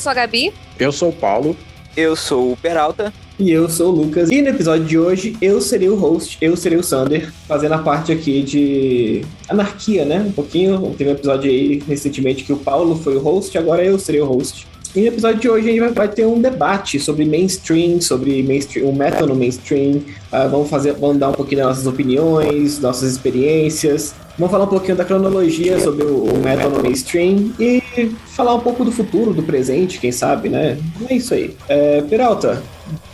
Sou 0.00 0.10
a 0.10 0.14
Gabi. 0.14 0.52
Eu 0.78 0.90
sou 0.90 1.10
o 1.10 1.12
Paulo. 1.12 1.54
Eu 1.96 2.16
sou 2.16 2.52
o 2.52 2.56
Peralta. 2.56 3.12
E 3.38 3.50
eu 3.50 3.68
sou 3.68 3.92
o 3.92 3.96
Lucas. 3.96 4.30
E 4.30 4.42
no 4.42 4.48
episódio 4.48 4.84
de 4.84 4.98
hoje, 4.98 5.36
eu 5.40 5.60
serei 5.60 5.88
o 5.88 5.94
host, 5.94 6.36
eu 6.40 6.56
serei 6.56 6.78
o 6.78 6.82
Sander, 6.82 7.32
fazendo 7.48 7.72
a 7.72 7.78
parte 7.78 8.12
aqui 8.12 8.42
de 8.42 9.24
anarquia, 9.48 10.04
né? 10.04 10.24
Um 10.26 10.32
pouquinho. 10.32 10.94
Teve 10.96 11.10
um 11.10 11.14
episódio 11.14 11.50
aí 11.50 11.82
recentemente 11.86 12.44
que 12.44 12.52
o 12.52 12.58
Paulo 12.58 12.96
foi 12.96 13.16
o 13.16 13.20
host, 13.20 13.56
agora 13.56 13.82
eu 13.84 13.98
serei 13.98 14.20
o 14.20 14.26
host. 14.26 14.66
E 14.94 15.02
no 15.02 15.06
episódio 15.06 15.38
de 15.38 15.48
hoje 15.48 15.68
a 15.68 15.72
gente 15.72 15.94
vai, 15.94 16.08
ter 16.08 16.26
um 16.26 16.40
debate 16.40 16.98
sobre 16.98 17.24
mainstream, 17.24 18.00
sobre 18.00 18.42
mainstream, 18.42 18.88
o 18.88 18.92
metal 18.92 19.24
no 19.28 19.36
mainstream. 19.36 19.98
Uh, 20.32 20.48
vamos 20.50 20.68
fazer, 20.68 20.94
vamos 20.94 21.18
dar 21.18 21.28
um 21.28 21.32
pouquinho 21.32 21.58
das 21.58 21.68
nossas 21.68 21.86
opiniões, 21.86 22.80
nossas 22.80 23.12
experiências. 23.12 24.12
Vamos 24.36 24.50
falar 24.50 24.64
um 24.64 24.68
pouquinho 24.68 24.96
da 24.96 25.04
cronologia 25.04 25.78
sobre 25.78 26.04
o, 26.04 26.24
o 26.24 26.70
no 26.70 26.82
mainstream 26.82 27.52
e 27.60 27.80
falar 28.26 28.54
um 28.54 28.60
pouco 28.60 28.84
do 28.84 28.90
futuro, 28.90 29.32
do 29.32 29.44
presente, 29.44 30.00
quem 30.00 30.10
sabe, 30.10 30.48
né? 30.48 30.76
É 31.08 31.14
isso 31.14 31.34
aí. 31.34 31.56
É, 31.68 32.02
Peralta, 32.02 32.60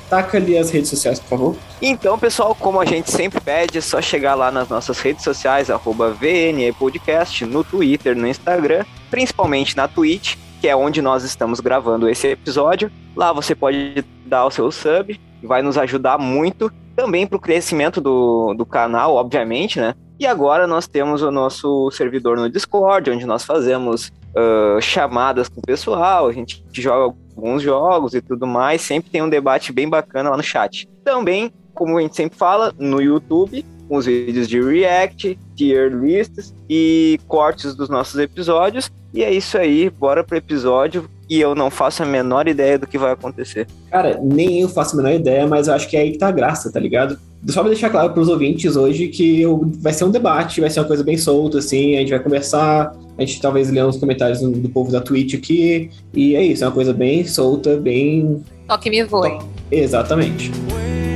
taca 0.08 0.38
ali 0.38 0.56
as 0.56 0.70
redes 0.70 0.88
sociais, 0.88 1.19
por 1.20 1.28
favor. 1.28 1.56
Então, 1.82 2.19
pessoal, 2.19 2.54
como 2.54 2.80
a 2.80 2.86
gente 2.86 3.10
sempre 3.10 3.38
pede, 3.38 3.77
é 3.77 3.80
só 3.82 4.00
chegar 4.00 4.34
lá 4.34 4.50
nas 4.50 4.69
nossas 4.70 4.98
redes 5.00 5.22
sociais, 5.22 5.69
arroba 5.69 6.10
VNE 6.10 6.72
Podcast, 6.72 7.44
no 7.44 7.62
Twitter, 7.62 8.16
no 8.16 8.27
Instagram, 8.27 8.84
principalmente 9.10 9.77
na 9.77 9.86
Twitch, 9.86 10.36
que 10.67 10.70
é 10.70 10.75
onde 10.75 11.00
nós 11.00 11.22
estamos 11.22 11.61
gravando 11.61 12.09
esse 12.09 12.27
episódio. 12.27 12.91
Lá 13.14 13.33
você 13.33 13.55
pode 13.55 14.05
dar 14.25 14.47
o 14.47 14.50
seu 14.50 14.69
sub, 14.72 15.17
vai 15.41 15.62
nos 15.62 15.78
ajudar 15.78 16.19
muito. 16.19 16.72
Também 16.97 17.25
para 17.25 17.36
o 17.36 17.41
crescimento 17.41 18.00
do, 18.00 18.53
do 18.53 18.67
canal, 18.67 19.14
obviamente, 19.14 19.78
né? 19.78 19.94
E 20.19 20.27
agora 20.27 20.67
nós 20.67 20.89
temos 20.89 21.22
o 21.22 21.31
nosso 21.31 21.89
servidor 21.92 22.37
no 22.37 22.50
Discord, 22.50 23.12
onde 23.12 23.25
nós 23.25 23.44
fazemos 23.44 24.09
uh, 24.34 24.81
chamadas 24.81 25.48
com 25.48 25.61
o 25.61 25.62
pessoal, 25.62 26.27
a 26.27 26.33
gente 26.33 26.64
joga 26.72 27.14
alguns 27.37 27.62
jogos 27.62 28.14
e 28.14 28.20
tudo 28.20 28.44
mais. 28.44 28.83
Sempre 28.83 29.09
tem 29.09 29.22
um 29.22 29.28
debate 29.28 29.72
bem 29.72 29.89
bacana 29.89 30.31
lá 30.31 30.37
no 30.37 30.42
chat. 30.42 30.89
Também, 31.05 31.53
como 31.75 31.97
a 31.97 32.00
gente 32.00 32.17
sempre 32.17 32.37
fala, 32.37 32.75
no 32.77 33.00
YouTube, 33.00 33.64
com 33.88 33.96
os 33.96 34.06
vídeos 34.06 34.48
de 34.48 34.60
react, 34.60 35.38
tier 35.54 35.92
lists 35.92 36.54
e 36.68 37.18
cortes 37.26 37.74
dos 37.74 37.88
nossos 37.88 38.18
episódios. 38.20 38.90
E 39.12 39.22
é 39.22 39.32
isso 39.32 39.56
aí, 39.56 39.88
bora 39.88 40.22
pro 40.22 40.36
episódio. 40.36 41.08
E 41.28 41.40
eu 41.40 41.56
não 41.56 41.70
faço 41.70 42.04
a 42.04 42.06
menor 42.06 42.46
ideia 42.46 42.78
do 42.78 42.86
que 42.86 42.96
vai 42.96 43.12
acontecer. 43.12 43.66
Cara, 43.90 44.20
nem 44.22 44.60
eu 44.60 44.68
faço 44.68 44.94
a 44.94 45.02
menor 45.02 45.12
ideia, 45.12 45.44
mas 45.46 45.66
eu 45.66 45.74
acho 45.74 45.88
que 45.88 45.96
é 45.96 46.00
aí 46.00 46.12
que 46.12 46.18
tá 46.18 46.28
a 46.28 46.32
graça, 46.32 46.70
tá 46.70 46.78
ligado? 46.78 47.18
Só 47.48 47.60
pra 47.60 47.70
deixar 47.70 47.90
claro 47.90 48.12
pros 48.12 48.28
ouvintes 48.28 48.76
hoje 48.76 49.08
que 49.08 49.40
eu, 49.40 49.68
vai 49.80 49.92
ser 49.92 50.04
um 50.04 50.10
debate, 50.10 50.60
vai 50.60 50.70
ser 50.70 50.80
uma 50.80 50.86
coisa 50.86 51.02
bem 51.02 51.16
solta, 51.16 51.58
assim, 51.58 51.96
a 51.96 52.00
gente 52.00 52.10
vai 52.10 52.20
conversar, 52.20 52.94
a 53.16 53.20
gente 53.20 53.40
talvez 53.40 53.70
ler 53.70 53.84
uns 53.84 53.96
comentários 53.96 54.40
do, 54.40 54.50
do 54.50 54.68
povo 54.68 54.90
da 54.90 55.00
Twitch 55.00 55.34
aqui, 55.34 55.91
e 56.14 56.36
é 56.36 56.42
isso, 56.44 56.64
é 56.64 56.66
uma 56.66 56.72
coisa 56.72 56.92
bem 56.92 57.25
solta, 57.25 57.76
bem... 57.76 58.42
Toque 58.69 58.91
me 58.91 59.02
voe. 59.04 59.38
Exatamente. 59.70 60.50
Mas 60.72 61.16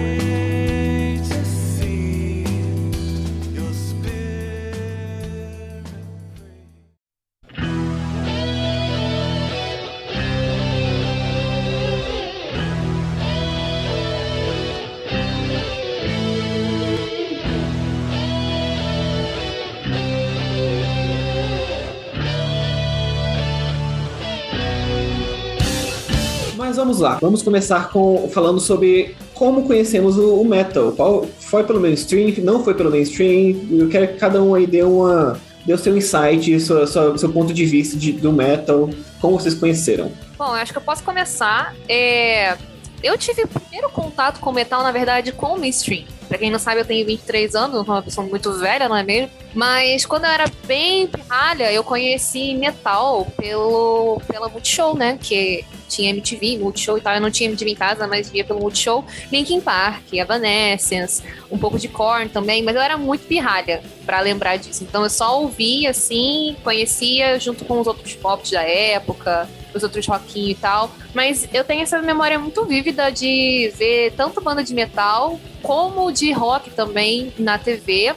vamos 27.01 27.15
lá, 27.15 27.19
vamos 27.21 27.43
começar 27.43 27.91
com 27.91 28.29
falando 28.29 28.61
sobre 28.61 29.17
como 29.35 29.67
conhecemos 29.67 30.19
o, 30.19 30.41
o 30.41 30.45
metal. 30.45 30.93
Qual 30.93 31.27
foi 31.39 31.65
pelo 31.65 31.81
mainstream, 31.81 32.35
não 32.39 32.63
foi 32.63 32.75
pelo 32.75 32.91
mainstream. 32.91 33.57
Eu 33.71 33.89
quero 33.89 34.09
que 34.09 34.15
cada 34.15 34.43
um 34.43 34.55
aí 34.55 34.67
dê 34.67 34.83
uma 34.83 35.39
o 35.67 35.79
seu 35.79 35.97
insight, 35.97 36.59
seu, 36.59 36.85
seu, 36.87 37.33
ponto 37.33 37.55
de 37.55 37.65
vista 37.65 37.97
de, 37.97 38.11
do 38.11 38.33
metal, 38.33 38.91
como 39.21 39.39
vocês 39.39 39.55
conheceram. 39.55 40.11
Bom, 40.37 40.47
acho 40.47 40.73
que 40.73 40.79
eu 40.79 40.83
posso 40.83 41.05
começar. 41.05 41.77
É... 41.89 42.57
Eu 43.01 43.17
tive 43.17 43.45
o 43.45 43.49
primeiro 43.49 43.89
contato 43.89 44.41
com 44.41 44.53
metal, 44.53 44.83
na 44.83 44.91
verdade, 44.91 45.31
com 45.31 45.55
o 45.55 45.61
mainstream. 45.61 46.05
Pra 46.29 46.39
quem 46.39 46.51
não 46.51 46.59
sabe, 46.59 46.81
eu 46.81 46.85
tenho 46.85 47.07
23 47.07 47.55
anos, 47.55 47.87
sou 47.87 47.95
uma 47.95 48.03
pessoa 48.03 48.27
muito 48.27 48.53
velha, 48.55 48.89
não 48.89 48.97
é 48.97 49.05
mesmo? 49.05 49.31
Mas 49.55 50.05
quando 50.05 50.25
eu 50.25 50.31
era 50.31 50.51
bem 50.67 51.07
pirralha, 51.07 51.73
eu 51.73 51.85
conheci 51.85 52.55
metal 52.55 53.29
pelo, 53.37 54.21
pela 54.27 54.49
Multishow, 54.49 54.97
né? 54.97 55.17
Que 55.21 55.65
tinha 55.91 56.11
MTV, 56.11 56.59
Multishow 56.59 56.97
e 56.97 57.01
tal. 57.01 57.15
Eu 57.15 57.21
não 57.21 57.31
tinha 57.31 57.49
MTV 57.49 57.73
em 57.73 57.75
casa, 57.75 58.07
mas 58.07 58.31
via 58.31 58.45
pelo 58.45 58.61
Multishow. 58.61 59.05
Linkin 59.31 59.61
Park, 59.61 60.13
Evanescence, 60.13 61.23
um 61.51 61.59
pouco 61.59 61.79
de 61.79 61.89
Korn 61.89 62.29
também. 62.29 62.63
Mas 62.63 62.77
eu 62.77 62.81
era 62.81 62.97
muito 62.97 63.27
pirralha 63.27 63.83
pra 64.07 64.21
lembrar 64.21 64.57
disso. 64.57 64.85
Então 64.85 65.03
eu 65.03 65.11
só 65.11 65.41
ouvia, 65.41 65.91
assim, 65.91 66.57
conhecia 66.63 67.39
junto 67.39 67.65
com 67.65 67.81
os 67.81 67.87
outros 67.87 68.15
pops 68.15 68.51
da 68.51 68.63
época 68.63 69.49
os 69.75 69.83
outros 69.83 70.07
rockinho 70.07 70.51
e 70.51 70.55
tal. 70.55 70.91
Mas 71.15 71.49
eu 71.53 71.65
tenho 71.65 71.83
essa 71.83 72.01
memória 72.03 72.39
muito 72.39 72.65
vívida 72.65 73.11
de 73.11 73.73
ver 73.77 74.13
tanto 74.17 74.41
banda 74.41 74.63
de 74.63 74.75
metal 74.75 75.39
como 75.63 76.11
de 76.11 76.33
rock 76.33 76.71
também 76.71 77.33
na 77.39 77.59
TV. 77.59 78.15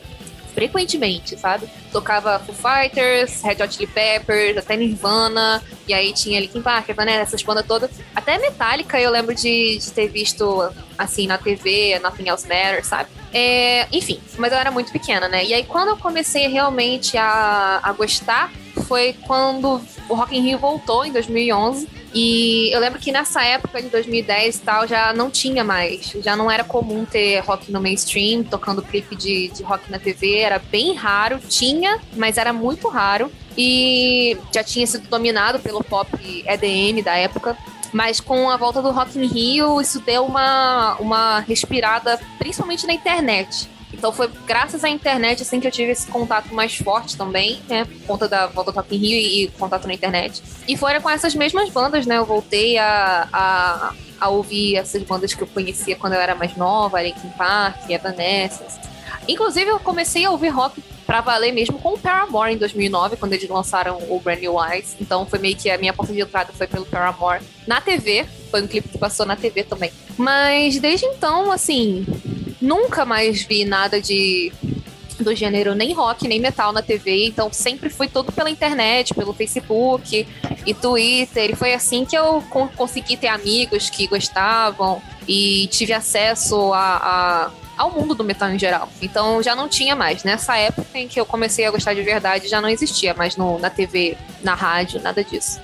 Frequentemente, 0.53 1.37
sabe? 1.37 1.67
Tocava 1.91 2.39
Foo 2.39 2.53
Fighters, 2.53 3.41
Red 3.41 3.63
Hot 3.63 3.73
Chili 3.73 3.87
Peppers, 3.87 4.57
até 4.57 4.77
Nirvana, 4.77 5.63
e 5.87 5.93
aí 5.93 6.13
tinha 6.13 6.39
Linkin 6.39 6.61
Park, 6.61 6.89
né, 6.97 7.17
essas 7.17 7.41
bandas 7.41 7.65
todas. 7.65 7.89
Até 8.15 8.37
Metallica 8.37 8.99
eu 8.99 9.11
lembro 9.11 9.33
de, 9.33 9.77
de 9.77 9.91
ter 9.91 10.07
visto, 10.07 10.71
assim, 10.97 11.27
na 11.27 11.37
TV, 11.37 11.99
Nothing 11.99 12.29
Else 12.29 12.47
Matters, 12.47 12.87
sabe? 12.87 13.09
É, 13.33 13.87
enfim, 13.91 14.19
mas 14.37 14.51
eu 14.51 14.59
era 14.59 14.69
muito 14.69 14.91
pequena, 14.91 15.27
né? 15.27 15.43
E 15.43 15.53
aí 15.53 15.63
quando 15.63 15.89
eu 15.89 15.97
comecei 15.97 16.47
realmente 16.47 17.17
a, 17.17 17.79
a 17.81 17.91
gostar, 17.93 18.51
foi 18.87 19.15
quando 19.25 19.81
o 20.07 20.15
Rock 20.15 20.37
in 20.37 20.41
Rio 20.41 20.59
voltou 20.59 21.03
em 21.03 21.11
2011 21.11 22.02
e 22.13 22.69
eu 22.73 22.79
lembro 22.79 22.99
que 22.99 23.11
nessa 23.11 23.43
época 23.43 23.81
de 23.81 23.89
2010 23.89 24.55
e 24.55 24.59
tal 24.59 24.87
já 24.87 25.13
não 25.13 25.31
tinha 25.31 25.63
mais, 25.63 26.13
já 26.21 26.35
não 26.35 26.49
era 26.49 26.63
comum 26.63 27.05
ter 27.05 27.39
rock 27.39 27.71
no 27.71 27.81
mainstream, 27.81 28.43
tocando 28.43 28.81
clipe 28.81 29.15
de, 29.15 29.47
de 29.49 29.63
rock 29.63 29.89
na 29.91 29.97
TV, 29.97 30.37
era 30.39 30.59
bem 30.59 30.93
raro, 30.93 31.39
tinha, 31.49 31.99
mas 32.15 32.37
era 32.37 32.53
muito 32.53 32.87
raro 32.87 33.31
e 33.57 34.37
já 34.53 34.63
tinha 34.63 34.85
sido 34.85 35.07
dominado 35.07 35.59
pelo 35.59 35.83
pop 35.83 36.09
EDM 36.45 37.03
da 37.03 37.15
época. 37.15 37.57
Mas 37.91 38.19
com 38.19 38.49
a 38.49 38.57
volta 38.57 38.81
do 38.81 38.89
Rock 38.89 39.19
in 39.19 39.27
Rio, 39.27 39.79
isso 39.79 39.99
deu 39.99 40.25
uma, 40.25 40.95
uma 40.95 41.39
respirada, 41.41 42.19
principalmente 42.39 42.87
na 42.87 42.93
internet. 42.93 43.69
Então 44.03 44.11
foi 44.11 44.29
graças 44.45 44.83
à 44.83 44.89
internet 44.89 45.43
assim 45.43 45.61
que 45.61 45.67
eu 45.67 45.71
tive 45.71 45.93
esse 45.93 46.07
contato 46.07 46.53
mais 46.53 46.75
forte 46.75 47.15
também, 47.15 47.61
né? 47.69 47.85
Por 47.85 48.01
conta 48.05 48.27
da 48.27 48.47
volta 48.47 48.69
do 48.69 48.75
Rock 48.75 48.93
in 48.93 48.99
Rio 48.99 49.17
e, 49.17 49.43
e 49.45 49.47
contato 49.51 49.87
na 49.87 49.93
internet. 49.93 50.43
E 50.67 50.75
fora 50.75 50.99
com 50.99 51.09
essas 51.09 51.33
mesmas 51.33 51.69
bandas, 51.69 52.05
né? 52.05 52.17
Eu 52.17 52.25
voltei 52.25 52.77
a, 52.77 53.29
a, 53.31 53.93
a, 54.19 54.27
ouvir 54.27 54.75
essas 54.75 55.01
bandas 55.03 55.33
que 55.33 55.41
eu 55.41 55.47
conhecia 55.47 55.95
quando 55.95 56.15
eu 56.15 56.19
era 56.19 56.35
mais 56.35 56.53
nova, 56.57 57.01
Linkin 57.01 57.29
Park, 57.37 57.89
Evanescence. 57.89 58.77
Inclusive 59.25 59.69
eu 59.69 59.79
comecei 59.79 60.25
a 60.25 60.31
ouvir 60.31 60.49
rock 60.49 60.83
pra 61.05 61.21
valer 61.21 61.53
mesmo 61.53 61.79
com 61.79 61.93
o 61.93 61.97
Paramore 61.97 62.51
em 62.51 62.57
2009, 62.57 63.15
quando 63.15 63.31
eles 63.31 63.47
lançaram 63.47 63.99
o 64.09 64.19
Brand 64.19 64.39
New 64.39 64.55
Eyes. 64.61 64.97
Então 64.99 65.25
foi 65.25 65.39
meio 65.39 65.55
que 65.55 65.69
a 65.69 65.77
minha 65.77 65.93
porta 65.93 66.11
de 66.11 66.19
entrada 66.19 66.51
foi 66.51 66.67
pelo 66.67 66.85
Paramore 66.85 67.41
na 67.65 67.79
TV. 67.79 68.25
Foi 68.51 68.61
um 68.61 68.67
clipe 68.67 68.89
que 68.89 68.97
passou 68.97 69.25
na 69.25 69.37
TV 69.37 69.63
também. 69.63 69.93
Mas 70.17 70.77
desde 70.77 71.05
então, 71.05 71.53
assim, 71.53 72.05
nunca 72.63 73.03
mais 73.03 73.43
vi 73.43 73.65
nada 73.65 74.01
de 74.01 74.51
do 75.19 75.35
gênero 75.35 75.75
nem 75.75 75.93
rock 75.93 76.27
nem 76.27 76.39
metal 76.39 76.73
na 76.73 76.81
TV, 76.81 77.27
então 77.27 77.53
sempre 77.53 77.89
fui 77.89 78.07
todo 78.07 78.31
pela 78.31 78.49
internet, 78.49 79.13
pelo 79.13 79.31
Facebook 79.31 80.25
e 80.65 80.73
Twitter. 80.73 81.51
E 81.51 81.55
foi 81.55 81.73
assim 81.73 82.03
que 82.03 82.17
eu 82.17 82.43
consegui 82.75 83.15
ter 83.15 83.27
amigos 83.27 83.89
que 83.89 84.07
gostavam 84.07 85.01
e 85.27 85.67
tive 85.67 85.93
acesso 85.93 86.73
a, 86.73 86.97
a 86.97 87.51
ao 87.75 87.91
mundo 87.91 88.13
do 88.13 88.23
metal 88.23 88.49
em 88.49 88.59
geral. 88.59 88.87
Então 89.01 89.41
já 89.41 89.55
não 89.55 89.67
tinha 89.67 89.95
mais. 89.95 90.23
Nessa 90.23 90.57
época 90.57 90.97
em 90.97 91.07
que 91.07 91.19
eu 91.19 91.25
comecei 91.25 91.65
a 91.65 91.71
gostar 91.71 91.93
de 91.93 92.01
verdade, 92.01 92.47
já 92.47 92.61
não 92.61 92.69
existia 92.69 93.13
mais 93.13 93.35
no, 93.35 93.59
na 93.59 93.69
TV, 93.69 94.17
na 94.43 94.53
rádio, 94.53 95.01
nada 95.01 95.23
disso. 95.23 95.59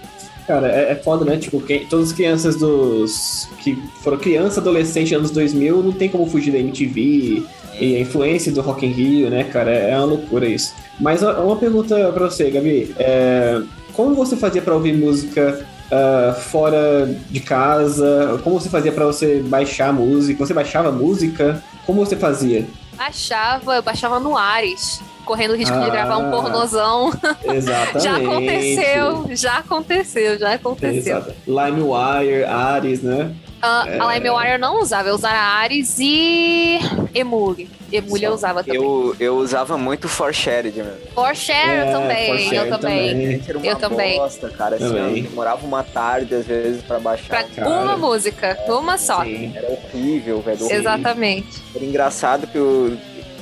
Cara, 0.50 0.68
é, 0.68 0.94
é 0.94 0.96
foda, 0.96 1.24
né? 1.24 1.38
Tipo, 1.38 1.62
quem, 1.62 1.86
todas 1.86 2.08
as 2.08 2.12
crianças 2.12 2.56
dos. 2.56 3.48
que 3.60 3.76
foram 4.02 4.18
criança, 4.18 4.60
adolescente 4.60 5.14
anos 5.14 5.30
2000, 5.30 5.84
não 5.84 5.92
tem 5.92 6.10
como 6.10 6.26
fugir 6.26 6.50
da 6.50 6.58
MTV 6.58 7.46
e 7.80 7.96
a 7.96 8.00
influência 8.00 8.52
do 8.52 8.60
Rock 8.60 8.84
in 8.84 8.90
Rio, 8.90 9.30
né, 9.30 9.44
cara? 9.44 9.72
É, 9.72 9.92
é 9.92 9.98
uma 9.98 10.06
loucura 10.06 10.48
isso. 10.48 10.74
Mas 11.00 11.22
uma 11.22 11.56
pergunta 11.56 12.12
pra 12.12 12.26
você, 12.26 12.50
Gabi. 12.50 12.96
É, 12.98 13.62
como 13.94 14.16
você 14.16 14.36
fazia 14.36 14.60
para 14.60 14.74
ouvir 14.74 14.98
música 14.98 15.64
uh, 15.92 16.34
fora 16.42 17.08
de 17.30 17.42
casa? 17.42 18.42
Como 18.44 18.60
você 18.60 18.70
fazia 18.70 18.92
para 18.92 19.06
você 19.06 19.44
baixar 19.46 19.94
música? 19.94 20.44
Você 20.44 20.54
baixava 20.56 20.92
música? 20.92 21.64
Como 21.86 22.04
você 22.04 22.16
fazia? 22.16 22.66
Baixava, 22.98 23.76
eu 23.76 23.84
baixava 23.84 24.20
no 24.20 24.36
Ares 24.36 25.00
correndo 25.30 25.52
o 25.52 25.56
risco 25.56 25.76
ah, 25.76 25.82
de 25.82 25.92
gravar 25.92 26.18
um 26.18 26.32
pornozão. 26.32 27.14
Exatamente. 27.46 28.04
já 28.04 28.18
aconteceu, 28.18 29.26
já 29.36 29.58
aconteceu, 29.60 30.40
já 30.40 30.54
aconteceu. 30.56 31.18
Exato. 31.18 31.36
LimeWire, 31.48 32.46
Ares, 32.46 33.04
né? 33.04 33.32
Uh, 33.62 33.88
é... 33.88 34.00
A 34.00 34.14
LimeWire 34.16 34.52
eu 34.54 34.60
não 34.60 34.82
usava, 34.82 35.10
eu 35.10 35.14
usava 35.14 35.36
Ares 35.36 36.00
e 36.00 36.80
Emule. 37.14 37.70
Emule 37.92 38.24
eu 38.24 38.34
usava 38.34 38.64
também. 38.64 38.82
Eu, 38.82 39.16
eu 39.20 39.38
usava 39.38 39.78
muito 39.78 40.08
ForShared, 40.08 40.76
mano. 40.80 40.98
ForShare 41.14 41.70
é, 41.70 41.82
eu 41.82 41.92
também, 41.92 42.54
eu 42.56 42.70
também. 42.70 43.10
também. 43.10 43.44
Era 43.48 43.58
uma 43.58 43.68
eu 43.68 43.76
também. 43.76 44.18
bosta, 44.18 44.50
cara. 44.50 44.76
Assim, 44.78 44.98
eu 44.98 45.24
demorava 45.24 45.64
uma 45.66 45.84
tarde, 45.84 46.34
às 46.34 46.46
vezes, 46.48 46.82
pra 46.82 47.00
baixar. 47.00 47.44
Pra 47.44 47.68
uma 47.68 47.98
música, 47.98 48.48
é, 48.48 48.72
uma 48.72 48.98
só. 48.98 49.24
Sim. 49.24 49.52
Era 49.56 49.68
horrível, 49.70 50.42
velho. 50.42 50.72
Exatamente. 50.72 51.62
Era 51.76 51.86
engraçado 51.86 52.48
que 52.48 52.58
o 52.58 52.98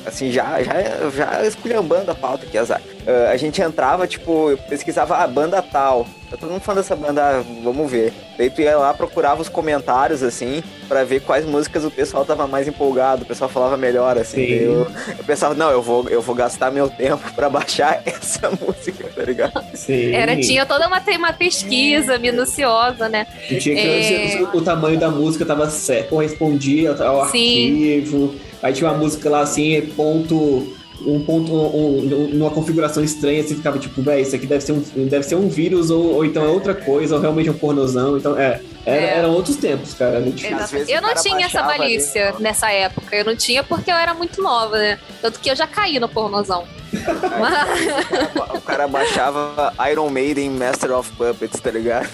assim, 0.08 0.32
já, 0.32 0.62
já, 0.64 1.10
já 1.12 1.46
esculhambando 1.46 2.12
a 2.12 2.16
pauta 2.16 2.46
aqui, 2.46 2.58
azar. 2.58 2.82
Uh, 3.08 3.32
a 3.32 3.38
gente 3.38 3.62
entrava, 3.62 4.06
tipo, 4.06 4.52
eu 4.52 4.58
pesquisava 4.58 5.16
a 5.16 5.24
ah, 5.24 5.28
banda 5.28 5.62
tal. 5.62 6.06
Eu 6.30 6.38
tô 6.38 6.46
não 6.48 6.60
falando 6.60 6.82
dessa 6.82 6.94
banda, 6.94 7.24
ah, 7.24 7.44
vamos 7.64 7.90
ver. 7.90 8.12
Daí 8.38 8.50
tu 8.50 8.60
ia 8.60 8.78
lá, 8.78 8.94
procurava 8.94 9.42
os 9.42 9.48
comentários, 9.48 10.22
assim, 10.22 10.62
para 10.90 11.06
ver 11.06 11.22
quais 11.22 11.46
músicas 11.46 11.86
o 11.86 11.90
pessoal 11.90 12.26
tava 12.26 12.46
mais 12.48 12.68
empolgado, 12.68 13.24
o 13.24 13.26
pessoal 13.26 13.50
falava 13.50 13.78
melhor, 13.78 14.18
assim. 14.18 14.42
Eu, 14.42 14.88
eu, 15.18 15.24
pensava, 15.26 15.56
não, 15.56 15.72
eu 15.72 15.82
vou, 15.82 16.10
eu 16.10 16.22
vou 16.22 16.36
gastar 16.36 16.70
meu 16.70 16.90
tempo 16.90 17.32
para 17.34 17.50
baixar 17.50 18.02
essa 18.06 18.50
música, 18.50 19.10
tá 19.16 19.24
ligado? 19.24 19.64
Sim. 19.74 20.14
Era, 20.14 20.36
tinha 20.36 20.66
toda 20.66 20.86
uma, 20.86 21.02
uma 21.18 21.32
pesquisa 21.32 22.18
minuciosa, 22.18 23.08
né? 23.08 23.26
E 23.50 23.56
tinha 23.56 23.74
que 23.74 23.82
é... 23.82 24.42
o, 24.54 24.62
tamanho 24.62 25.00
da 25.00 25.10
música 25.10 25.46
tava 25.46 25.70
certo, 25.70 26.10
correspondia 26.10 26.92
ao 26.92 27.30
Sim. 27.30 28.02
arquivo. 28.02 28.36
Aí 28.62 28.74
tinha 28.74 28.90
uma 28.90 28.98
música 28.98 29.30
lá 29.30 29.40
assim, 29.40 29.82
ponto. 29.96 30.76
Um 31.06 31.20
ponto, 31.22 31.54
um, 31.54 32.00
um, 32.00 32.30
numa 32.34 32.50
configuração 32.50 33.04
estranha, 33.04 33.44
você 33.44 33.56
ficava 33.56 33.78
tipo, 33.78 34.02
velho, 34.02 34.22
isso 34.22 34.36
aqui 34.36 34.48
deve 34.48 34.64
ser 34.64 34.72
um, 34.72 34.82
deve 35.08 35.24
ser 35.24 35.36
um 35.36 35.48
vírus, 35.48 35.90
ou, 35.90 36.16
ou 36.16 36.26
então 36.26 36.44
é 36.44 36.48
outra 36.48 36.74
coisa, 36.74 37.16
ou 37.16 37.22
realmente 37.22 37.50
é 37.50 37.52
um 37.52 37.58
pornozão. 37.58 38.18
Então, 38.18 38.38
é, 38.38 38.60
era, 38.88 39.02
é. 39.02 39.18
Eram 39.18 39.32
outros 39.32 39.58
tempos, 39.58 39.94
cara. 39.94 40.22
Não 40.22 40.32
tinha... 40.32 40.58
Eu 40.88 41.02
não 41.02 41.14
tinha 41.14 41.46
essa 41.46 41.62
malícia 41.62 42.30
ali, 42.30 42.42
nessa 42.42 42.72
época. 42.72 43.14
Eu 43.16 43.26
não 43.26 43.36
tinha 43.36 43.62
porque 43.62 43.92
eu 43.92 43.96
era 43.96 44.14
muito 44.14 44.42
nova, 44.42 44.78
né? 44.78 44.98
Tanto 45.22 45.40
que 45.42 45.52
eu 45.52 45.56
já 45.56 45.68
caí 45.68 46.00
no 46.00 46.08
pornozão. 46.08 46.66
o 48.56 48.62
cara 48.62 48.88
baixava 48.88 49.74
Iron 49.92 50.10
Maiden 50.10 50.52
Master 50.52 50.92
of 50.94 51.12
Puppets, 51.14 51.60
tá 51.60 51.70
ligado? 51.70 52.08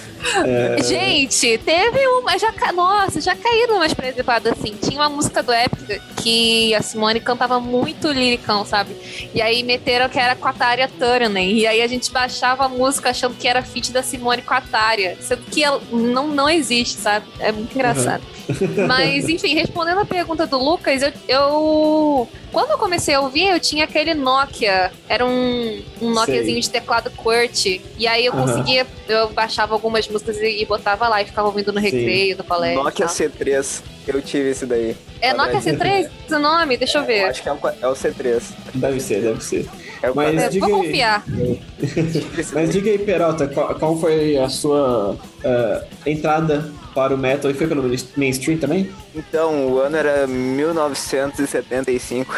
É... 0.46 0.82
Gente, 0.82 1.58
teve 1.60 2.08
uma. 2.08 2.38
Já, 2.40 2.52
nossa, 2.74 3.22
já 3.22 3.36
caíram 3.36 3.76
umas 3.76 3.94
presepadas 3.94 4.54
assim. 4.54 4.76
Tinha 4.82 5.00
uma 5.00 5.10
música 5.10 5.44
do 5.44 5.54
Epic 5.54 6.02
que 6.16 6.74
a 6.74 6.82
Simone 6.82 7.20
cantava 7.20 7.60
muito 7.60 8.12
liricão, 8.12 8.66
sabe? 8.66 8.96
E 9.34 9.42
aí 9.42 9.62
meteram 9.64 10.10
que 10.10 10.18
era 10.18 10.36
com 10.36 10.48
a 10.48 10.54
Tária 10.54 10.88
Turner. 10.88 11.44
E 11.44 11.68
aí 11.68 11.82
a 11.82 11.88
gente 11.88 12.12
baixava 12.12 12.66
a 12.66 12.70
música 12.70 13.10
achando 13.10 13.36
que 13.36 13.48
era 13.48 13.62
feat 13.62 13.92
da 13.92 14.02
Simone 14.02 14.42
com 14.42 14.54
a 14.54 14.62
Tária. 14.62 15.18
Sendo 15.20 15.44
que 15.44 15.64
ela 15.64 15.82
não, 15.92 16.28
não 16.28 16.50
existe, 16.50 16.63
sabe? 16.98 17.26
É 17.40 17.52
muito 17.52 17.74
engraçado. 17.74 18.24
Uhum. 18.50 18.88
Mas, 18.88 19.30
enfim, 19.30 19.54
respondendo 19.56 20.00
a 20.00 20.06
pergunta 20.06 20.46
do 20.46 20.58
Lucas, 20.58 21.02
eu, 21.02 21.14
eu 21.28 22.30
quando 22.52 22.72
eu 22.72 22.78
comecei 22.78 23.16
a 23.16 23.20
ouvir, 23.20 23.48
eu 23.48 23.60
tinha 23.60 23.86
aquele 23.86 24.14
Nokia. 24.14 24.92
Era 25.10 25.26
um, 25.26 25.82
um 26.02 26.12
Nokiazinho 26.12 26.62
de 26.62 26.70
teclado 26.70 27.10
QWERTY. 27.10 27.82
E 27.98 28.08
aí 28.08 28.26
eu 28.26 28.32
conseguia, 28.32 28.86
eu 29.08 29.30
baixava 29.30 29.74
algumas 29.74 30.08
músicas 30.08 30.38
e, 30.38 30.62
e, 30.62 30.66
botava 30.66 31.08
lá 31.08 31.22
e 31.22 31.26
ficava 31.26 31.48
ouvindo 31.48 31.74
no 31.74 31.80
Sim. 31.80 31.86
recreio 31.86 32.38
do 32.38 32.44
colégio. 32.44 32.84
Nokia 32.84 33.08
C3, 33.08 33.82
eu 34.08 34.22
tive 34.22 34.50
esse 34.50 34.66
daí. 34.66 34.96
É 35.20 35.34
Nokia 35.34 35.60
C3 35.60 36.10
o 36.30 36.40
nome? 36.40 36.78
Deixa 36.78 37.00
eu 37.00 37.06
ver. 37.06 37.22
Eu 37.22 37.28
acho 37.28 37.42
que 37.42 37.50
é 37.50 37.54
o, 37.54 37.58
é 37.82 37.88
o 37.88 37.94
C3. 37.94 38.44
Deve 38.76 39.00
ser, 39.00 39.22
deve 39.22 39.44
ser. 39.44 39.68
É 40.04 40.12
Mas 40.14 40.52
diga 40.52 40.68
vou 40.68 40.82
aí, 40.82 40.86
confiar. 40.86 41.24
Mas 42.54 42.70
diga 42.70 42.92
aí, 42.92 43.00
Peralta, 43.00 43.48
qual, 43.48 43.74
qual 43.76 43.98
foi 43.98 44.38
a 44.38 44.50
sua 44.50 45.14
uh, 45.14 45.18
entrada 46.06 46.70
para 46.94 47.16
o 47.16 47.18
metal 47.18 47.50
e 47.50 47.54
foi 47.54 47.68
pelo 47.68 47.90
mainstream 48.18 48.58
também? 48.58 48.92
Então, 49.16 49.68
o 49.68 49.80
ano 49.80 49.96
era 49.96 50.28
1975. 50.28 52.36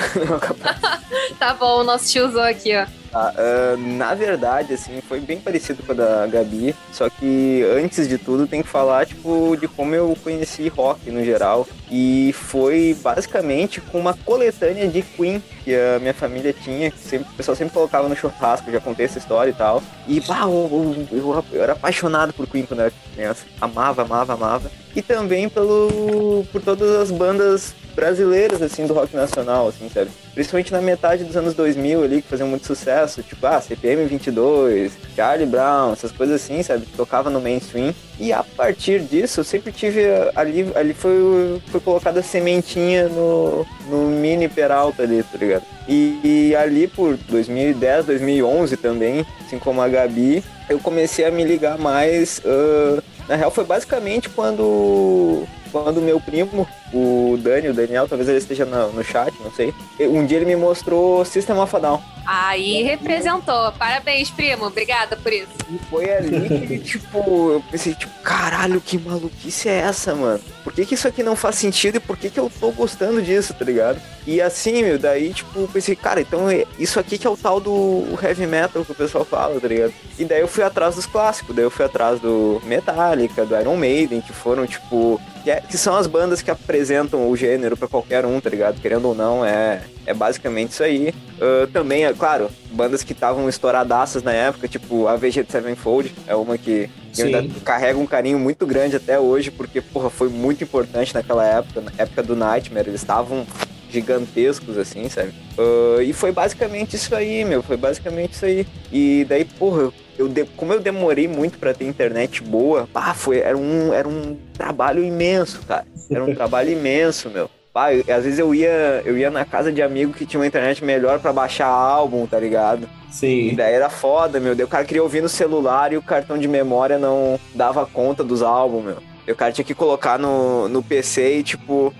tá 1.40 1.56
bom, 1.56 1.80
o 1.80 1.84
nosso 1.84 2.12
tiozão 2.12 2.44
aqui, 2.44 2.76
ó. 2.76 2.86
Ah, 3.12 3.34
uh, 3.34 3.76
na 3.78 4.14
verdade, 4.14 4.74
assim, 4.74 5.02
foi 5.08 5.20
bem 5.22 5.40
parecido 5.40 5.82
com 5.82 5.94
a 5.94 5.96
da 5.96 6.28
Gabi, 6.28 6.76
só 6.92 7.10
que 7.10 7.66
antes 7.78 8.10
de 8.10 8.18
tudo 8.18 8.46
tem 8.46 8.62
que 8.62 8.68
falar, 8.68 9.06
tipo, 9.06 9.56
de 9.58 9.70
como 9.70 9.96
eu 9.96 10.18
conheci 10.22 10.68
rock 10.68 11.10
no 11.10 11.24
geral. 11.24 11.66
E 11.90 12.34
foi 12.34 12.98
basicamente 13.02 13.80
com 13.80 14.00
uma 14.00 14.14
coletânea 14.14 14.88
de 14.88 15.02
Queen 15.02 15.42
que 15.64 15.76
a 15.76 16.00
minha 16.00 16.14
família 16.14 16.54
tinha, 16.54 16.92
que 16.92 17.00
sempre, 17.00 17.28
o 17.32 17.36
pessoal 17.36 17.56
sempre 17.56 17.74
colocava 17.74 18.08
no 18.10 18.16
churrasco, 18.16 18.72
já 18.72 18.80
contei 18.80 19.06
essa 19.06 19.18
história 19.18 19.52
e 19.52 19.54
tal. 19.54 19.82
E, 20.08 20.20
bah, 20.22 20.44
eu, 20.44 21.08
eu, 21.12 21.46
eu 21.52 21.64
era 21.64 21.74
apaixonado 21.74 22.34
por 22.34 22.48
Queen 22.48 22.66
quando 22.66 22.82
era 22.82 22.92
criança. 23.14 23.46
Amava, 23.60 24.04
amava, 24.04 24.34
amava. 24.34 24.72
E 24.96 25.02
também 25.02 25.50
pelo, 25.50 26.46
por 26.52 26.62
todas 26.62 26.90
as 26.96 27.12
bandas 27.12 27.76
brasileiras, 27.96 28.62
assim, 28.62 28.86
do 28.86 28.94
rock 28.94 29.16
nacional, 29.16 29.68
assim, 29.68 29.90
sabe? 29.90 30.12
Principalmente 30.34 30.72
na 30.72 30.82
metade 30.82 31.24
dos 31.24 31.36
anos 31.36 31.54
2000 31.54 32.04
ali, 32.04 32.22
que 32.22 32.28
faziam 32.28 32.48
muito 32.48 32.68
sucesso, 32.68 33.24
tipo, 33.24 33.46
ah, 33.48 33.60
CPM 33.60 34.06
22, 34.06 34.92
Charlie 35.16 35.48
Brown, 35.48 35.94
essas 35.94 36.12
coisas 36.12 36.42
assim, 36.42 36.62
sabe? 36.62 36.86
Tocava 36.98 37.30
no 37.30 37.42
mainstream. 37.42 37.96
E 38.20 38.32
a 38.32 38.44
partir 38.44 39.02
disso, 39.02 39.40
eu 39.40 39.44
sempre 39.44 39.72
tive 39.72 40.06
ali, 40.36 40.72
ali 40.76 40.94
foi, 40.94 41.62
foi 41.76 41.82
colocada 41.82 42.22
a 42.22 42.24
sementinha 42.24 43.10
no, 43.10 43.66
no 43.90 44.08
mini 44.08 44.48
Peralta 44.48 45.04
ali, 45.04 45.24
tá 45.24 45.38
ligado? 45.38 45.64
E, 45.88 46.20
e 46.24 46.56
ali 46.56 46.88
por 46.88 47.18
2010, 47.18 48.06
2011 48.06 48.78
também, 48.78 49.26
assim 49.46 49.60
como 49.60 49.82
a 49.82 49.90
Gabi, 49.90 50.44
eu 50.70 50.80
comecei 50.80 51.26
a 51.26 51.32
me 51.32 51.44
ligar 51.44 51.78
mais. 51.78 52.40
Uh, 52.40 53.04
na 53.28 53.36
real, 53.36 53.52
foi 53.52 53.66
basicamente 53.66 54.30
quando 54.30 55.44
quando 55.76 56.02
meu 56.02 56.22
primo, 56.22 56.66
o 56.94 57.38
Dani, 57.38 57.68
o 57.68 57.74
Daniel, 57.74 58.08
talvez 58.08 58.30
ele 58.30 58.38
esteja 58.38 58.64
no, 58.64 58.94
no 58.94 59.04
chat, 59.04 59.34
não 59.44 59.52
sei. 59.52 59.74
Um 60.00 60.26
dia 60.26 60.38
ele 60.38 60.46
me 60.46 60.56
mostrou 60.56 61.26
System 61.26 61.58
of 61.58 61.76
a 61.76 61.80
Down. 61.80 62.02
Aí 62.26 62.82
representou. 62.82 63.74
Parabéns, 63.74 64.32
primo. 64.32 64.68
Obrigada 64.68 65.18
por 65.18 65.34
isso. 65.34 65.50
E 65.70 65.78
foi 65.90 66.10
ali 66.10 66.68
que, 66.68 66.80
tipo, 66.98 67.52
eu 67.52 67.64
pensei, 67.70 67.94
tipo, 67.94 68.12
caralho, 68.24 68.80
que 68.80 68.98
maluquice 68.98 69.68
é 69.68 69.80
essa, 69.80 70.16
mano? 70.16 70.40
Por 70.64 70.72
que, 70.72 70.86
que 70.86 70.94
isso 70.94 71.10
aqui 71.10 71.22
não 71.22 71.36
faz 71.36 71.56
sentido 71.58 71.98
e 71.98 72.00
por 72.00 72.16
que, 72.16 72.30
que 72.30 72.40
eu 72.40 72.50
tô 72.58 72.72
gostando 72.72 73.22
disso, 73.22 73.54
tá 73.54 73.66
ligado? 73.66 74.02
E 74.26 74.42
assim, 74.42 74.82
meu, 74.82 74.98
daí, 74.98 75.34
tipo, 75.34 75.68
pensei, 75.68 75.96
cara, 75.96 76.22
então 76.22 76.50
é 76.50 76.66
isso 76.80 77.00
aqui 77.02 77.18
que 77.18 77.28
é 77.28 77.30
o 77.30 77.38
tal 77.38 77.60
do 77.60 78.06
heavy 78.24 78.48
metal 78.48 78.86
que 78.86 78.94
o 78.94 78.96
pessoal 78.96 79.26
fala, 79.26 79.60
tá 79.60 79.68
ligado? 79.68 79.94
E 80.18 80.24
daí 80.24 80.40
eu 80.40 80.48
fui 80.48 80.64
atrás 80.64 80.96
dos 80.96 81.06
clássicos, 81.06 81.54
daí 81.54 81.66
eu 81.66 81.70
fui 81.70 81.84
atrás 81.84 82.20
do 82.22 82.62
Metallica, 82.64 83.46
do 83.46 83.60
Iron 83.60 83.76
Maiden, 83.76 84.22
que 84.22 84.32
foram, 84.32 84.66
tipo, 84.66 85.22
que, 85.46 85.52
é, 85.52 85.62
que 85.62 85.78
são 85.78 85.96
as 85.96 86.08
bandas 86.08 86.42
que 86.42 86.50
apresentam 86.50 87.30
o 87.30 87.38
gênero 87.38 87.78
para 87.78 87.88
qualquer 87.88 88.26
um, 88.26 88.42
tá 88.42 88.50
ligado? 88.50 88.82
Querendo 88.82 89.10
ou 89.10 89.14
não, 89.14 89.46
é, 89.46 89.84
é 90.04 90.12
basicamente 90.12 90.72
isso 90.72 90.82
aí. 90.84 91.14
Uh, 91.38 91.68
também, 91.68 92.04
é 92.04 92.12
claro, 92.12 92.50
bandas 92.72 93.04
que 93.04 93.14
estavam 93.14 93.48
estouradaças 93.48 94.24
na 94.24 94.34
época, 94.34 94.68
tipo 94.68 95.08
a 95.08 95.16
VG 95.16 95.46
Sevenfold, 95.48 96.12
é 96.26 96.36
uma 96.36 96.58
que 96.58 96.90
eu 97.16 97.28
ainda 97.28 97.46
carrega 97.64 98.00
um 98.00 98.08
carinho 98.08 98.40
muito 98.40 98.66
grande 98.66 98.96
até 98.96 99.20
hoje, 99.20 99.52
porque, 99.52 99.82
porra, 99.82 100.10
foi 100.10 100.30
muito 100.30 100.64
importante 100.64 101.14
naquela 101.14 101.46
época, 101.46 101.80
na 101.80 101.92
época 101.96 102.24
do 102.24 102.36
Nightmare, 102.36 102.90
eles 102.90 103.02
estavam 103.02 103.46
gigantescos, 103.88 104.80
assim, 104.80 105.08
sabe? 105.10 105.32
Uh, 105.60 106.02
e 106.02 106.12
foi 106.12 106.32
basicamente 106.32 106.96
isso 106.96 107.14
aí, 107.14 107.46
meu, 107.46 107.62
foi 107.62 107.78
basicamente 107.78 108.34
isso 108.34 108.46
aí. 108.46 108.68
E 108.92 109.24
daí, 109.30 109.46
porra, 109.46 109.94
eu 110.18 110.28
de, 110.28 110.46
como 110.58 110.74
eu 110.74 110.80
demorei 110.80 111.28
muito 111.28 111.58
para 111.58 111.74
ter 111.74 111.86
internet 111.86 112.42
boa, 112.42 112.88
pá, 112.92 113.14
foi, 113.14 113.40
era, 113.40 113.58
um, 113.58 113.94
era 113.94 114.08
um 114.08 114.38
trabalho 114.54 115.04
imenso, 115.04 115.62
cara. 115.68 115.86
Era 116.10 116.24
um 116.24 116.34
trabalho 116.34 116.72
imenso, 116.74 117.30
meu. 117.30 117.50
Pá, 117.74 117.94
eu, 117.94 118.02
às 118.14 118.24
vezes 118.24 118.40
eu 118.40 118.56
ia, 118.56 119.02
eu 119.04 119.18
ia 119.18 119.30
na 119.30 119.44
casa 119.44 119.72
de 119.72 119.82
amigo 119.82 120.14
que 120.14 120.26
tinha 120.26 120.40
uma 120.40 120.48
internet 120.48 120.84
melhor 120.84 121.20
para 121.20 121.34
baixar 121.34 121.68
álbum, 121.68 122.26
tá 122.26 122.40
ligado? 122.40 122.88
Sim. 123.12 123.50
E 123.50 123.56
daí 123.56 123.74
era 123.74 123.90
foda, 123.90 124.40
meu. 124.40 124.56
Daí 124.56 124.64
o 124.64 124.70
cara 124.70 124.86
queria 124.86 125.04
ouvir 125.04 125.22
no 125.22 125.30
celular 125.30 125.92
e 125.92 125.98
o 125.98 126.02
cartão 126.02 126.38
de 126.38 126.48
memória 126.48 126.98
não 126.98 127.40
dava 127.54 127.86
conta 127.86 128.24
dos 128.24 128.42
álbuns, 128.42 128.86
meu. 128.86 128.98
E 129.28 129.32
o 129.32 129.36
cara 129.36 129.52
tinha 129.52 129.66
que 129.66 129.74
colocar 129.74 130.20
no, 130.20 130.70
no 130.70 130.84
PC 130.84 131.40
e, 131.40 131.44
tipo, 131.44 131.94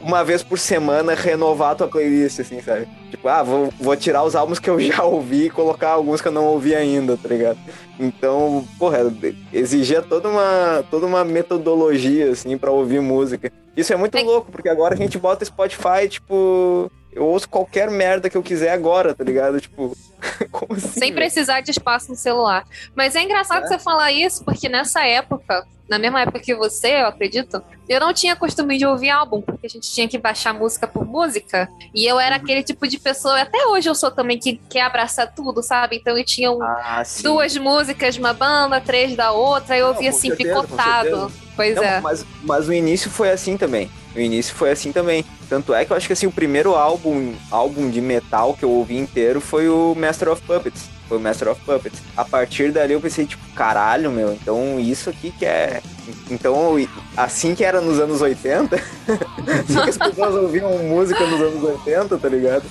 uma 0.00 0.22
vez 0.24 0.42
por 0.42 0.58
semana 0.58 1.14
renovar 1.14 1.70
a 1.72 1.74
tua 1.74 1.88
playlist, 1.88 2.40
assim, 2.40 2.60
sabe? 2.62 2.86
Tipo, 3.10 3.28
ah, 3.28 3.42
vou, 3.42 3.72
vou 3.80 3.96
tirar 3.96 4.22
os 4.24 4.36
álbuns 4.36 4.58
que 4.58 4.68
eu 4.70 4.78
já 4.80 5.02
ouvi 5.04 5.46
e 5.46 5.50
colocar 5.50 5.90
alguns 5.90 6.20
que 6.20 6.28
eu 6.28 6.32
não 6.32 6.44
ouvi 6.46 6.74
ainda, 6.74 7.16
tá 7.16 7.28
ligado? 7.28 7.58
Então, 7.98 8.64
porra, 8.78 8.98
exigia 9.52 10.00
toda 10.02 10.28
uma, 10.28 10.84
toda 10.90 11.06
uma 11.06 11.24
metodologia, 11.24 12.30
assim, 12.30 12.56
pra 12.56 12.70
ouvir 12.70 13.00
música. 13.00 13.50
Isso 13.76 13.92
é 13.92 13.96
muito 13.96 14.16
É- 14.16 14.22
louco, 14.22 14.50
porque 14.52 14.68
agora 14.68 14.94
a 14.94 14.96
gente 14.96 15.18
bota 15.18 15.44
Spotify, 15.44 16.08
tipo, 16.08 16.90
eu 17.12 17.24
ouço 17.24 17.48
qualquer 17.48 17.90
merda 17.90 18.28
que 18.30 18.36
eu 18.36 18.42
quiser 18.42 18.70
agora, 18.70 19.14
tá 19.14 19.24
ligado? 19.24 19.60
Tipo, 19.60 19.96
como 20.50 20.74
assim? 20.74 20.88
Sem 21.00 21.12
precisar 21.14 21.60
de 21.60 21.70
espaço 21.70 22.10
no 22.10 22.16
celular. 22.16 22.64
Mas 22.94 23.14
é 23.14 23.22
engraçado 23.22 23.64
É. 23.64 23.66
você 23.68 23.78
falar 23.78 24.12
isso, 24.12 24.44
porque 24.44 24.68
nessa 24.68 25.04
época, 25.06 25.64
na 25.88 25.98
mesma 25.98 26.20
época 26.22 26.40
que 26.40 26.54
você, 26.54 27.00
eu 27.02 27.06
acredito, 27.06 27.62
eu 27.88 27.98
não 28.00 28.12
tinha 28.12 28.36
costume 28.36 28.76
de 28.76 28.84
ouvir 28.84 29.08
álbum, 29.10 29.40
porque 29.40 29.66
a 29.66 29.70
gente 29.70 29.90
tinha 29.90 30.06
que 30.06 30.18
baixar 30.18 30.52
música 30.52 30.86
por 30.86 31.06
música. 31.06 31.68
E 31.94 32.04
eu 32.04 32.16
Uhum. 32.16 32.20
era 32.20 32.36
aquele 32.36 32.62
tipo 32.62 32.86
de 32.86 32.98
pessoa, 32.98 33.40
até 33.40 33.66
hoje 33.68 33.88
eu 33.88 33.94
sou 33.94 34.10
também, 34.10 34.38
que 34.38 34.56
quer 34.68 34.82
abraçar 34.82 35.32
tudo, 35.34 35.62
sabe? 35.62 35.96
Então 35.96 36.16
eu 36.18 36.24
tinha 36.24 36.50
um- 36.52 36.62
Ah, 36.62 37.02
duas 37.22 37.56
músicas 37.56 38.14
de 38.14 38.20
uma 38.20 38.32
banda, 38.34 38.80
três 38.80 39.16
da 39.16 39.32
outra, 39.32 39.78
eu 39.78 39.88
ouvia 39.88 40.10
assim, 40.10 40.28
certeza, 40.28 40.60
picotado. 40.62 41.32
Pois 41.56 41.74
Não, 41.74 41.82
é. 41.82 42.00
mas, 42.00 42.24
mas 42.42 42.68
o 42.68 42.72
início 42.72 43.10
foi 43.10 43.30
assim 43.30 43.56
também. 43.56 43.90
O 44.14 44.20
início 44.20 44.54
foi 44.54 44.70
assim 44.70 44.92
também. 44.92 45.24
Tanto 45.48 45.72
é 45.74 45.84
que 45.84 45.92
eu 45.92 45.96
acho 45.96 46.06
que 46.06 46.12
assim, 46.12 46.26
o 46.26 46.30
primeiro 46.32 46.74
álbum, 46.74 47.34
álbum 47.50 47.88
de 47.90 48.00
metal 48.00 48.54
que 48.54 48.64
eu 48.64 48.70
ouvi 48.70 48.96
inteiro 48.96 49.40
foi 49.40 49.68
o 49.68 49.94
Master 50.08 50.30
of 50.30 50.42
Puppets. 50.42 50.88
Foi 51.06 51.18
o 51.18 51.20
Master 51.20 51.48
of 51.48 51.60
Puppets. 51.60 52.00
A 52.16 52.24
partir 52.24 52.72
dali 52.72 52.94
eu 52.94 53.00
pensei, 53.00 53.26
tipo, 53.26 53.46
caralho, 53.54 54.10
meu, 54.10 54.32
então 54.32 54.80
isso 54.80 55.10
aqui 55.10 55.30
que 55.30 55.44
é. 55.44 55.82
Então, 56.30 56.76
assim 57.14 57.54
que 57.54 57.62
era 57.62 57.82
nos 57.82 58.00
anos 58.00 58.22
80, 58.22 58.74
assim 59.68 59.82
que 59.82 59.90
as 59.90 59.98
pessoas 59.98 60.34
ouviam 60.34 60.78
música 60.78 61.26
nos 61.26 61.40
anos 61.40 61.62
80, 61.62 62.16
tá 62.16 62.28
ligado? 62.28 62.64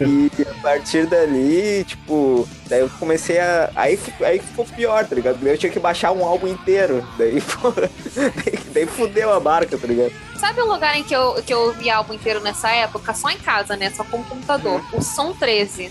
E 0.00 0.30
a 0.42 0.62
partir 0.62 1.06
dali, 1.06 1.84
tipo, 1.84 2.46
daí 2.66 2.80
eu 2.80 2.90
comecei 2.98 3.40
a. 3.40 3.70
Aí, 3.74 3.98
aí 4.20 4.38
ficou 4.38 4.66
pior, 4.66 5.06
tá 5.06 5.14
ligado? 5.14 5.38
Daí 5.40 5.54
eu 5.54 5.58
tinha 5.58 5.72
que 5.72 5.80
baixar 5.80 6.12
um 6.12 6.24
álbum 6.24 6.48
inteiro. 6.48 7.06
Daí, 7.16 7.40
pô, 7.40 7.70
daí, 7.70 8.58
daí 8.74 8.86
fudeu 8.86 9.32
a 9.32 9.40
barca, 9.40 9.78
tá 9.78 9.86
ligado? 9.86 10.12
Sabe 10.38 10.60
o 10.60 10.66
lugar 10.66 10.94
em 10.98 11.02
que 11.02 11.16
eu, 11.16 11.42
que 11.42 11.54
eu 11.54 11.60
ouvi 11.60 11.88
álbum 11.88 12.12
inteiro 12.12 12.40
nessa 12.40 12.70
época? 12.70 13.14
Só 13.14 13.30
em 13.30 13.38
casa, 13.38 13.76
né? 13.76 13.90
Só 13.90 14.04
com 14.04 14.18
o 14.18 14.24
computador. 14.24 14.82
O 14.92 15.00
Som 15.00 15.32
13. 15.32 15.90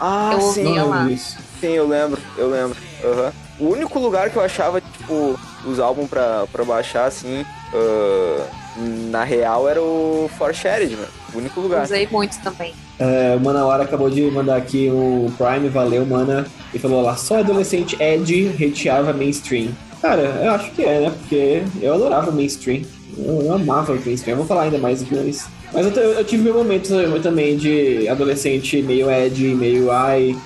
Ah, 0.00 0.30
Eu 0.32 0.40
sim, 0.40 0.78
ouvi 0.78 1.18
sim, 1.18 1.68
eu 1.68 1.86
lembro, 1.86 2.20
eu 2.36 2.50
lembro. 2.50 2.76
Aham. 3.04 3.32
O 3.60 3.68
único 3.68 3.98
lugar 3.98 4.30
que 4.30 4.36
eu 4.36 4.42
achava, 4.42 4.80
tipo, 4.80 5.38
os 5.64 5.78
álbuns 5.78 6.08
pra, 6.08 6.44
pra 6.50 6.64
baixar, 6.64 7.06
assim, 7.06 7.44
ah, 7.72 8.46
na 9.10 9.22
real 9.22 9.68
era 9.68 9.80
o 9.80 10.28
For 10.36 10.52
Shared, 10.52 10.96
mano. 10.96 11.08
O 11.34 11.38
único 11.38 11.60
lugar. 11.60 11.84
Usei 11.84 12.08
muito 12.10 12.40
também. 12.42 12.74
É, 12.98 13.34
o 13.36 13.40
Manawara 13.40 13.84
acabou 13.84 14.10
de 14.10 14.22
mandar 14.30 14.56
aqui 14.56 14.88
o 14.90 15.32
Prime, 15.36 15.68
valeu, 15.68 16.04
mana. 16.04 16.46
E 16.74 16.78
falou 16.78 17.02
lá, 17.02 17.16
só 17.16 17.38
adolescente 17.38 17.96
Ed 18.00 18.48
hateava 18.60 19.12
mainstream. 19.12 19.70
Cara, 20.00 20.22
eu 20.22 20.50
acho 20.52 20.70
que 20.72 20.82
é, 20.82 21.00
né? 21.00 21.10
Porque 21.10 21.62
eu 21.80 21.94
adorava 21.94 22.30
mainstream. 22.32 22.82
Eu, 23.16 23.42
eu 23.42 23.54
amava 23.54 23.94
mainstream. 23.94 24.32
Eu 24.32 24.36
vou 24.38 24.46
falar 24.46 24.62
ainda 24.62 24.78
mais 24.78 25.02
aqui, 25.02 25.14
mas. 25.14 25.46
Mas 25.72 25.96
eu, 25.96 26.02
eu 26.12 26.24
tive 26.24 26.42
meu 26.42 26.54
momento 26.54 26.90
também 27.22 27.56
de 27.56 28.06
adolescente 28.08 28.82
meio 28.82 29.10
Ed, 29.10 29.42
meio 29.54 29.90
ai. 29.90 30.36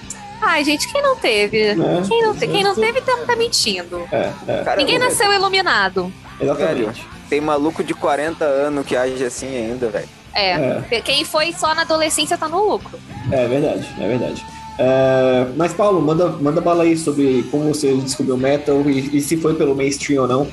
Ai, 0.41 0.63
gente, 0.65 0.91
quem 0.93 1.03
não 1.03 1.17
teve? 1.17 1.75
Né? 1.75 2.03
Quem 2.07 2.23
não, 2.23 2.35
te- 2.37 2.47
quem 2.47 2.63
não 2.63 2.75
teve 2.75 3.01
tá, 3.01 3.17
tá 3.27 3.35
mentindo. 3.37 4.07
É, 4.13 4.31
é, 4.47 4.63
Cara, 4.63 4.77
Ninguém 4.77 4.99
velho, 4.99 5.11
nasceu 5.11 5.33
iluminado. 5.33 6.13
exatamente. 6.41 7.05
Tem 7.29 7.41
maluco 7.41 7.83
de 7.83 7.93
40 7.95 8.45
anos 8.45 8.87
que 8.87 8.95
age 8.97 9.25
assim 9.25 9.49
ainda, 9.57 9.89
velho. 9.89 10.09
É. 10.35 10.83
É. 10.91 11.01
Quem 11.01 11.25
foi 11.25 11.53
só 11.53 11.75
na 11.75 11.83
adolescência 11.83 12.37
tá 12.39 12.47
no 12.49 12.63
lucro. 12.71 12.99
É 13.33 13.49
verdade, 13.49 13.89
é 13.99 14.07
verdade. 14.07 14.45
É, 14.79 15.47
mas, 15.57 15.73
Paulo, 15.73 16.01
manda, 16.03 16.29
manda 16.29 16.61
bala 16.61 16.85
aí 16.85 16.97
sobre 16.97 17.43
como 17.51 17.73
você 17.73 17.95
descobriu 17.95 18.35
o 18.35 18.39
metal 18.39 18.83
e, 18.83 19.17
e 19.17 19.21
se 19.23 19.37
foi 19.39 19.55
pelo 19.55 19.75
mainstream 19.75 20.23
ou 20.23 20.29
não. 20.29 20.47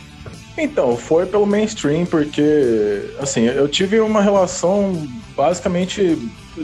Então, 0.58 0.96
foi 0.96 1.26
pelo 1.26 1.46
mainstream, 1.46 2.06
porque, 2.06 3.10
assim, 3.20 3.46
eu 3.46 3.68
tive 3.68 4.00
uma 4.00 4.22
relação 4.22 5.08
basicamente 5.36 6.18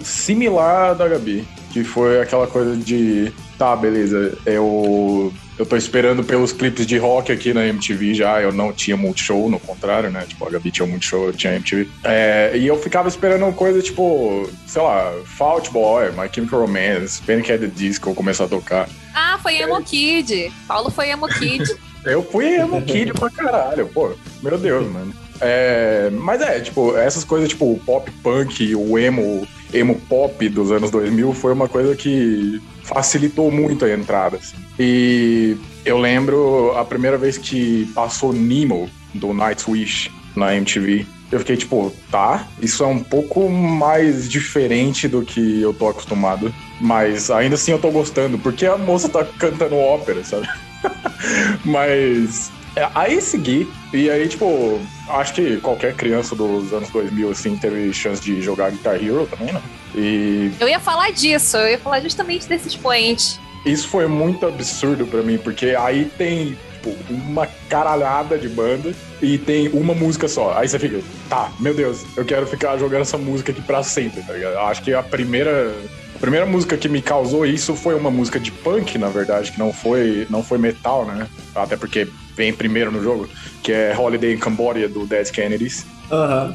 similar 0.03 0.91
à 0.91 0.93
da 0.93 1.07
Gabi, 1.07 1.47
que 1.71 1.83
foi 1.83 2.21
aquela 2.21 2.45
coisa 2.45 2.75
de, 2.75 3.31
tá, 3.57 3.75
beleza, 3.75 4.37
eu, 4.45 5.33
eu 5.57 5.65
tô 5.65 5.75
esperando 5.75 6.23
pelos 6.23 6.51
clipes 6.51 6.85
de 6.85 6.97
rock 6.97 7.31
aqui 7.31 7.53
na 7.53 7.65
MTV 7.65 8.13
já, 8.13 8.41
eu 8.41 8.51
não 8.51 8.71
tinha 8.71 8.95
Multishow, 8.95 9.49
no 9.49 9.59
contrário, 9.59 10.11
né, 10.11 10.25
tipo, 10.27 10.45
a 10.47 10.51
Gabi 10.51 10.69
tinha 10.69 10.87
Multishow, 10.87 11.25
eu 11.25 11.33
tinha 11.33 11.55
MTV, 11.55 11.89
é, 12.03 12.51
e 12.55 12.67
eu 12.67 12.77
ficava 12.77 13.07
esperando 13.07 13.51
coisa 13.53 13.81
tipo, 13.81 14.47
sei 14.67 14.81
lá, 14.81 15.11
Fault 15.25 15.71
Boy, 15.71 16.11
My 16.11 16.29
Chemical 16.31 16.61
Romance, 16.61 17.21
Panic! 17.23 17.51
at 17.51 17.59
the 17.59 17.67
Disco 17.67 18.13
começar 18.13 18.45
a 18.45 18.47
tocar. 18.47 18.87
Ah, 19.15 19.39
foi 19.41 19.57
Emo 19.57 19.81
Kid. 19.81 20.51
Paulo 20.67 20.91
foi 20.91 21.09
Emo 21.09 21.27
Kid. 21.27 21.63
Eu 22.05 22.23
fui 22.23 22.55
emo 22.55 22.81
kid 22.85 23.13
pra 23.13 23.29
caralho, 23.29 23.87
pô. 23.87 24.11
Meu 24.41 24.57
Deus, 24.57 24.87
mano. 24.91 25.13
É, 25.41 26.09
mas 26.11 26.41
é, 26.41 26.59
tipo, 26.59 26.97
essas 26.97 27.23
coisas, 27.23 27.49
tipo, 27.49 27.71
o 27.71 27.79
pop 27.79 28.11
punk, 28.23 28.75
o 28.75 28.97
emo, 28.99 29.47
emo 29.73 29.95
pop 30.09 30.49
dos 30.49 30.71
anos 30.71 30.91
2000 30.91 31.33
foi 31.33 31.53
uma 31.53 31.67
coisa 31.67 31.95
que 31.95 32.61
facilitou 32.83 33.51
muito 33.51 33.85
a 33.85 33.93
entrada, 33.93 34.37
assim. 34.37 34.57
E 34.77 35.55
eu 35.85 35.97
lembro 35.97 36.73
a 36.75 36.83
primeira 36.83 37.17
vez 37.17 37.37
que 37.37 37.89
passou 37.93 38.33
Nemo, 38.33 38.89
do 39.13 39.33
Nightwish, 39.33 40.11
na 40.35 40.55
MTV. 40.55 41.05
Eu 41.31 41.39
fiquei 41.39 41.57
tipo, 41.57 41.93
tá, 42.09 42.47
isso 42.59 42.83
é 42.83 42.87
um 42.87 42.99
pouco 42.99 43.49
mais 43.49 44.27
diferente 44.27 45.07
do 45.07 45.21
que 45.21 45.61
eu 45.61 45.73
tô 45.73 45.87
acostumado. 45.87 46.53
Mas 46.81 47.29
ainda 47.29 47.55
assim 47.55 47.71
eu 47.71 47.79
tô 47.79 47.91
gostando, 47.91 48.37
porque 48.39 48.65
a 48.65 48.77
moça 48.77 49.07
tá 49.07 49.23
cantando 49.23 49.75
ópera, 49.75 50.23
sabe? 50.23 50.49
Mas 51.65 52.51
é, 52.75 52.87
aí 52.95 53.19
segui, 53.21 53.69
e 53.93 54.09
aí, 54.09 54.27
tipo, 54.27 54.79
acho 55.09 55.33
que 55.33 55.57
qualquer 55.57 55.95
criança 55.95 56.35
dos 56.35 56.71
anos 56.71 56.89
2000, 56.89 57.31
assim, 57.31 57.57
teve 57.57 57.91
chance 57.93 58.21
de 58.21 58.41
jogar 58.41 58.71
Guitar 58.71 58.95
Hero 58.95 59.27
também, 59.27 59.53
né? 59.53 59.61
E 59.95 60.51
Eu 60.59 60.67
ia 60.67 60.79
falar 60.79 61.11
disso, 61.11 61.57
eu 61.57 61.71
ia 61.71 61.79
falar 61.79 61.99
justamente 62.01 62.47
desse 62.47 62.67
expoente. 62.67 63.39
isso 63.65 63.87
foi 63.87 64.07
muito 64.07 64.45
absurdo 64.45 65.05
pra 65.07 65.21
mim, 65.21 65.37
porque 65.37 65.75
aí 65.77 66.05
tem, 66.17 66.57
tipo, 66.73 66.95
uma 67.09 67.47
caralhada 67.67 68.37
de 68.37 68.47
banda 68.47 68.93
e 69.21 69.37
tem 69.37 69.67
uma 69.69 69.93
música 69.93 70.27
só. 70.27 70.57
Aí 70.57 70.67
você 70.67 70.79
fica, 70.79 71.01
tá, 71.27 71.51
meu 71.59 71.73
Deus, 71.73 72.05
eu 72.15 72.23
quero 72.23 72.47
ficar 72.47 72.77
jogando 72.77 73.01
essa 73.01 73.17
música 73.17 73.51
aqui 73.51 73.61
pra 73.61 73.83
sempre, 73.83 74.21
tá 74.23 74.33
ligado? 74.33 74.57
Acho 74.59 74.81
que 74.83 74.93
a 74.93 75.03
primeira. 75.03 75.73
A 76.19 76.21
primeira 76.21 76.45
música 76.45 76.75
que 76.75 76.89
me 76.89 77.01
causou 77.01 77.45
isso 77.45 77.73
foi 77.77 77.95
uma 77.95 78.11
música 78.11 78.41
de 78.41 78.51
punk, 78.51 78.97
na 78.97 79.07
verdade, 79.07 79.53
que 79.53 79.57
não 79.57 79.71
foi, 79.71 80.27
não 80.29 80.43
foi 80.43 80.57
metal, 80.57 81.05
né? 81.05 81.25
Até 81.55 81.77
porque 81.77 82.09
vem 82.35 82.51
primeiro 82.51 82.91
no 82.91 83.01
jogo, 83.01 83.29
que 83.63 83.71
é 83.71 83.95
Holiday 83.97 84.33
in 84.33 84.37
Cambodia, 84.37 84.89
do 84.89 85.05
Dead 85.05 85.31
Kennedys. 85.31 85.85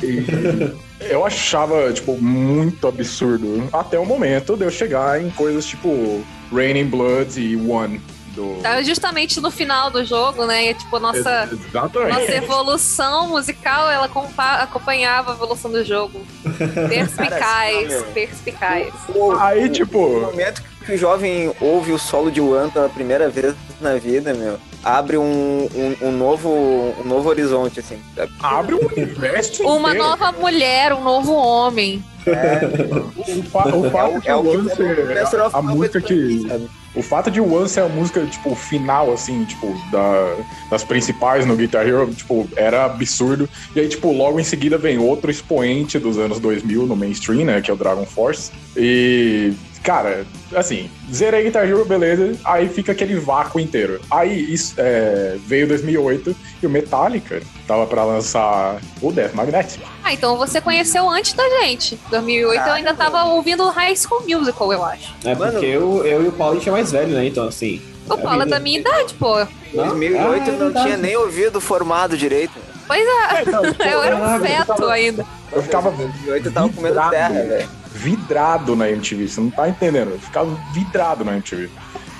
E 0.02 1.10
eu 1.10 1.24
achava, 1.24 1.90
tipo, 1.94 2.20
muito 2.20 2.86
absurdo. 2.86 3.66
Até 3.72 3.98
o 3.98 4.04
momento 4.04 4.54
de 4.54 4.64
eu 4.64 4.70
chegar 4.70 5.22
em 5.22 5.30
coisas 5.30 5.64
tipo 5.64 6.22
Raining 6.52 6.90
Blood 6.90 7.40
e 7.40 7.56
One. 7.56 8.02
Do... 8.34 8.58
Tava 8.62 8.82
justamente 8.82 9.40
no 9.40 9.50
final 9.50 9.90
do 9.90 10.04
jogo, 10.04 10.44
né? 10.44 10.70
E, 10.70 10.74
tipo, 10.74 10.98
nossa, 10.98 11.48
Exatamente. 11.52 12.18
nossa 12.18 12.32
evolução 12.34 13.28
musical, 13.28 13.90
ela 13.90 14.08
compa- 14.08 14.56
acompanhava 14.56 15.32
a 15.32 15.34
evolução 15.34 15.70
do 15.70 15.84
jogo. 15.84 16.20
Perspicaz, 16.88 17.88
Cara, 17.92 18.02
perspicaz. 18.12 18.92
Aí, 19.40 19.62
No 19.62 19.68
tipo, 19.68 20.20
momento 20.20 20.62
que 20.84 20.92
o 20.92 20.98
jovem 20.98 21.54
ouve 21.60 21.92
o 21.92 21.98
solo 21.98 22.30
de 22.30 22.40
One 22.40 22.70
pela 22.70 22.88
primeira 22.88 23.28
vez 23.30 23.54
na 23.80 23.94
vida, 23.96 24.34
meu, 24.34 24.58
abre 24.82 25.16
um, 25.16 25.68
um, 25.74 26.08
um 26.08 26.12
novo, 26.12 26.50
um 26.50 27.04
novo 27.04 27.28
horizonte, 27.28 27.80
assim, 27.80 27.98
abre 28.40 28.74
o 28.74 28.86
universo 28.94 29.62
Uma 29.62 29.90
inteiro. 29.90 30.08
nova 30.08 30.32
mulher, 30.32 30.92
um 30.92 31.02
novo 31.02 31.32
homem. 31.32 32.04
O, 32.26 33.42
fa 33.42 33.76
o 33.76 33.90
fato 33.90 34.20
de 34.20 34.28
é 34.28 34.34
o 34.34 34.40
o 34.40 34.42
que 34.42 34.48
One 34.48 34.70
ser 34.70 35.40
a, 35.40 35.50
a 35.52 35.62
música 35.62 36.00
que... 36.00 36.46
O 36.94 37.02
fato 37.02 37.30
de 37.30 37.40
One 37.40 37.68
ser 37.68 37.80
a 37.80 37.88
música, 37.88 38.24
tipo, 38.24 38.54
final, 38.54 39.12
assim, 39.12 39.44
tipo, 39.44 39.74
da, 39.90 40.36
das 40.70 40.84
principais 40.84 41.44
no 41.44 41.56
Guitar 41.56 41.86
Hero, 41.86 42.12
tipo, 42.14 42.48
era 42.54 42.84
absurdo. 42.84 43.48
E 43.74 43.80
aí, 43.80 43.88
tipo, 43.88 44.12
logo 44.12 44.38
em 44.38 44.44
seguida 44.44 44.78
vem 44.78 44.98
outro 44.98 45.30
expoente 45.30 45.98
dos 45.98 46.18
anos 46.18 46.38
2000 46.38 46.86
no 46.86 46.94
mainstream, 46.94 47.44
né, 47.44 47.60
que 47.60 47.70
é 47.70 47.74
o 47.74 47.76
Dragon 47.76 48.06
Force. 48.06 48.52
E, 48.76 49.52
cara, 49.84 50.26
assim, 50.56 50.90
zerei 51.12 51.44
Guitar 51.44 51.64
Hero, 51.68 51.84
beleza, 51.84 52.36
aí 52.44 52.68
fica 52.68 52.90
aquele 52.92 53.16
vácuo 53.20 53.60
inteiro. 53.60 54.00
Aí 54.10 54.52
isso, 54.52 54.74
é, 54.78 55.36
veio 55.46 55.68
2008 55.68 56.34
e 56.62 56.66
o 56.66 56.70
Metallica 56.70 57.40
tava 57.68 57.86
pra 57.86 58.02
lançar 58.02 58.78
o 59.02 59.12
Death 59.12 59.34
Magnetic. 59.34 59.80
Ah, 60.02 60.12
então 60.12 60.36
você 60.38 60.60
conheceu 60.60 61.08
antes 61.08 61.34
da 61.34 61.46
gente. 61.60 61.98
2008 62.10 62.66
eu 62.66 62.72
ainda 62.72 62.94
tava 62.94 63.24
ouvindo 63.24 63.68
High 63.68 63.94
School 63.94 64.22
Musical, 64.26 64.72
eu 64.72 64.82
acho. 64.84 65.14
É 65.24 65.34
Mano- 65.34 65.52
porque 65.52 65.66
eu, 65.66 66.04
eu 66.04 66.24
e 66.24 66.28
o 66.28 66.32
Paulo 66.32 66.54
a 66.54 66.58
gente 66.58 66.68
é 66.68 66.72
mais 66.72 66.90
velho, 66.90 67.14
né? 67.14 67.26
Então, 67.26 67.46
assim. 67.46 67.80
O 68.08 68.14
a 68.14 68.18
Paulo 68.18 68.42
é 68.42 68.46
da 68.46 68.58
minha 68.58 68.80
idade, 68.80 69.14
pô. 69.14 69.38
Não? 69.72 69.88
2008 69.88 70.18
Ah, 70.18 70.34
é 70.34 70.48
eu 70.48 70.52
não 70.52 70.58
verdade. 70.58 70.86
tinha 70.86 70.96
nem 70.96 71.16
ouvido 71.16 71.60
formado 71.60 72.16
direito. 72.16 72.52
Pois 72.86 73.00
é, 73.00 73.38
É, 73.38 73.42
então, 73.42 73.62
eu 73.92 74.02
era 74.02 74.16
um 74.16 74.40
feto 74.40 74.86
ainda. 74.88 75.26
Eu 75.52 75.62
ficava 75.62 75.90
2008 75.90 76.46
eu 76.48 76.52
tava 76.52 76.68
comendo 76.70 77.00
terra, 77.10 77.28
velho. 77.28 77.68
Vidrado 78.04 78.76
na 78.76 78.90
MTV, 78.90 79.28
você 79.28 79.40
não 79.40 79.50
tá 79.50 79.66
entendendo. 79.66 80.10
Eu 80.10 80.18
ficava 80.18 80.54
vidrado 80.72 81.24
na 81.24 81.32
MTV. 81.32 81.70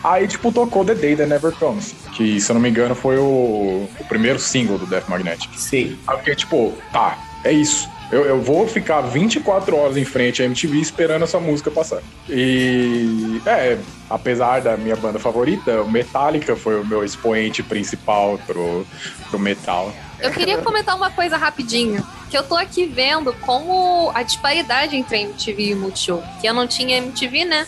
Aí, 0.02 0.26
tipo, 0.26 0.50
tocou 0.50 0.84
The 0.84 0.94
Day 0.94 1.16
That 1.16 1.28
Never 1.28 1.52
Comes, 1.52 1.94
que, 2.14 2.40
se 2.40 2.50
eu 2.50 2.54
não 2.54 2.60
me 2.60 2.70
engano, 2.70 2.94
foi 2.94 3.18
o, 3.18 3.88
o 3.98 4.04
primeiro 4.08 4.38
single 4.38 4.78
do 4.78 4.86
Death 4.86 5.08
Magnetic. 5.08 5.50
Sim. 5.56 5.98
Aí 6.06 6.18
fiquei, 6.18 6.34
tipo, 6.34 6.74
tá, 6.92 7.18
é 7.42 7.52
isso. 7.52 7.88
Eu, 8.12 8.24
eu 8.26 8.40
vou 8.40 8.68
ficar 8.68 9.00
24 9.00 9.74
horas 9.76 9.96
em 9.96 10.04
frente 10.04 10.42
à 10.42 10.44
MTV 10.44 10.78
esperando 10.78 11.22
essa 11.22 11.40
música 11.40 11.70
passar. 11.70 12.02
E, 12.28 13.40
é, 13.46 13.78
apesar 14.08 14.60
da 14.60 14.76
minha 14.76 14.94
banda 14.94 15.18
favorita, 15.18 15.82
o 15.82 15.90
Metallica 15.90 16.54
foi 16.54 16.80
o 16.80 16.86
meu 16.86 17.02
expoente 17.02 17.62
principal 17.62 18.38
pro, 18.46 18.86
pro 19.30 19.38
metal. 19.38 19.92
Eu 20.20 20.30
queria 20.30 20.58
comentar 20.58 20.94
uma 20.94 21.10
coisa 21.10 21.36
rapidinho. 21.36 22.06
Eu 22.36 22.42
tô 22.42 22.56
aqui 22.56 22.86
vendo 22.86 23.32
como 23.40 24.10
a 24.14 24.22
disparidade 24.22 24.96
entre 24.96 25.16
a 25.16 25.20
MTV 25.20 25.62
e 25.62 25.74
o 25.74 25.76
Multishow. 25.78 26.22
Que 26.40 26.46
eu 26.46 26.54
não 26.54 26.66
tinha 26.66 26.96
MTV, 26.98 27.44
né? 27.44 27.66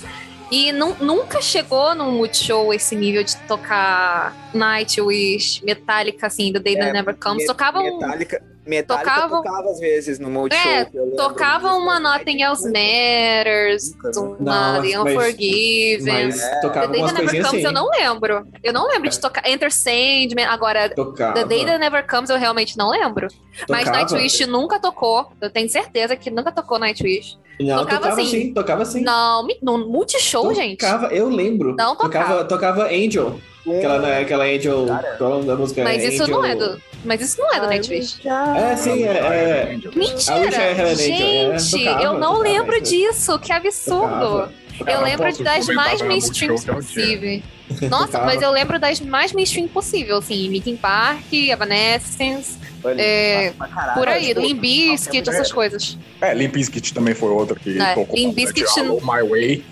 E 0.50 0.70
nu- 0.73 0.96
nunca 1.00 1.40
chegou 1.42 1.94
no 1.94 2.11
Multishow 2.12 2.73
esse 2.73 2.94
nível 2.94 3.23
de 3.25 3.37
tocar 3.49 4.32
Nightwish, 4.54 5.64
Metallica, 5.64 6.26
assim, 6.28 6.52
do 6.52 6.61
Day 6.61 6.75
That 6.76 6.90
É, 6.90 6.92
Never 6.92 7.16
Comes. 7.16 7.38
Met- 7.38 7.46
Tocavam, 7.49 7.82
Metallica, 7.82 8.42
Metallica 8.66 9.08
tocavam- 9.11 9.42
tocava 9.42 9.70
às 9.70 9.78
vezes 9.80 10.18
no 10.18 10.28
Multishow. 10.30 10.70
É, 10.73 10.85
tocavam 11.16 11.78
uma 11.78 12.00
Nothing 12.00 12.42
Else 12.42 12.64
Matters, 12.66 13.92
né? 13.92 14.11
uma 14.40 14.80
The 14.82 14.96
mas- 14.96 14.96
Unforgiven. 14.96 16.25
Mas 16.26 16.40
The 16.40 16.61
tocava 16.61 16.88
Day 16.88 17.00
umas 17.00 17.12
That 17.12 17.25
Never 17.25 17.42
Comes 17.42 17.54
assim. 17.54 17.64
eu 17.66 17.73
não 17.73 17.88
lembro. 17.90 18.46
Eu 18.62 18.73
não 18.73 18.88
lembro 18.88 19.08
de 19.08 19.20
tocar 19.20 19.49
Enter 19.49 19.73
Sandman. 19.73 20.44
Agora, 20.46 20.88
Tocava. 20.88 21.35
The 21.35 21.44
Day 21.44 21.64
That 21.64 21.78
Never 21.78 22.06
Comes 22.06 22.30
eu 22.30 22.38
realmente 22.38 22.76
não 22.76 22.90
lembro. 22.90 23.28
Mas 23.68 23.85
Tocava. 23.85 23.96
Nightwish 23.99 24.46
nunca 24.46 24.78
tocou. 24.80 25.30
Eu 25.40 25.50
tenho 25.50 25.68
certeza 25.68 26.16
que 26.16 26.30
nunca 26.30 26.50
tocou 26.52 26.78
Nightwish. 26.78 27.38
Não, 27.59 27.79
tocava 27.79 28.01
tocava, 28.01 28.21
assim. 28.21 28.31
sim, 28.31 28.55
tocava 28.55 28.85
sim. 28.85 29.01
Não, 29.03 29.47
no 29.63 29.79
Multishow, 29.89 30.55
gente. 30.55 30.79
Tocava, 30.81 31.07
eu 31.07 31.29
lembro. 31.29 31.75
Não 31.77 31.97
tocava. 31.97 32.45
Tocava 32.45 32.87
Angel. 32.87 33.39
Aquela, 33.67 33.99
né, 33.99 34.21
aquela 34.21 34.45
Angel. 34.45 34.87
Qual 35.19 35.31
é 35.31 35.33
o 35.33 35.37
nome 35.37 35.47
da 35.47 35.57
música? 35.57 35.83
Mas 35.83 36.05
isso 36.05 36.23
Angel... 36.23 36.37
não 36.37 36.45
é 36.45 36.55
do. 36.55 36.81
Mas 37.05 37.21
isso 37.21 37.41
não 37.41 37.53
é 37.53 37.61
do 37.61 37.67
Nightwish. 37.67 38.19
É, 38.27 38.77
sim, 38.77 39.05
é. 39.05 39.09
é... 39.09 39.79
Mentira! 39.95 40.57
É, 40.57 40.95
Gente, 40.95 41.85
tocava, 41.85 42.03
eu 42.03 42.13
não 42.15 42.21
tocava 42.21 42.39
lembro 42.39 42.77
isso. 42.77 42.85
disso. 42.85 43.39
Que 43.39 43.53
absurdo. 43.53 44.49
Tocava. 44.78 44.99
Eu 44.99 45.04
lembro 45.04 45.26
posso 45.26 45.42
das 45.42 45.66
mais 45.68 46.00
da 46.00 46.06
mainstream 46.06 46.54
tinha. 46.56 46.75
possíveis. 46.75 47.42
Nossa, 47.90 48.21
mas 48.21 48.40
eu 48.42 48.50
lembro 48.50 48.78
das 48.78 49.00
mais 49.00 49.33
mainstream 49.33 49.66
possível, 49.68 50.18
assim, 50.18 50.49
Linkin 50.49 50.76
Park, 50.76 51.33
Evanescence, 51.33 52.56
Olha, 52.85 53.00
é, 53.00 53.52
caralho. 53.75 53.95
por 53.95 54.09
aí, 54.09 54.33
Limp 54.35 54.61
Bizkit, 54.61 55.28
essas 55.28 55.50
coisas. 55.50 55.99
É, 56.21 56.33
Limp 56.35 56.52
Bizkit 56.54 56.95
também 56.95 57.14
foi 57.14 57.30
outra 57.30 57.59
que 57.59 57.80
É, 57.80 57.95
tocou 57.95 58.14
Limp 58.16 58.35
Bizkit- 58.35 58.64
My 58.83 59.28
Way. 59.28 59.64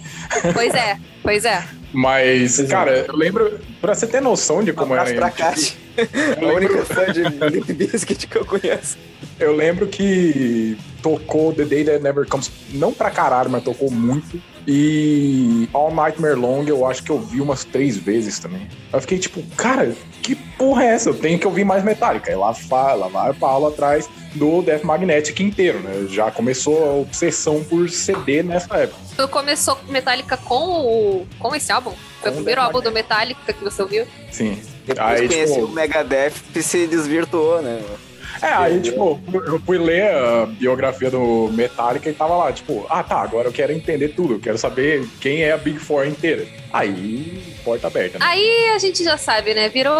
Pois 0.52 0.74
é, 0.74 0.98
pois 1.22 1.44
é. 1.44 1.64
Mas, 1.92 2.60
cara, 2.68 3.04
eu 3.06 3.16
lembro, 3.16 3.60
pra 3.80 3.94
você 3.94 4.06
ter 4.06 4.20
noção 4.20 4.64
de 4.64 4.72
como 4.72 4.94
era 4.96 5.14
pra 5.14 5.30
Kátia. 5.30 5.76
eu 6.40 6.50
A 6.50 6.52
única 6.54 6.84
fã 6.84 7.04
de 7.12 7.22
Limp 7.22 7.70
Bizkit 7.70 8.26
que 8.26 8.36
eu 8.36 8.44
conheço. 8.44 8.98
eu 9.38 9.54
lembro 9.54 9.86
que 9.86 10.76
tocou 11.00 11.52
The 11.52 11.64
Day 11.64 11.84
That 11.84 12.02
Never 12.02 12.26
Comes, 12.26 12.50
não 12.72 12.92
pra 12.92 13.10
caralho, 13.12 13.48
mas 13.50 13.62
tocou 13.62 13.88
muito. 13.92 14.42
E 14.66 15.68
All 15.72 15.94
Nightmare 15.94 16.34
Long 16.34 16.64
eu 16.66 16.86
acho 16.86 17.02
que 17.02 17.10
eu 17.10 17.18
vi 17.20 17.40
umas 17.40 17.64
três 17.64 17.96
vezes 17.96 18.38
também. 18.38 18.66
Eu 18.92 19.00
fiquei 19.00 19.18
tipo, 19.18 19.42
cara, 19.56 19.94
que 20.22 20.34
porra 20.34 20.84
é 20.84 20.86
essa? 20.94 21.10
Eu 21.10 21.14
tenho 21.14 21.38
que 21.38 21.46
ouvir 21.46 21.64
mais 21.64 21.84
Metallica. 21.84 22.30
E 22.30 22.34
lá, 22.34 22.54
fa- 22.54 22.94
lá 22.94 23.08
vai 23.08 23.30
o 23.30 23.34
Paulo 23.34 23.66
atrás 23.68 24.08
do 24.34 24.62
Death 24.62 24.82
Magnetic 24.82 25.38
inteiro, 25.40 25.80
né? 25.80 26.06
Já 26.08 26.30
começou 26.30 26.82
a 26.82 26.94
obsessão 26.94 27.62
por 27.64 27.88
CD 27.90 28.42
nessa 28.42 28.74
época. 28.76 28.98
Tu 29.16 29.28
começou 29.28 29.78
Metallica 29.88 30.36
com 30.36 30.54
o. 30.64 31.26
com 31.38 31.54
esse 31.54 31.70
álbum? 31.70 31.92
Foi 32.20 32.30
o 32.30 32.32
Com 32.32 32.36
primeiro 32.38 32.60
Death 32.60 32.66
álbum 32.74 32.80
do 32.80 32.90
Metallica 32.92 33.52
que 33.52 33.62
você 33.62 33.82
ouviu? 33.82 34.06
Sim. 34.32 34.58
Depois 34.86 35.20
Aí, 35.20 35.28
conheci 35.28 35.54
tipo- 35.54 35.66
o 35.66 35.70
Megadeth 35.70 36.32
e 36.54 36.62
se 36.62 36.86
desvirtuou, 36.86 37.62
né? 37.62 37.80
É, 38.42 38.46
aí, 38.46 38.80
tipo, 38.80 39.20
eu 39.32 39.60
fui 39.60 39.78
ler 39.78 40.14
a 40.14 40.46
biografia 40.46 41.10
do 41.10 41.50
Metallica 41.52 42.10
e 42.10 42.12
tava 42.12 42.36
lá, 42.36 42.52
tipo, 42.52 42.86
ah, 42.90 43.02
tá, 43.02 43.20
agora 43.20 43.48
eu 43.48 43.52
quero 43.52 43.72
entender 43.72 44.08
tudo, 44.08 44.34
eu 44.34 44.40
quero 44.40 44.58
saber 44.58 45.06
quem 45.20 45.42
é 45.42 45.52
a 45.52 45.56
Big 45.56 45.78
Four 45.78 46.06
inteira. 46.06 46.46
Aí, 46.72 47.53
porta 47.64 47.86
aberta, 47.86 48.18
né? 48.18 48.26
Aí 48.28 48.68
a 48.74 48.78
gente 48.78 49.02
já 49.02 49.16
sabe, 49.16 49.54
né? 49.54 49.68
Virou. 49.68 49.94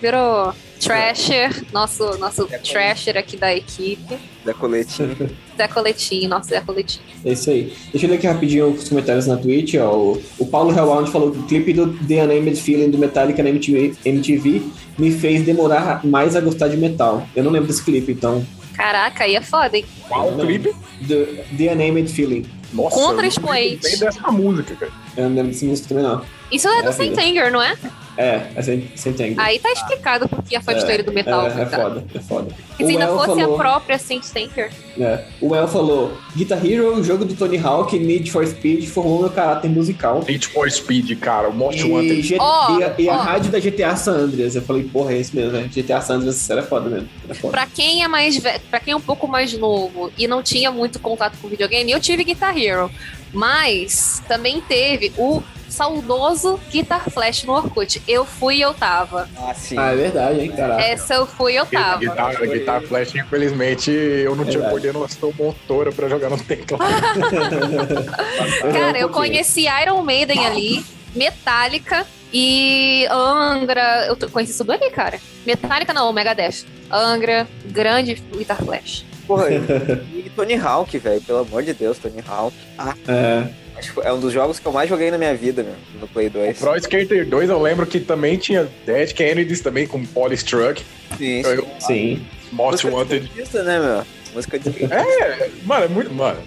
Virou 0.00 0.54
Trasher, 0.78 1.50
nosso, 1.72 2.18
nosso 2.18 2.46
É, 2.50 2.58
Trasher 2.58 3.16
aqui 3.16 3.36
da 3.36 3.54
equipe. 3.54 4.16
Da 4.44 4.54
coletinha. 4.54 5.16
Zé 5.56 5.66
Coletinho, 5.66 6.28
nosso 6.28 6.48
Zé 6.50 6.60
Coletinho. 6.60 7.04
É 7.24 7.32
isso 7.32 7.50
aí. 7.50 7.72
Deixa 7.90 8.06
eu 8.06 8.10
ler 8.10 8.16
aqui 8.16 8.26
rapidinho 8.26 8.70
os 8.70 8.88
comentários 8.88 9.26
na 9.26 9.36
Twitch. 9.36 9.74
Ó. 9.74 9.92
O, 9.92 10.22
o 10.38 10.46
Paulo 10.46 10.70
Hellbound 10.70 11.10
falou 11.10 11.32
que 11.32 11.38
o 11.38 11.42
clipe 11.42 11.72
do 11.72 11.92
The 12.06 12.22
Unnamed 12.22 12.60
Feeling 12.60 12.90
do 12.90 12.98
Metallica 12.98 13.42
na 13.42 13.50
MTV, 13.50 13.94
MTV 14.04 14.62
me 14.96 15.10
fez 15.10 15.42
demorar 15.42 16.04
mais 16.06 16.36
a 16.36 16.40
gostar 16.40 16.68
de 16.68 16.76
metal. 16.76 17.26
Eu 17.34 17.42
não 17.42 17.50
lembro 17.50 17.66
desse 17.66 17.84
clipe, 17.84 18.12
então. 18.12 18.46
Caraca, 18.74 19.24
aí 19.24 19.34
é 19.34 19.42
foda, 19.42 19.76
hein? 19.76 19.84
Qual 20.08 20.28
o 20.28 20.38
clipe? 20.38 20.72
The, 21.06 21.44
The 21.56 21.72
Unnamed 21.72 22.12
Feeling. 22.12 22.46
Nossa, 22.72 22.94
Contra 22.94 23.26
eu 23.26 23.32
não 23.40 23.98
dessa 23.98 24.30
música, 24.30 24.76
cara. 24.76 24.92
Eu 25.16 25.28
não 25.28 25.36
lembro 25.36 25.50
desse 25.50 25.64
música 25.64 25.88
também, 25.88 26.04
não. 26.04 26.22
Isso 26.50 26.68
é 26.68 26.82
do 26.82 26.88
É. 26.88 26.92
Saint 26.92 27.16
Anger, 27.18 27.52
não 27.52 27.62
é? 27.62 27.76
É, 28.16 28.48
é 28.56 29.12
tango. 29.12 29.34
Aí 29.40 29.60
tá 29.60 29.70
explicado 29.70 30.28
porque 30.28 30.56
a 30.56 30.58
É, 30.66 30.76
história 30.76 31.04
do 31.04 31.12
metal. 31.12 31.46
É, 31.46 31.62
é 31.62 31.64
tá? 31.66 31.76
foda, 31.82 32.04
é 32.12 32.18
foda. 32.18 32.48
E 32.76 32.84
se 32.84 32.90
ainda 32.90 33.04
El 33.04 33.14
fosse 33.16 33.26
falou- 33.40 33.54
a 33.54 33.58
própria 33.58 33.96
Saint 33.96 34.24
Anger. 34.36 34.72
É. 34.98 35.24
O 35.40 35.54
El 35.54 35.68
falou: 35.68 36.18
Guitar 36.34 36.64
Hero, 36.66 37.00
jogo 37.04 37.24
do 37.24 37.34
Tony 37.36 37.58
Hawk, 37.58 37.96
Need 37.96 38.28
for 38.32 38.44
Speed 38.44 38.88
formou 38.88 39.20
meu 39.20 39.30
caráter 39.30 39.70
musical. 39.70 40.24
Need 40.26 40.48
for 40.48 40.68
Speed, 40.68 41.16
cara, 41.20 41.48
o 41.48 41.54
Most 41.54 41.80
E, 41.86 41.92
Wanted. 41.92 42.22
G- 42.22 42.36
Ó, 42.40 42.80
e 42.80 42.82
a, 42.82 42.94
e 42.98 43.08
a 43.08 43.16
rádio 43.16 43.52
da 43.52 43.60
GTA 43.60 43.94
San 43.94 44.14
Andreas. 44.16 44.56
Eu 44.56 44.62
falei, 44.62 44.82
porra, 44.82 45.12
é 45.12 45.18
isso 45.18 45.36
mesmo, 45.36 45.52
né? 45.52 45.70
GTA 45.72 46.00
San 46.00 46.14
Andreas 46.16 46.50
era 46.50 46.62
foda 46.64 46.90
mesmo. 46.90 47.08
Era 47.24 47.34
foda. 47.36 47.52
Pra 47.52 47.66
quem 47.66 48.02
é 48.02 48.08
mais 48.08 48.36
velho, 48.36 48.60
pra 48.68 48.80
quem 48.80 48.94
é 48.94 48.96
um 48.96 49.00
pouco 49.00 49.28
mais 49.28 49.52
novo 49.56 50.10
e 50.18 50.26
não 50.26 50.42
tinha 50.42 50.72
muito 50.72 50.98
contato 50.98 51.36
com 51.40 51.46
videogame, 51.46 51.92
eu 51.92 52.00
tive 52.00 52.24
Guitar 52.24 52.58
Hero. 52.58 52.90
Mas 53.32 54.20
também 54.26 54.60
teve 54.60 55.12
o 55.16 55.40
saudoso 55.68 56.58
Guitar 56.70 57.08
Flash 57.10 57.44
no 57.44 57.52
Orkut. 57.54 58.02
Eu 58.08 58.24
fui 58.24 58.56
e 58.56 58.60
eu 58.62 58.74
tava. 58.74 59.28
Ah, 59.36 59.54
sim. 59.54 59.76
Ah, 59.78 59.92
é 59.92 59.96
verdade, 59.96 60.40
hein, 60.40 60.50
caraca. 60.52 60.82
Essa 60.82 61.14
eu 61.14 61.26
fui 61.26 61.52
e 61.52 61.56
eu 61.56 61.66
tava. 61.66 61.98
Guitar, 61.98 62.40
Guitar 62.40 62.82
Flash, 62.82 63.14
infelizmente, 63.14 63.90
eu 63.90 64.34
não 64.36 64.44
tinha 64.44 64.60
Verdade. 64.60 64.70
coordenação 64.70 65.32
motora 65.38 65.92
pra 65.92 66.08
jogar 66.08 66.30
no 66.30 66.38
teclado. 66.38 66.84
Cara, 68.72 68.98
eu 68.98 69.08
conheci 69.08 69.66
Iron 69.82 70.02
Maiden 70.02 70.46
ali, 70.46 70.84
Metallica 71.14 72.06
e 72.32 73.06
Angra. 73.10 74.06
Eu 74.06 74.16
conheci 74.30 74.56
tudo 74.58 74.72
ali, 74.72 74.90
cara. 74.90 75.18
Metallica 75.46 75.92
não, 75.92 76.12
Megadeth. 76.12 76.64
Angra, 76.90 77.46
grande 77.66 78.14
Guitar 78.14 78.56
Flash. 78.62 79.04
Porra, 79.26 79.48
e 79.50 80.30
Tony 80.34 80.54
Hawk, 80.54 80.96
velho. 80.98 81.20
Pelo 81.20 81.40
amor 81.40 81.62
de 81.62 81.74
Deus, 81.74 81.98
Tony 81.98 82.22
Hawk. 82.26 82.56
Ah, 82.78 82.94
É, 83.06 83.44
acho 83.78 83.94
que 83.94 84.00
é 84.00 84.12
um 84.12 84.20
dos 84.20 84.32
jogos 84.32 84.58
que 84.58 84.66
eu 84.66 84.72
mais 84.72 84.88
joguei 84.88 85.10
na 85.10 85.18
minha 85.18 85.34
vida, 85.34 85.62
meu, 85.62 85.74
no 86.00 86.08
Play 86.08 86.28
2. 86.28 86.58
Pro 86.58 86.76
Skater 86.76 87.26
2 87.26 87.50
eu 87.50 87.60
lembro 87.60 87.86
que 87.86 88.00
também 88.00 88.36
tinha 88.36 88.68
Dead 88.84 89.12
Kennedys 89.12 89.60
também 89.60 89.86
com 89.86 90.04
Polystruck. 90.04 90.82
Sim, 91.16 91.40
Eu- 91.42 91.66
sim. 91.80 92.20
Most 92.52 92.86
Música 92.86 92.96
Wanted. 92.96 93.24
skatista, 93.26 93.62
né, 93.62 93.78
meu? 93.78 94.02
Música 94.34 94.58
de 94.58 94.68
É, 94.84 95.50
mano, 95.64 95.84
é 95.84 95.88
muito. 95.88 96.12
Mano, 96.12 96.38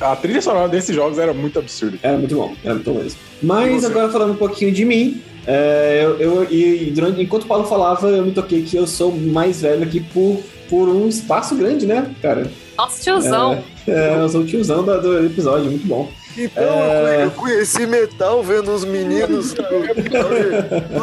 a 0.00 0.16
trilha 0.16 0.40
sonora 0.42 0.68
desses 0.68 0.94
jogos 0.94 1.18
era 1.18 1.32
muito 1.32 1.58
absurda. 1.58 1.98
Era 2.02 2.16
muito 2.18 2.34
bom, 2.34 2.54
era 2.64 2.74
muito 2.74 2.92
bom 2.92 2.98
mesmo. 3.00 3.18
Mas 3.42 3.84
agora 3.84 4.10
falando 4.10 4.32
um 4.32 4.36
pouquinho 4.36 4.72
de 4.72 4.84
mim, 4.84 5.22
é, 5.46 6.00
eu, 6.02 6.18
eu- 6.20 6.46
e 6.50 6.90
durante, 6.94 7.20
enquanto 7.22 7.44
o 7.44 7.46
Paulo 7.46 7.64
falava, 7.66 8.08
eu 8.08 8.24
me 8.24 8.32
toquei 8.32 8.62
que 8.62 8.76
eu 8.76 8.86
sou 8.86 9.12
mais 9.12 9.62
velho 9.62 9.82
aqui 9.84 10.00
por, 10.00 10.40
por 10.68 10.88
um 10.88 11.08
espaço 11.08 11.54
grande, 11.56 11.86
né, 11.86 12.10
cara? 12.20 12.50
Nossa, 12.76 13.02
tiozão. 13.02 13.62
É, 13.86 14.16
eu 14.20 14.28
sou 14.28 14.40
o 14.42 14.46
tiozão 14.46 14.84
do, 14.84 15.00
do 15.00 15.26
episódio, 15.26 15.66
muito 15.70 15.86
bom. 15.86 16.10
Então, 16.36 16.62
É. 17.08 17.24
eu 17.24 17.30
conheci 17.32 17.86
metal 17.86 18.42
vendo 18.42 18.72
os 18.72 18.84
meninos 18.84 19.52
do 19.52 19.62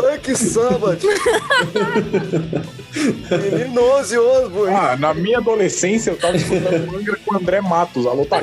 Black 0.02 0.36
Sabbath. 0.36 1.04
Menino 3.52 3.82
Ozzy 3.84 4.18
Osbourne. 4.18 4.74
Ah, 4.76 4.96
na 4.98 5.14
minha 5.14 5.38
adolescência 5.40 6.12
eu 6.12 6.18
tava 6.18 6.38
escutando 6.38 6.96
Angra 6.96 7.18
com 7.26 7.34
o 7.36 7.38
André 7.38 7.62
Matos, 7.62 8.06
alô 8.06 8.26
tá 8.26 8.40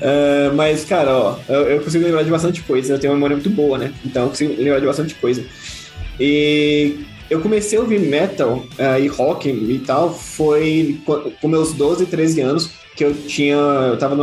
É, 0.00 0.50
mas, 0.54 0.84
cara, 0.84 1.10
ó, 1.16 1.36
eu, 1.48 1.62
eu 1.68 1.80
consigo 1.80 2.04
lembrar 2.04 2.22
de 2.22 2.30
bastante 2.30 2.62
coisa, 2.62 2.94
eu 2.94 2.98
tenho 2.98 3.12
uma 3.12 3.16
memória 3.16 3.36
muito 3.36 3.50
boa, 3.50 3.78
né? 3.78 3.92
Então 4.04 4.24
eu 4.24 4.28
consigo 4.30 4.54
lembrar 4.60 4.80
de 4.80 4.86
bastante 4.86 5.14
coisa. 5.14 5.42
E 6.20 6.98
eu 7.30 7.40
comecei 7.40 7.78
a 7.78 7.82
ouvir 7.82 7.98
metal 8.00 8.64
eh, 8.78 9.00
e 9.00 9.06
rock 9.08 9.48
e 9.48 9.78
tal, 9.80 10.12
foi 10.12 10.98
co- 11.04 11.30
com 11.40 11.48
meus 11.48 11.72
12, 11.72 12.06
13 12.06 12.40
anos, 12.40 12.70
que 12.94 13.04
eu 13.04 13.14
tinha. 13.14 13.56
Eu 13.56 13.98
tava, 13.98 14.16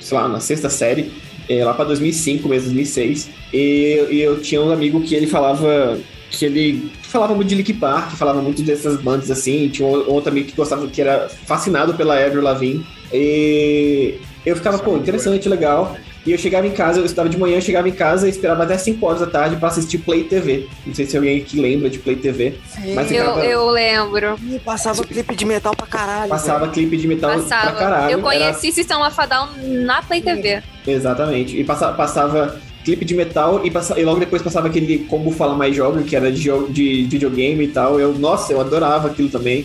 sei 0.00 0.16
lá, 0.16 0.28
na 0.28 0.40
sexta 0.40 0.68
série, 0.70 1.12
eh, 1.48 1.64
lá 1.64 1.74
pra 1.74 1.84
2005, 1.84 2.48
mesmo, 2.48 2.66
2006, 2.68 3.28
e, 3.52 4.06
e 4.10 4.20
eu 4.20 4.40
tinha 4.40 4.60
um 4.62 4.70
amigo 4.70 5.00
que 5.02 5.14
ele 5.14 5.26
falava 5.26 5.98
que 6.30 6.46
ele 6.46 6.90
falava 7.02 7.34
muito 7.34 7.48
de 7.50 7.54
Linkin 7.56 7.74
Park, 7.74 8.12
falava 8.16 8.40
muito 8.40 8.62
dessas 8.62 8.96
bandas 9.00 9.30
assim. 9.30 9.68
Tinha 9.68 9.86
outro 9.86 10.30
amigo 10.30 10.48
que 10.48 10.56
gostava, 10.56 10.86
que 10.86 11.00
era 11.00 11.28
fascinado 11.28 11.92
pela 11.94 12.18
Avril 12.24 12.40
Lavigne. 12.42 12.86
E 13.12 14.14
eu 14.46 14.56
ficava, 14.56 14.78
pô, 14.78 14.96
interessante, 14.96 15.46
legal. 15.48 15.94
E 16.24 16.30
eu 16.30 16.38
chegava 16.38 16.66
em 16.66 16.70
casa, 16.70 17.00
eu 17.00 17.04
estudava 17.04 17.28
de 17.28 17.36
manhã, 17.36 17.56
eu 17.56 17.60
chegava 17.60 17.88
em 17.88 17.92
casa 17.92 18.28
e 18.28 18.30
esperava 18.30 18.62
até 18.62 18.78
5 18.78 19.04
horas 19.04 19.20
da 19.20 19.26
tarde 19.26 19.56
pra 19.56 19.68
assistir 19.68 19.98
Play 19.98 20.22
TV. 20.24 20.68
Não 20.86 20.94
sei 20.94 21.04
se 21.04 21.16
alguém 21.16 21.40
aqui 21.40 21.60
lembra 21.60 21.90
de 21.90 21.98
Play 21.98 22.14
TV. 22.14 22.54
Mas 22.94 23.10
Eu, 23.10 23.18
ficava- 23.24 23.44
eu 23.44 23.68
lembro. 23.70 24.36
Ih, 24.48 24.60
passava 24.60 25.02
clipe 25.04 25.34
de 25.34 25.44
metal 25.44 25.74
pra 25.74 25.86
caralho. 25.86 26.28
Passava 26.28 26.68
clipe 26.68 26.96
de 26.96 27.08
metal 27.08 27.32
pra 27.32 27.42
Passava. 27.42 27.72
caralho. 27.76 28.12
eu 28.12 28.18
Era- 28.20 28.22
conheci 28.22 28.70
System 28.70 28.98
of 29.02 29.20
a 29.20 29.26
Down 29.26 29.48
na 29.84 30.00
Play 30.02 30.22
TV. 30.22 30.62
Exatamente. 30.86 31.58
E 31.60 31.64
passa- 31.64 31.92
passava 31.92 32.56
clipe 32.84 33.04
de 33.04 33.14
metal 33.14 33.60
e, 33.64 33.70
passa- 33.70 33.98
e 33.98 34.04
logo 34.04 34.18
depois 34.20 34.42
passava 34.42 34.66
aquele 34.68 35.00
Como 35.08 35.30
Fala 35.30 35.54
Mais 35.54 35.74
Joga, 35.74 36.02
que 36.02 36.14
era 36.16 36.30
de, 36.32 36.50
de 36.70 37.04
videogame 37.04 37.64
e 37.64 37.68
tal. 37.68 37.98
Eu, 38.00 38.12
nossa, 38.14 38.52
eu 38.52 38.60
adorava 38.60 39.08
aquilo 39.08 39.28
também. 39.28 39.64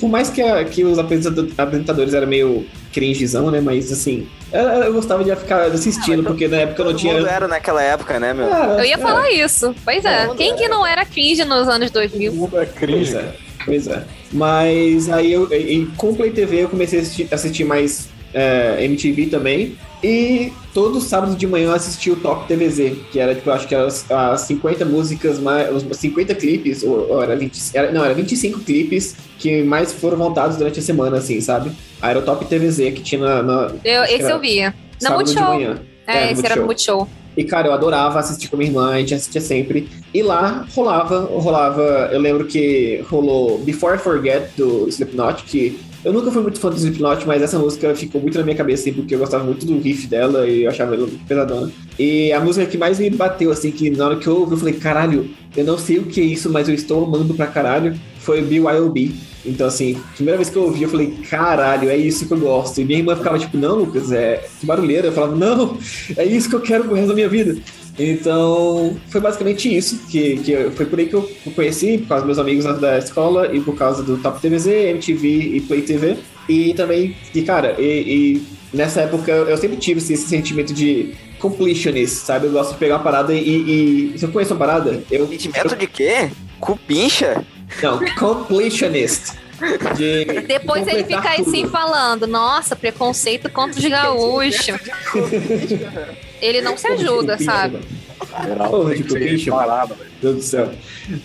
Por 0.00 0.08
mais 0.08 0.30
que, 0.30 0.40
a- 0.40 0.64
que 0.64 0.84
os 0.84 0.98
apresentado- 0.98 1.50
apresentadores 1.58 2.14
eram 2.14 2.26
meio 2.26 2.64
cringezão, 2.92 3.50
né? 3.50 3.60
Mas 3.60 3.92
assim, 3.92 4.26
eu, 4.52 4.60
eu 4.60 4.92
gostava 4.92 5.22
de 5.24 5.34
ficar 5.36 5.62
assistindo, 5.66 6.22
porque 6.24 6.48
na 6.48 6.58
época 6.58 6.80
eu 6.82 6.84
não 6.86 6.92
Todo 6.92 7.00
tinha. 7.00 7.14
mundo 7.14 7.26
era 7.28 7.46
naquela 7.48 7.82
época, 7.82 8.18
né, 8.20 8.32
meu? 8.32 8.46
Era, 8.46 8.78
Eu 8.78 8.84
ia 8.84 8.94
era. 8.94 9.02
falar 9.02 9.30
isso. 9.30 9.74
Pois 9.84 10.04
é. 10.04 10.26
Não, 10.26 10.36
Quem 10.36 10.56
que 10.56 10.68
não 10.68 10.86
era 10.86 11.04
cringe 11.04 11.44
nos 11.44 11.68
anos 11.68 11.90
2000? 11.90 12.32
Tudo 12.32 12.44
é 12.60 12.64
Pois 12.66 12.70
cringe. 12.78 13.16
é, 13.16 13.32
pois 13.64 13.86
é. 13.88 14.04
Mas 14.32 15.08
aí 15.10 15.32
eu, 15.32 15.52
e, 15.52 15.56
e 15.82 15.86
com 15.96 16.10
o 16.10 16.16
Play 16.16 16.30
TV 16.30 16.62
eu 16.64 16.68
comecei 16.68 16.98
a 16.98 17.02
assistir, 17.02 17.28
assistir 17.30 17.64
mais 17.64 18.08
é, 18.32 18.84
MTV 18.84 19.26
também. 19.26 19.76
E 20.02 20.52
todo 20.72 21.00
sábado 21.00 21.34
de 21.34 21.46
manhã 21.46 21.68
eu 21.68 21.74
assistia 21.74 22.12
o 22.12 22.16
Top 22.16 22.46
TVZ, 22.46 22.92
que 23.10 23.18
era, 23.18 23.34
tipo, 23.34 23.50
eu 23.50 23.54
acho 23.54 23.66
que 23.66 23.74
as, 23.74 24.08
as 24.08 24.42
50 24.42 24.84
músicas, 24.84 25.40
mais, 25.40 25.74
os 25.74 25.96
50 25.96 26.34
clipes, 26.36 26.84
ou, 26.84 27.08
ou 27.10 27.22
era 27.22 27.34
20, 27.34 27.60
era, 27.74 27.90
não, 27.90 28.04
era 28.04 28.14
25 28.14 28.60
clipes 28.60 29.16
que 29.38 29.62
mais 29.64 29.92
foram 29.92 30.16
montados 30.16 30.56
durante 30.56 30.78
a 30.78 30.82
semana, 30.82 31.16
assim, 31.16 31.40
sabe? 31.40 31.72
Aí 32.00 32.10
era 32.10 32.20
o 32.20 32.22
Top 32.22 32.44
TVZ 32.44 32.94
que 32.94 33.02
tinha 33.02 33.20
na. 33.20 33.42
na 33.42 33.72
Eu, 33.84 34.04
esse 34.04 34.22
era 34.22 34.34
eu 34.34 34.40
via. 34.40 34.74
Na 35.02 35.10
Multishow. 35.10 35.60
É, 36.06 36.26
no 36.26 36.32
esse 36.32 36.46
era 36.46 36.56
no 36.56 36.66
Multishow. 36.66 37.08
E, 37.36 37.44
cara, 37.44 37.68
eu 37.68 37.72
adorava 37.72 38.18
assistir 38.18 38.48
com 38.48 38.56
minha 38.56 38.68
irmã, 38.68 38.90
a 38.90 38.98
gente 38.98 39.14
assistia 39.14 39.40
sempre. 39.40 39.88
E 40.12 40.22
lá 40.22 40.66
rolava, 40.74 41.20
rolava. 41.20 42.08
Eu 42.12 42.20
lembro 42.20 42.46
que 42.46 43.04
rolou 43.08 43.58
Before 43.58 43.96
I 43.96 43.98
Forget 43.98 44.50
do 44.56 44.88
Slipknot, 44.88 45.44
que 45.44 45.78
eu 46.04 46.12
nunca 46.12 46.30
fui 46.30 46.42
muito 46.42 46.60
fã 46.60 46.70
do 46.70 46.76
Slipknot, 46.76 47.26
mas 47.26 47.42
essa 47.42 47.58
música 47.58 47.94
ficou 47.94 48.20
muito 48.20 48.38
na 48.38 48.44
minha 48.44 48.56
cabeça, 48.56 48.82
assim, 48.82 48.92
porque 48.92 49.14
eu 49.14 49.18
gostava 49.18 49.44
muito 49.44 49.66
do 49.66 49.78
riff 49.78 50.06
dela 50.06 50.46
e 50.46 50.64
eu 50.64 50.70
achava 50.70 50.94
ela 50.94 51.08
pesadona. 51.26 51.70
E 51.98 52.32
a 52.32 52.40
música 52.40 52.66
que 52.66 52.78
mais 52.78 52.98
me 52.98 53.10
bateu, 53.10 53.50
assim, 53.50 53.70
que 53.70 53.90
na 53.90 54.06
hora 54.06 54.16
que 54.16 54.26
eu 54.26 54.40
ouvi, 54.40 54.52
eu 54.52 54.58
falei, 54.58 54.74
caralho, 54.74 55.30
eu 55.56 55.64
não 55.64 55.76
sei 55.76 55.98
o 55.98 56.04
que 56.04 56.20
é 56.20 56.24
isso, 56.24 56.50
mas 56.50 56.68
eu 56.68 56.74
estou 56.74 57.04
amando 57.04 57.34
pra 57.34 57.46
caralho, 57.46 57.98
foi 58.20 58.42
BYOB. 58.42 59.14
Então, 59.44 59.66
assim, 59.66 59.98
primeira 60.14 60.36
vez 60.36 60.50
que 60.50 60.56
eu 60.56 60.64
ouvi, 60.64 60.82
eu 60.82 60.88
falei, 60.88 61.14
caralho, 61.28 61.88
é 61.88 61.96
isso 61.96 62.26
que 62.26 62.32
eu 62.32 62.38
gosto. 62.38 62.80
E 62.80 62.84
minha 62.84 62.98
irmã 62.98 63.16
ficava 63.16 63.38
tipo, 63.38 63.56
não, 63.56 63.76
Lucas, 63.76 64.12
é 64.12 64.44
que 64.60 64.66
barulheira. 64.66 65.08
Eu 65.08 65.12
falava, 65.12 65.34
não, 65.34 65.78
é 66.16 66.24
isso 66.24 66.48
que 66.48 66.54
eu 66.54 66.60
quero 66.60 66.84
pro 66.84 66.94
resto 66.94 67.08
da 67.08 67.14
minha 67.14 67.28
vida. 67.28 67.56
Então, 67.98 68.96
foi 69.08 69.20
basicamente 69.20 69.74
isso, 69.74 69.98
que, 70.08 70.36
que 70.38 70.70
foi 70.70 70.86
por 70.86 70.98
aí 70.98 71.06
que 71.06 71.14
eu 71.14 71.28
conheci, 71.54 71.98
por 71.98 72.08
causa 72.08 72.24
dos 72.24 72.36
meus 72.36 72.38
amigos 72.38 72.80
da 72.80 72.98
escola 72.98 73.52
e 73.52 73.60
por 73.60 73.76
causa 73.76 74.02
do 74.02 74.16
Top 74.18 74.40
TVZ, 74.40 74.66
MTV 74.66 75.28
e 75.28 75.60
Play 75.62 75.82
TV. 75.82 76.16
E 76.48 76.72
também, 76.74 77.16
e 77.34 77.42
cara, 77.42 77.74
e, 77.78 77.82
e 77.82 78.46
nessa 78.72 79.02
época 79.02 79.32
eu 79.32 79.56
sempre 79.56 79.76
tive 79.76 79.98
esse, 79.98 80.14
esse 80.14 80.28
sentimento 80.28 80.72
de 80.72 81.14
completionist, 81.38 82.24
sabe? 82.24 82.46
Eu 82.46 82.52
gosto 82.52 82.72
de 82.72 82.78
pegar 82.78 82.96
uma 82.96 83.02
parada 83.02 83.34
e, 83.34 84.12
e 84.14 84.18
se 84.18 84.24
eu 84.24 84.30
conheço 84.30 84.54
uma 84.54 84.60
parada, 84.60 85.02
eu... 85.10 85.26
Sentimento 85.28 85.76
de 85.76 85.86
quê? 85.86 86.30
Cupincha? 86.60 87.44
Não, 87.82 88.00
completionist. 88.16 89.36
De 89.96 90.24
Depois 90.46 90.86
ele 90.86 91.04
fica 91.04 91.32
assim 91.32 91.62
tudo. 91.62 91.70
falando, 91.70 92.26
nossa, 92.26 92.76
preconceito 92.76 93.50
contra 93.50 93.78
os 93.78 93.86
gaúchos. 93.86 94.78
Ele 96.40 96.60
não 96.60 96.76
se 96.76 96.86
ajuda, 96.88 97.38
sabe? 97.38 97.78
tem 99.14 99.36
de 99.36 99.50
parado, 99.50 99.94
velho. 99.94 100.10
Meu 100.20 100.32
Deus 100.32 100.44
do 100.44 100.48
céu. 100.48 100.68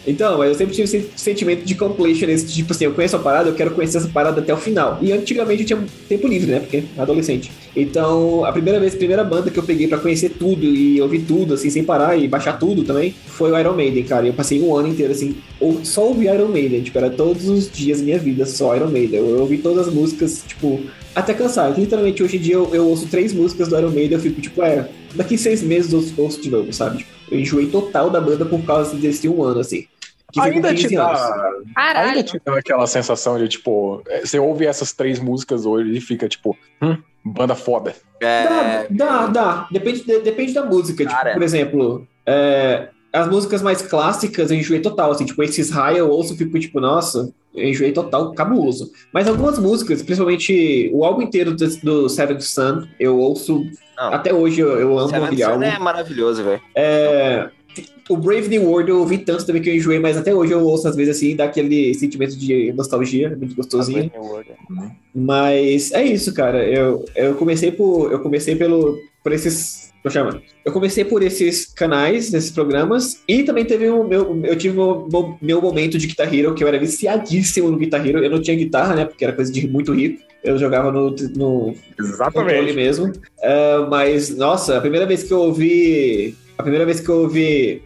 Então, 0.06 0.38
mas 0.38 0.50
eu 0.50 0.56
sempre 0.56 0.76
tive 0.76 0.84
esse 0.84 1.10
sentimento 1.16 1.66
de 1.66 1.74
completionist, 1.76 2.54
tipo 2.54 2.72
assim, 2.72 2.86
eu 2.86 2.94
conheço 2.94 3.16
a 3.16 3.20
parada, 3.20 3.50
eu 3.50 3.56
quero 3.56 3.72
conhecer 3.72 3.98
essa 3.98 4.08
parada 4.08 4.40
até 4.42 4.54
o 4.54 4.58
final. 4.58 5.00
E 5.02 5.12
antigamente 5.12 5.62
eu 5.62 5.68
tinha 5.68 5.84
tempo 6.08 6.28
livre, 6.28 6.52
né? 6.52 6.60
Porque 6.60 6.84
adolescente. 6.98 7.52
Então, 7.76 8.46
a 8.46 8.52
primeira 8.52 8.80
vez, 8.80 8.94
a 8.94 8.98
primeira 8.98 9.24
banda 9.24 9.50
que 9.50 9.58
eu 9.58 9.64
peguei 9.64 9.88
pra 9.88 9.98
conhecer 9.98 10.30
tudo 10.30 10.64
e 10.64 11.02
ouvir 11.02 11.22
tudo, 11.22 11.56
assim, 11.56 11.70
sem 11.72 11.84
parar 11.84 12.16
e 12.18 12.28
baixar 12.28 12.60
tudo 12.60 12.84
também, 12.84 13.14
foi 13.26 13.52
o 13.52 13.60
Iron 13.60 13.74
Maiden, 13.74 14.04
cara. 14.04 14.26
E 14.26 14.30
eu 14.30 14.34
passei 14.34 14.62
um 14.62 14.76
ano 14.76 14.88
inteiro, 14.88 15.12
assim, 15.12 15.36
ou- 15.60 15.84
só 15.84 16.06
ouvi 16.06 16.26
Iron 16.28 16.48
Maiden, 16.50 16.84
tipo, 16.84 16.98
era 17.00 17.10
todos 17.10 17.48
os 17.50 17.70
dias 17.72 17.98
da 18.00 18.06
minha 18.06 18.20
vida, 18.20 18.46
só 18.46 18.76
Iron 18.76 18.90
Maiden. 18.90 19.20
Eu, 19.20 19.30
eu 19.32 19.40
ouvi 19.42 19.58
todas 19.58 19.88
as 19.88 19.94
músicas, 19.94 20.44
tipo, 20.48 20.80
até 21.16 21.34
cansar. 21.34 21.72
Literalmente, 21.78 22.22
hoje 22.24 22.38
em 22.38 22.40
dia 22.42 22.56
eu, 22.56 22.74
eu 22.74 22.88
ouço 22.88 23.08
três 23.08 23.34
músicas 23.34 23.68
do 23.70 23.78
Iron 23.78 23.92
Maiden, 23.92 24.18
eu 24.18 24.20
fico, 24.20 24.42
tipo, 24.42 24.62
é, 24.64 24.90
daqui 25.16 25.38
seis 25.38 25.62
meses 25.62 25.92
eu 25.94 26.00
ouço, 26.00 26.14
ouço 26.22 26.42
de 26.42 26.50
novo, 26.50 26.72
sabe? 26.74 27.06
Eu 27.32 27.40
enjoei 27.40 27.68
total 27.68 28.10
da 28.10 28.20
banda 28.22 28.46
por 28.46 28.62
causa 28.64 28.96
desse 28.96 29.28
um 29.30 29.44
ano, 29.44 29.60
assim. 29.60 29.86
Ainda 30.40 30.70
15 30.74 30.88
te, 30.88 30.96
dá, 30.96 31.54
Caralho. 31.76 32.10
ainda 32.10 32.24
te 32.24 32.42
dá 32.44 32.58
aquela 32.58 32.88
sensação 32.88 33.38
de, 33.38 33.48
tipo, 33.48 34.02
é, 34.08 34.22
você 34.26 34.40
ouve 34.40 34.66
essas 34.66 34.92
três 34.92 35.20
músicas 35.20 35.64
hoje 35.66 35.96
e 35.96 36.02
fica, 36.02 36.28
tipo, 36.28 36.58
hum, 36.82 36.98
banda 37.24 37.54
foda. 37.54 37.94
É. 38.20 38.44
Dá, 38.44 38.86
dá, 38.90 39.28
dá. 39.28 39.68
Depende, 39.72 40.04
de- 40.04 40.20
depende 40.22 40.54
da 40.54 40.66
música. 40.66 41.06
Tipo, 41.06 41.34
por 41.34 41.44
exemplo, 41.44 42.08
é, 42.26 42.88
as 43.14 43.30
músicas 43.30 43.62
mais 43.62 43.82
clássicas 43.84 44.50
eu 44.50 44.58
enjoei 44.58 44.80
total, 44.80 45.12
assim, 45.12 45.24
tipo, 45.26 45.42
esses 45.44 45.70
high 45.70 46.00
eu 46.00 46.10
ouço 46.10 46.34
e 46.34 46.38
fico, 46.38 46.60
tipo, 46.60 46.80
nossa, 46.80 47.32
eu 47.54 47.70
enjoei 47.70 47.92
total, 47.92 48.34
cabuloso. 48.34 48.92
Mas 49.14 49.28
algumas 49.28 49.60
músicas, 49.60 50.02
principalmente 50.02 50.90
o 50.92 51.06
álbum 51.06 51.22
inteiro 51.22 51.54
do, 51.56 51.78
do 51.78 52.10
Seventh 52.10 52.42
Sun, 52.42 52.88
eu 53.00 53.18
ouço, 53.20 53.64
Não. 53.96 54.14
até 54.14 54.34
hoje 54.34 54.62
eu, 54.62 54.70
eu 54.80 54.98
amo 54.98 55.16
aquele 55.16 55.44
Son 55.44 55.52
álbum. 55.52 55.64
é 55.64 55.78
maravilhoso, 55.78 56.44
velho. 56.44 56.62
É, 56.76 57.50
o 58.10 58.18
Brave 58.18 58.48
New 58.50 58.68
World 58.68 58.90
eu 58.90 59.00
ouvi 59.00 59.20
tanto 59.20 59.46
também 59.46 59.62
que 59.62 59.70
eu 59.70 59.76
enjoei, 59.76 60.00
mas 60.00 60.18
até 60.18 60.34
hoje 60.34 60.52
eu 60.52 60.64
ouço 60.66 60.88
às 60.88 60.96
vezes 60.96 61.16
assim, 61.16 61.36
dá 61.36 61.46
aquele 61.46 61.94
sentimento 61.94 62.36
de 62.36 62.74
nostalgia, 62.74 63.36
muito 63.38 63.56
gostosinho. 63.56 64.12
Mas 65.14 65.92
é 65.92 66.04
isso, 66.04 66.34
cara. 66.34 66.64
Eu, 66.68 67.06
eu 67.16 67.36
comecei 67.36 67.72
por. 67.72 68.12
Eu 68.12 68.20
comecei 68.20 68.56
pelo. 68.56 68.98
Por 69.24 69.32
esses. 69.32 69.94
Eu 70.66 70.74
comecei 70.74 71.06
por 71.06 71.24
esses 71.24 71.66
canais, 71.66 72.34
esses 72.34 72.52
programas, 72.52 73.24
e 73.26 73.44
também 73.44 73.64
teve 73.64 73.88
o 73.88 74.04
meu. 74.04 74.42
Eu 74.44 74.58
tive 74.58 74.78
o 74.78 75.08
meu, 75.10 75.38
meu 75.42 75.62
momento 75.62 75.98
de 75.98 76.08
Guitar 76.08 76.34
Hero, 76.34 76.54
que 76.54 76.62
eu 76.62 76.68
era 76.68 76.78
viciadíssimo 76.78 77.72
no 77.72 77.78
Guitar 77.78 78.06
Hero. 78.06 78.20
Eu 78.20 78.30
não 78.30 78.42
tinha 78.42 78.58
guitarra, 78.58 78.96
né? 78.96 79.06
Porque 79.06 79.24
era 79.24 79.32
coisa 79.32 79.50
de 79.50 79.66
muito 79.66 79.94
rico. 79.94 80.22
Eu 80.44 80.58
jogava 80.58 80.92
no, 80.92 81.12
no 81.12 81.74
controle 81.74 81.74
Exatamente. 82.00 82.74
mesmo. 82.74 83.14
É, 83.42 83.78
mas, 83.90 84.36
nossa, 84.36 84.78
a 84.78 84.82
primeira 84.82 85.06
vez 85.06 85.24
que 85.24 85.32
eu 85.32 85.40
ouvi. 85.40 86.36
A 86.58 86.64
primeira 86.64 86.86
vez 86.86 87.00
que 87.00 87.08
eu 87.08 87.22
ouvi. 87.22 87.82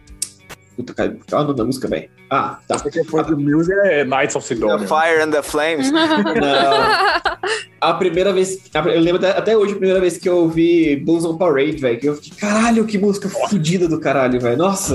Puta, 0.74 0.92
cara, 0.92 1.16
qual 1.30 1.48
é 1.48 1.54
da 1.54 1.64
música, 1.64 1.86
velho? 1.86 2.17
Ah, 2.30 2.58
tá. 2.68 2.78
Porque 2.78 3.02
foi 3.04 3.24
do 3.24 3.38
Music 3.38 3.72
é 3.84 4.04
Knights 4.04 4.36
of 4.36 4.46
The 4.46 4.54
Sidonia. 4.54 4.86
Fire 4.86 5.22
and 5.22 5.30
the 5.30 5.42
Flames. 5.42 5.90
Não. 5.90 7.38
A 7.80 7.94
primeira 7.94 8.32
vez. 8.32 8.58
Eu 8.74 9.00
lembro 9.00 9.24
até- 9.26 9.56
hoje 9.56 9.72
a 9.72 9.76
primeira 9.76 10.00
vez 10.00 10.18
que 10.18 10.28
eu 10.28 10.36
ouvi 10.38 10.96
Blues 10.96 11.24
on 11.24 11.36
Parade, 11.38 11.76
velho. 11.76 11.98
Que 11.98 12.08
eu 12.08 12.14
fiquei, 12.16 12.32
caralho, 12.38 12.84
que 12.84 12.98
música 12.98 13.28
fodida 13.28 13.88
do 13.88 14.00
caralho, 14.00 14.40
velho. 14.40 14.56
Nossa, 14.56 14.94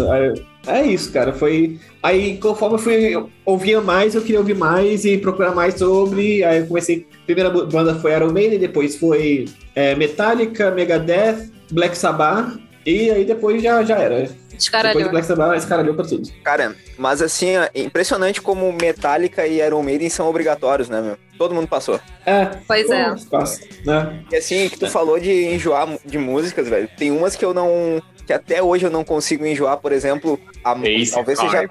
é, 0.68 0.80
é 0.80 0.86
isso, 0.86 1.12
cara. 1.12 1.32
Foi. 1.34 1.80
Aí, 2.02 2.38
conforme 2.38 2.76
eu 2.76 2.80
fui 2.80 2.94
eu 3.16 3.30
ouvia 3.46 3.80
mais, 3.82 4.14
eu 4.16 4.22
queria 4.22 4.40
ouvir 4.40 4.56
mais 4.56 5.06
e 5.06 5.18
procurar 5.18 5.56
mais 5.56 5.76
sobre. 5.76 6.44
Aí 6.44 6.60
eu 6.60 6.68
comecei. 6.68 7.08
A 7.24 7.26
primeira 7.26 7.50
banda 7.50 7.96
foi 7.96 8.12
Iron 8.14 8.32
Maiden, 8.32 8.60
depois 8.60 8.98
foi 8.98 9.46
é, 9.76 9.96
Metallica, 9.96 10.70
Megadeth, 10.72 11.50
Black 11.72 11.98
Sabbath. 11.98 12.60
E 12.86 13.10
aí 13.10 13.24
depois 13.24 13.64
já, 13.64 13.82
já 13.82 13.98
era. 13.98 14.28
Depois 14.54 14.64
Descaralhou. 14.64 15.04
do 15.04 15.10
Black 15.10 15.26
Sabbath, 15.28 15.58
escaralhou 15.58 15.96
pra 15.96 16.06
tudo. 16.06 16.30
Cara, 16.44 16.76
mas 16.98 17.22
assim, 17.22 17.58
ó, 17.58 17.68
impressionante 17.74 18.42
como 18.42 18.72
Metallica 18.72 19.46
e 19.48 19.60
Iron 19.60 19.82
Maiden 19.84 20.10
são 20.10 20.30
obrigatórios, 20.30 20.90
né, 20.90 21.02
meu? 21.02 21.18
Todo 21.38 21.56
mundo 21.56 21.68
passou. 21.68 22.00
É, 22.26 22.46
Pois 22.68 22.90
é. 22.90 23.14
Passa, 23.30 23.62
né? 23.86 24.24
E 24.32 24.36
assim, 24.36 24.70
que 24.70 24.78
tu 24.78 24.90
falou 24.90 25.20
de 25.20 25.32
enjoar 25.32 25.88
de 26.06 26.18
músicas, 26.18 26.68
velho. 26.68 26.88
Tem 26.98 27.12
umas 27.12 27.36
que 27.36 27.44
eu 27.44 27.54
não. 27.54 28.02
que 28.26 28.32
até 28.32 28.62
hoje 28.62 28.86
eu 28.86 28.92
não 28.92 29.04
consigo 29.04 29.46
enjoar, 29.46 29.78
por 29.78 29.92
exemplo. 29.92 30.40
A, 30.64 30.78
Ace 30.88 31.12
talvez 31.12 31.40
seja. 31.40 31.68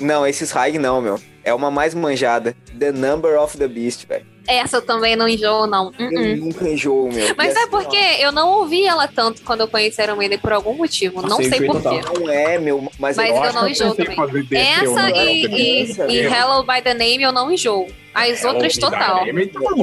Não, 0.00 0.26
esses 0.26 0.50
high 0.50 0.78
não, 0.78 1.00
meu. 1.00 1.20
É 1.44 1.54
uma 1.54 1.70
mais 1.70 1.94
manjada. 1.94 2.54
The 2.78 2.90
Number 2.92 3.40
of 3.40 3.56
the 3.56 3.68
Beast, 3.68 4.06
velho. 4.06 4.26
Essa 4.48 4.76
eu 4.78 4.82
também 4.82 5.16
não 5.16 5.28
enjoo, 5.28 5.66
não. 5.66 5.86
Uh-uh. 5.88 6.12
Eu 6.12 6.36
nunca 6.36 6.68
enjoo, 6.68 7.10
meu. 7.12 7.34
Mas 7.36 7.52
sabe 7.52 7.60
assim, 7.62 7.70
por 7.70 7.86
quê? 7.88 8.16
Eu 8.20 8.30
não 8.32 8.48
ouvi 8.60 8.84
ela 8.86 9.08
tanto 9.08 9.42
quando 9.42 9.60
eu 9.60 9.68
conheci 9.68 10.00
Iron 10.02 10.16
Maiden 10.16 10.38
por 10.38 10.52
algum 10.52 10.74
motivo. 10.74 11.22
Não 11.22 11.40
eu 11.40 11.48
sei 11.48 11.58
enjoei 11.58 11.66
por 11.66 11.82
total. 11.82 11.98
quê. 12.00 12.04
ó, 12.08 12.18
Não 12.20 12.30
é, 12.30 12.58
meu. 12.58 12.80
Mas, 12.98 13.16
Mas 13.16 13.30
eu 13.30 13.44
eu 13.44 13.52
não 13.52 13.68
enjoo 13.68 13.94
também. 13.94 14.16
eu 14.16 14.58
Essa 14.58 14.84
não 15.02 15.08
e, 15.08 15.46
e, 15.46 15.92
e. 16.08 16.20
Hello 16.26 16.62
by 16.62 16.82
the 16.82 16.94
Name 16.94 17.22
eu 17.22 17.32
não 17.32 17.50
enjoo. 17.52 17.86
As 18.14 18.44
outras 18.44 18.76
total. 18.78 19.24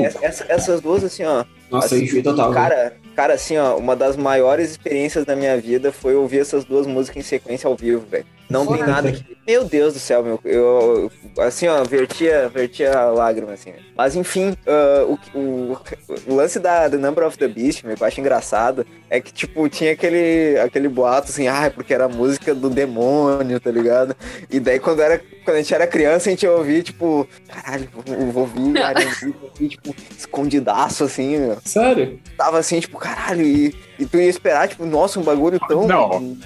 Essa- 0.04 0.26
essa- 0.26 0.45
essas 0.49 0.82
duas, 0.82 1.04
assim, 1.04 1.23
ó. 1.23 1.45
Nossa, 1.69 1.93
eu 1.93 1.97
assim, 1.97 2.06
enjoei 2.06 2.23
total. 2.23 2.52
velho. 2.52 2.63
Cara, 2.67 2.97
cara, 3.15 3.34
assim, 3.34 3.58
ó, 3.58 3.76
uma 3.78 3.95
das 3.95 4.15
maiores 4.17 4.71
experiências 4.71 5.23
da 5.26 5.36
minha 5.36 5.56
vida 5.60 5.91
foi 5.91 6.15
ouvir 6.15 6.39
essas 6.39 6.63
duas 6.65 6.88
músicas 6.88 7.17
em 7.17 7.28
sequência 7.28 7.67
ao 7.67 7.76
vivo, 7.76 8.04
velho. 8.10 8.26
Não 8.49 8.67
tem 8.67 8.86
nada 8.86 9.12
que. 9.12 9.34
Meu 9.45 9.65
Deus 9.65 9.93
do 9.93 9.99
céu, 9.99 10.23
meu. 10.23 10.39
Eu, 10.45 11.12
assim, 11.39 11.67
ó, 11.67 11.84
vertia, 11.84 12.47
vertia 12.47 13.06
lágrimas, 13.10 13.60
assim. 13.60 13.73
Mas 13.95 14.15
enfim, 14.15 14.56
uh, 14.65 15.19
o, 15.34 15.38
o, 15.38 15.77
o, 16.27 16.36
lance 16.36 16.60
da 16.60 16.89
The 16.89 16.97
Number 16.97 17.25
of 17.25 17.38
the 17.38 17.47
Beast, 17.47 17.84
meu, 17.84 17.95
que 17.95 18.03
eu 18.03 18.08
acho 18.08 18.21
engraçado, 18.21 18.86
é 19.10 19.19
que, 19.19 19.34
tipo, 19.34 19.67
tinha 19.67 19.91
aquele, 19.91 20.58
aquele 20.60 20.88
boato 20.88 21.29
assim, 21.29 21.47
ah, 21.47 21.71
porque 21.73 21.93
era 21.93 22.08
música 22.08 22.56
do 22.56 22.69
demônio, 22.69 23.60
tá 23.60 23.69
ligado? 23.69 24.15
E 24.49 24.60
daí 24.60 24.79
quando, 24.79 25.01
era, 25.01 25.21
quando 25.43 25.58
a 25.58 25.62
gente 25.62 25.73
era 25.73 25.86
criança, 25.86 26.29
a 26.29 26.32
gente 26.32 26.47
ouvia, 26.47 26.82
tipo, 26.82 27.27
caralho, 27.47 27.89
vou, 27.91 28.32
vou 28.32 28.43
ouvir, 28.43 28.73
ouvir, 29.43 29.67
tipo, 29.69 29.95
escondidaço, 30.17 31.03
assim, 31.03 31.38
meu. 31.38 31.58
Sério? 31.65 32.19
Tava 32.38 32.60
assim, 32.60 32.79
tipo, 32.79 32.97
caralho, 32.97 33.41
e, 33.41 33.75
e 33.97 34.06
tu 34.06 34.17
ia 34.17 34.27
esperar, 34.29 34.67
tipo, 34.67 34.86
nossa, 34.86 35.19
um 35.19 35.23
bagulho 35.23 35.60
tão. 35.67 35.88
Não. 35.88 36.38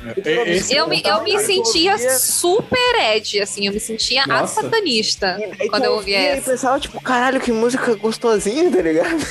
Esse 0.46 0.76
eu, 0.76 0.88
me, 0.88 1.02
eu 1.04 1.24
me 1.24 1.40
sentia 1.40 1.98
super 1.98 2.78
Ed, 3.16 3.42
assim, 3.42 3.68
eu 3.68 3.74
me 3.74 3.80
sentia 3.80 4.26
Nossa. 4.26 4.60
a 4.60 4.64
satanista 4.64 5.40
quando 5.70 5.86
eu 5.86 5.94
ouvia 5.94 6.20
essa. 6.20 6.50
E 6.50 6.52
pensava, 6.54 6.80
tipo, 6.80 7.02
caralho, 7.02 7.40
que 7.40 7.52
música 7.52 7.96
gostosinha, 7.96 8.70
tá 8.72 8.82
ligado? 8.82 9.26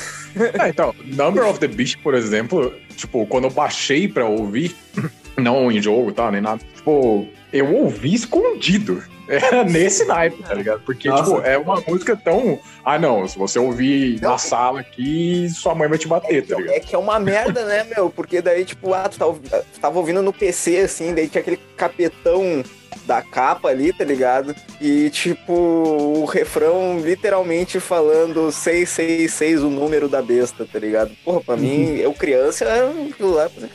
É, 0.59 0.69
então, 0.69 0.93
Number 1.05 1.45
of 1.47 1.59
the 1.59 1.67
Beast, 1.67 1.97
por 2.03 2.13
exemplo, 2.13 2.73
tipo, 2.95 3.25
quando 3.27 3.45
eu 3.45 3.51
baixei 3.51 4.07
pra 4.07 4.25
ouvir, 4.25 4.75
não 5.37 5.71
em 5.71 5.81
jogo, 5.81 6.11
tá, 6.11 6.31
nem 6.31 6.41
nada, 6.41 6.61
tipo, 6.75 7.27
eu 7.51 7.73
ouvi 7.75 8.13
escondido. 8.13 9.03
Era 9.27 9.63
nesse 9.65 10.05
naipe, 10.05 10.41
tá 10.43 10.53
ligado? 10.53 10.81
Porque, 10.85 11.09
Nossa. 11.09 11.23
tipo, 11.23 11.41
é 11.41 11.57
uma 11.57 11.81
música 11.81 12.15
tão. 12.15 12.59
Ah, 12.83 12.97
não, 12.97 13.27
se 13.27 13.37
você 13.37 13.59
ouvir 13.59 14.21
não. 14.21 14.31
na 14.31 14.37
sala 14.37 14.79
aqui, 14.79 15.49
sua 15.49 15.75
mãe 15.75 15.87
vai 15.87 15.97
te 15.97 16.07
bater, 16.07 16.37
é 16.37 16.41
tá 16.41 16.55
ligado? 16.55 16.75
É 16.75 16.79
que 16.79 16.95
é 16.95 16.97
uma 16.97 17.19
merda, 17.19 17.65
né, 17.65 17.83
meu? 17.83 18.09
Porque 18.09 18.41
daí, 18.41 18.63
tipo, 18.65 18.93
ah, 18.93 19.09
tu 19.09 19.17
tava, 19.17 19.39
tá 19.49 19.63
tava 19.81 19.99
ouvindo 19.99 20.21
no 20.21 20.33
PC, 20.33 20.77
assim, 20.77 21.13
daí 21.13 21.27
tinha 21.27 21.41
aquele 21.41 21.57
capetão 21.75 22.63
da 23.05 23.21
capa 23.21 23.69
ali, 23.69 23.93
tá 23.93 24.03
ligado? 24.03 24.55
E, 24.81 25.09
tipo, 25.09 25.53
o 25.53 26.25
refrão 26.25 26.99
literalmente 26.99 27.79
falando 27.79 28.51
666, 28.51 29.63
o 29.63 29.69
número 29.69 30.09
da 30.09 30.21
besta, 30.21 30.65
tá 30.71 30.77
ligado? 30.77 31.11
Porra, 31.23 31.41
pra 31.41 31.57
mim, 31.57 31.95
eu 31.95 32.13
criança, 32.13 32.65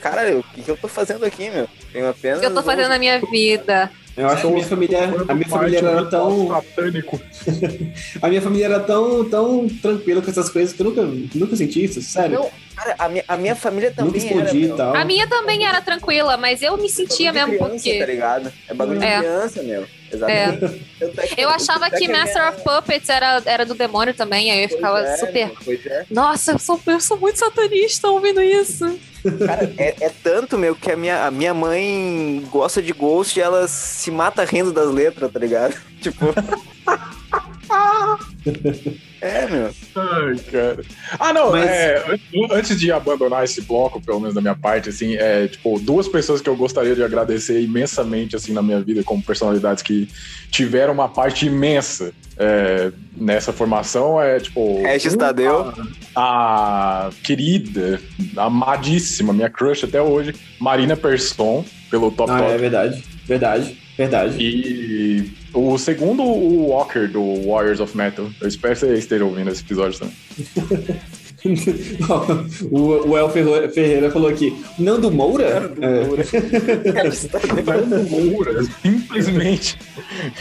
cara, 0.01 0.37
o 0.37 0.43
que, 0.43 0.63
que 0.63 0.71
eu 0.71 0.77
tô 0.77 0.89
fazendo 0.89 1.25
aqui, 1.25 1.51
meu? 1.51 1.69
Tenho 1.93 2.09
apenas. 2.09 2.39
O 2.39 2.41
que 2.41 2.47
eu 2.47 2.55
tô 2.55 2.63
fazendo 2.63 2.89
na 2.89 2.99
minha 2.99 3.21
vida? 3.21 3.91
Eu 4.17 4.29
acho 4.29 4.43
que 4.43 4.47
a 4.47 4.51
minha 4.51 4.67
família, 4.67 4.99
a 5.29 5.35
minha 5.35 5.49
família 5.49 5.79
era 5.79 6.05
tão. 6.05 6.49
Satânico. 6.49 7.21
a 8.21 8.29
minha 8.29 8.43
família 8.43 8.67
era 8.67 8.81
tão, 8.81 9.29
tão 9.29 9.69
tranquila 9.69 10.21
com 10.21 10.31
essas 10.31 10.51
coisas 10.51 10.75
que 10.75 10.83
eu 10.83 10.87
nunca, 10.87 11.03
nunca 11.35 11.57
senti 11.57 11.85
isso, 11.85 12.03
sério. 12.03 12.41
Não, 12.41 12.51
cara, 12.75 12.95
a 12.99 13.09
minha, 13.09 13.25
a 13.29 13.37
minha 13.37 13.57
família 13.57 13.91
também 13.91 14.17
explodia 14.17 14.69
era. 14.69 14.77
Tal. 14.77 14.97
A 14.97 15.05
minha 15.05 15.27
também 15.27 15.67
era 15.67 15.81
tranquila, 15.81 16.37
mas 16.37 16.63
eu 16.63 16.77
me 16.77 16.89
sentia 16.89 17.31
é 17.31 17.33
mesmo 17.33 17.55
criança, 17.55 17.71
porque. 17.71 17.99
Tá 17.99 18.07
ligado? 18.07 18.53
É 18.69 18.75
bagulho 18.75 19.03
é. 19.03 19.15
de 19.15 19.21
criança, 19.21 19.63
meu. 19.63 19.87
Exatamente. 20.13 20.85
É. 21.01 21.43
Eu 21.43 21.49
achava 21.49 21.91
que 21.91 22.07
Master 22.07 22.49
of 22.49 22.63
Puppets 22.63 23.09
era, 23.09 23.43
era 23.47 23.65
do 23.65 23.75
demônio 23.75 24.13
também, 24.13 24.51
aí 24.51 24.63
eu 24.63 24.69
pois 24.69 24.77
ficava 24.77 25.01
é, 25.01 25.17
super. 25.17 25.53
É. 25.87 26.07
Nossa, 26.11 26.53
eu 26.53 26.59
sou, 26.59 26.81
eu 26.87 27.01
sou 27.01 27.17
muito 27.19 27.39
satanista 27.39 28.09
ouvindo 28.09 28.43
isso. 28.43 28.99
Cara, 29.47 29.73
é, 29.79 29.95
é, 30.01 30.11
tanto, 30.23 30.59
meu, 30.59 30.75
que 30.75 30.91
a 30.91 30.97
minha, 30.97 31.27
a 31.27 31.31
minha 31.31 31.55
mãe 31.55 32.45
gosta 32.51 32.83
de 32.83 32.93
Ghost 32.93 33.39
e 33.39 33.43
ela 33.43 33.67
se 33.69 34.11
mata 34.11 34.45
rindo 34.45 34.73
das 34.73 34.91
letras, 34.93 35.31
tá 35.33 35.39
ligado? 35.39 35.81
Tipo. 36.03 36.27
É, 39.23 39.47
meu. 39.47 39.71
Ai, 39.95 40.37
cara. 40.51 40.85
Ah, 41.17 41.33
não, 41.33 41.53
Mas... 41.53 41.71
é, 41.71 42.19
antes 42.51 42.79
de 42.81 42.91
abandonar 42.91 43.45
esse 43.45 43.61
bloco, 43.61 44.01
pelo 44.01 44.19
menos 44.19 44.35
da 44.35 44.41
minha 44.41 44.57
parte, 44.57 44.89
assim, 44.89 45.15
é, 45.15 45.47
tipo, 45.47 45.79
duas 45.79 46.09
pessoas 46.09 46.41
que 46.41 46.49
eu 46.49 46.57
gostaria 46.57 46.93
de 46.93 47.05
agradecer 47.05 47.63
imensamente, 47.63 48.35
assim, 48.35 48.53
na 48.53 48.61
minha 48.61 48.81
vida, 48.81 49.05
como 49.05 49.23
personalidades 49.23 49.81
que 49.81 50.09
tiveram 50.51 50.93
uma 50.93 51.09
parte 51.09 51.47
imensa 51.47 52.13
é, 52.37 52.91
nessa 53.17 53.53
formação, 53.53 54.21
é, 54.21 54.41
tipo... 54.41 54.83
Regis 54.83 55.15
Tadeu. 55.15 55.73
A, 56.17 57.07
a 57.07 57.11
querida, 57.23 58.01
amadíssima, 58.37 59.33
minha 59.33 59.49
crush 59.49 59.85
até 59.85 60.03
hoje, 60.03 60.35
Marina 60.59 60.97
Persson, 60.97 61.65
pelo 61.89 62.11
Top 62.11 62.29
ah, 62.29 62.39
Top. 62.39 62.51
é 62.51 62.59
verdade, 62.59 63.05
verdade. 63.25 63.82
Verdade. 63.97 64.37
E 64.41 65.31
o 65.53 65.77
segundo, 65.77 66.23
o 66.23 66.69
Walker, 66.69 67.07
do 67.07 67.47
Warriors 67.47 67.81
of 67.81 67.97
Metal. 67.97 68.31
Eu 68.41 68.49
espero 68.49 68.75
que 68.75 68.81
você 68.81 68.95
esteja 68.95 69.25
ouvindo 69.25 69.51
esse 69.51 69.63
episódio 69.63 69.99
também. 69.99 70.15
o, 72.71 73.11
o 73.11 73.19
El 73.19 73.29
Ferreira 73.29 74.11
falou 74.11 74.29
aqui, 74.29 74.57
Nando 74.79 75.11
Moura? 75.11 75.61
Nando 75.77 75.83
é. 75.83 76.25
Moura. 77.63 77.83
Nando 77.83 78.11
Moura, 78.11 78.63
simplesmente. 78.81 79.77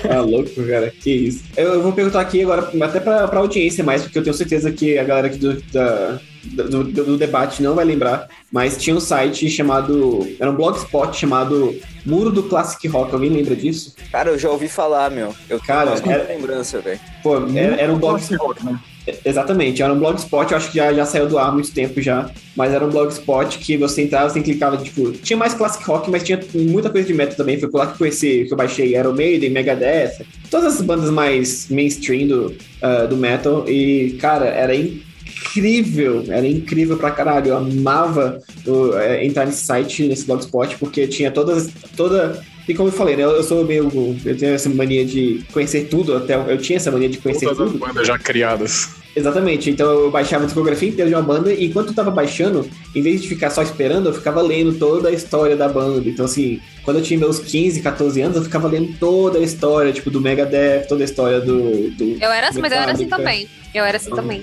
Ah, 0.08 0.22
louco, 0.22 0.64
cara, 0.68 0.92
que 0.92 1.12
isso. 1.12 1.44
Eu, 1.58 1.74
eu 1.74 1.82
vou 1.82 1.92
perguntar 1.92 2.22
aqui 2.22 2.44
agora, 2.44 2.70
até 2.82 3.00
pra, 3.00 3.28
pra 3.28 3.40
audiência 3.40 3.84
mais, 3.84 4.04
porque 4.04 4.20
eu 4.20 4.24
tenho 4.24 4.36
certeza 4.36 4.72
que 4.72 4.98
a 4.98 5.04
galera 5.04 5.28
aqui 5.28 5.40
do, 5.40 5.60
da, 5.74 6.22
do, 6.44 6.84
do, 6.84 7.04
do, 7.04 7.18
debate 7.18 7.62
não 7.62 7.76
vai 7.76 7.86
lembrar, 7.86 8.28
mas 8.52 8.78
tinha 8.78 8.96
um 8.96 9.00
site 9.00 9.50
chamado. 9.50 10.28
Era 10.40 10.50
um 10.50 10.56
blogspot 10.56 11.16
chamado 11.16 11.76
Muro 12.06 12.32
do 12.32 12.44
Classic 12.44 12.88
Rock. 12.88 13.14
Alguém 13.14 13.30
lembra 13.30 13.56
disso? 13.56 13.96
Cara, 14.12 14.32
eu 14.32 14.40
já 14.40 14.50
ouvi 14.50 14.68
falar, 14.68 15.12
meu. 15.12 15.36
Eu 15.50 15.60
Cara, 15.60 15.92
era 16.06 16.24
lembrança, 16.24 16.80
velho. 16.80 17.00
Pô, 17.22 17.38
era, 17.56 17.76
era 17.76 17.94
um 17.94 18.00
blogspot. 18.00 18.66
Né? 18.66 18.80
Exatamente, 19.26 19.82
era 19.82 19.92
um 19.92 19.98
blogspot, 19.98 20.52
eu 20.52 20.58
acho 20.58 20.70
que 20.70 20.78
já, 20.78 20.94
já 20.94 21.06
saiu 21.06 21.28
do 21.28 21.38
ar 21.40 21.50
há 21.50 21.52
muito 21.52 21.72
tempo 21.74 22.00
já, 22.00 22.30
mas 22.56 22.72
era 22.72 22.86
um 22.86 22.90
blogspot 22.90 23.58
que 23.58 23.76
você 23.76 24.04
entrava, 24.04 24.30
você 24.30 24.42
clicava, 24.42 24.78
tipo, 24.78 25.12
tinha 25.12 25.36
mais 25.36 25.56
classic 25.56 25.84
rock, 25.86 26.10
mas 26.12 26.24
tinha 26.24 26.40
muita 26.54 26.88
coisa 26.88 27.08
de 27.08 27.14
metal 27.14 27.36
também, 27.36 27.60
foi 27.60 27.68
por 27.68 27.80
lá 27.80 27.88
que 27.88 27.94
eu 27.94 27.98
conheci, 27.98 28.46
que 28.46 28.54
eu 28.54 28.58
baixei 28.58 28.96
Iron 28.96 29.14
Maiden, 29.14 29.50
Megadeth, 29.50 30.24
todas 30.52 30.76
as 30.76 30.82
bandas 30.82 31.10
mais 31.10 31.68
mainstream 31.70 32.28
do, 32.28 32.46
uh, 32.48 33.08
do 33.10 33.18
metal, 33.18 33.68
e, 33.68 34.18
cara, 34.20 34.46
era 34.46 34.76
incrível 34.76 35.11
incrível, 35.42 36.24
era 36.28 36.48
incrível 36.48 36.98
pra 36.98 37.12
caralho. 37.12 37.50
Eu 37.50 37.58
amava 37.58 38.42
uh, 38.66 39.14
entrar 39.22 39.46
nesse 39.46 39.64
site, 39.64 40.08
nesse 40.08 40.26
blogspot, 40.26 40.78
porque 40.78 41.08
tinha 41.08 41.32
todas, 41.32 41.70
toda. 41.96 42.42
E 42.68 42.74
como 42.74 42.90
eu 42.90 42.94
falei, 42.94 43.16
né? 43.16 43.24
Eu 43.24 43.44
sou 43.44 43.66
meio. 43.66 43.90
Eu 44.24 44.38
tenho 44.38 44.54
essa 44.54 44.70
mania 44.70 45.06
de 45.06 45.44
conhecer 45.52 45.88
tudo, 45.90 46.16
até 46.16 46.36
eu 46.36 46.58
tinha 46.58 46.78
essa 46.78 46.92
mania 46.92 47.10
de 47.10 47.18
conhecer 47.18 47.46
Todas 47.46 47.58
tudo. 47.72 47.84
As 47.84 47.90
bandas 47.90 48.08
já 48.08 48.18
criadas. 48.18 49.02
Exatamente, 49.14 49.70
então 49.70 49.92
eu 49.92 50.12
baixava 50.12 50.44
a 50.44 50.46
discografia 50.46 50.88
inteira 50.88 51.10
de 51.10 51.14
uma 51.14 51.22
banda 51.22 51.52
e 51.52 51.66
enquanto 51.66 51.90
eu 51.90 51.94
tava 51.94 52.10
baixando, 52.10 52.70
em 52.96 53.02
vez 53.02 53.22
de 53.22 53.28
ficar 53.28 53.50
só 53.50 53.62
esperando, 53.62 54.08
eu 54.08 54.14
ficava 54.14 54.42
lendo 54.42 54.74
toda 54.80 55.10
a 55.10 55.12
história 55.12 55.54
da 55.54 55.68
banda. 55.68 56.08
Então, 56.08 56.24
assim, 56.24 56.62
quando 56.84 56.98
eu 56.98 57.04
tinha 57.04 57.20
meus 57.20 57.38
15, 57.38 57.82
14 57.82 58.22
anos, 58.22 58.38
eu 58.38 58.44
ficava 58.44 58.70
lendo 58.70 58.98
toda 58.98 59.38
a 59.38 59.42
história, 59.42 59.92
tipo, 59.92 60.10
do 60.10 60.22
Megadeth, 60.22 60.86
toda 60.88 61.04
a 61.04 61.06
história 61.06 61.42
do. 61.42 61.92
do 61.92 62.18
eu 62.22 62.32
era 62.32 62.48
assim, 62.48 62.62
mas 62.62 62.72
eu 62.72 62.78
era 62.78 62.92
assim 62.94 63.08
também. 63.08 63.50
Eu 63.74 63.84
era 63.84 63.98
assim 63.98 64.12
então, 64.12 64.24
também. 64.24 64.42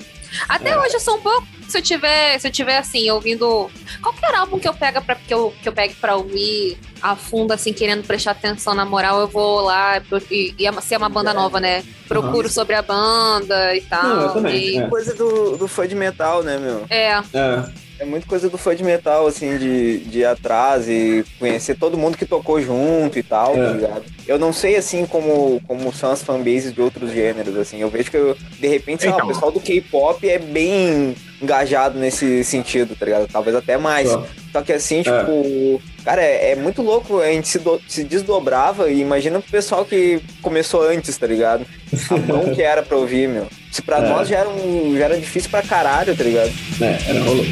Até 0.48 0.70
é. 0.70 0.78
hoje 0.78 0.94
eu 0.94 1.00
sou 1.00 1.16
um 1.16 1.20
pouco. 1.20 1.46
Se 1.68 1.78
eu 1.78 1.82
tiver, 1.82 2.38
se 2.38 2.48
eu 2.48 2.52
tiver 2.52 2.78
assim, 2.78 3.10
ouvindo. 3.10 3.70
Qualquer 4.02 4.34
álbum 4.34 4.58
que 4.58 4.68
eu 4.68 4.74
pega 4.74 5.00
para 5.00 5.14
que 5.14 5.32
eu, 5.32 5.52
que 5.62 5.68
eu 5.68 5.72
pegue 5.72 5.94
pra 5.94 6.16
ouvir 6.16 6.78
a 7.02 7.14
fundo, 7.14 7.52
assim, 7.52 7.72
querendo 7.72 8.06
prestar 8.06 8.32
atenção 8.32 8.74
na 8.74 8.84
moral, 8.84 9.20
eu 9.20 9.28
vou 9.28 9.60
lá 9.60 10.02
e, 10.30 10.54
e 10.58 10.82
se 10.82 10.94
é 10.94 10.98
uma 10.98 11.08
banda 11.08 11.34
nova, 11.34 11.60
né? 11.60 11.84
Procuro 12.06 12.46
uhum. 12.46 12.52
sobre 12.52 12.74
a 12.74 12.82
banda 12.82 13.76
e 13.76 13.82
tal. 13.82 14.02
Não, 14.02 14.22
eu 14.22 14.32
também. 14.32 14.56
E... 14.56 14.78
É. 14.78 14.88
Coisa 14.88 15.14
do, 15.14 15.56
do 15.56 15.68
fã 15.68 15.86
de 15.86 15.94
metal, 15.94 16.42
né, 16.42 16.58
meu? 16.58 16.86
É. 16.88 17.22
É. 17.34 17.87
É 18.00 18.04
muito 18.04 18.26
coisa 18.26 18.48
do 18.48 18.56
fã 18.56 18.76
de 18.76 18.84
metal, 18.84 19.26
assim, 19.26 19.58
de, 19.58 19.98
de 19.98 20.20
ir 20.20 20.24
atrás 20.24 20.88
e 20.88 21.24
conhecer 21.38 21.74
todo 21.74 21.98
mundo 21.98 22.16
que 22.16 22.24
tocou 22.24 22.60
junto 22.60 23.18
e 23.18 23.22
tal, 23.22 23.54
tá 23.54 23.58
é. 23.58 23.66
tá 23.66 23.72
ligado? 23.72 24.04
Eu 24.26 24.38
não 24.38 24.52
sei, 24.52 24.76
assim, 24.76 25.04
como, 25.04 25.60
como 25.66 25.92
são 25.92 26.12
as 26.12 26.22
fanbases 26.22 26.72
de 26.72 26.80
outros 26.80 27.10
gêneros, 27.10 27.56
assim. 27.56 27.80
Eu 27.80 27.88
vejo 27.88 28.10
que, 28.10 28.16
eu, 28.16 28.36
de 28.58 28.68
repente, 28.68 29.06
então. 29.06 29.18
lá, 29.18 29.24
o 29.24 29.28
pessoal 29.28 29.50
do 29.50 29.60
K-pop 29.60 30.28
é 30.28 30.38
bem 30.38 31.16
engajado 31.42 31.98
nesse 31.98 32.44
sentido, 32.44 32.94
tá 32.94 33.04
ligado? 33.04 33.26
Talvez 33.26 33.56
até 33.56 33.76
mais. 33.76 34.08
Só, 34.08 34.26
Só 34.52 34.62
que, 34.62 34.72
assim, 34.72 35.00
é. 35.00 35.02
tipo... 35.02 35.82
Cara, 36.04 36.22
é, 36.22 36.52
é, 36.52 36.56
muito 36.56 36.82
louco. 36.82 37.20
A 37.20 37.26
gente 37.26 37.48
se, 37.48 37.58
do, 37.58 37.80
se 37.88 38.04
desdobrava 38.04 38.90
e 38.90 39.00
imagina 39.00 39.40
pro 39.40 39.50
pessoal 39.50 39.84
que 39.84 40.20
começou 40.40 40.82
antes, 40.82 41.18
tá 41.18 41.26
ligado? 41.26 41.66
A 42.10 42.16
mão 42.32 42.54
que 42.54 42.62
era 42.62 42.82
pra 42.82 42.96
ouvir, 42.96 43.28
meu. 43.28 43.48
Se 43.72 43.82
pra 43.82 43.98
é. 43.98 44.08
nós 44.08 44.28
já 44.28 44.38
era, 44.38 44.48
um, 44.48 44.96
já 44.96 45.06
era 45.06 45.18
difícil 45.18 45.50
pra 45.50 45.62
caralho, 45.62 46.16
tá 46.16 46.22
ligado? 46.24 46.50
É, 46.80 47.10
era 47.10 47.22
rolou. 47.24 47.44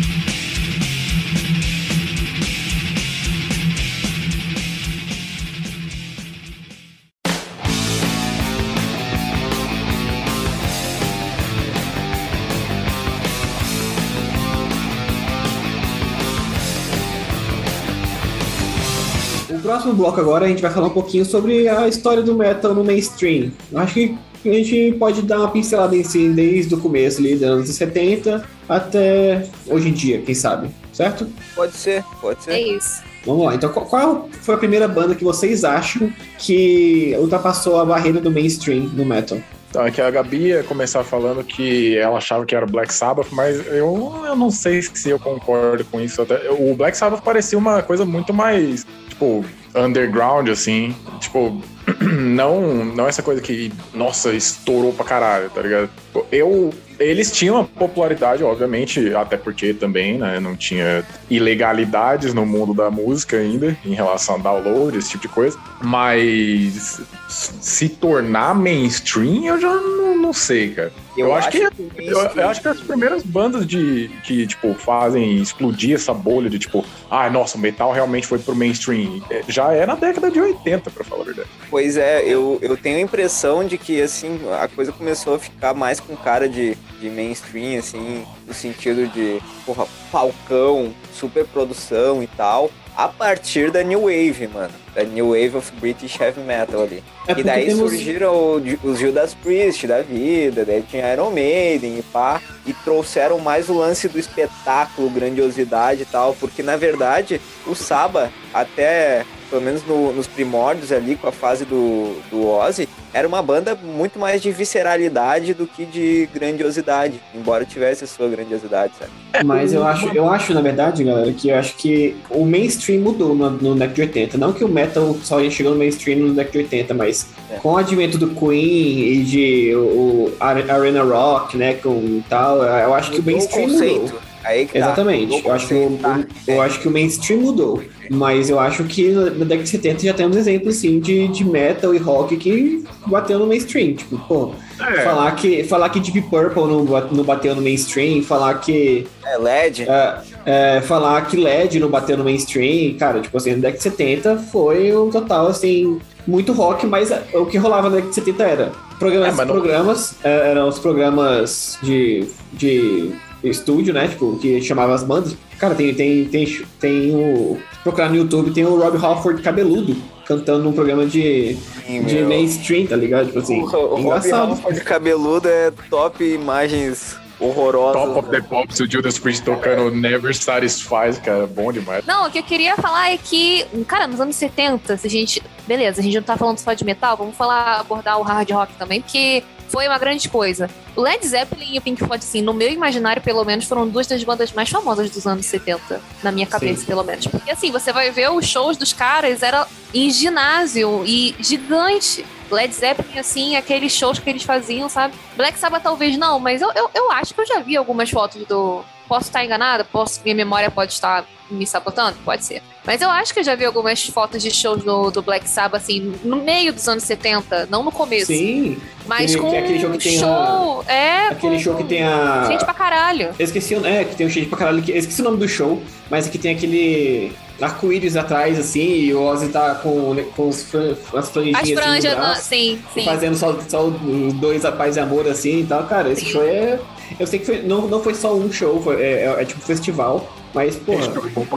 Próximo 19.86 19.94
bloco 19.94 20.20
agora 20.20 20.44
a 20.46 20.48
gente 20.48 20.62
vai 20.62 20.70
falar 20.70 20.88
um 20.88 20.90
pouquinho 20.90 21.24
sobre 21.24 21.68
a 21.68 21.86
história 21.86 22.22
do 22.22 22.34
metal 22.34 22.74
no 22.74 22.82
mainstream. 22.84 23.52
Eu 23.70 23.78
acho 23.78 23.94
que 23.94 24.16
a 24.44 24.52
gente 24.52 24.96
pode 24.98 25.22
dar 25.22 25.38
uma 25.40 25.48
pincelada 25.50 25.96
em 25.96 26.02
si 26.02 26.28
desde 26.28 26.74
o 26.74 26.78
começo 26.78 27.20
ali, 27.20 27.34
dos 27.34 27.42
anos 27.44 27.68
70 27.70 28.44
até 28.68 29.46
hoje 29.66 29.88
em 29.88 29.92
dia, 29.92 30.20
quem 30.22 30.34
sabe, 30.34 30.68
certo? 30.92 31.26
Pode 31.54 31.74
ser, 31.74 32.02
pode 32.20 32.42
ser. 32.42 32.52
É 32.52 32.60
isso. 32.60 33.02
Vamos 33.24 33.44
lá. 33.44 33.54
Então, 33.54 33.70
qual- 33.72 33.86
qual 33.86 34.28
foi 34.42 34.54
a 34.54 34.58
primeira 34.58 34.86
banda 34.88 35.14
que 35.14 35.24
vocês 35.24 35.64
acham 35.64 36.12
que 36.38 37.14
ultrapassou 37.18 37.78
a 37.80 37.84
barreira 37.84 38.20
do 38.20 38.30
mainstream 38.30 38.84
no 38.94 39.04
metal? 39.04 39.38
Então, 39.68 39.84
aqui 39.84 40.00
a 40.00 40.10
Gabi 40.10 40.48
ia 40.48 40.62
começar 40.62 41.02
falando 41.04 41.42
que 41.44 41.96
ela 41.96 42.18
achava 42.18 42.46
que 42.46 42.54
era 42.54 42.66
Black 42.66 42.92
Sabbath, 42.94 43.28
mas 43.32 43.66
eu, 43.66 44.22
eu 44.26 44.36
não 44.36 44.50
sei 44.50 44.80
se 44.82 45.10
eu 45.10 45.18
concordo 45.18 45.84
com 45.84 46.00
isso. 46.00 46.22
Até, 46.22 46.50
o 46.50 46.74
Black 46.74 46.96
Sabbath 46.96 47.22
parecia 47.22 47.58
uma 47.58 47.82
coisa 47.82 48.04
muito 48.04 48.32
mais, 48.32 48.86
tipo, 49.08 49.44
underground, 49.74 50.48
assim. 50.48 50.94
Tipo, 51.20 51.60
não, 52.00 52.84
não 52.84 53.06
essa 53.06 53.22
coisa 53.22 53.40
que, 53.40 53.72
nossa, 53.92 54.32
estourou 54.32 54.92
pra 54.92 55.04
caralho, 55.04 55.50
tá 55.50 55.60
ligado? 55.60 55.90
Eu. 56.32 56.72
Eles 56.98 57.30
tinham 57.30 57.58
a 57.58 57.64
popularidade, 57.64 58.42
obviamente, 58.42 59.14
até 59.14 59.36
porque 59.36 59.74
também, 59.74 60.18
né, 60.18 60.40
não 60.40 60.56
tinha 60.56 61.04
ilegalidades 61.28 62.32
no 62.32 62.46
mundo 62.46 62.72
da 62.72 62.90
música 62.90 63.36
ainda, 63.36 63.76
em 63.84 63.94
relação 63.94 64.36
a 64.36 64.38
download, 64.38 64.96
esse 64.96 65.10
tipo 65.10 65.22
de 65.22 65.28
coisa. 65.28 65.58
Mas 65.82 67.00
se 67.28 67.88
tornar 67.88 68.54
mainstream, 68.54 69.44
eu 69.44 69.60
já 69.60 69.74
não, 69.74 70.16
não 70.16 70.32
sei, 70.32 70.70
cara. 70.70 70.92
Eu, 71.16 71.34
acho 71.34 71.50
que, 71.50 71.58
o 71.58 71.72
eu, 71.96 72.18
eu 72.18 72.48
acho 72.48 72.60
que 72.60 72.68
as 72.68 72.80
primeiras 72.80 73.22
bandas 73.22 73.66
de 73.66 74.10
que, 74.22 74.46
tipo, 74.46 74.74
fazem 74.74 75.36
explodir 75.40 75.94
essa 75.94 76.12
bolha 76.12 76.50
de, 76.50 76.58
tipo, 76.58 76.84
ah, 77.10 77.28
nossa, 77.30 77.56
o 77.56 77.60
metal 77.60 77.90
realmente 77.90 78.26
foi 78.26 78.38
pro 78.38 78.54
mainstream. 78.54 79.22
é, 79.30 79.42
Já 79.48 79.72
é 79.72 79.86
na 79.86 79.94
década 79.94 80.30
de 80.30 80.40
80, 80.40 80.90
pra 80.90 81.04
falar 81.04 81.22
a 81.22 81.24
verdade. 81.24 81.48
Pois 81.70 81.96
é, 81.96 82.22
eu, 82.22 82.58
eu 82.60 82.76
tenho 82.76 82.98
a 82.98 83.00
impressão 83.00 83.64
de 83.64 83.78
que, 83.78 84.00
assim, 84.00 84.38
a 84.60 84.68
coisa 84.68 84.92
começou 84.92 85.34
a 85.34 85.38
ficar 85.38 85.72
mais 85.72 86.00
com 86.00 86.14
cara 86.16 86.48
de, 86.48 86.76
de 87.00 87.08
mainstream, 87.10 87.78
assim, 87.78 88.24
no 88.46 88.54
sentido 88.54 89.06
de, 89.08 89.40
porra, 89.64 89.86
palcão, 90.10 90.92
superprodução 91.12 92.22
e 92.22 92.26
tal, 92.26 92.70
a 92.96 93.08
partir 93.08 93.70
da 93.70 93.82
New 93.82 94.02
Wave, 94.02 94.48
mano. 94.52 94.72
Da 94.94 95.04
New 95.04 95.28
Wave 95.28 95.56
of 95.58 95.70
British 95.72 96.18
Heavy 96.18 96.40
Metal 96.40 96.82
ali. 96.82 97.04
É 97.28 97.32
e 97.38 97.42
daí 97.44 97.66
temos- 97.66 97.90
surgiram 97.90 98.62
os 98.82 98.98
Judas 98.98 99.34
Priest 99.34 99.86
da 99.86 100.00
vida, 100.00 100.64
daí 100.64 100.82
tinha 100.82 101.12
Iron 101.12 101.30
Maiden 101.30 101.98
e 101.98 102.02
pá, 102.02 102.40
e 102.64 102.72
trouxeram 102.72 103.38
mais 103.38 103.68
o 103.68 103.74
lance 103.74 104.08
do 104.08 104.18
espetáculo, 104.18 105.10
grandiosidade 105.10 106.02
e 106.02 106.06
tal, 106.06 106.34
porque 106.40 106.62
na 106.62 106.76
verdade 106.78 107.38
o 107.66 107.74
Saba, 107.74 108.32
até 108.54 109.26
pelo 109.48 109.62
menos 109.62 109.82
no- 109.86 110.12
nos 110.12 110.26
primórdios 110.26 110.92
ali, 110.92 111.16
com 111.16 111.28
a 111.28 111.32
fase 111.32 111.64
do, 111.64 112.16
do 112.30 112.46
Ozzy, 112.48 112.88
era 113.12 113.26
uma 113.26 113.40
banda 113.42 113.74
muito 113.74 114.18
mais 114.18 114.42
de 114.42 114.50
visceralidade 114.52 115.54
do 115.54 115.66
que 115.66 115.84
de 115.84 116.28
grandiosidade, 116.34 117.20
embora 117.34 117.64
tivesse 117.64 118.04
a 118.04 118.06
sua 118.06 118.28
grandiosidade, 118.28 118.92
sabe? 118.98 119.10
Mas 119.44 119.72
eu 119.72 119.84
acho, 119.86 120.08
eu 120.14 120.28
acho, 120.28 120.52
na 120.54 120.60
verdade, 120.60 121.02
galera, 121.04 121.32
que 121.32 121.48
eu 121.48 121.56
acho 121.56 121.74
que 121.76 122.16
o 122.30 122.44
mainstream 122.44 123.00
mudou 123.00 123.34
no, 123.34 123.50
no 123.50 123.74
década 123.74 123.94
de 123.94 124.00
80. 124.02 124.38
Não 124.38 124.52
que 124.52 124.64
o 124.64 124.68
metal 124.68 125.14
só 125.22 125.38
chegou 125.50 125.72
no 125.72 125.78
mainstream 125.78 126.18
no 126.20 126.34
década 126.34 126.52
de 126.52 126.58
80, 126.58 126.94
mas 126.94 127.26
É. 127.50 127.56
com 127.56 127.72
o 127.72 127.76
advento 127.76 128.18
do 128.18 128.28
Queen 128.28 128.98
e 129.12 129.22
de 129.24 129.74
o, 129.74 129.78
o 129.78 130.32
Are- 130.40 130.70
Arena 130.70 131.02
Rock, 131.02 131.56
né, 131.56 131.74
com 131.74 132.20
tal, 132.28 132.62
eu 132.62 132.92
acho 132.94 133.10
que 133.12 133.18
o 133.20 133.22
Mudou 133.22 133.34
mainstream 133.36 133.68
conceito. 133.68 134.00
mudou. 134.02 134.25
Aí 134.46 134.64
que 134.66 134.74
tá. 134.74 134.78
Exatamente. 134.78 135.34
O 135.34 135.48
Eu 135.48 135.52
acho, 135.52 135.66
que 135.68 135.74
o, 135.74 135.98
tá? 136.00 136.20
o- 136.46 136.50
eu 136.50 136.62
acho 136.62 136.80
que 136.80 136.86
o 136.88 136.90
mainstream 136.90 137.40
mudou. 137.40 137.82
Mas 138.08 138.48
eu 138.48 138.60
acho 138.60 138.84
que 138.84 139.08
na 139.10 139.44
década 139.44 139.64
de 139.64 139.68
70 139.68 140.02
já 140.04 140.14
temos 140.14 140.36
exemplos, 140.36 140.76
sim, 140.76 141.00
de, 141.00 141.26
de 141.28 141.44
metal 141.44 141.92
e 141.92 141.98
rock 141.98 142.36
que 142.36 142.84
bateu 143.06 143.38
no 143.40 143.46
mainstream. 143.48 143.94
Tipo, 143.94 144.16
pô, 144.18 144.52
É, 144.80 145.02
falar, 145.02 145.32
que, 145.34 145.64
falar 145.64 145.88
que 145.88 145.98
Deep 145.98 146.22
Purple 146.30 146.62
não, 146.66 146.84
ba- 146.84 147.08
não 147.10 147.24
bateu 147.24 147.56
no 147.56 147.60
mainstream, 147.62 148.22
falar 148.22 148.60
que 148.60 149.04
É 149.24 149.36
LED. 149.36 149.82
é, 149.88 150.18
é, 150.46 150.80
falar 150.82 151.26
que 151.26 151.36
LED 151.36 151.80
não 151.80 151.88
bateu 151.88 152.16
no 152.16 152.22
mainstream, 152.22 152.94
cara, 152.96 153.20
tipo 153.20 153.36
assim, 153.36 153.50
na 153.50 153.56
década 153.56 153.76
de 153.78 153.82
70 153.82 154.36
foi 154.52 154.96
um 154.96 155.10
total, 155.10 155.48
assim, 155.48 155.98
muito 156.26 156.52
rock, 156.52 156.86
mas 156.86 157.10
o 157.34 157.44
que 157.46 157.58
rolava 157.58 157.88
na 157.90 157.96
década 157.96 158.08
de 158.10 158.14
70 158.14 158.42
era 158.44 158.72
programas, 159.00 159.38
É, 159.38 159.44
não- 159.44 159.52
programas 159.54 160.14
é, 160.22 160.50
eram 160.52 160.68
os 160.68 160.78
programas 160.78 161.76
de, 161.82 162.24
de 162.52 163.10
estúdio, 163.50 163.92
né, 163.92 164.08
tipo, 164.08 164.38
que 164.38 164.60
chamava 164.60 164.94
as 164.94 165.02
bandas. 165.02 165.36
Cara, 165.58 165.74
tem, 165.74 165.94
tem, 165.94 166.24
tem, 166.26 166.66
tem 166.80 167.14
o... 167.14 167.58
Procurar 167.82 168.08
no 168.08 168.16
YouTube, 168.16 168.50
tem 168.50 168.64
o 168.64 168.76
Rob 168.76 168.96
Halford 168.96 169.42
cabeludo, 169.42 169.96
cantando 170.26 170.64
num 170.64 170.72
programa 170.72 171.06
de, 171.06 171.56
Sim, 171.86 172.02
de 172.02 172.16
meu. 172.16 172.28
mainstream, 172.28 172.86
tá 172.86 172.96
ligado? 172.96 173.26
Tipo 173.26 173.38
assim, 173.38 173.60
o, 173.60 173.64
o 173.64 173.68
Rob 173.68 174.00
engraçado. 174.00 174.50
Halford 174.50 174.80
cabeludo 174.82 175.48
é 175.48 175.70
top 175.88 176.24
imagens 176.24 177.16
horrorosas. 177.38 178.02
Top 178.02 178.18
of 178.18 178.30
the 178.30 178.40
Pops, 178.40 178.80
o 178.80 178.90
Judas 178.90 179.18
Priest 179.18 179.44
tocando 179.44 179.90
Never 179.90 180.34
Satisfies, 180.34 181.18
cara, 181.18 181.46
bom 181.46 181.72
demais. 181.72 182.04
Não, 182.06 182.26
o 182.26 182.30
que 182.30 182.38
eu 182.38 182.42
queria 182.42 182.76
falar 182.76 183.12
é 183.12 183.18
que, 183.18 183.64
cara, 183.86 184.06
nos 184.06 184.20
anos 184.20 184.36
70, 184.36 184.96
se 184.96 185.06
a 185.06 185.10
gente. 185.10 185.42
Beleza, 185.66 186.00
a 186.00 186.04
gente 186.04 186.14
não 186.14 186.22
tá 186.22 186.36
falando 186.36 186.58
só 186.58 186.72
de 186.72 186.84
metal, 186.84 187.16
vamos 187.16 187.36
falar, 187.36 187.80
abordar 187.80 188.18
o 188.18 188.22
hard 188.22 188.50
rock 188.50 188.74
também, 188.74 189.00
porque 189.00 189.42
foi 189.68 189.86
uma 189.86 189.98
grande 189.98 190.28
coisa. 190.28 190.68
O 190.94 191.00
Led 191.00 191.26
Zeppelin 191.26 191.74
e 191.74 191.78
o 191.78 191.82
Pink 191.82 192.04
Floyd, 192.04 192.24
assim, 192.24 192.42
no 192.42 192.52
meu 192.52 192.70
imaginário, 192.70 193.22
pelo 193.22 193.44
menos, 193.44 193.64
foram 193.64 193.88
duas 193.88 194.06
das 194.06 194.22
bandas 194.24 194.52
mais 194.52 194.68
famosas 194.68 195.10
dos 195.10 195.26
anos 195.26 195.46
70, 195.46 196.00
na 196.22 196.32
minha 196.32 196.46
cabeça, 196.46 196.80
Sim. 196.80 196.86
pelo 196.86 197.04
menos. 197.04 197.26
Porque, 197.26 197.50
assim, 197.50 197.70
você 197.70 197.92
vai 197.92 198.10
ver 198.10 198.30
os 198.30 198.46
shows 198.46 198.76
dos 198.76 198.92
caras, 198.92 199.42
era 199.42 199.66
em 199.92 200.10
ginásio 200.10 201.04
e 201.04 201.34
gigante. 201.38 202.24
Led 202.50 202.72
Zeppelin, 202.72 203.18
assim, 203.18 203.56
aqueles 203.56 203.92
shows 203.92 204.18
que 204.18 204.30
eles 204.30 204.44
faziam, 204.44 204.88
sabe? 204.88 205.14
Black 205.36 205.58
Sabbath 205.58 205.82
talvez 205.82 206.16
não, 206.16 206.38
mas 206.38 206.62
eu, 206.62 206.70
eu, 206.74 206.90
eu 206.94 207.10
acho 207.10 207.34
que 207.34 207.40
eu 207.40 207.46
já 207.46 207.58
vi 207.58 207.76
algumas 207.76 208.08
fotos 208.08 208.46
do. 208.46 208.84
Posso 209.08 209.26
estar 209.26 209.44
enganada? 209.44 209.84
Posso, 209.84 210.20
minha 210.24 210.34
memória 210.34 210.70
pode 210.70 210.92
estar 210.92 211.24
me 211.50 211.64
sabotando? 211.66 212.16
Pode 212.24 212.44
ser. 212.44 212.60
Mas 212.84 213.00
eu 213.02 213.08
acho 213.10 213.32
que 213.32 213.40
eu 213.40 213.44
já 213.44 213.54
vi 213.54 213.64
algumas 213.64 214.04
fotos 214.06 214.42
de 214.42 214.50
shows 214.50 214.82
do, 214.82 215.10
do 215.10 215.22
Black 215.22 215.48
Sabbath, 215.48 215.82
assim, 215.82 216.14
no 216.24 216.36
meio 216.36 216.72
dos 216.72 216.88
anos 216.88 217.04
70, 217.04 217.66
não 217.70 217.82
no 217.84 217.92
começo. 217.92 218.26
Sim, 218.26 218.76
Mas 219.06 219.34
Aquele- 219.34 219.40
com 219.50 219.54
é 219.54 219.58
aquele 219.60 219.80
show 219.80 219.90
que 219.90 219.98
tem 219.98 220.18
show. 220.18 220.84
É, 220.88 221.18
aquele 221.28 221.56
com- 221.56 221.62
show 221.62 221.74
que 221.76 221.84
tem 221.84 222.02
a... 222.02 222.44
Gente 222.48 222.64
pra 222.64 222.74
caralho. 222.74 223.30
Eu 223.38 223.44
esqueci, 223.44 223.74
o- 223.76 223.86
é, 223.86 224.04
que 224.04 224.16
tem 224.16 224.26
um 224.26 224.30
shade 224.30 224.46
pra 224.46 224.58
caralho. 224.58 224.82
que- 224.82 224.90
Eu 224.90 224.96
esqueci 224.96 225.20
o 225.20 225.24
nome 225.24 225.36
do 225.36 225.48
show, 225.48 225.80
mas 226.10 226.26
é 226.26 226.30
que 226.30 226.38
tem 226.38 226.52
aquele 226.54 227.32
arco-íris 227.60 228.16
atrás, 228.16 228.58
assim, 228.58 228.80
e 228.84 229.14
o 229.14 229.22
Ozzy 229.22 229.48
tá 229.48 229.76
com, 229.76 230.14
com 230.36 230.48
os 230.48 230.62
fran- 230.64 230.96
as 231.14 231.30
franjinhas 231.30 231.56
As 231.56 231.62
assim, 231.62 231.74
franjas, 231.76 232.14
braço, 232.14 232.28
na- 232.28 232.34
sim, 232.36 232.82
sim. 232.92 233.04
fazendo 233.04 233.36
só, 233.36 233.56
só 233.68 233.88
dois 234.34 234.64
a 234.64 234.72
paz 234.72 234.96
e 234.96 235.00
amor, 235.00 235.26
assim, 235.28 235.60
e 235.60 235.66
tal. 235.66 235.84
Cara, 235.84 236.10
esse 236.10 236.24
Sim. 236.24 236.32
show 236.32 236.42
é... 236.42 236.78
Eu 237.18 237.26
sei 237.26 237.38
que 237.38 237.46
foi- 237.46 237.62
não, 237.62 237.86
não 237.88 238.02
foi 238.02 238.14
só 238.14 238.34
um 238.34 238.50
show, 238.52 238.80
foi- 238.82 239.00
é, 239.02 239.24
é- 239.24 239.42
é 239.42 239.44
tipo 239.44 239.60
um 239.60 239.64
festival, 239.64 240.32
mas, 240.54 240.78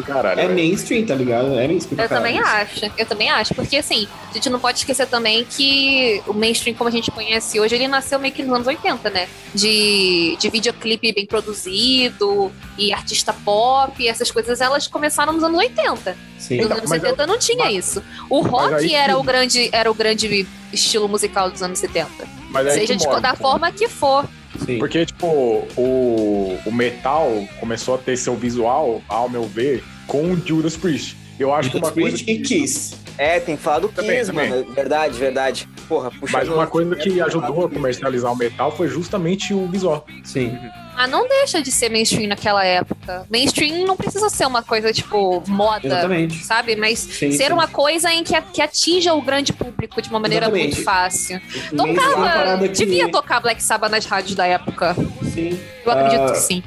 caralho. 0.06 0.40
é 0.40 0.44
velho. 0.48 0.56
mainstream, 0.56 1.06
tá 1.06 1.16
ligado? 1.16 1.58
É 1.60 1.68
mainstream 1.68 1.96
pra 1.96 2.06
Eu 2.06 2.10
também 2.10 2.40
acho, 2.40 2.92
eu 2.98 3.06
também 3.06 3.30
acho, 3.30 3.54
porque 3.56 3.78
assim, 3.78 4.08
a 4.30 4.34
gente 4.34 4.50
não 4.50 4.60
pode 4.60 4.80
esquecer 4.80 5.08
também 5.08 5.46
que 5.46 6.22
o 6.28 6.34
mainstream 6.34 6.76
como 6.76 6.88
a 6.88 6.92
gente 6.92 7.12
conhece 7.12 7.60
hoje, 7.60 7.76
ele 7.76 7.88
nasceu 7.88 8.20
meio 8.20 8.34
que 8.34 8.44
nos 8.44 8.54
anos 8.56 8.68
80, 8.68 9.10
né? 9.10 9.28
De, 9.54 10.38
de 10.40 10.50
videoclipe 10.50 11.12
bem 11.14 11.26
produzido 11.26 12.52
e 12.78 12.94
artista 12.94 13.34
pop, 13.34 14.08
essas 14.08 14.32
coisas, 14.32 14.62
elas 14.62 14.88
começaram 14.88 15.34
nos 15.34 15.44
anos 15.44 15.58
80. 15.58 16.16
Sim. 16.38 16.58
Nos 16.58 16.66
Então, 16.66 16.78
anos 16.78 16.90
mas 16.90 17.02
70 17.02 17.28
não 17.28 17.38
tinha 17.38 17.66
mas- 17.66 17.76
isso. 17.76 18.04
O 18.30 18.42
rock 18.42 18.76
aí 18.76 18.94
era 18.94 19.14
que- 19.14 19.20
o 19.20 19.24
grande 19.24 19.70
era 19.72 19.92
o 19.92 19.94
grande 19.94 20.48
estilo 20.72 21.08
musical 21.08 21.50
dos 21.50 21.62
anos 21.62 21.80
70. 21.80 22.28
Mas 22.50 22.68
aí 22.68 22.80
Seja 22.80 22.96
de, 22.96 23.06
da 23.22 23.34
pô. 23.34 23.44
forma 23.44 23.72
que 23.72 23.88
for. 23.88 24.26
Sim. 24.65 24.80
Porque, 24.80 25.06
tipo, 25.06 25.28
o, 25.28 26.60
o 26.65 26.72
metal 26.72 27.30
começou 27.60 27.95
a 27.95 27.98
ter 27.98 28.17
seu 28.17 28.36
visual, 28.36 29.02
ao 29.08 29.30
meu 29.30 29.43
ver, 29.43 29.84
com 30.08 30.32
o 30.32 30.38
Judas 30.45 30.76
Priest. 30.76 31.17
Eu 31.39 31.54
acho 31.54 31.69
que 31.72 31.78
uma 31.78 31.89
Judas 31.89 32.04
coisa. 32.04 32.24
Priest 32.24 32.32
e 32.32 32.41
Kiss. 32.41 32.95
É, 33.17 33.39
tem 33.39 33.58
que 33.58 33.62
falar 33.62 33.80
do 33.80 33.89
Também, 33.89 34.17
Kiss, 34.19 34.32
também. 34.32 34.50
mano. 34.50 34.72
Verdade, 34.74 35.19
verdade. 35.19 35.69
Porra, 35.88 36.10
puxa. 36.12 36.38
Mas 36.38 36.48
uma 36.48 36.67
coisa 36.67 36.95
que 36.95 37.19
ajudou 37.22 37.65
a 37.65 37.69
comercializar 37.69 38.32
o 38.32 38.36
metal 38.38 38.76
foi 38.76 38.88
justamente 38.88 39.54
o 39.54 39.67
visual. 39.67 40.06
Sim. 40.24 40.58
Mas 41.00 41.10
não 41.10 41.26
deixa 41.30 41.62
de 41.62 41.72
ser 41.72 41.90
mainstream 41.90 42.28
naquela 42.28 42.62
época. 42.66 43.26
Mainstream 43.32 43.86
não 43.88 43.96
precisa 43.96 44.30
ser 44.30 44.46
uma 44.46 44.62
coisa 44.62 44.92
tipo 44.92 45.42
moda, 45.48 45.88
Exatamente. 45.88 46.44
sabe? 46.44 46.76
Mas 46.76 47.00
Sim, 47.00 47.32
ser 47.32 47.48
sim. 47.48 47.54
uma 47.54 47.70
coisa 47.70 48.12
em 48.14 48.22
que, 48.22 48.36
a- 48.36 48.42
que 48.42 48.62
atinja 48.62 49.14
o 49.14 49.22
grande 49.22 49.54
público 49.54 50.02
de 50.02 50.10
uma 50.10 50.20
maneira 50.20 50.48
Exatamente. 50.48 50.73
muito 50.76 50.84
fácil. 50.84 51.38
É 51.38 51.76
Tocava, 51.76 52.15
parada 52.21 52.67
que- 52.67 52.73
devia 52.73 53.10
tocar 53.10 53.40
Black 53.40 53.63
Sabbath 53.63 53.90
nas 53.92 54.06
rádios 54.06 54.36
da 54.36 54.46
época. 54.46 54.94
Sim. 55.34 55.58
Eu 55.86 55.92
acredito 55.94 56.21
Ah, 56.21 56.32
que 56.34 56.38
sim. 56.40 56.62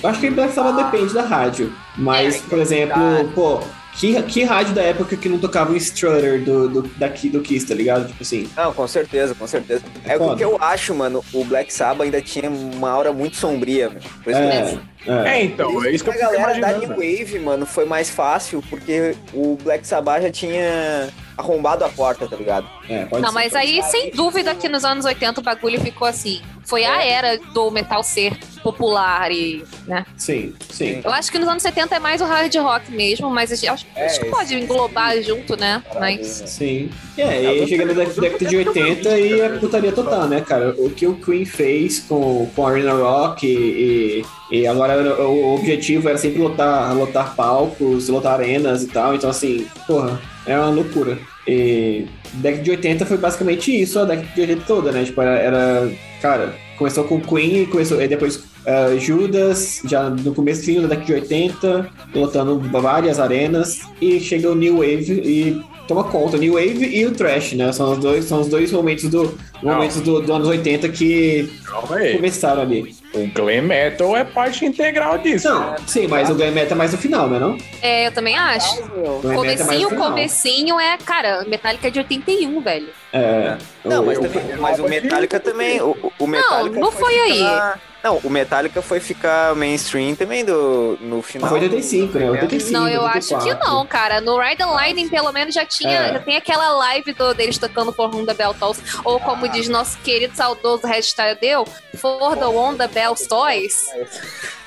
Eu 0.00 0.08
acho 0.08 0.20
que 0.20 0.30
Black 0.30 0.52
Sabbath 0.54 0.76
depende 0.76 1.12
da 1.12 1.22
rádio. 1.22 1.74
Mas, 1.96 2.36
É, 2.36 2.38
por 2.48 2.58
exemplo, 2.60 2.94
tá. 2.94 3.24
pô, 3.34 3.60
que, 3.94 4.22
que 4.22 4.44
rádio 4.44 4.74
da 4.74 4.82
época 4.82 5.16
que 5.16 5.28
não 5.28 5.38
tocava 5.38 5.72
o 5.72 5.76
Strutter 5.76 6.42
do, 6.42 6.68
do, 6.68 6.82
daqui, 6.96 7.28
do 7.28 7.40
Kiss, 7.40 7.66
tá 7.66 7.74
ligado? 7.74 8.08
Tipo 8.08 8.22
assim. 8.22 8.48
Não, 8.56 8.72
com 8.72 8.88
certeza, 8.88 9.34
com 9.34 9.46
certeza. 9.46 9.82
É 10.04 10.16
o 10.16 10.18
Foda. 10.18 10.36
que 10.36 10.44
eu 10.44 10.56
acho, 10.60 10.94
mano. 10.94 11.24
O 11.32 11.44
Black 11.44 11.72
Sabbath 11.72 12.04
ainda 12.04 12.20
tinha 12.20 12.50
uma 12.50 12.90
aura 12.90 13.12
muito 13.12 13.36
sombria, 13.36 13.90
meu. 13.90 14.00
Por 14.24 14.30
isso 14.30 14.40
É, 14.40 14.78
é. 15.06 15.28
É, 15.28 15.44
então, 15.44 15.84
é 15.84 15.90
isso 15.90 16.04
que 16.04 16.10
eu 16.10 16.14
a 16.14 16.16
galera 16.16 16.60
da. 16.60 16.72
New 16.72 16.88
velho. 16.88 17.18
Wave, 17.18 17.38
mano, 17.38 17.66
foi 17.66 17.84
mais 17.84 18.08
fácil 18.08 18.62
porque 18.70 19.14
o 19.34 19.58
Black 19.62 19.86
Sabbath 19.86 20.22
já 20.22 20.30
tinha 20.30 21.08
arrombado 21.36 21.84
a 21.84 21.88
porta, 21.88 22.26
tá 22.28 22.36
ligado? 22.36 22.66
é, 22.88 23.04
pode 23.06 23.22
Não, 23.22 23.30
ser, 23.30 23.34
mas 23.34 23.52
pode 23.52 23.64
aí, 23.64 23.82
sem 23.84 24.10
dúvida, 24.10 24.54
que 24.54 24.68
nos 24.68 24.84
anos 24.84 25.04
80 25.04 25.40
o 25.40 25.44
bagulho 25.44 25.80
ficou 25.80 26.06
assim. 26.06 26.40
foi 26.64 26.84
a 26.84 27.02
era 27.02 27.38
do 27.52 27.70
metal 27.70 28.02
ser 28.04 28.36
popular 28.62 29.32
e, 29.32 29.64
né? 29.86 30.06
Sim, 30.16 30.54
sim. 30.70 31.00
Eu 31.04 31.10
acho 31.12 31.32
que 31.32 31.38
nos 31.38 31.48
anos 31.48 31.62
70 31.62 31.96
é 31.96 31.98
mais 31.98 32.20
o 32.20 32.24
hard 32.24 32.54
rock 32.56 32.92
mesmo, 32.92 33.28
mas 33.28 33.50
acho, 33.52 33.68
acho 33.68 33.86
É, 33.96 34.06
que 34.06 34.24
pode 34.26 34.54
englobar 34.54 35.20
junto, 35.22 35.56
né? 35.56 35.82
Mas 35.98 36.44
Sim. 36.46 36.88
É, 37.18 37.42
e 37.42 37.46
aí 37.46 37.66
chega 37.68 37.84
na 37.84 37.92
década 37.92 38.46
de 38.48 38.56
80 38.56 39.18
e 39.18 39.40
é 39.40 39.48
putaria 39.58 39.90
total, 39.92 40.28
né, 40.28 40.40
cara? 40.40 40.74
O 40.78 40.88
que 40.90 41.06
o 41.06 41.14
Queen 41.16 41.44
fez 41.44 41.98
com, 42.00 42.48
com 42.54 42.66
Arena 42.66 42.92
Rock 42.92 43.46
e, 43.46 44.22
e, 44.50 44.60
e 44.60 44.66
agora 44.66 45.20
o, 45.22 45.32
o 45.32 45.54
objetivo 45.56 46.08
era 46.08 46.16
sempre 46.16 46.40
lotar, 46.40 46.94
lotar 46.96 47.34
palcos, 47.34 48.08
lotar 48.08 48.34
arenas 48.34 48.82
e 48.84 48.86
tal. 48.86 49.14
Então, 49.14 49.28
assim, 49.28 49.66
porra, 49.86 50.20
é 50.46 50.58
uma 50.58 50.70
loucura. 50.70 51.18
E 51.46 52.06
década 52.34 52.62
de 52.62 52.70
80 52.70 53.06
foi 53.06 53.16
basicamente 53.16 53.82
isso, 53.82 53.98
a 53.98 54.04
década 54.04 54.28
de 54.34 54.40
80 54.40 54.64
toda, 54.66 54.92
né? 54.92 55.04
Tipo, 55.04 55.20
era, 55.20 55.38
era 55.38 55.92
cara, 56.20 56.54
começou 56.78 57.04
com 57.04 57.20
Queen 57.20 57.66
começou, 57.66 58.00
e 58.00 58.08
depois 58.08 58.44
ah, 58.66 58.96
Judas, 58.96 59.82
já 59.84 60.08
no 60.08 60.34
começo 60.34 60.72
da 60.82 60.88
década 60.88 61.04
de 61.04 61.12
80, 61.14 61.90
lotando 62.14 62.58
várias 62.80 63.18
arenas, 63.18 63.80
e 64.00 64.20
chega 64.20 64.50
o 64.50 64.54
New 64.54 64.76
Wave 64.78 65.12
e 65.24 65.62
toma 65.88 66.04
conta, 66.04 66.36
o 66.36 66.40
New 66.40 66.54
Wave 66.54 66.84
e 66.84 67.04
o 67.06 67.12
Trash, 67.12 67.52
né? 67.52 67.72
São 67.72 67.92
os 67.92 67.98
dois, 67.98 68.24
são 68.24 68.40
os 68.40 68.48
dois 68.48 68.70
momentos 68.72 69.08
do 69.08 69.36
momentos 69.62 70.00
do, 70.00 70.20
do 70.20 70.32
anos 70.32 70.48
80 70.48 70.88
que 70.88 71.52
aí. 71.90 72.16
começaram 72.16 72.62
ali. 72.62 72.94
O 73.14 73.26
glam 73.28 73.62
metal 73.62 74.16
é 74.16 74.24
parte 74.24 74.64
integral 74.64 75.18
disso. 75.18 75.48
Não, 75.48 75.76
sim, 75.86 76.06
mas 76.06 76.30
o 76.30 76.34
glam 76.34 76.50
metal 76.52 76.72
é 76.74 76.78
mais 76.78 76.92
no 76.92 76.98
final, 76.98 77.28
né, 77.28 77.38
não? 77.38 77.58
é, 77.82 78.06
eu 78.06 78.12
também 78.12 78.36
acho. 78.36 78.82
O 78.84 79.20
glam 79.20 79.32
é 79.32 79.34
no 79.34 79.34
Comecinho, 79.34 79.88
final. 79.90 80.08
comecinho 80.10 80.80
é, 80.80 80.96
cara, 80.98 81.44
Metallica 81.46 81.88
é 81.88 81.90
de 81.90 81.98
81, 81.98 82.60
velho. 82.60 82.88
É, 83.12 83.56
Não, 83.84 84.02
o- 84.02 84.06
mas, 84.06 84.18
o- 84.18 84.22
também, 84.22 84.56
mas 84.58 84.78
o 84.80 84.84
Metallica 84.84 85.38
também. 85.38 85.80
O, 85.82 85.94
o 86.18 86.26
Metallica 86.26 86.80
não 86.80 86.90
foi 86.90 87.14
aí. 87.18 87.32
ficar- 87.38 87.80
Não, 88.02 88.18
o 88.18 88.28
Metallica 88.28 88.82
foi 88.82 88.98
ficar 88.98 89.54
mainstream 89.54 90.16
também 90.16 90.44
do, 90.44 90.98
no 91.00 91.22
final. 91.22 91.48
Foi 91.48 91.60
85, 91.60 92.18
né? 92.18 92.30
85, 92.30 92.72
Não, 92.72 92.88
eu 92.88 93.06
acho 93.06 93.28
que 93.28 93.34
84. 93.34 93.70
não, 93.70 93.86
cara. 93.86 94.20
No 94.20 94.38
Ride 94.40 94.62
and 94.62 94.70
Lightning, 94.70 95.08
pelo 95.08 95.32
menos, 95.32 95.54
já 95.54 95.64
tinha. 95.64 96.00
É. 96.00 96.12
Já 96.14 96.18
tem 96.18 96.36
aquela 96.36 96.70
live 96.70 97.12
do, 97.12 97.32
deles 97.32 97.58
tocando 97.58 97.92
For 97.92 98.12
Whom 98.12 98.26
the 98.26 98.34
Bell 98.34 98.54
Tolls. 98.54 98.82
Ou 99.04 99.20
como 99.20 99.48
diz 99.48 99.68
nosso 99.68 99.96
querido 99.98 100.34
saudoso 100.34 100.86
Red 100.86 101.02
Tadeu, 101.14 101.64
For 101.96 102.36
the 102.36 102.46
One 102.46 102.76
the 102.76 102.88
Bells 102.88 103.28
Toys. 103.28 103.86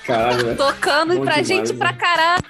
Caralho, 0.05 0.45
né? 0.45 0.55
Tocando 0.55 1.19
pra 1.19 1.41
demais, 1.41 1.47
gente 1.47 1.73
né? 1.73 1.79
pra 1.79 1.93
caralho. 1.93 2.43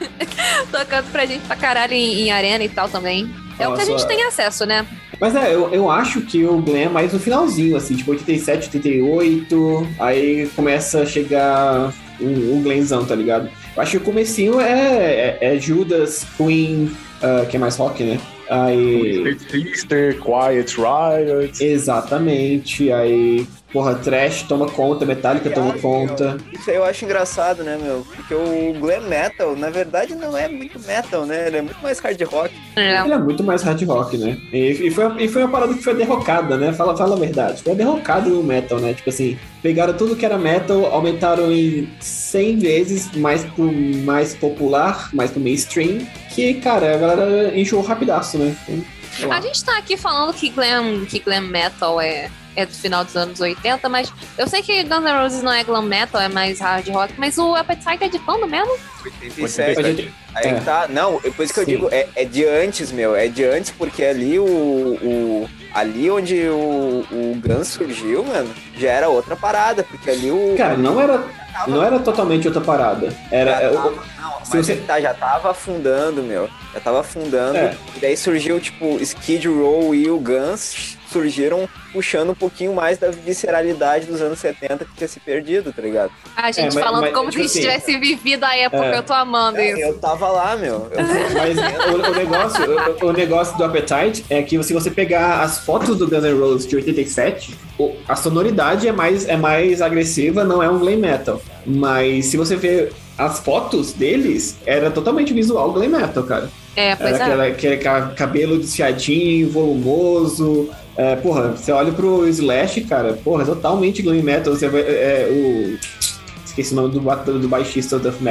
tocando 0.72 1.12
pra 1.12 1.26
gente 1.26 1.46
pra 1.46 1.56
caralho 1.56 1.92
em, 1.92 2.22
em 2.22 2.32
arena 2.32 2.64
e 2.64 2.68
tal 2.68 2.88
também. 2.88 3.34
É 3.58 3.68
o 3.68 3.74
que 3.74 3.82
a 3.82 3.84
gente 3.84 4.06
tem 4.06 4.22
acesso, 4.24 4.64
né? 4.64 4.86
Mas 5.20 5.34
é, 5.34 5.54
eu, 5.54 5.70
eu 5.70 5.90
acho 5.90 6.20
que 6.22 6.44
o 6.44 6.58
Glam 6.58 6.78
é 6.78 6.88
mais 6.88 7.12
no 7.12 7.18
finalzinho, 7.18 7.76
assim, 7.76 7.94
tipo 7.94 8.10
87, 8.10 8.66
88, 8.76 9.88
aí 9.98 10.48
começa 10.54 11.02
a 11.02 11.06
chegar 11.06 11.92
o, 12.20 12.56
o 12.56 12.60
Glamzão, 12.62 13.04
tá 13.04 13.14
ligado? 13.14 13.48
Eu 13.76 13.82
acho 13.82 13.92
que 13.92 13.96
o 13.96 14.00
comecinho 14.00 14.60
é, 14.60 15.38
é, 15.40 15.54
é 15.54 15.58
Judas, 15.58 16.26
Queen, 16.36 16.90
ah, 17.22 17.46
que 17.48 17.56
é 17.56 17.58
mais 17.60 17.76
rock, 17.76 18.02
né? 18.04 18.20
Aí. 18.50 19.38
Sister, 19.50 20.18
Quiet 20.20 20.76
Riot. 20.76 21.64
Exatamente, 21.64 22.92
aí. 22.92 23.46
Porra, 23.74 23.96
Trash 23.96 24.42
toma 24.42 24.68
conta, 24.68 25.04
Metallica 25.04 25.50
toma 25.50 25.76
conta. 25.76 26.36
Isso 26.52 26.70
aí 26.70 26.76
eu 26.76 26.84
acho 26.84 27.04
engraçado, 27.04 27.64
né, 27.64 27.76
meu? 27.76 28.06
Porque 28.14 28.32
o 28.32 28.72
glam 28.78 29.00
metal, 29.00 29.56
na 29.56 29.68
verdade, 29.68 30.14
não 30.14 30.38
é 30.38 30.46
muito 30.46 30.78
metal, 30.78 31.26
né? 31.26 31.48
Ele 31.48 31.56
é 31.56 31.62
muito 31.62 31.82
mais 31.82 31.98
hard 31.98 32.22
rock. 32.22 32.54
É. 32.76 33.00
Ele 33.00 33.12
é 33.12 33.18
muito 33.18 33.42
mais 33.42 33.62
hard 33.64 33.82
rock, 33.82 34.16
né? 34.16 34.38
E, 34.52 34.86
e 34.86 34.90
foi, 34.92 35.24
e 35.24 35.26
foi 35.26 35.42
uma 35.42 35.50
parada 35.50 35.74
que 35.74 35.82
foi 35.82 35.92
derrocada, 35.92 36.56
né? 36.56 36.72
Fala, 36.72 36.96
fala 36.96 37.16
a 37.16 37.18
verdade. 37.18 37.64
Foi 37.64 37.74
derrocado 37.74 38.30
no 38.30 38.44
metal, 38.44 38.78
né? 38.78 38.94
Tipo 38.94 39.10
assim, 39.10 39.36
pegaram 39.60 39.92
tudo 39.92 40.14
que 40.14 40.24
era 40.24 40.38
metal, 40.38 40.86
aumentaram 40.86 41.50
em 41.50 41.90
100 41.98 42.58
vezes 42.60 43.10
mais 43.16 43.44
pro 43.44 43.72
mais 43.72 44.36
popular, 44.36 45.10
mais 45.12 45.32
pro 45.32 45.40
mainstream. 45.40 46.06
Que, 46.32 46.54
cara, 46.54 46.94
a 46.94 46.96
galera 46.96 47.58
encheu 47.58 47.80
rapidaço, 47.80 48.38
né? 48.38 48.56
Então. 48.68 49.32
A 49.32 49.40
gente 49.40 49.64
tá 49.64 49.76
aqui 49.78 49.96
falando 49.96 50.32
que 50.32 50.48
glam, 50.48 51.04
que 51.06 51.18
glam 51.18 51.40
metal 51.40 52.00
é, 52.00 52.30
é 52.56 52.64
do 52.66 52.72
final 52.72 53.04
dos 53.04 53.16
anos 53.16 53.40
80, 53.40 53.88
mas 53.88 54.12
eu 54.38 54.46
sei 54.46 54.62
que 54.62 54.82
Guns 54.84 55.02
N' 55.02 55.12
Roses 55.22 55.42
não 55.42 55.52
é 55.52 55.62
glam 55.64 55.82
metal, 55.82 56.20
é 56.20 56.28
mais 56.28 56.60
hard 56.60 56.88
rock, 56.88 57.14
mas 57.18 57.36
o 57.38 57.54
Appetite 57.54 58.04
é 58.04 58.08
de 58.08 58.18
quando 58.20 58.46
mesmo? 58.46 58.72
87. 59.04 59.78
A 59.78 59.82
gente- 59.82 60.14
Aí 60.34 60.48
É. 60.48 60.54
tá. 60.60 60.86
Não, 60.88 61.20
é 61.22 61.30
por 61.30 61.44
isso 61.44 61.54
que 61.54 61.60
eu 61.60 61.64
Sim. 61.64 61.70
digo, 61.70 61.88
é, 61.92 62.08
é 62.16 62.24
de 62.24 62.44
antes, 62.44 62.90
meu. 62.90 63.14
É 63.14 63.28
de 63.28 63.44
antes, 63.44 63.70
porque 63.70 64.02
ali 64.04 64.36
o. 64.38 64.44
o 64.44 65.48
ali 65.72 66.10
onde 66.10 66.34
o, 66.48 67.04
o 67.10 67.40
Guns 67.44 67.68
surgiu, 67.68 68.24
mano, 68.24 68.52
já 68.76 68.90
era 68.90 69.08
outra 69.08 69.36
parada. 69.36 69.84
Porque 69.84 70.10
ali 70.10 70.30
o. 70.32 70.54
Cara, 70.56 70.76
não 70.76 71.00
era, 71.00 71.22
não 71.68 71.84
era 71.84 72.00
totalmente 72.00 72.48
outra 72.48 72.60
parada. 72.62 73.14
Era. 73.30 73.50
Já 73.52 73.60
é, 73.60 73.70
o- 73.70 73.74
tava- 73.74 73.90
não, 73.90 74.44
se 74.44 74.56
mas 74.56 74.66
você- 74.66 74.74
tá, 74.76 75.00
já 75.00 75.14
tava 75.14 75.50
afundando, 75.52 76.20
meu. 76.22 76.48
Já 76.72 76.80
tava 76.80 77.00
afundando. 77.00 77.56
É. 77.58 77.76
E 77.96 78.00
daí 78.00 78.16
surgiu, 78.16 78.58
tipo, 78.58 78.98
Skid 79.00 79.46
Row 79.46 79.94
e 79.94 80.10
o 80.10 80.18
Guns 80.18 80.93
surgiram 81.14 81.68
puxando 81.92 82.30
um 82.30 82.34
pouquinho 82.34 82.74
mais 82.74 82.98
da 82.98 83.08
visceralidade 83.10 84.06
dos 84.06 84.20
anos 84.20 84.38
70 84.40 84.84
que 84.84 84.94
tinha 84.96 85.06
se 85.08 85.20
perdido, 85.20 85.72
tá 85.72 85.80
ligado? 85.80 86.10
A 86.36 86.50
gente 86.50 86.74
mas- 86.74 86.84
falando 86.84 87.02
mas, 87.02 87.12
como 87.14 87.30
tipo 87.30 87.48
se 87.48 87.60
a 87.60 87.62
gente 87.62 87.68
assim, 87.76 87.92
tivesse 87.92 87.98
vivido 87.98 88.42
a 88.44 88.56
época, 88.56 88.84
é. 88.84 88.98
eu 88.98 89.02
tô 89.04 89.12
amando 89.12 89.60
isso. 89.60 89.78
Eu 89.80 89.98
tava 89.98 90.28
lá, 90.28 90.56
meu. 90.56 90.88
Eu- 90.90 91.04
Mas 91.34 91.56
o, 91.56 92.10
o 92.10 92.14
negócio, 92.14 92.64
o, 93.02 93.06
o 93.06 93.12
negócio 93.12 93.56
do 93.56 93.64
Appetite 93.64 94.24
é 94.28 94.42
que 94.42 94.60
se 94.64 94.74
você 94.74 94.90
pegar 94.90 95.40
as 95.42 95.60
fotos 95.60 95.96
do 95.96 96.08
Guns 96.08 96.24
N' 96.24 96.38
Roses 96.38 96.66
de 96.66 96.74
87, 96.76 97.54
o- 97.78 97.94
a 98.08 98.16
sonoridade 98.16 98.88
é 98.88 98.92
mais, 98.92 99.28
é 99.28 99.36
mais 99.36 99.80
agressiva, 99.80 100.42
não 100.42 100.60
é 100.62 100.68
um 100.68 100.78
glam 100.80 100.96
metal. 100.96 101.40
Mas 101.64 102.26
se 102.26 102.36
você 102.36 102.56
ver 102.56 102.92
as 103.16 103.38
fotos 103.38 103.92
deles, 103.92 104.56
era 104.66 104.90
totalmente 104.90 105.32
visual 105.32 105.72
glam 105.72 105.88
metal, 105.88 106.24
cara. 106.24 106.50
É, 106.76 106.96
pois 106.96 107.10
Era 107.12 107.18
é. 107.18 107.22
aquela, 107.22 107.46
aquele 107.46 107.76
ca- 107.76 108.08
cabelo 108.16 108.58
desfiadinho, 108.58 109.48
volumoso. 109.48 110.68
É, 110.96 111.16
porra, 111.16 111.48
você 111.48 111.72
olha 111.72 111.92
pro 111.92 112.26
Slash, 112.28 112.82
cara, 112.82 113.14
porra, 113.14 113.42
é 113.42 113.46
totalmente 113.46 114.02
glam 114.02 114.22
metal. 114.22 114.54
Você 114.54 114.68
vai, 114.68 114.82
é, 114.82 115.28
o. 115.30 116.04
Esqueci 116.44 116.72
o 116.72 116.76
nome 116.76 116.90
do, 116.90 117.00
do 117.40 117.48
baixista 117.48 117.98
do 117.98 118.10
Duff 118.10 118.24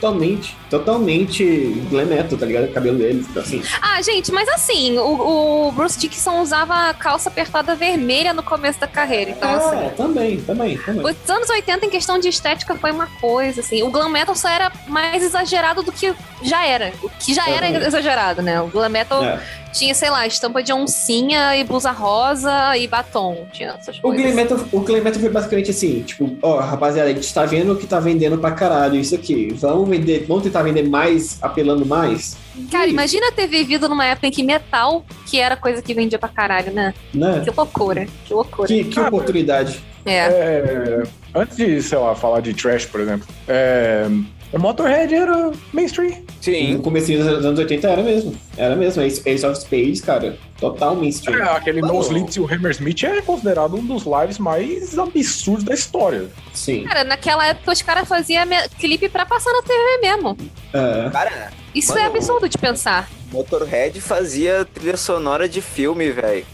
totalmente, 0.00 0.56
totalmente 0.68 1.44
glam 1.88 2.06
metal, 2.06 2.36
tá 2.36 2.44
ligado? 2.44 2.64
O 2.64 2.72
cabelo 2.72 2.98
dele, 2.98 3.24
então, 3.30 3.40
assim. 3.40 3.62
Ah, 3.80 4.02
gente, 4.02 4.32
mas 4.32 4.48
assim, 4.48 4.98
o, 4.98 5.68
o 5.68 5.70
Bruce 5.70 5.96
Dickinson 5.96 6.40
usava 6.40 6.92
calça 6.94 7.28
apertada 7.28 7.76
vermelha 7.76 8.34
no 8.34 8.42
começo 8.42 8.80
da 8.80 8.88
carreira, 8.88 9.30
então 9.30 9.48
assim. 9.48 9.76
é, 9.76 9.88
também, 9.90 10.40
também, 10.40 10.76
também. 10.76 11.06
Os 11.06 11.30
anos 11.30 11.48
80, 11.48 11.86
em 11.86 11.90
questão 11.90 12.18
de 12.18 12.26
estética, 12.26 12.74
foi 12.74 12.90
uma 12.90 13.06
coisa, 13.20 13.60
assim. 13.60 13.80
O 13.84 13.90
glam 13.90 14.08
metal 14.08 14.34
só 14.34 14.48
era 14.48 14.72
mais 14.88 15.22
exagerado 15.22 15.84
do 15.84 15.92
que 15.92 16.12
já 16.42 16.66
era. 16.66 16.92
O 17.00 17.08
que 17.08 17.32
já 17.32 17.48
era 17.48 17.68
Exatamente. 17.68 17.86
exagerado, 17.86 18.42
né? 18.42 18.60
O 18.60 18.66
glam 18.66 18.88
metal 18.88 19.22
É. 19.22 19.40
tinha, 19.76 19.94
sei 19.94 20.10
lá, 20.10 20.26
estampa 20.26 20.62
de 20.62 20.72
oncinha 20.72 21.56
e 21.56 21.62
blusa 21.64 21.90
rosa 21.90 22.76
e 22.76 22.88
batom. 22.88 23.46
Tinha 23.52 23.70
essas 23.78 23.98
O 24.02 24.10
metal, 24.10 24.58
o 24.72 24.80
metal 24.80 25.20
foi 25.20 25.28
basicamente 25.28 25.70
assim, 25.70 26.02
tipo, 26.02 26.36
ó, 26.42 26.58
rapaziada, 26.60 27.10
a 27.10 27.12
gente 27.12 27.32
tá 27.32 27.44
vendo 27.44 27.76
que 27.76 27.86
tá 27.86 28.00
vendendo 28.00 28.38
pra 28.38 28.52
caralho 28.52 28.96
isso 28.96 29.14
aqui. 29.14 29.52
Vamos 29.54 29.88
vender, 29.88 30.24
vamos 30.26 30.42
tentar 30.42 30.62
vender 30.62 30.88
mais, 30.88 31.38
apelando 31.42 31.84
mais, 31.84 32.36
Cara, 32.70 32.86
imagina 32.86 33.30
ter 33.32 33.46
vivido 33.46 33.88
numa 33.88 34.06
época 34.06 34.28
em 34.28 34.30
que 34.30 34.42
metal, 34.42 35.04
que 35.26 35.38
era 35.38 35.56
coisa 35.56 35.82
que 35.82 35.92
vendia 35.92 36.18
pra 36.18 36.28
caralho, 36.28 36.72
né? 36.72 36.94
né? 37.12 37.42
Que 37.44 37.50
loucura, 37.54 38.06
que 38.24 38.32
loucura. 38.32 38.66
Que, 38.66 38.84
que 38.84 38.98
oportunidade. 38.98 39.82
É. 40.06 40.16
É, 40.16 41.02
antes 41.34 41.56
de, 41.56 41.82
sei 41.82 41.98
lá, 41.98 42.14
falar 42.14 42.40
de 42.40 42.54
trash, 42.54 42.86
por 42.86 43.00
exemplo, 43.00 43.26
é, 43.46 44.08
o 44.52 44.58
Motorhead 44.58 45.14
era 45.14 45.50
mainstream. 45.72 46.10
No 46.10 46.24
Sim. 46.40 46.78
começo 46.78 47.12
dos 47.12 47.44
anos 47.44 47.58
80 47.58 47.88
era 47.88 48.02
mesmo. 48.02 48.34
Era 48.56 48.76
mesmo. 48.76 49.02
Ace 49.02 49.22
Ace 49.26 49.44
of 49.44 49.58
Spades, 49.58 50.00
cara. 50.00 50.38
Total 50.58 50.94
mainstream. 50.94 51.38
É, 51.42 51.56
aquele 51.56 51.80
No 51.80 52.00
Slits 52.00 52.36
e 52.36 52.40
o 52.40 52.46
Hammersmith 52.46 53.04
é 53.04 53.20
considerado 53.20 53.76
um 53.76 53.84
dos 53.84 54.04
lives 54.04 54.38
mais 54.38 54.98
absurdos 54.98 55.64
da 55.64 55.74
história. 55.74 56.28
Sim. 56.54 56.84
Cara, 56.84 57.04
naquela 57.04 57.46
época 57.46 57.72
os 57.72 57.82
caras 57.82 58.08
faziam 58.08 58.44
clipe 58.78 59.08
pra 59.08 59.26
passar 59.26 59.52
na 59.52 59.62
TV 59.62 59.98
mesmo. 60.00 60.36
É. 60.72 61.10
Cara, 61.10 61.50
Isso 61.76 61.92
Mano, 61.92 62.00
é 62.00 62.06
absurdo 62.06 62.48
de 62.48 62.56
pensar. 62.56 63.08
Motorhead 63.30 64.00
fazia 64.00 64.64
trilha 64.64 64.96
sonora 64.96 65.46
de 65.46 65.60
filme, 65.60 66.10
velho. 66.10 66.46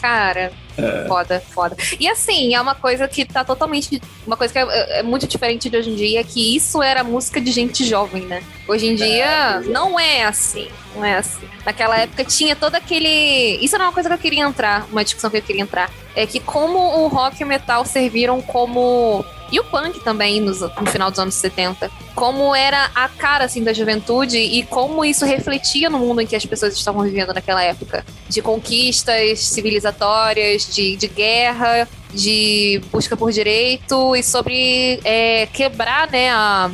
Cara, 0.00 0.52
É. 0.76 1.06
foda, 1.08 1.42
foda. 1.50 1.76
E 1.98 2.06
assim, 2.08 2.54
é 2.54 2.60
uma 2.60 2.74
coisa 2.76 3.08
que 3.08 3.24
tá 3.24 3.44
totalmente. 3.44 4.00
Uma 4.24 4.36
coisa 4.36 4.52
que 4.52 4.58
é, 4.60 5.00
é 5.00 5.02
muito 5.02 5.26
diferente 5.26 5.68
de 5.68 5.76
hoje 5.76 5.90
em 5.90 5.96
dia, 5.96 6.20
é 6.20 6.24
que 6.24 6.54
isso 6.54 6.80
era 6.80 7.02
música 7.02 7.40
de 7.40 7.50
gente 7.50 7.84
jovem, 7.84 8.22
né? 8.26 8.44
Hoje 8.68 8.86
em 8.86 8.94
dia 8.94 9.60
não 9.66 9.98
é 9.98 10.24
assim. 10.24 10.68
Não 10.94 11.04
é 11.04 11.16
assim. 11.16 11.46
Naquela 11.66 11.98
época 11.98 12.24
tinha 12.24 12.54
todo 12.54 12.76
aquele. 12.76 13.58
Isso 13.60 13.74
era 13.74 13.84
uma 13.84 13.92
coisa 13.92 14.08
que 14.08 14.14
eu 14.14 14.18
queria 14.18 14.44
entrar, 14.44 14.86
uma 14.90 15.02
discussão 15.02 15.30
que 15.30 15.38
eu 15.38 15.42
queria 15.42 15.62
entrar. 15.62 15.90
É 16.14 16.24
que 16.26 16.38
como 16.38 16.78
o 16.78 17.08
rock 17.08 17.40
e 17.40 17.44
o 17.44 17.46
metal 17.48 17.84
serviram 17.84 18.40
como. 18.40 19.24
E 19.50 19.58
o 19.58 19.64
punk 19.64 20.00
também, 20.00 20.40
nos- 20.40 20.60
no 20.60 20.86
final 20.86 21.10
dos 21.10 21.18
anos 21.18 21.34
70. 21.34 21.90
Como 22.14 22.54
era 22.54 22.90
a 22.94 23.08
cara, 23.08 23.44
assim, 23.44 23.64
da 23.64 23.72
juventude 23.72 24.36
e 24.38 24.62
como 24.64 25.04
isso 25.04 25.24
refletia 25.24 25.88
no 25.88 25.98
mundo 25.98 26.20
em 26.20 26.26
que 26.26 26.36
as 26.36 26.44
pessoas 26.44 26.74
estavam 26.74 27.02
vivendo 27.02 27.32
naquela 27.32 27.62
época 27.62 28.04
de 28.28 28.42
conquistas 28.42 29.40
civilizatórias, 29.40 30.66
de, 30.74 30.96
de 30.96 31.06
guerra, 31.08 31.88
de 32.12 32.80
busca 32.92 33.16
por 33.16 33.30
direito 33.32 34.14
e 34.14 34.22
sobre 34.22 35.00
é, 35.04 35.46
quebrar, 35.46 36.10
né, 36.10 36.30
a, 36.30 36.70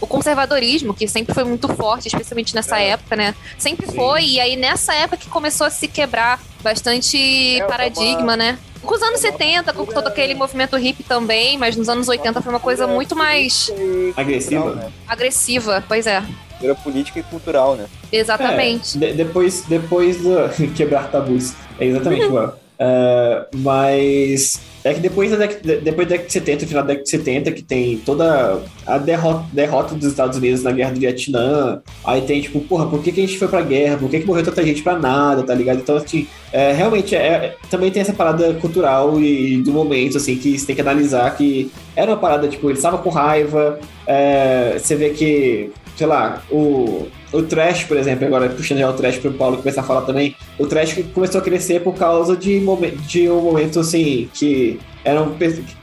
o 0.00 0.06
conservadorismo, 0.06 0.92
que 0.94 1.06
sempre 1.08 1.32
foi 1.34 1.44
muito 1.44 1.68
forte, 1.68 2.08
especialmente 2.08 2.54
nessa 2.54 2.78
É. 2.80 2.88
época, 2.90 3.16
né? 3.16 3.34
Sempre 3.58 3.86
Sim. 3.86 3.94
foi, 3.96 4.24
e 4.24 4.40
aí 4.40 4.56
nessa 4.56 4.94
época 4.94 5.16
que 5.16 5.28
começou 5.28 5.66
a 5.66 5.70
se 5.70 5.86
quebrar 5.88 6.40
bastante 6.60 7.60
É, 7.60 7.64
paradigma, 7.64 8.20
uma- 8.22 8.36
né? 8.36 8.58
Com 8.82 8.94
os 8.94 9.02
anos 9.02 9.24
é 9.24 9.28
uma 9.30 9.38
70, 9.38 9.72
com 9.72 9.86
todo 9.86 10.06
aquele 10.08 10.34
movimento 10.34 10.76
hippie 10.76 11.02
também, 11.04 11.56
mas 11.56 11.76
nos 11.76 11.88
anos 11.88 12.08
80 12.08 12.40
foi 12.42 12.52
uma 12.52 12.60
coisa 12.60 12.86
muito 12.86 13.14
mais 13.14 13.70
Agressiva? 14.16 14.92
agressiva, 15.06 15.84
pois 15.86 16.06
é. 16.06 16.22
Cultura 16.50 16.74
política 16.76 17.18
e 17.20 17.22
cultural, 17.22 17.76
né? 17.76 17.86
Exatamente. 18.10 18.96
É, 18.96 19.08
de- 19.08 19.12
depois, 19.14 19.62
depois 19.62 20.18
do 20.18 20.48
quebrar 20.74 21.10
tabus. 21.10 21.54
É 21.78 21.86
exatamente 21.86 22.24
igual. 22.26 22.56
É, 22.84 23.46
mas 23.58 24.60
é 24.82 24.92
que 24.92 24.98
depois 24.98 25.30
da, 25.30 25.36
década, 25.36 25.60
de- 25.62 25.80
depois 25.80 26.08
da 26.08 26.12
década 26.16 26.26
de 26.26 26.32
70, 26.32 26.66
final 26.66 26.82
da 26.82 26.88
década 26.88 27.04
de 27.04 27.10
70, 27.10 27.52
que 27.52 27.62
tem 27.62 27.98
toda 27.98 28.60
a 28.84 28.98
derrota, 28.98 29.44
derrota 29.52 29.94
dos 29.94 30.08
Estados 30.08 30.36
Unidos 30.36 30.64
na 30.64 30.72
guerra 30.72 30.90
do 30.90 30.98
Vietnã. 30.98 31.80
Aí 32.04 32.22
tem, 32.22 32.40
tipo, 32.40 32.60
porra, 32.62 32.86
por 32.88 33.00
que, 33.00 33.12
que 33.12 33.20
a 33.20 33.26
gente 33.26 33.38
foi 33.38 33.46
pra 33.46 33.60
guerra? 33.60 33.96
Por 33.98 34.10
que, 34.10 34.18
que 34.18 34.26
morreu 34.26 34.42
tanta 34.42 34.64
gente 34.64 34.82
pra 34.82 34.98
nada, 34.98 35.44
tá 35.44 35.54
ligado? 35.54 35.78
Então, 35.78 35.96
assim, 35.96 36.26
é, 36.52 36.72
realmente, 36.72 37.14
é, 37.14 37.54
também 37.70 37.92
tem 37.92 38.02
essa 38.02 38.12
parada 38.12 38.52
cultural 38.54 39.20
e 39.20 39.58
do 39.62 39.70
momento, 39.72 40.16
assim, 40.16 40.34
que 40.34 40.58
você 40.58 40.66
tem 40.66 40.74
que 40.74 40.82
analisar 40.82 41.36
que 41.36 41.70
era 41.94 42.10
uma 42.10 42.16
parada, 42.16 42.48
tipo, 42.48 42.68
ele 42.68 42.78
estava 42.78 42.98
com 42.98 43.10
raiva, 43.10 43.78
é, 44.08 44.76
você 44.76 44.96
vê 44.96 45.10
que, 45.10 45.70
sei 45.96 46.06
lá, 46.08 46.42
o, 46.50 47.06
o 47.32 47.42
trash, 47.42 47.84
por 47.84 47.96
exemplo, 47.96 48.26
agora 48.26 48.48
puxando 48.50 48.78
já 48.78 48.90
o 48.90 48.92
trash 48.92 49.18
pro 49.18 49.32
Paulo 49.32 49.56
começar 49.58 49.80
a 49.80 49.84
falar 49.84 50.02
também, 50.02 50.36
o 50.58 50.66
trash 50.66 50.98
começou 51.14 51.40
a 51.40 51.44
crescer 51.44 51.80
por 51.80 51.94
causa 51.94 52.36
de, 52.36 52.60
momen- 52.60 52.96
de 53.06 53.28
um 53.30 53.40
momento, 53.40 53.80
assim, 53.80 54.28
que 54.34 54.78
eram 55.04 55.34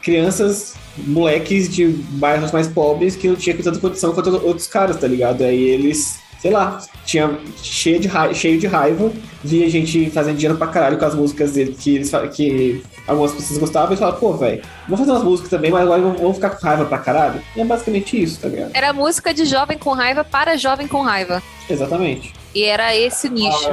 crianças, 0.01 0.75
moleques 0.97 1.67
de 1.69 1.87
bairros 1.87 2.51
mais 2.51 2.67
pobres 2.67 3.15
que 3.15 3.27
não 3.27 3.35
tinham 3.35 3.57
tanta 3.57 3.79
condição 3.79 4.13
quanto 4.13 4.29
outros 4.45 4.67
caras, 4.67 4.97
tá 4.97 5.07
ligado? 5.07 5.43
Aí 5.43 5.61
eles, 5.61 6.19
sei 6.39 6.51
lá, 6.51 6.81
tinha 7.05 7.37
cheio 7.61 7.99
de, 7.99 8.07
raiva, 8.07 8.33
cheio 8.33 8.59
de 8.59 8.67
raiva, 8.67 9.11
via 9.43 9.69
gente 9.69 10.09
fazendo 10.09 10.37
dinheiro 10.37 10.57
pra 10.57 10.67
caralho 10.67 10.97
com 10.97 11.05
as 11.05 11.15
músicas 11.15 11.53
dele, 11.53 11.75
que, 11.77 11.95
eles, 11.95 12.11
que 12.33 12.83
algumas 13.05 13.33
pessoas 13.33 13.59
gostavam 13.59 13.93
e 13.93 13.97
falavam, 13.97 14.19
pô, 14.19 14.33
velho, 14.33 14.61
vamos 14.87 14.99
fazer 14.99 15.11
umas 15.11 15.23
músicas 15.23 15.49
também, 15.49 15.71
mas 15.71 15.83
agora 15.83 16.01
vamos 16.01 16.35
ficar 16.35 16.51
com 16.51 16.65
raiva 16.65 16.85
pra 16.85 16.97
caralho. 16.97 17.41
E 17.55 17.61
é 17.61 17.65
basicamente 17.65 18.21
isso, 18.21 18.39
tá 18.39 18.47
ligado? 18.47 18.71
Era 18.73 18.93
música 18.93 19.33
de 19.33 19.45
jovem 19.45 19.77
com 19.77 19.91
raiva 19.91 20.23
para 20.23 20.57
jovem 20.57 20.87
com 20.87 21.01
raiva. 21.01 21.43
Exatamente. 21.69 22.33
E 22.55 22.63
era 22.63 22.95
esse 22.95 23.29
nicho. 23.29 23.69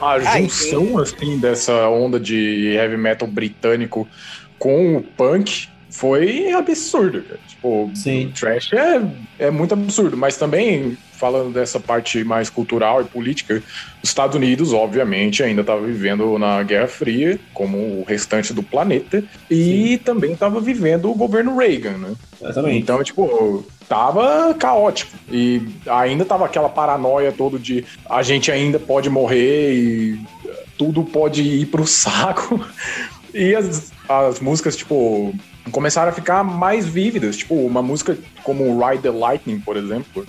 A 0.00 0.18
e 0.18 0.48
junção, 0.48 0.98
assim, 0.98 1.38
dessa 1.38 1.88
onda 1.88 2.18
de 2.18 2.74
heavy 2.74 2.96
metal 2.96 3.28
britânico 3.28 4.06
com 4.58 4.96
o 4.96 5.02
punk 5.02 5.68
foi 5.90 6.52
absurdo, 6.52 7.22
cara. 7.22 7.40
Tipo, 7.48 7.90
Sim. 7.94 8.26
o 8.26 8.32
trash 8.32 8.72
é, 8.72 9.02
é 9.38 9.50
muito 9.50 9.72
absurdo, 9.72 10.16
mas 10.16 10.36
também, 10.36 10.96
falando 11.16 11.52
dessa 11.52 11.80
parte 11.80 12.22
mais 12.22 12.48
cultural 12.50 13.00
e 13.02 13.04
política, 13.04 13.62
os 14.02 14.10
Estados 14.10 14.36
Unidos, 14.36 14.72
obviamente, 14.72 15.42
ainda 15.42 15.62
estava 15.62 15.84
vivendo 15.84 16.38
na 16.38 16.62
Guerra 16.62 16.86
Fria, 16.86 17.38
como 17.52 17.78
o 17.78 18.04
restante 18.06 18.52
do 18.52 18.62
planeta, 18.62 19.24
e 19.50 19.98
também 20.04 20.32
estava 20.32 20.60
vivendo 20.60 21.10
o 21.10 21.14
governo 21.14 21.56
Reagan, 21.56 21.98
né? 21.98 22.14
Exatamente. 22.40 22.78
Então, 22.78 23.02
tipo, 23.02 23.64
tava 23.88 24.54
caótico. 24.54 25.12
E 25.30 25.62
ainda 25.86 26.24
tava 26.24 26.44
aquela 26.44 26.68
paranoia 26.68 27.32
toda 27.32 27.58
de 27.58 27.84
a 28.08 28.22
gente 28.22 28.50
ainda 28.50 28.78
pode 28.78 29.08
morrer 29.08 29.74
e 29.74 30.20
tudo 30.76 31.02
pode 31.02 31.42
ir 31.42 31.66
pro 31.66 31.86
saco. 31.88 32.64
E 33.32 33.54
as, 33.54 33.92
as 34.08 34.40
músicas, 34.40 34.76
tipo, 34.76 35.34
começaram 35.70 36.10
a 36.10 36.14
ficar 36.14 36.42
mais 36.44 36.86
vívidas. 36.86 37.36
Tipo, 37.36 37.54
uma 37.54 37.82
música 37.82 38.16
como 38.42 38.78
Ride 38.84 39.02
the 39.02 39.10
Lightning, 39.10 39.60
por 39.60 39.76
exemplo, 39.76 40.26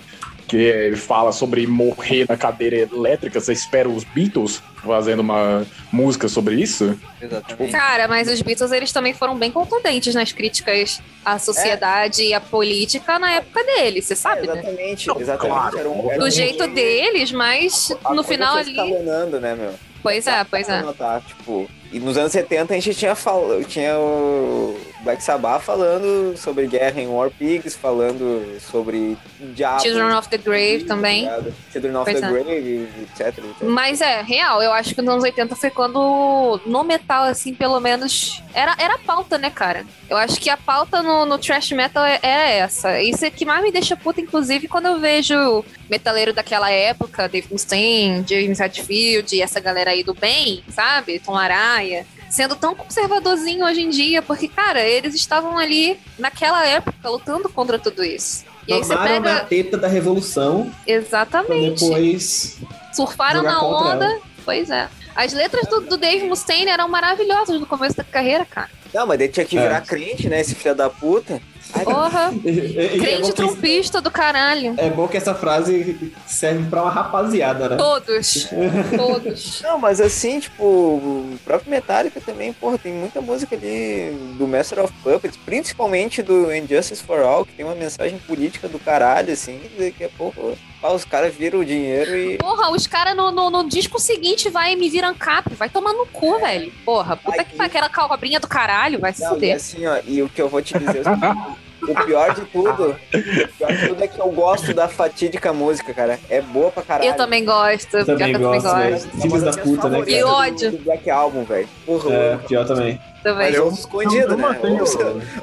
que 0.48 0.94
fala 0.96 1.30
sobre 1.30 1.66
morrer 1.66 2.24
na 2.28 2.36
cadeira 2.36 2.76
elétrica. 2.76 3.38
Você 3.40 3.52
espera 3.52 3.88
os 3.88 4.02
Beatles 4.02 4.62
fazendo 4.82 5.20
uma 5.20 5.66
música 5.92 6.26
sobre 6.28 6.54
isso? 6.56 6.98
Exatamente. 7.20 7.70
Cara, 7.70 8.08
mas 8.08 8.28
os 8.28 8.40
Beatles 8.40 8.72
eles 8.72 8.90
também 8.90 9.12
foram 9.12 9.36
bem 9.36 9.50
contundentes 9.50 10.14
nas 10.14 10.32
críticas 10.32 11.00
à 11.24 11.38
sociedade 11.38 12.22
e 12.22 12.32
à 12.32 12.40
política 12.40 13.18
na 13.18 13.32
época 13.32 13.62
deles, 13.62 14.06
você 14.06 14.16
sabe, 14.16 14.46
né? 14.46 14.54
exatamente, 14.54 15.06
Não, 15.08 15.20
exatamente. 15.20 15.54
claro. 15.58 15.78
Era 15.78 15.88
um, 15.90 16.10
era 16.10 16.18
Do 16.20 16.26
um- 16.26 16.30
jeito 16.30 16.66
deles, 16.68 17.30
mas 17.30 17.90
a 18.02 18.14
no 18.14 18.24
coisa 18.24 18.28
final 18.28 18.52
foi 18.54 18.62
ali. 18.62 18.70
escalonando, 18.70 19.40
né, 19.40 19.54
meu? 19.54 19.74
Pois 20.02 20.26
é, 20.26 20.44
pois 20.44 20.68
é. 20.68 20.80
notar, 20.80 21.20
tipo, 21.22 21.68
e 21.92 21.98
nos 22.00 22.16
anos 22.16 22.32
70 22.32 22.72
a 22.72 22.78
gente 22.80 22.94
tinha, 22.96 23.14
fal... 23.14 23.48
tinha 23.68 23.98
o 23.98 24.78
Black 25.00 25.22
Sabbath 25.22 25.62
falando 25.62 26.36
sobre 26.36 26.66
guerra 26.66 27.00
em 27.00 27.06
War 27.06 27.30
Pigs, 27.30 27.76
falando 27.76 28.58
sobre 28.60 29.16
diabo. 29.54 29.80
Children 29.82 30.16
of 30.16 30.28
the 30.28 30.38
Grave 30.38 30.84
tá 30.84 30.94
também. 30.94 31.22
ligado? 31.22 31.54
Children 31.72 31.96
of 31.96 32.10
Pois 32.10 32.20
the 32.20 32.26
é. 32.26 32.30
Grave, 32.30 32.88
etc, 33.02 33.20
etc. 33.38 33.62
Mas 33.62 34.00
é, 34.00 34.22
real, 34.22 34.62
eu 34.62 34.72
acho 34.72 34.94
que 34.94 35.00
nos 35.00 35.12
anos 35.14 35.24
80 35.24 35.54
foi 35.56 35.70
quando 35.70 36.60
no 36.66 36.84
metal, 36.84 37.24
assim, 37.24 37.54
pelo 37.54 37.80
menos. 37.80 38.42
Era, 38.52 38.74
era 38.78 38.94
a 38.94 38.98
pauta, 38.98 39.38
né, 39.38 39.50
cara? 39.50 39.86
Eu 40.10 40.16
acho 40.16 40.40
que 40.40 40.50
a 40.50 40.56
pauta 40.56 41.02
no, 41.02 41.24
no 41.24 41.38
trash 41.38 41.70
metal 41.72 42.04
é, 42.04 42.18
é 42.22 42.58
essa. 42.58 43.00
Isso 43.00 43.24
é 43.24 43.30
que 43.30 43.44
mais 43.44 43.62
me 43.62 43.70
deixa 43.70 43.96
puta, 43.96 44.20
inclusive, 44.20 44.66
quando 44.68 44.86
eu 44.86 44.98
vejo 44.98 45.64
metaleiro 45.88 46.32
daquela 46.32 46.70
época, 46.70 47.28
Dave 47.28 47.48
Mustaine, 47.50 48.24
James 48.28 48.58
Hetfield 48.58 49.34
e 49.34 49.42
essa 49.42 49.60
galera 49.60 49.90
aí 49.90 50.02
do 50.02 50.14
bem, 50.14 50.62
sabe? 50.68 51.18
Tom 51.20 51.36
Araya. 51.36 52.04
Sendo 52.30 52.54
tão 52.56 52.74
conservadorzinho 52.74 53.64
hoje 53.64 53.80
em 53.82 53.90
dia, 53.90 54.20
porque, 54.22 54.48
cara, 54.48 54.82
eles 54.82 55.14
estavam 55.14 55.56
ali 55.58 55.98
naquela 56.18 56.66
época 56.66 57.08
lutando 57.08 57.48
contra 57.48 57.78
tudo 57.78 58.04
isso. 58.04 58.44
E 58.66 58.72
aí 58.74 58.84
você 58.84 58.94
Mamaram 58.94 59.14
na 59.20 59.34
pega. 59.36 59.44
teta 59.46 59.78
da 59.78 59.88
revolução 59.88 60.70
Exatamente. 60.86 61.80
depois. 61.84 62.58
Surfaram 62.92 63.40
jogar 63.40 63.52
na 63.54 63.62
onda. 63.66 64.18
Pois 64.44 64.70
é. 64.70 64.88
As 65.16 65.32
letras 65.32 65.66
do, 65.68 65.80
do 65.80 65.96
Dave 65.96 66.26
Mustaine 66.26 66.70
eram 66.70 66.86
maravilhosas 66.88 67.58
no 67.58 67.66
começo 67.66 67.96
da 67.96 68.04
carreira, 68.04 68.44
cara. 68.44 68.70
Não, 68.92 69.06
mas 69.06 69.18
daí 69.18 69.28
tinha 69.28 69.44
que 69.46 69.58
É. 69.58 69.62
virar 69.62 69.80
crente, 69.80 70.28
né, 70.28 70.40
esse 70.40 70.54
filho 70.54 70.74
da 70.74 70.88
puta. 70.90 71.40
Porra, 71.84 72.32
é, 72.44 72.98
crente 72.98 73.20
bom 73.22 73.28
que, 73.28 73.32
trumpista 73.32 74.00
do 74.00 74.10
caralho. 74.10 74.74
é 74.76 74.88
bom 74.88 75.06
que 75.06 75.16
essa 75.16 75.34
frase 75.34 76.12
serve 76.26 76.68
pra 76.68 76.82
uma 76.82 76.90
rapaziada, 76.90 77.68
né? 77.68 77.76
Todos. 77.76 78.48
Todos. 78.96 79.60
Não, 79.62 79.78
mas 79.78 80.00
assim, 80.00 80.40
tipo, 80.40 80.64
o 80.64 81.38
próprio 81.44 81.70
Metallica 81.70 82.20
também, 82.20 82.52
porra, 82.52 82.78
tem 82.78 82.92
muita 82.92 83.20
música 83.20 83.54
ali 83.54 84.16
do 84.38 84.46
Master 84.46 84.84
of 84.84 84.92
Puppets, 85.02 85.38
principalmente 85.44 86.22
do 86.22 86.52
Injustice 86.54 87.02
for 87.02 87.20
All, 87.20 87.44
que 87.44 87.52
tem 87.52 87.64
uma 87.64 87.74
mensagem 87.74 88.18
política 88.18 88.68
do 88.68 88.78
caralho, 88.78 89.32
assim, 89.32 89.60
e 89.78 89.84
daqui 89.84 90.04
a 90.04 90.10
pouco 90.16 90.56
ah, 90.82 90.92
os 90.92 91.04
caras 91.04 91.34
viram 91.34 91.60
o 91.60 91.64
dinheiro 91.64 92.16
e. 92.16 92.38
Porra, 92.38 92.70
os 92.70 92.86
caras 92.86 93.16
no, 93.16 93.30
no, 93.30 93.50
no 93.50 93.68
disco 93.68 93.98
seguinte 93.98 94.48
vai 94.48 94.76
me 94.76 94.88
viram 94.88 95.14
cap, 95.14 95.52
vai 95.54 95.68
tomar 95.68 95.92
no 95.92 96.06
cu, 96.06 96.38
velho. 96.40 96.72
Porra, 96.84 97.16
puta 97.16 97.42
que 97.44 97.52
Aí- 97.52 97.56
pariu, 97.70 97.84
aquela 97.84 98.08
cobrinha 98.08 98.38
do 98.40 98.46
caralho, 98.48 98.98
vai 98.98 99.12
se 99.12 99.22
Não, 99.22 99.30
e 99.30 99.34
fuder. 99.34 99.56
assim, 99.56 99.86
ó, 99.86 99.98
e 100.06 100.22
o 100.22 100.28
que 100.28 100.40
eu 100.40 100.48
vou 100.48 100.62
te 100.62 100.78
dizer 100.78 100.98
é 100.98 101.00
o 101.00 101.04
seguinte, 101.04 101.58
o 101.82 102.04
pior 102.06 102.34
de 102.34 102.40
tudo, 102.46 102.90
o 102.90 103.48
pior 103.58 103.72
de 103.72 103.88
tudo 103.88 104.04
é 104.04 104.08
que 104.08 104.20
eu 104.20 104.28
gosto 104.30 104.72
da 104.74 104.88
fatídica 104.88 105.52
música, 105.52 105.92
cara. 105.94 106.18
É 106.28 106.40
boa 106.40 106.70
pra 106.70 106.82
caralho. 106.82 107.10
Eu 107.10 107.16
também 107.16 107.44
gosto, 107.44 107.88
pior 107.90 108.04
que 108.04 108.06
Também 108.12 108.32
eu 108.32 108.40
também 108.40 108.60
gosto, 108.60 108.76
velho. 108.76 108.90
gosto. 108.92 109.08
É 109.08 109.12
uma 109.14 109.22
Filhos 109.22 109.42
das 109.42 109.56
da 109.56 109.62
puta, 109.62 109.88
né, 109.88 110.02
Que 110.02 110.22
ódio. 110.22 110.70
Do 110.72 110.78
Black 110.78 111.10
Album, 111.10 111.44
velho. 111.44 111.68
É, 112.10 112.36
pior 112.46 112.66
também. 112.66 113.00
Também. 113.22 113.46
Mas 113.48 113.54
eu 113.56 113.64
ouço 113.64 113.80
escondido, 113.80 114.36
né? 114.36 114.42
mantenho- 114.42 114.78
Ouço- 114.80 114.98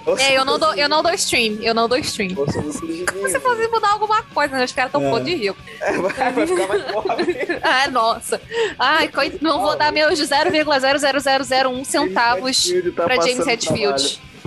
ouço 0.05 0.23
É, 0.23 0.37
eu 0.37 0.45
não, 0.45 0.57
dou, 0.57 0.73
eu 0.75 0.87
não 0.87 1.03
dou 1.03 1.13
stream, 1.13 1.57
eu 1.61 1.73
não 1.73 1.89
dou 1.89 1.97
stream. 1.97 2.29
Surgidinho. 2.35 3.05
Se 3.29 3.39
fosse 3.39 3.67
mudar 3.67 3.89
alguma 3.91 4.23
coisa, 4.23 4.55
né? 4.55 4.63
Os 4.63 4.71
caras 4.71 4.91
tão 4.93 5.17
É. 5.17 5.19
de 5.19 5.35
rico. 5.35 5.57
É, 5.81 5.91
vai, 5.91 6.31
vai 6.31 6.47
ficar 6.47 6.67
mais 6.67 6.83
pobre. 6.85 7.47
Ah, 7.61 7.87
nossa. 7.91 8.41
Ai, 8.79 9.09
coi- 9.09 9.33
não 9.41 9.59
vou 9.61 9.75
dar 9.77 9.91
meus 9.91 10.17
0,00001 10.19 11.83
centavos 11.83 12.63
Tá 12.95 13.03
pra 13.03 13.15
James 13.15 13.35
trabalho. 13.35 13.59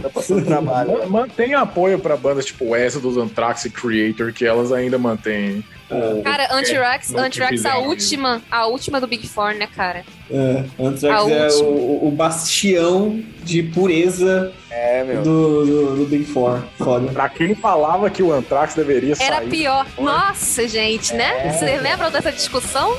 Tá 0.02 0.08
passando 0.10 0.44
trabalho. 0.44 0.98
Ma- 0.98 1.06
Mantém 1.20 1.54
apoio 1.54 1.98
pra 1.98 2.16
bandas 2.16 2.44
tipo 2.44 2.74
essa 2.76 3.00
dos 3.00 3.16
Anthrax 3.16 3.64
e 3.64 3.70
Creator, 3.70 4.32
que 4.32 4.44
elas 4.44 4.72
ainda 4.72 4.98
mantêm. 4.98 5.64
o- 5.90 6.22
Cara, 6.22 6.48
Anthrax, 6.54 7.10
que 7.10 7.18
Anthrax 7.18 7.64
a 7.66 7.78
última, 7.78 8.42
a 8.50 8.66
última 8.66 9.00
do 9.00 9.06
Big 9.06 9.26
Four, 9.26 9.54
né, 9.54 9.66
cara? 9.74 10.04
É, 10.30 10.64
Anthrax 10.78 11.28
é 11.30 11.62
o, 11.64 12.08
o 12.08 12.10
bastião 12.14 13.18
de 13.42 13.62
pureza 13.62 14.52
É, 14.70 15.02
meu. 15.02 15.22
do, 15.22 15.64
do, 15.64 15.96
do 15.96 16.04
Big 16.06 16.24
Four. 16.26 16.62
Foda. 16.76 17.10
Pra 17.12 17.28
quem 17.30 17.54
falava 17.54 18.10
que 18.10 18.22
o 18.22 18.30
Anthrax 18.32 18.74
deveria 18.74 19.14
Era 19.18 19.36
sair. 19.36 19.48
pior. 19.48 19.86
Nossa, 19.98 20.68
gente, 20.68 21.14
né? 21.14 21.50
Vocês 21.58 21.80
lembram 21.82 22.10
dessa 22.10 22.30
discussão? 22.30 22.94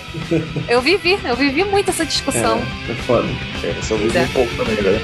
Eu 0.67 0.81
vivi, 0.81 1.19
eu 1.23 1.35
vivi 1.35 1.63
muito 1.63 1.89
essa 1.91 2.03
discussão. 2.05 2.57
É, 2.87 2.91
é 2.91 2.95
foda. 2.95 3.27
Essa 3.63 3.93
eu 3.93 3.97
vi 3.99 4.03
Pois 4.11 4.15
é. 4.15 4.21
um 4.23 4.27
pouco 4.33 4.55
também, 4.55 4.81
né? 4.81 4.99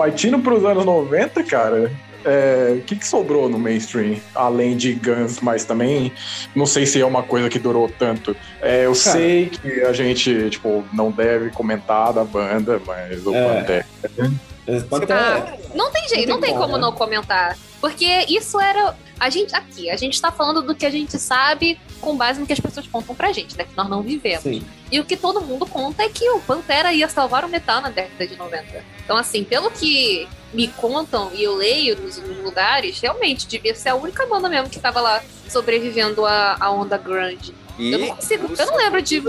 Partindo 0.00 0.38
pros 0.38 0.64
anos 0.64 0.82
90, 0.86 1.42
cara, 1.44 1.92
é, 2.24 2.76
o 2.78 2.80
que, 2.82 2.96
que 2.96 3.06
sobrou 3.06 3.50
no 3.50 3.58
mainstream? 3.58 4.16
Além 4.34 4.74
de 4.74 4.94
Guns, 4.94 5.40
mas 5.40 5.64
também 5.66 6.10
não 6.54 6.64
sei 6.64 6.86
se 6.86 6.98
é 6.98 7.04
uma 7.04 7.22
coisa 7.22 7.50
que 7.50 7.58
durou 7.58 7.86
tanto. 7.98 8.34
É, 8.62 8.86
eu 8.86 8.92
Cara. 8.92 8.94
sei 8.94 9.50
que 9.50 9.82
a 9.82 9.92
gente, 9.92 10.48
tipo, 10.48 10.82
não 10.90 11.10
deve 11.10 11.50
comentar 11.50 12.14
da 12.14 12.24
banda, 12.24 12.80
mas 12.86 13.26
o 13.26 13.34
É. 13.34 13.54
Pantera. 13.60 13.86
Ter- 15.06 15.12
Ah, 15.12 15.56
não 15.74 15.90
tem 15.90 16.08
jeito, 16.08 16.28
Não 16.28 16.36
não 16.36 16.40
tem 16.40 16.50
tem 16.50 16.58
como, 16.58 16.66
como 16.72 16.76
né? 16.76 16.80
não 16.82 16.92
comentar. 16.92 17.58
Porque 17.80 18.06
isso 18.28 18.60
era. 18.60 18.94
A 19.18 19.28
gente, 19.28 19.54
aqui, 19.54 19.90
a 19.90 19.96
gente 19.96 20.20
tá 20.20 20.30
falando 20.30 20.62
do 20.62 20.74
que 20.74 20.86
a 20.86 20.90
gente 20.90 21.18
sabe 21.18 21.78
com 22.00 22.16
base 22.16 22.38
no 22.40 22.46
que 22.46 22.52
as 22.52 22.60
pessoas 22.60 22.86
contam 22.86 23.14
pra 23.14 23.32
gente, 23.32 23.56
né? 23.56 23.64
Que 23.64 23.76
nós 23.76 23.88
não 23.88 24.00
vivemos. 24.00 24.42
Sim. 24.42 24.62
E 24.92 25.00
o 25.00 25.04
que 25.04 25.16
todo 25.16 25.40
mundo 25.40 25.66
conta 25.66 26.02
é 26.04 26.08
que 26.08 26.28
o 26.30 26.38
Pantera 26.40 26.92
ia 26.92 27.08
salvar 27.08 27.44
o 27.44 27.48
metal 27.48 27.80
na 27.80 27.88
década 27.88 28.26
de 28.26 28.36
90. 28.36 28.84
Então, 29.10 29.18
assim, 29.18 29.42
pelo 29.42 29.72
que 29.72 30.28
me 30.54 30.68
contam 30.68 31.32
e 31.34 31.42
eu 31.42 31.56
leio 31.56 32.00
nos, 32.00 32.16
nos 32.18 32.44
lugares, 32.44 33.00
realmente 33.00 33.48
devia 33.48 33.74
ser 33.74 33.88
a 33.88 33.96
única 33.96 34.24
banda 34.24 34.48
mesmo 34.48 34.70
que 34.70 34.78
tava 34.78 35.00
lá 35.00 35.20
sobrevivendo 35.48 36.24
à, 36.24 36.56
à 36.60 36.70
onda 36.70 36.96
grunge. 36.96 37.52
E 37.76 37.90
Eu 37.90 37.98
não 37.98 38.14
consigo, 38.14 38.54
eu 38.56 38.66
não 38.66 38.76
lembro 38.76 39.02
de. 39.02 39.20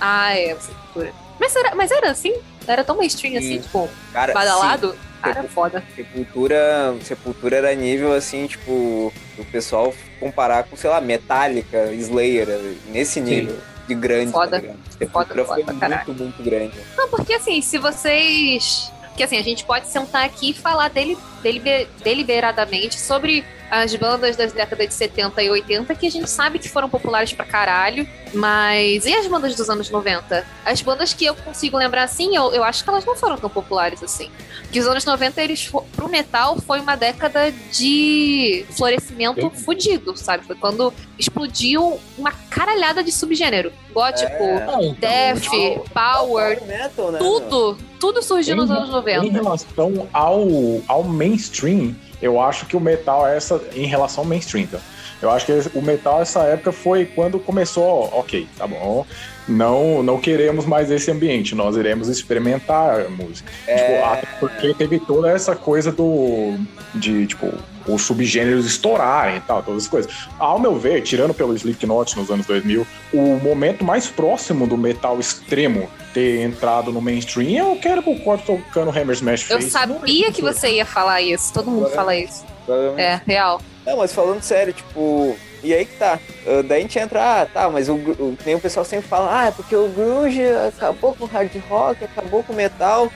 Ah, 0.00 0.38
é, 0.38 0.54
Sepultura. 0.54 1.12
Mas 1.40 1.56
era, 1.56 1.74
mas 1.74 1.90
era 1.90 2.12
assim? 2.12 2.32
Era 2.64 2.84
tão 2.84 2.96
mainstream 2.96 3.36
assim, 3.38 3.54
Sim. 3.54 3.60
tipo, 3.62 3.88
Cara, 4.12 4.32
badalado? 4.32 4.96
Cara, 5.20 5.34
Sepul- 5.34 5.50
foda. 5.50 5.84
Sepultura, 5.96 6.96
Sepultura 7.02 7.56
era 7.56 7.74
nível 7.74 8.12
assim, 8.12 8.46
tipo, 8.46 9.12
o 9.36 9.44
pessoal 9.50 9.92
comparar 10.20 10.62
com, 10.62 10.76
sei 10.76 10.90
lá, 10.90 11.00
Metallica, 11.00 11.92
Slayer, 11.92 12.46
nesse 12.86 13.20
nível 13.20 13.58
de 13.88 13.96
grande. 13.96 14.30
Foda. 14.30 14.60
Tá? 14.62 14.74
Sepultura 14.96 15.44
foda, 15.44 15.64
foi 15.64 15.74
caralho. 15.74 16.04
muito, 16.06 16.22
muito 16.22 16.42
grande. 16.44 16.74
Não, 16.96 17.08
porque 17.08 17.34
assim, 17.34 17.60
se 17.60 17.78
vocês. 17.78 18.92
Que 19.18 19.24
assim, 19.24 19.36
a 19.36 19.42
gente 19.42 19.64
pode 19.64 19.88
sentar 19.88 20.24
aqui 20.24 20.50
e 20.50 20.54
falar 20.54 20.88
dele, 20.90 21.18
delibe- 21.42 21.86
deliberadamente 22.02 22.98
sobre 23.00 23.44
as 23.70 23.94
bandas 23.94 24.34
das 24.34 24.50
décadas 24.52 24.88
de 24.88 24.94
70 24.94 25.42
e 25.42 25.50
80 25.50 25.94
que 25.94 26.06
a 26.06 26.10
gente 26.10 26.30
sabe 26.30 26.58
que 26.58 26.68
foram 26.70 26.88
populares 26.88 27.32
pra 27.34 27.44
caralho. 27.44 28.08
Mas. 28.32 29.04
E 29.06 29.14
as 29.14 29.26
bandas 29.26 29.54
dos 29.54 29.68
anos 29.70 29.88
90? 29.90 30.44
As 30.64 30.80
bandas 30.82 31.12
que 31.14 31.24
eu 31.24 31.34
consigo 31.34 31.76
lembrar 31.76 32.02
assim, 32.04 32.34
eu, 32.36 32.52
eu 32.52 32.62
acho 32.64 32.82
que 32.84 32.88
elas 32.90 33.04
não 33.04 33.14
foram 33.16 33.36
tão 33.38 33.48
populares 33.50 34.02
assim. 34.02 34.30
Que 34.70 34.78
os 34.80 34.86
anos 34.86 35.04
90, 35.04 35.42
eles, 35.42 35.70
pro 35.96 36.08
metal, 36.10 36.58
foi 36.60 36.80
uma 36.80 36.94
década 36.94 37.50
de 37.72 38.66
florescimento 38.76 39.48
fudido, 39.50 40.14
sabe? 40.16 40.44
Foi 40.46 40.56
quando 40.56 40.92
explodiu 41.18 41.98
uma 42.18 42.32
caralhada 42.50 43.02
de 43.02 43.10
subgênero. 43.12 43.72
Gótico, 43.92 44.30
É. 44.42 44.94
Death, 44.98 45.46
Power, 45.48 46.58
Power 46.58 46.64
metal, 46.66 47.10
né? 47.12 47.18
tudo, 47.18 47.78
tudo 47.98 48.22
surgiu 48.22 48.54
nos 48.56 48.68
Em- 48.70 48.74
anos 48.74 48.88
Em 48.90 48.92
90. 48.92 49.32
relação 49.32 50.08
ao, 50.12 50.42
ao 50.86 51.02
mainstream, 51.28 51.94
eu 52.20 52.40
acho 52.40 52.66
que 52.66 52.76
o 52.76 52.80
metal 52.80 53.26
é 53.26 53.36
essa. 53.36 53.60
Em 53.74 53.86
relação 53.86 54.24
ao 54.24 54.28
mainstream, 54.28 54.64
então. 54.64 54.80
Eu 55.20 55.30
acho 55.30 55.46
que 55.46 55.52
o 55.74 55.82
metal 55.82 56.22
essa 56.22 56.42
época 56.44 56.70
foi 56.70 57.04
quando 57.04 57.40
começou, 57.40 58.08
ok, 58.12 58.46
tá 58.56 58.66
bom. 58.66 59.04
Não, 59.48 60.02
não 60.02 60.20
queremos 60.20 60.64
mais 60.64 60.90
esse 60.90 61.10
ambiente, 61.10 61.54
nós 61.54 61.76
iremos 61.76 62.08
experimentar 62.08 63.00
a 63.00 63.08
música. 63.08 63.50
Tipo, 63.66 64.04
até 64.04 64.28
porque 64.38 64.74
teve 64.74 65.00
toda 65.00 65.30
essa 65.30 65.56
coisa 65.56 65.90
do. 65.90 66.56
de, 66.94 67.26
tipo, 67.26 67.52
os 67.88 68.02
subgêneros 68.02 68.66
estourarem 68.66 69.36
e 69.36 69.40
tal, 69.40 69.62
todas 69.62 69.84
as 69.84 69.88
coisas. 69.88 70.12
Ao 70.38 70.58
meu 70.58 70.78
ver, 70.78 71.02
tirando 71.02 71.32
pelo 71.34 71.54
Slipknot 71.54 72.16
nos 72.16 72.30
anos 72.30 72.46
2000, 72.46 72.86
o 73.12 73.38
momento 73.42 73.84
mais 73.84 74.06
próximo 74.08 74.66
do 74.66 74.76
metal 74.76 75.18
extremo 75.18 75.88
ter 76.12 76.42
entrado 76.42 76.92
no 76.92 77.00
mainstream 77.00 77.58
é 77.58 77.64
o 77.72 77.76
Cannibal 77.80 78.16
Corpse 78.16 78.46
tocando 78.46 78.90
Hammer 78.90 79.10
Smash 79.14 79.50
Eu 79.50 79.58
Face. 79.58 79.70
sabia 79.70 80.32
que 80.32 80.42
você 80.42 80.70
ia 80.72 80.86
falar 80.86 81.20
isso, 81.22 81.52
todo 81.52 81.70
mundo 81.70 81.88
fala 81.90 82.14
isso. 82.16 82.44
É, 82.96 83.20
real. 83.26 83.60
Não, 83.86 83.96
mas 83.96 84.12
falando 84.12 84.42
sério, 84.42 84.72
tipo, 84.74 85.34
e 85.64 85.72
aí 85.72 85.86
que 85.86 85.96
tá. 85.96 86.18
Ah, 86.46 86.62
daí 86.62 86.80
a 86.80 86.82
gente 86.82 86.98
entra, 86.98 87.40
ah, 87.42 87.46
tá, 87.46 87.70
mas 87.70 87.88
o, 87.88 87.94
gru- 87.94 88.16
o, 88.18 88.38
nem 88.44 88.54
o 88.54 88.60
pessoal 88.60 88.84
sempre 88.84 89.08
fala, 89.08 89.40
ah, 89.40 89.46
é 89.46 89.50
porque 89.50 89.74
o 89.74 89.88
grunge 89.88 90.42
acabou 90.68 91.14
com 91.14 91.24
o 91.24 91.26
hard 91.28 91.50
rock, 91.70 92.04
acabou 92.04 92.42
com 92.42 92.52
o 92.52 92.56
metal. 92.56 93.10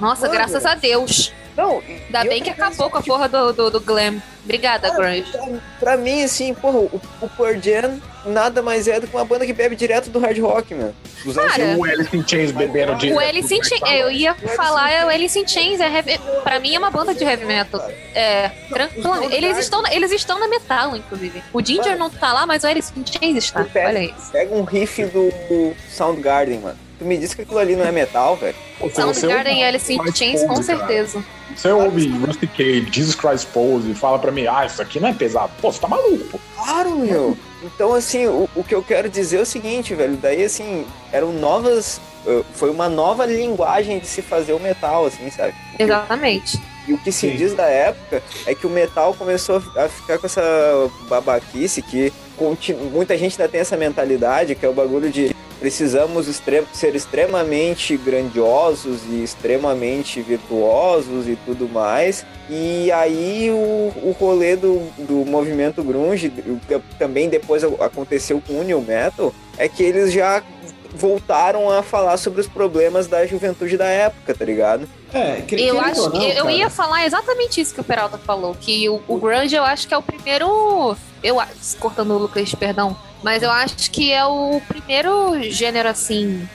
Nossa, 0.00 0.22
Mano. 0.22 0.32
graças 0.34 0.64
a 0.64 0.74
Deus. 0.74 1.32
Não, 1.56 1.82
Ainda 1.88 2.24
bem 2.24 2.42
que 2.42 2.50
acabou 2.50 2.90
com 2.90 2.98
a 2.98 3.02
porra 3.02 3.28
do, 3.28 3.52
do, 3.52 3.70
do 3.70 3.80
glam. 3.80 4.20
Obrigada, 4.44 4.90
Cara, 4.90 5.02
Grunge. 5.02 5.30
Pra, 5.30 5.46
pra 5.80 5.96
mim, 5.96 6.22
assim, 6.22 6.52
porra, 6.54 6.78
o, 6.78 7.00
o 7.20 7.28
Pearl 7.28 7.58
Jam 7.60 8.00
nada 8.26 8.62
mais 8.62 8.88
é 8.88 8.98
do 9.00 9.06
que 9.06 9.14
uma 9.14 9.24
banda 9.24 9.44
que 9.46 9.52
bebe 9.52 9.76
direto 9.76 10.10
do 10.10 10.18
hard 10.18 10.38
rock, 10.38 10.74
mano. 10.74 10.94
Dos 11.24 11.36
anos 11.38 11.52
Cara, 11.52 11.76
O 11.76 11.84
Alice 11.84 12.16
in 12.16 12.24
Chains 12.26 12.52
bebendo 12.52 12.94
de. 12.96 13.12
O 13.12 13.18
Alice 13.18 13.54
in 13.54 13.62
Chains, 13.62 13.82
eu 13.98 14.10
ia 14.10 14.34
falar, 14.34 14.90
é 14.90 15.04
o 15.04 15.08
Alice 15.08 15.38
in 15.38 15.46
Chains, 15.46 15.80
é 15.80 15.88
heavy, 15.90 16.18
pra 16.42 16.58
mim 16.60 16.74
é 16.74 16.78
uma 16.78 16.90
banda 16.90 17.14
de 17.14 17.24
heavy 17.24 17.44
metal. 17.44 17.80
É, 18.14 18.50
tranquilamente. 18.68 19.34
Eles 19.34 19.58
estão, 19.58 19.82
eles 19.90 20.10
estão 20.12 20.38
na 20.38 20.48
metal, 20.48 20.96
inclusive. 20.96 21.42
O 21.52 21.64
Ginger 21.64 21.96
não 21.96 22.10
tá 22.10 22.32
lá, 22.32 22.46
mas 22.46 22.64
o 22.64 22.66
Alice 22.66 22.92
in 22.96 23.04
Chains 23.06 23.44
está. 23.44 23.64
Pé- 23.64 23.86
Olha 23.86 24.04
isso. 24.04 24.32
Pega 24.32 24.54
um 24.54 24.64
riff 24.64 25.02
do 25.04 25.74
Soundgarden, 25.88 26.60
mano. 26.60 26.83
Tu 26.98 27.04
me 27.04 27.16
disse 27.16 27.34
que 27.34 27.42
aquilo 27.42 27.58
ali 27.58 27.74
não 27.74 27.84
é 27.84 27.92
metal, 27.92 28.36
velho. 28.36 28.54
Soundgarden 28.92 29.60
e 29.60 29.64
Alice 29.64 29.92
in 29.92 29.98
Chains, 30.14 30.44
com 30.44 30.62
certeza. 30.62 31.24
Você 31.54 31.68
ouve 31.70 32.08
Rusty 32.08 32.46
Cage, 32.46 32.88
Jesus 32.90 33.14
Christ 33.14 33.48
Pose 33.48 33.90
e 33.90 33.94
fala 33.94 34.18
pra 34.18 34.30
mim, 34.30 34.46
ah, 34.46 34.64
isso 34.64 34.80
aqui 34.80 35.00
não 35.00 35.08
é 35.08 35.12
pesado. 35.12 35.52
Pô, 35.60 35.72
você 35.72 35.80
tá 35.80 35.88
maluco, 35.88 36.24
pô. 36.30 36.40
Claro, 36.56 36.96
meu. 36.96 37.36
Então, 37.62 37.94
assim, 37.94 38.26
o, 38.26 38.48
o 38.54 38.62
que 38.62 38.74
eu 38.74 38.82
quero 38.82 39.08
dizer 39.08 39.38
é 39.38 39.40
o 39.40 39.46
seguinte, 39.46 39.94
velho. 39.94 40.16
Daí, 40.16 40.44
assim, 40.44 40.86
eram 41.12 41.32
novas. 41.32 42.00
uh, 42.26 42.44
foi 42.54 42.70
uma 42.70 42.88
nova 42.88 43.26
linguagem 43.26 43.98
de 43.98 44.06
se 44.06 44.22
fazer 44.22 44.52
o 44.52 44.60
metal, 44.60 45.06
assim, 45.06 45.30
sabe? 45.30 45.54
Exatamente. 45.78 46.60
E 46.86 46.92
o 46.92 46.98
que 46.98 47.10
se 47.10 47.30
Sim. 47.30 47.36
diz 47.36 47.54
da 47.54 47.64
época 47.64 48.22
é 48.46 48.54
que 48.54 48.66
o 48.66 48.70
metal 48.70 49.14
começou 49.14 49.56
a 49.76 49.88
ficar 49.88 50.18
com 50.18 50.26
essa 50.26 50.42
babaquice 51.08 51.80
que 51.80 52.12
muita 52.92 53.16
gente 53.16 53.40
ainda 53.40 53.50
tem 53.50 53.60
essa 53.60 53.76
mentalidade, 53.76 54.54
que 54.54 54.66
é 54.66 54.68
o 54.68 54.74
bagulho 54.74 55.10
de 55.10 55.34
precisamos 55.64 56.28
extre- 56.28 56.66
ser 56.74 56.94
extremamente 56.94 57.96
grandiosos 57.96 59.00
e 59.08 59.24
extremamente 59.24 60.20
virtuosos 60.20 61.26
e 61.26 61.38
tudo 61.46 61.66
mais. 61.66 62.26
E 62.50 62.92
aí 62.92 63.48
o, 63.50 63.90
o 64.06 64.14
rolê 64.20 64.56
do, 64.56 64.80
do 64.98 65.24
movimento 65.24 65.82
grunge, 65.82 66.30
o 66.46 66.60
que 66.68 66.78
também 66.98 67.30
depois 67.30 67.64
aconteceu 67.64 68.42
com 68.46 68.60
o 68.60 68.62
new 68.62 68.82
metal, 68.82 69.32
é 69.56 69.66
que 69.66 69.82
eles 69.82 70.12
já 70.12 70.42
voltaram 70.94 71.70
a 71.70 71.82
falar 71.82 72.16
sobre 72.16 72.40
os 72.40 72.46
problemas 72.46 73.06
da 73.06 73.26
juventude 73.26 73.76
da 73.76 73.86
época, 73.86 74.34
tá 74.34 74.44
ligado? 74.44 74.88
É, 75.12 75.42
que- 75.42 75.56
Eu 75.56 75.80
acho 75.80 76.08
não, 76.10 76.22
eu, 76.22 76.30
eu 76.46 76.50
ia 76.50 76.70
falar 76.70 77.04
exatamente 77.04 77.60
isso 77.60 77.74
que 77.74 77.80
o 77.80 77.84
Peralta 77.84 78.16
falou, 78.18 78.54
que 78.58 78.88
o, 78.88 79.02
o 79.08 79.16
grunge 79.18 79.54
eu 79.54 79.64
acho 79.64 79.86
que 79.88 79.94
é 79.94 79.98
o 79.98 80.02
primeiro, 80.02 80.96
eu 81.22 81.36
cortando 81.80 82.12
o 82.12 82.18
Lucas, 82.18 82.54
perdão, 82.54 82.96
mas 83.22 83.42
eu 83.42 83.50
acho 83.50 83.90
que 83.90 84.12
é 84.12 84.24
o 84.24 84.60
primeiro 84.68 85.42
gênero 85.50 85.88
assim 85.88 86.48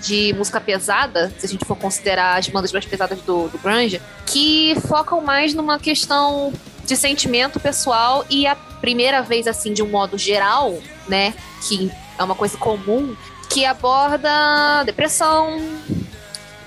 de 0.00 0.34
música 0.34 0.60
pesada, 0.60 1.32
se 1.38 1.46
a 1.46 1.48
gente 1.48 1.64
for 1.64 1.76
considerar 1.76 2.38
as 2.38 2.46
bandas 2.48 2.72
mais 2.72 2.84
pesadas 2.84 3.20
do, 3.22 3.48
do 3.48 3.58
grunge, 3.58 4.02
que 4.26 4.76
focam 4.86 5.20
mais 5.22 5.54
numa 5.54 5.78
questão 5.78 6.52
de 6.84 6.94
sentimento 6.96 7.58
pessoal 7.58 8.24
e 8.28 8.46
a 8.46 8.54
primeira 8.54 9.22
vez 9.22 9.46
assim 9.46 9.72
de 9.72 9.82
um 9.82 9.88
modo 9.88 10.18
geral, 10.18 10.76
né, 11.08 11.32
que 11.66 11.90
é 12.18 12.22
uma 12.22 12.34
coisa 12.34 12.56
comum, 12.58 13.16
que 13.44 13.64
aborda 13.64 14.82
depressão, 14.84 15.60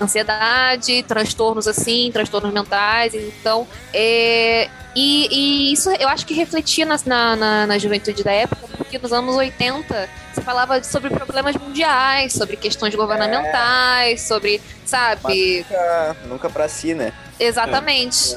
ansiedade, 0.00 1.02
transtornos 1.02 1.66
assim, 1.66 2.10
transtornos 2.12 2.52
mentais. 2.52 3.14
Então, 3.14 3.66
é, 3.92 4.68
e, 4.94 5.28
e 5.30 5.72
isso 5.72 5.90
eu 5.90 6.08
acho 6.08 6.26
que 6.26 6.34
refletia 6.34 6.86
na, 6.86 6.96
na, 7.36 7.66
na, 7.66 7.78
juventude 7.78 8.22
da 8.24 8.32
época, 8.32 8.68
porque 8.76 8.98
nos 8.98 9.12
anos 9.12 9.34
80 9.36 10.08
se 10.32 10.40
falava 10.40 10.82
sobre 10.82 11.10
problemas 11.10 11.56
mundiais, 11.56 12.32
sobre 12.32 12.56
questões 12.56 12.94
governamentais, 12.94 14.22
sobre, 14.22 14.60
sabe? 14.84 15.64
Nunca, 15.68 16.16
nunca 16.26 16.50
pra 16.50 16.68
si, 16.68 16.94
né? 16.94 17.12
Exatamente. 17.38 18.36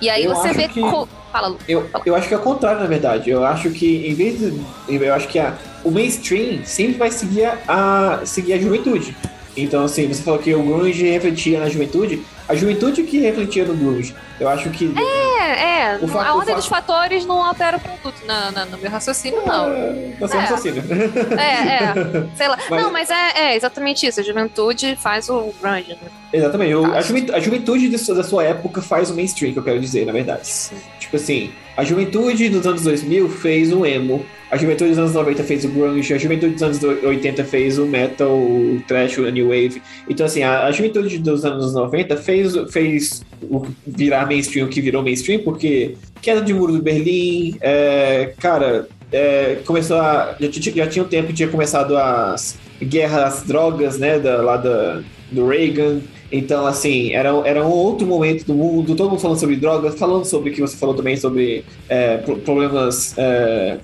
E 0.00 0.08
aí 0.08 0.24
Eu 0.24 0.34
você 0.34 0.52
vê. 0.52 0.68
que- 0.68 0.80
co- 0.80 1.08
Fala, 1.32 1.48
Lu. 1.48 1.58
Eu, 1.68 1.88
eu 2.04 2.14
acho 2.14 2.28
que 2.28 2.34
é 2.34 2.36
o 2.36 2.40
contrário, 2.40 2.80
na 2.80 2.86
verdade. 2.86 3.30
Eu 3.30 3.44
acho 3.44 3.70
que, 3.70 4.06
em 4.06 4.14
vez 4.14 4.38
de. 4.38 4.60
Eu 4.88 5.14
acho 5.14 5.28
que 5.28 5.38
a, 5.38 5.56
o 5.84 5.90
mainstream 5.90 6.64
sempre 6.64 6.94
vai 6.94 7.10
seguir 7.10 7.52
a, 7.68 8.20
seguir 8.24 8.54
a 8.54 8.58
juventude. 8.58 9.16
Então, 9.56 9.84
assim, 9.84 10.08
você 10.08 10.22
falou 10.22 10.40
que 10.40 10.54
o 10.54 10.62
grunge 10.62 11.08
refletia 11.08 11.60
na 11.60 11.68
juventude. 11.68 12.22
A 12.50 12.54
juventude 12.56 13.02
que 13.04 13.18
refletia 13.20 13.64
no 13.64 13.74
grunge. 13.74 14.14
Eu 14.38 14.48
acho 14.48 14.68
que. 14.70 14.92
É, 14.96 15.40
é. 15.40 15.80
É, 15.92 15.98
O 16.02 16.08
fato- 16.08 16.26
a 16.28 16.34
ordem 16.34 16.54
dos 16.54 16.66
fatores 16.66 17.24
não 17.24 17.42
altera 17.44 17.76
o 17.76 17.80
produto 17.80 18.24
na, 18.26 18.50
na- 18.50 18.64
no 18.66 18.76
meu 18.78 18.90
raciocínio, 18.90 19.40
não. 19.46 19.70
Tá 20.18 20.28
sendo 20.28 20.40
É. 20.40 20.44
assassino. 20.44 20.82
É, 21.38 21.74
é. 21.84 22.26
Sei 22.36 22.48
lá. 22.48 22.58
Mas- 22.68 22.82
Não, 22.82 22.92
mas 22.92 23.10
é, 23.10 23.32
é 23.36 23.56
exatamente 23.56 24.06
isso. 24.06 24.20
A 24.20 24.22
juventude 24.22 24.96
faz 24.96 25.28
o 25.28 25.52
grunge, 25.60 25.90
né? 25.90 26.08
Exatamente. 26.32 26.74
O- 26.74 26.92
a, 26.92 27.00
juventude, 27.00 27.34
a 27.34 27.40
juventude 27.40 27.98
sua- 27.98 28.14
da 28.14 28.24
sua 28.24 28.44
época 28.44 28.82
faz 28.82 29.10
o 29.10 29.14
mainstream, 29.14 29.52
que 29.52 29.58
eu 29.58 29.62
quero 29.64 29.80
dizer, 29.80 30.04
na 30.06 30.12
verdade. 30.12 30.42
Tipo 30.98 31.16
assim, 31.16 31.52
a 31.80 31.84
juventude 31.84 32.50
dos 32.50 32.66
anos 32.66 32.82
2000 32.82 33.26
fez 33.30 33.72
o 33.72 33.86
emo, 33.86 34.22
a 34.50 34.56
juventude 34.58 34.90
dos 34.90 34.98
anos 34.98 35.14
90 35.14 35.42
fez 35.44 35.64
o 35.64 35.68
grunge, 35.68 36.12
a 36.12 36.18
juventude 36.18 36.52
dos 36.52 36.62
anos 36.62 36.82
80 36.82 37.42
fez 37.42 37.78
o 37.78 37.86
metal, 37.86 38.36
o 38.36 38.82
thrash, 38.86 39.16
o 39.16 39.30
new 39.30 39.46
wave. 39.48 39.80
Então, 40.06 40.26
assim, 40.26 40.42
a, 40.42 40.66
a 40.66 40.72
juventude 40.72 41.16
dos 41.16 41.42
anos 41.42 41.72
90 41.72 42.18
fez, 42.18 42.54
fez 42.70 43.22
o 43.44 43.66
virar 43.86 44.26
mainstream, 44.26 44.66
o 44.66 44.68
que 44.68 44.82
virou 44.82 45.02
mainstream, 45.02 45.40
porque 45.40 45.96
queda 46.20 46.42
de 46.42 46.52
muro 46.52 46.74
do 46.74 46.82
Berlim, 46.82 47.56
é, 47.62 48.34
cara, 48.38 48.86
é, 49.10 49.60
começou 49.64 49.96
a. 49.96 50.36
Já, 50.38 50.48
já 50.50 50.86
tinha 50.86 51.02
um 51.02 51.08
tempo 51.08 51.28
que 51.28 51.32
tinha 51.34 51.48
começado 51.48 51.96
as 51.96 52.58
guerras 52.82 53.22
às 53.22 53.42
drogas, 53.44 53.98
né, 53.98 54.18
da, 54.18 54.42
lá 54.42 54.58
da, 54.58 55.00
do 55.32 55.48
Reagan. 55.48 56.00
Então, 56.32 56.66
assim, 56.66 57.12
era, 57.12 57.30
era 57.44 57.64
um 57.66 57.70
outro 57.70 58.06
momento 58.06 58.44
do 58.44 58.54
mundo, 58.54 58.94
todo 58.94 59.10
mundo 59.10 59.20
falando 59.20 59.38
sobre 59.38 59.56
drogas, 59.56 59.98
falando 59.98 60.24
sobre 60.24 60.50
o 60.50 60.52
que 60.52 60.60
você 60.60 60.76
falou 60.76 60.94
também, 60.94 61.16
sobre 61.16 61.64
é, 61.88 62.18
pro- 62.18 62.36
problemas. 62.38 63.16
é, 63.18 63.78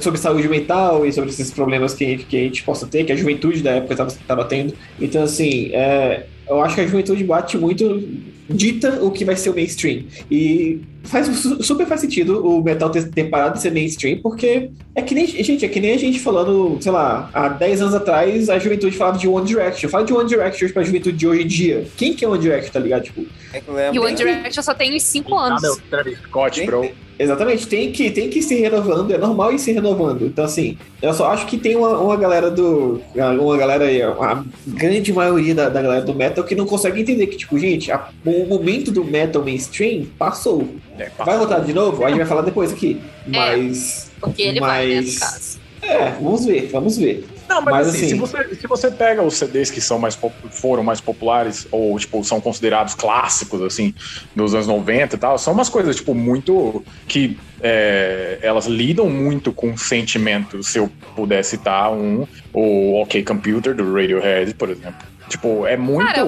sobre 0.00 0.18
saúde 0.18 0.48
mental 0.48 1.04
e 1.06 1.12
sobre 1.12 1.30
esses 1.30 1.50
problemas 1.50 1.94
que, 1.94 2.18
que 2.18 2.36
a 2.36 2.40
gente 2.40 2.62
possa 2.62 2.86
ter, 2.86 3.04
que 3.04 3.12
a 3.12 3.16
juventude 3.16 3.62
da 3.62 3.72
época 3.72 3.94
estava 4.04 4.44
tendo. 4.44 4.74
Então, 5.00 5.22
assim, 5.22 5.70
é, 5.72 6.26
eu 6.48 6.60
acho 6.62 6.74
que 6.74 6.80
a 6.80 6.86
juventude 6.86 7.24
bate 7.24 7.56
muito, 7.58 8.02
dita 8.48 9.02
o 9.02 9.10
que 9.10 9.24
vai 9.24 9.36
ser 9.36 9.50
o 9.50 9.54
mainstream. 9.54 10.04
E 10.30 10.80
faz 11.04 11.26
su- 11.26 11.62
super 11.62 11.86
faz 11.86 12.00
sentido 12.00 12.44
o 12.46 12.62
metal 12.62 12.90
ter, 12.90 13.08
ter 13.10 13.24
parado 13.24 13.54
de 13.54 13.62
ser 13.62 13.70
mainstream, 13.72 14.18
porque 14.22 14.70
é 14.94 15.02
que 15.02 15.14
nem, 15.14 15.26
gente, 15.26 15.64
é 15.64 15.68
que 15.68 15.80
nem 15.80 15.92
a 15.92 15.98
gente 15.98 16.18
falando, 16.20 16.78
sei 16.80 16.90
lá, 16.92 17.30
há 17.32 17.48
10 17.48 17.82
anos 17.82 17.94
atrás 17.94 18.48
a 18.50 18.58
juventude 18.58 18.96
falava 18.96 19.18
de 19.18 19.28
One 19.28 19.46
Direction. 19.46 19.88
Fala 19.88 20.04
de 20.04 20.12
One 20.12 20.28
Direction 20.28 20.68
pra 20.70 20.82
juventude 20.82 21.16
de 21.16 21.26
hoje 21.26 21.42
em 21.42 21.46
dia. 21.46 21.86
Quem 21.96 22.14
que 22.14 22.24
é 22.24 22.28
One 22.28 22.40
Direction, 22.40 22.72
tá 22.72 22.80
ligado? 22.80 23.02
Tipo, 23.04 23.24
É 23.52 23.60
E 23.92 23.98
o 23.98 24.02
One 24.04 24.14
Direction 24.16 24.62
só 24.62 24.74
tem 24.74 24.94
uns 24.96 25.02
5 25.02 25.34
Ah, 25.34 25.46
anos. 25.46 25.62
meu, 25.62 25.76
Travis 25.90 26.18
Scott, 26.18 26.64
bro. 26.66 26.88
Exatamente, 27.16 27.68
tem 27.68 27.92
que, 27.92 28.10
tem 28.10 28.28
que 28.28 28.40
ir 28.40 28.42
se 28.42 28.56
renovando, 28.56 29.12
é 29.14 29.16
normal 29.18 29.52
ir 29.52 29.58
se 29.60 29.70
renovando. 29.70 30.26
Então, 30.26 30.44
assim, 30.44 30.76
eu 31.00 31.14
só 31.14 31.28
acho 31.30 31.46
que 31.46 31.56
tem 31.56 31.76
uma, 31.76 31.96
uma 31.96 32.16
galera 32.16 32.50
do. 32.50 33.00
Uma 33.40 33.56
galera 33.56 33.84
aí, 33.84 34.02
a 34.02 34.42
grande 34.66 35.12
maioria 35.12 35.54
da, 35.54 35.68
da 35.68 35.80
galera 35.80 36.02
do 36.04 36.12
metal 36.12 36.42
que 36.42 36.56
não 36.56 36.66
consegue 36.66 37.00
entender 37.02 37.28
que, 37.28 37.36
tipo, 37.36 37.56
gente, 37.56 37.92
a- 37.92 38.08
o 38.26 38.46
momento 38.46 38.90
do 38.90 39.04
metal 39.04 39.44
mainstream 39.44 40.06
passou. 40.18 40.66
É. 40.98 41.10
Vai 41.18 41.38
voltar 41.38 41.60
de 41.60 41.72
novo? 41.72 42.04
A 42.04 42.08
gente 42.08 42.18
vai 42.18 42.26
falar 42.26 42.42
depois 42.42 42.72
aqui. 42.72 43.00
Mas. 43.26 44.10
Porque 44.20 44.42
ele 44.42 44.60
vai, 44.60 44.86
né, 44.88 44.94
Mas- 44.96 45.18
caso. 45.18 45.64
É, 45.82 46.10
vamos 46.12 46.46
ver, 46.46 46.70
vamos 46.72 46.96
ver. 46.96 47.26
Não, 47.46 47.60
mas, 47.60 47.74
Mas, 47.74 47.88
assim, 47.88 47.98
assim- 47.98 48.08
Se, 48.08 48.14
você, 48.14 48.54
se 48.54 48.66
você 48.66 48.90
pega 48.90 49.22
os 49.22 49.34
CDs 49.36 49.70
que 49.70 49.82
são 49.82 49.98
mais 49.98 50.18
foram 50.50 50.82
mais 50.82 50.98
populares, 50.98 51.68
ou 51.70 51.98
tipo, 51.98 52.24
são 52.24 52.40
considerados 52.40 52.94
clássicos, 52.94 53.60
assim, 53.60 53.92
dos 54.34 54.54
anos 54.54 54.66
90 54.66 55.16
e 55.16 55.18
tal, 55.18 55.36
são 55.38 55.52
umas 55.52 55.68
coisas, 55.68 55.94
tipo, 55.96 56.14
muito. 56.14 56.82
que 57.06 57.36
é, 57.60 58.38
elas 58.42 58.64
lidam 58.66 59.10
muito 59.10 59.52
com 59.52 59.76
sentimento. 59.76 60.62
Se 60.62 60.78
eu 60.78 60.90
puder 61.14 61.44
citar 61.44 61.92
um, 61.92 62.26
o 62.52 63.02
OK 63.02 63.22
Computer 63.22 63.74
do 63.74 63.92
Radiohead, 63.92 64.54
por 64.54 64.70
exemplo. 64.70 65.06
Tipo, 65.28 65.66
é 65.66 65.76
muito. 65.76 66.06
Cara, 66.06 66.22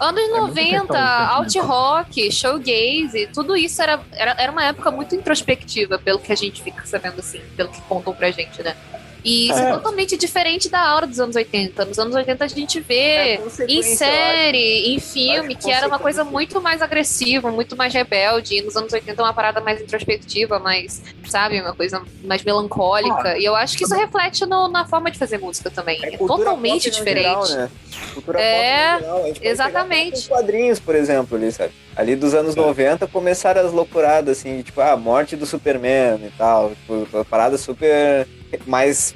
Anos 0.00 0.28
muito 0.28 0.40
90, 0.40 0.54
questão 0.54 0.86
de 0.86 0.98
alt 0.98 1.56
rock, 1.56 2.32
showgaze, 2.32 3.28
tudo 3.32 3.56
isso 3.56 3.80
era, 3.80 4.00
era, 4.12 4.34
era 4.38 4.52
uma 4.52 4.64
época 4.64 4.90
muito 4.90 5.14
introspectiva, 5.14 5.98
pelo 5.98 6.18
que 6.18 6.32
a 6.32 6.36
gente 6.36 6.62
fica 6.62 6.84
sabendo 6.84 7.20
assim, 7.20 7.40
pelo 7.56 7.68
que 7.70 7.80
contam 7.82 8.12
pra 8.12 8.30
gente, 8.30 8.62
né? 8.62 8.76
E 9.24 9.48
isso 9.48 9.58
é 9.58 9.70
É. 9.70 9.72
totalmente 9.72 10.16
diferente 10.18 10.68
da 10.68 10.80
aura 10.80 11.06
dos 11.06 11.18
anos 11.18 11.34
80. 11.34 11.84
Nos 11.86 11.98
anos 11.98 12.14
80 12.14 12.44
a 12.44 12.48
gente 12.48 12.78
vê 12.80 12.94
É, 12.94 13.40
em 13.66 13.82
série, 13.82 14.94
em 14.94 14.98
filme, 15.00 15.54
que 15.54 15.70
era 15.70 15.86
uma 15.88 15.98
coisa 15.98 16.22
muito 16.24 16.60
mais 16.60 16.82
agressiva, 16.82 17.50
muito 17.50 17.74
mais 17.76 17.94
rebelde. 17.94 18.56
E 18.58 18.62
nos 18.62 18.76
anos 18.76 18.92
80 18.92 19.22
é 19.22 19.24
uma 19.24 19.32
parada 19.32 19.60
mais 19.62 19.80
introspectiva, 19.80 20.58
mais, 20.58 21.02
sabe, 21.26 21.60
uma 21.60 21.74
coisa 21.74 22.02
mais 22.22 22.42
melancólica. 22.44 23.38
e 23.38 23.44
eu 23.44 23.54
acho 23.56 23.76
que 23.78 23.84
isso 23.84 23.94
reflete 23.94 24.44
no- 24.46 24.68
na 24.68 24.84
forma 24.84 25.10
de 25.10 25.18
fazer 25.18 25.38
música 25.38 25.70
também. 25.70 25.98
É, 26.04 26.16
cultura 26.16 26.40
totalmente 26.44 26.90
diferente. 26.90 27.24
geral, 27.48 27.48
né? 27.48 27.70
Cultura 28.12 28.40
É, 28.40 28.98
exatamente. 29.40 30.14
os 30.16 30.28
quadrinhos, 30.28 30.78
por 30.78 30.94
exemplo, 30.94 31.36
ali, 31.36 31.50
sabe? 31.50 31.72
Ali 31.96 32.14
dos 32.16 32.34
anos 32.34 32.54
90 32.54 33.06
começaram 33.06 33.64
as 33.64 33.72
loucuradas, 33.72 34.38
assim, 34.38 34.62
tipo, 34.62 34.80
a 34.80 34.96
morte 34.96 35.36
do 35.36 35.46
Superman 35.46 36.20
e 36.26 36.30
tal. 36.36 36.70
Tipo, 36.70 37.06
uma 37.12 37.24
parada 37.24 37.56
super 37.56 38.26
mais, 38.66 39.13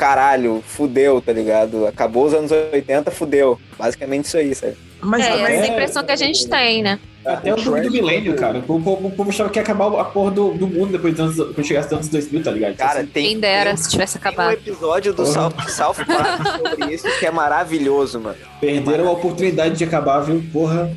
caralho, 0.00 0.64
fudeu, 0.66 1.20
tá 1.20 1.30
ligado? 1.30 1.86
Acabou 1.86 2.24
os 2.24 2.32
anos 2.32 2.50
80, 2.50 3.10
fudeu. 3.10 3.60
Basicamente 3.78 4.24
isso 4.24 4.38
aí, 4.38 4.54
sabe? 4.54 4.74
Mas 5.02 5.22
É, 5.24 5.28
essa 5.28 5.50
é 5.50 5.60
a 5.62 5.66
impressão 5.68 6.02
que 6.02 6.12
a 6.12 6.16
gente 6.16 6.48
tem, 6.48 6.82
né? 6.82 6.98
Até 7.24 7.52
o 7.52 7.56
o 7.56 7.58
filme 7.58 7.82
do 7.82 7.90
milênio, 7.90 8.34
cara. 8.34 8.58
O 8.58 8.62
povo, 8.62 8.92
o 9.08 9.10
povo 9.10 9.28
achava 9.28 9.50
que 9.50 9.58
ia 9.58 9.62
acabar 9.62 9.88
a 10.00 10.04
porra 10.04 10.30
do, 10.30 10.54
do 10.54 10.66
mundo 10.66 10.92
depois 10.92 11.12
dos 11.14 11.20
anos, 11.38 11.54
quando 11.54 11.66
chegasse 11.66 11.88
nos 11.88 11.98
anos 11.98 12.08
2000, 12.08 12.42
tá 12.42 12.50
ligado? 12.50 12.76
Cara, 12.76 13.00
assim, 13.00 13.08
tem, 13.08 13.26
Quem 13.26 13.40
dera 13.40 13.70
tem, 13.70 13.76
se 13.76 13.90
tivesse 13.90 14.18
tem 14.18 14.26
um 14.26 14.32
acabado. 14.32 14.52
episódio 14.54 15.12
do. 15.12 15.26
South, 15.26 15.52
South 15.68 15.96
Park 16.06 16.46
sobre 16.58 16.94
isso 16.94 17.06
que 17.18 17.26
é 17.26 17.30
maravilhoso, 17.30 18.18
mano. 18.20 18.36
perderam 18.58 19.06
a 19.08 19.10
oportunidade 19.12 19.76
de 19.76 19.84
acabar, 19.84 20.20
viu? 20.20 20.42
Porra. 20.50 20.90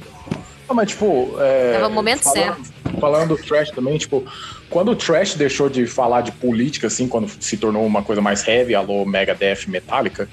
Não, 0.68 0.76
mas 0.76 0.90
tipo. 0.90 1.36
É, 1.40 1.74
Tava 1.74 1.90
no 1.90 1.96
momento 1.96 2.24
falando, 2.24 2.74
Falando 3.02 3.36
do 3.36 3.44
trash 3.44 3.72
também, 3.72 3.98
tipo, 3.98 4.24
quando 4.74 4.90
o 4.92 4.96
trash 4.96 5.36
deixou 5.36 5.70
de 5.70 5.86
falar 5.86 6.22
de 6.22 6.32
política, 6.32 6.88
assim, 6.88 7.08
quando 7.08 7.30
se 7.40 7.56
tornou 7.58 7.86
uma 7.86 8.02
coisa 8.02 8.20
mais 8.22 8.46
heavy, 8.48 8.74
alô 8.74 9.06
Megadeth 9.06 9.68
Metallica, 9.68 10.28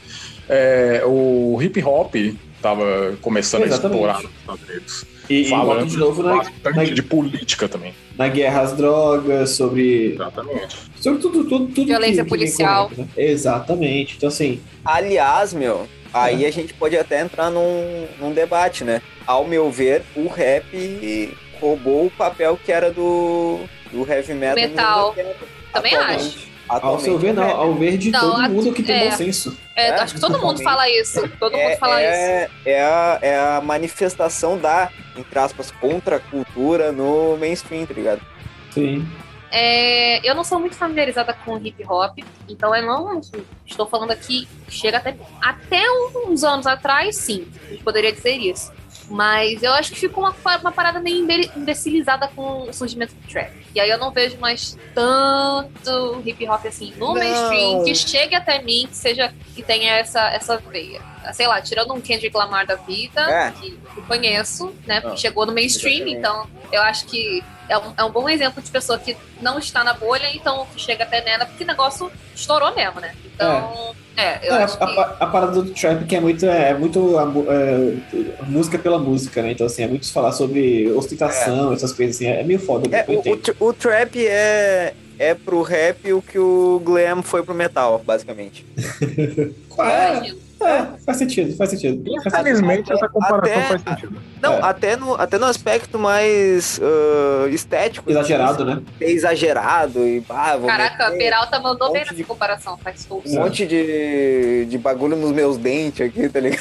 é, 0.49 1.03
o 1.05 1.59
hip 1.61 1.83
hop 1.85 2.15
tava 2.63 3.19
começando 3.21 3.65
Exatamente. 3.65 3.85
a 3.85 3.99
explorar 3.99 4.23
nos 4.23 4.33
Estados 4.41 4.69
Unidos. 4.69 5.05
E, 5.29 5.43
e 5.43 5.49
falando 5.51 5.87
de 5.87 5.97
novo 5.99 6.23
na, 6.23 6.37
bastante 6.37 6.75
na, 6.75 6.85
de 6.85 7.03
política 7.03 7.69
também. 7.69 7.93
na 8.17 8.29
guerra 8.29 8.63
às 8.63 8.73
drogas, 8.73 9.51
sobre. 9.51 10.15
Exatamente. 10.15 10.77
Sobre 10.99 11.21
tudo, 11.21 11.45
tudo, 11.45 11.67
tudo 11.67 11.87
Violência 11.87 12.25
que- 12.25 12.31
que 12.31 12.37
policial. 12.37 12.89
correndo, 12.89 13.07
né? 13.07 13.09
Exatamente. 13.23 14.17
Então, 14.17 14.29
assim, 14.31 14.59
Aliás, 14.85 15.53
meu, 15.53 15.87
aí 16.15 16.47
a 16.47 16.51
gente 16.51 16.73
pode 16.73 16.97
até 16.97 17.21
entrar 17.21 17.51
num, 17.51 18.07
num 18.19 18.33
debate, 18.33 18.85
né? 18.85 19.03
Ao 19.27 19.47
meu 19.47 19.71
ver, 19.71 20.03
o 20.17 20.27
rap 20.29 21.37
roubou 21.61 22.07
o 22.07 22.11
papel 22.11 22.59
que 22.65 22.73
era 22.73 22.91
do, 22.91 23.61
do 23.91 24.11
heavy 24.11 24.35
metal. 24.35 24.55
Metal. 24.57 25.09
anos 25.11 25.17
80. 25.17 25.37
Também 25.73 25.95
Atualmente- 25.95 26.27
acho. 26.27 26.51
ao 26.69 27.01
seu 27.01 27.19
ver, 27.19 27.33
não, 27.35 27.43
rap 27.45 27.55
ao 27.57 27.75
ver 27.75 27.97
de 27.99 28.11
Não, 28.11 28.21
todo 28.21 28.51
mundo 28.51 28.73
que 28.73 28.83
tem 28.83 28.97
é. 28.97 29.11
bom 29.11 29.17
senso. 29.17 29.57
É, 29.75 29.89
É, 29.89 29.95
acho 30.01 30.15
que 30.15 30.21
todo 30.21 30.39
mundo 30.39 30.63
fala 30.63 30.89
isso. 30.89 31.29
Todo 31.39 31.53
mundo 31.53 31.61
é, 31.63 31.77
fala 31.77 32.01
isso. 32.01 32.11
é, 32.13 32.51
é, 32.65 32.83
a, 32.83 33.19
é 33.23 33.39
a 33.39 33.61
manifestação 33.61 34.57
da, 34.57 34.89
entre 35.17 35.39
aspas, 35.39 35.71
contracultura 35.71 36.93
no 36.93 37.37
mainstream, 37.37 37.87
tá 37.87 37.95
ligado? 37.95 38.21
Sim. 38.73 39.07
É, 39.53 40.25
eu 40.29 40.33
não 40.35 40.45
sou 40.45 40.61
muito 40.61 40.77
familiarizada 40.77 41.33
com 41.45 41.59
hip 41.59 41.85
hop, 41.89 42.19
então 42.49 42.75
eu 42.75 42.87
não 42.87 43.21
estou 43.67 43.85
falando 43.85 44.13
aqui, 44.13 44.47
chega 44.69 44.99
até, 44.99 45.17
até 45.43 45.83
uns 46.29 46.45
anos 46.45 46.69
atrás, 46.69 47.17
sim, 47.17 47.49
a 47.67 47.71
gente 47.71 47.83
poderia 47.83 48.13
dizer 48.13 48.37
isso. 48.37 48.71
Mas 49.11 49.61
eu 49.63 49.73
acho 49.73 49.91
que 49.93 49.99
ficou 49.99 50.23
uma, 50.23 50.35
uma 50.59 50.71
parada 50.73 51.01
meio 51.01 51.19
imbe- 51.25 51.51
imbecilizada 51.57 52.29
com 52.29 52.63
o 52.69 52.73
surgimento 52.73 53.13
do 53.15 53.27
trap. 53.29 53.51
E 53.75 53.81
aí 53.81 53.91
eu 53.91 53.99
não 53.99 54.13
vejo 54.13 54.37
mais 54.39 54.77
tanto 54.95 56.23
hip 56.25 56.49
hop 56.49 56.65
assim 56.67 56.93
no 56.97 57.09
Não. 57.09 57.15
mainstream 57.15 57.85
que 57.85 57.95
chegue 57.95 58.35
até 58.35 58.63
mim, 58.63 58.87
que 58.89 58.97
seja 58.97 59.33
que 59.55 59.63
tenha 59.63 59.95
essa, 59.97 60.21
essa 60.31 60.57
veia. 60.59 61.01
Sei 61.33 61.47
lá, 61.47 61.61
tirando 61.61 61.93
um 61.93 62.01
Kendrick 62.01 62.35
Lamar 62.37 62.67
da 62.67 62.77
vida, 62.77 63.21
É. 63.21 63.51
que 63.51 63.79
eu 63.97 64.03
conheço, 64.05 64.73
né? 64.87 65.01
Não, 65.01 65.11
que 65.13 65.21
chegou 65.21 65.45
no 65.45 65.53
mainstream, 65.53 66.07
exatamente. 66.09 66.17
então 66.19 66.47
eu 66.73 66.83
acho 66.83 67.05
que 67.07 67.43
é 67.69 67.77
um, 67.79 67.93
é 67.97 68.05
um 68.05 68.11
bom 68.11 68.29
exemplo 68.29 68.63
de 68.63 68.71
pessoa 68.71 68.99
que 68.99 69.17
não 69.41 69.59
está 69.59 69.85
na 69.85 69.93
bolha, 69.93 70.29
então 70.35 70.67
que 70.75 70.81
chega 70.81 71.05
até 71.05 71.21
nela, 71.23 71.47
porque 71.47 71.63
o 71.63 71.67
negócio 71.67 72.11
estourou 72.35 72.75
mesmo, 72.75 73.01
né? 73.01 73.15
Então, 73.25 73.73
é, 73.91 74.10
eu 74.43 74.55
É, 74.55 74.63
acho 74.65 74.77
a, 74.83 74.87
que. 74.87 74.99
a- 74.99 75.17
a 75.21 75.27
parada 75.27 75.63
do 75.63 75.71
trap 75.73 76.05
que 76.07 76.17
é 76.17 76.21
muito, 76.21 76.45
é, 76.47 76.75
muito 76.75 77.17
é, 77.19 78.45
música 78.47 78.79
pela 78.79 78.99
música, 78.99 79.43
né? 79.43 79.53
Então, 79.53 79.67
assim, 79.67 79.83
é 79.83 79.89
muito 79.89 80.11
falar 80.13 80.33
sobre 80.33 80.91
ostentação, 80.93 81.73
essas 81.73 81.93
coisas 81.93 82.17
assim. 82.17 82.27
É 82.27 82.43
meio 82.43 82.59
foda, 82.61 82.89
É, 82.95 83.05
o, 83.09 83.65
o, 83.65 83.69
o 83.69 83.73
trap 83.73 84.17
é, 84.27 84.95
é 85.19 85.35
pro 85.35 85.63
rap 85.63 86.13
o 86.13 86.23
que 86.23 86.39
o 86.39 86.81
glam 86.85 87.23
foi 87.23 87.43
pro 87.43 87.55
metal, 87.55 88.03
basicamente. 88.05 88.65
Qual 89.69 89.89
é? 89.89 90.33
Imagino. 90.61 90.95
É, 90.95 90.99
faz 91.05 91.17
sentido, 91.19 91.57
faz 91.57 91.71
sentido. 91.71 92.03
Infelizmente, 92.07 92.93
essa 92.93 93.09
comparação 93.09 93.39
até- 93.59 93.63
faz 93.69 93.83
sentido. 93.83 94.17
Não, 94.43 94.55
É. 94.55 94.61
até, 94.63 94.97
no, 94.97 95.15
até 95.15 95.39
no 95.39 95.47
aspecto 95.47 95.99
mais 95.99 96.81
ah, 96.83 97.49
estético. 97.49 98.11
Exagerado, 98.11 98.65
né? 98.65 98.83
É 99.01 99.11
exagerado 99.11 100.07
e 100.07 100.21
pá, 100.21 100.57
vou 100.57 100.67
Caraca, 100.69 101.11
Peralta 101.13 101.59
mandou 101.61 101.89
um 101.89 101.93
bem 101.93 102.01
monte 102.03 102.09
nessa 102.11 102.15
de- 102.15 102.25
comparação, 102.25 102.77
faz 102.79 103.05
todo 103.05 103.23
um 103.27 103.35
monte 103.35 103.67
de, 103.67 104.67
de 104.67 104.79
bagulho 104.79 105.17
nos 105.17 105.33
meus 105.33 105.57
dentes 105.57 106.07
aqui, 106.07 106.29
tá 106.29 106.41
ligado? 106.41 106.61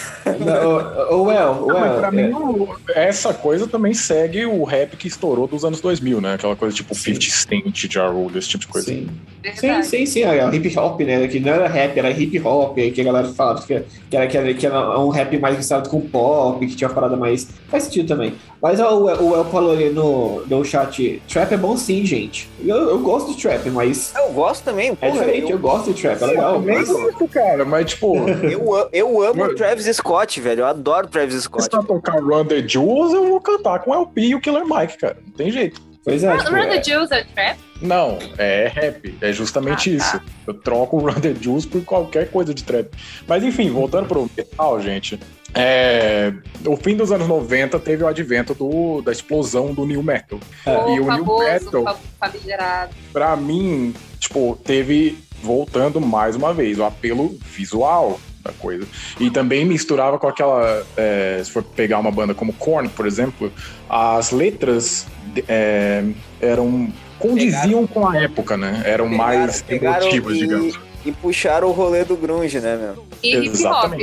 Ô, 1.09 1.15
ô, 1.15 1.23
Well, 1.29 1.55
Não, 1.67 1.79
mas 1.79 1.91
well, 1.91 1.99
pra 1.99 2.07
é, 2.07 2.11
mim, 2.11 2.33
o- 2.33 2.75
essa 2.95 3.33
coisa 3.33 3.67
também 3.67 3.93
segue 3.93 4.45
o 4.45 4.63
rap 4.63 4.95
que 4.97 5.07
estourou 5.07 5.47
dos 5.47 5.63
anos 5.65 5.79
2000, 5.81 6.19
né? 6.21 6.33
Aquela 6.35 6.55
coisa 6.55 6.75
tipo 6.75 6.93
Sim. 6.95 7.13
50 7.15 7.29
Cent, 7.29 7.91
Ja 7.93 8.07
Rule, 8.07 8.37
esse 8.39 8.47
tipo 8.49 8.61
de 8.61 8.67
coisa. 8.67 8.87
sim. 8.87 9.07
Sim, 9.55 9.83
sim, 9.83 10.05
sim. 10.05 10.23
É, 10.23 10.45
o 10.45 10.53
hip 10.53 10.77
hop, 10.77 10.99
né? 11.01 11.27
Que 11.27 11.39
não 11.39 11.53
era 11.53 11.67
rap, 11.67 11.97
era 11.97 12.09
hip 12.11 12.39
hop, 12.41 12.75
que 12.75 12.99
a 12.99 13.03
galera 13.03 13.27
falava 13.29 13.61
que, 13.65 13.83
que, 14.09 14.17
era, 14.17 14.27
que, 14.27 14.37
era, 14.37 14.53
que 14.53 14.65
era 14.65 14.99
um 14.99 15.09
rap 15.09 15.37
mais 15.37 15.57
misturado 15.57 15.89
com 15.89 16.01
pop, 16.01 16.65
que 16.65 16.75
tinha 16.75 16.87
uma 16.87 16.93
parada 16.93 17.15
mais. 17.15 17.47
Faz 17.67 17.83
sentido 17.83 18.07
também. 18.07 18.33
Mas 18.61 18.79
ó, 18.79 18.97
o, 18.97 19.03
o 19.05 19.35
El 19.35 19.45
falou 19.45 19.71
ali 19.71 19.89
no, 19.89 20.43
no 20.47 20.65
chat: 20.65 21.21
trap 21.27 21.53
é 21.53 21.57
bom 21.57 21.77
sim, 21.77 22.05
gente. 22.05 22.49
Eu, 22.63 22.75
eu 22.89 22.99
gosto 22.99 23.33
de 23.33 23.41
trap, 23.41 23.69
mas 23.69 24.13
Eu 24.15 24.33
gosto 24.33 24.63
também, 24.63 24.89
é 24.89 24.95
porra, 24.95 25.11
diferente. 25.11 25.43
Eu, 25.43 25.49
eu, 25.49 25.59
gosto 25.59 25.93
de 25.93 26.01
trap, 26.01 26.21
é 26.21 26.25
legal. 26.25 26.55
Eu 26.55 26.61
mas- 26.61 26.89
gosto, 26.89 27.27
cara, 27.27 27.65
mas 27.65 27.85
tipo, 27.91 28.15
eu, 28.43 28.89
eu 28.91 29.21
amo 29.21 29.43
o 29.43 29.55
Travis 29.55 29.85
Scott, 29.95 30.41
velho. 30.41 30.61
Eu 30.61 30.65
adoro 30.65 31.07
o 31.07 31.09
Travis 31.09 31.35
se 31.35 31.41
Scott. 31.41 31.69
pra 31.69 31.83
tocar 31.83 32.19
Run 32.21 32.45
the 32.45 32.67
Jewels, 32.67 33.13
eu 33.13 33.27
vou 33.29 33.39
cantar 33.39 33.79
com 33.79 33.91
o 33.91 33.95
LP 33.95 34.21
e 34.21 34.35
o 34.35 34.41
Killer 34.41 34.65
Mike, 34.65 34.97
cara. 34.97 35.17
Não 35.25 35.33
tem 35.33 35.51
jeito. 35.51 35.88
Pois 36.09 36.23
é, 36.23 36.31
Run 36.31 36.37
tipo, 36.39 36.51
Run 36.51 36.57
é, 36.57 36.67
the 36.67 36.83
Jewels 36.83 37.11
é 37.11 37.23
trap? 37.23 37.59
Não, 37.81 38.19
é 38.37 38.71
rap. 38.73 39.17
É 39.21 39.31
justamente 39.31 39.89
Ah, 39.89 39.93
isso. 39.93 40.21
Eu 40.47 40.53
troco 40.53 40.97
o 40.97 40.99
Run 40.99 41.19
the 41.21 41.33
Jewels 41.39 41.65
por 41.65 41.83
qualquer 41.85 42.29
coisa 42.29 42.53
de 42.53 42.63
trap. 42.63 42.89
Mas 43.27 43.43
enfim, 43.43 43.69
voltando 43.69 44.07
pro 44.07 44.29
metal, 44.37 44.81
gente. 44.81 45.19
É, 45.53 46.31
o 46.65 46.75
fim 46.77 46.95
dos 46.95 47.11
anos 47.11 47.27
90 47.27 47.79
teve 47.79 48.03
o 48.03 48.07
advento 48.07 48.53
do, 48.53 49.01
da 49.01 49.11
explosão 49.11 49.73
do 49.73 49.85
new 49.85 50.03
metal. 50.03 50.39
É. 50.65 50.71
O 50.77 50.89
E 50.95 50.99
o 50.99 51.03
new 51.03 51.05
famoso, 51.05 51.43
metal, 51.45 51.83
fa- 51.83 51.97
famigerado. 52.27 52.91
pra 53.11 53.35
mim, 53.35 53.93
tipo, 54.19 54.59
teve, 54.63 55.17
voltando 55.41 55.99
mais 55.99 56.35
uma 56.35 56.53
vez, 56.53 56.77
o 56.77 56.83
apelo 56.83 57.35
visual 57.45 58.19
da 58.43 58.51
coisa. 58.53 58.87
E 59.19 59.29
também 59.29 59.65
misturava 59.65 60.17
com 60.17 60.27
aquela. 60.27 60.83
é, 60.95 61.41
se 61.43 61.51
for 61.51 61.63
pegar 61.63 61.99
uma 61.99 62.11
banda 62.11 62.33
como 62.33 62.53
Korn, 62.53 62.89
por 62.89 63.05
exemplo, 63.05 63.51
as 63.89 64.31
letras 64.31 65.07
é, 65.47 66.03
eram. 66.41 66.91
condiziam 67.17 67.85
com 67.85 68.07
a 68.07 68.17
época, 68.17 68.57
né? 68.57 68.81
Eram 68.85 69.07
mais 69.07 69.63
emotivas, 69.67 70.37
digamos. 70.37 70.88
E 71.05 71.11
puxaram 71.11 71.67
o 71.67 71.71
rolê 71.71 72.03
do 72.03 72.15
grunge, 72.15 72.59
né, 72.59 72.75
meu? 72.75 73.07
E 73.23 73.35
hip 73.35 73.65
hop. 73.65 73.93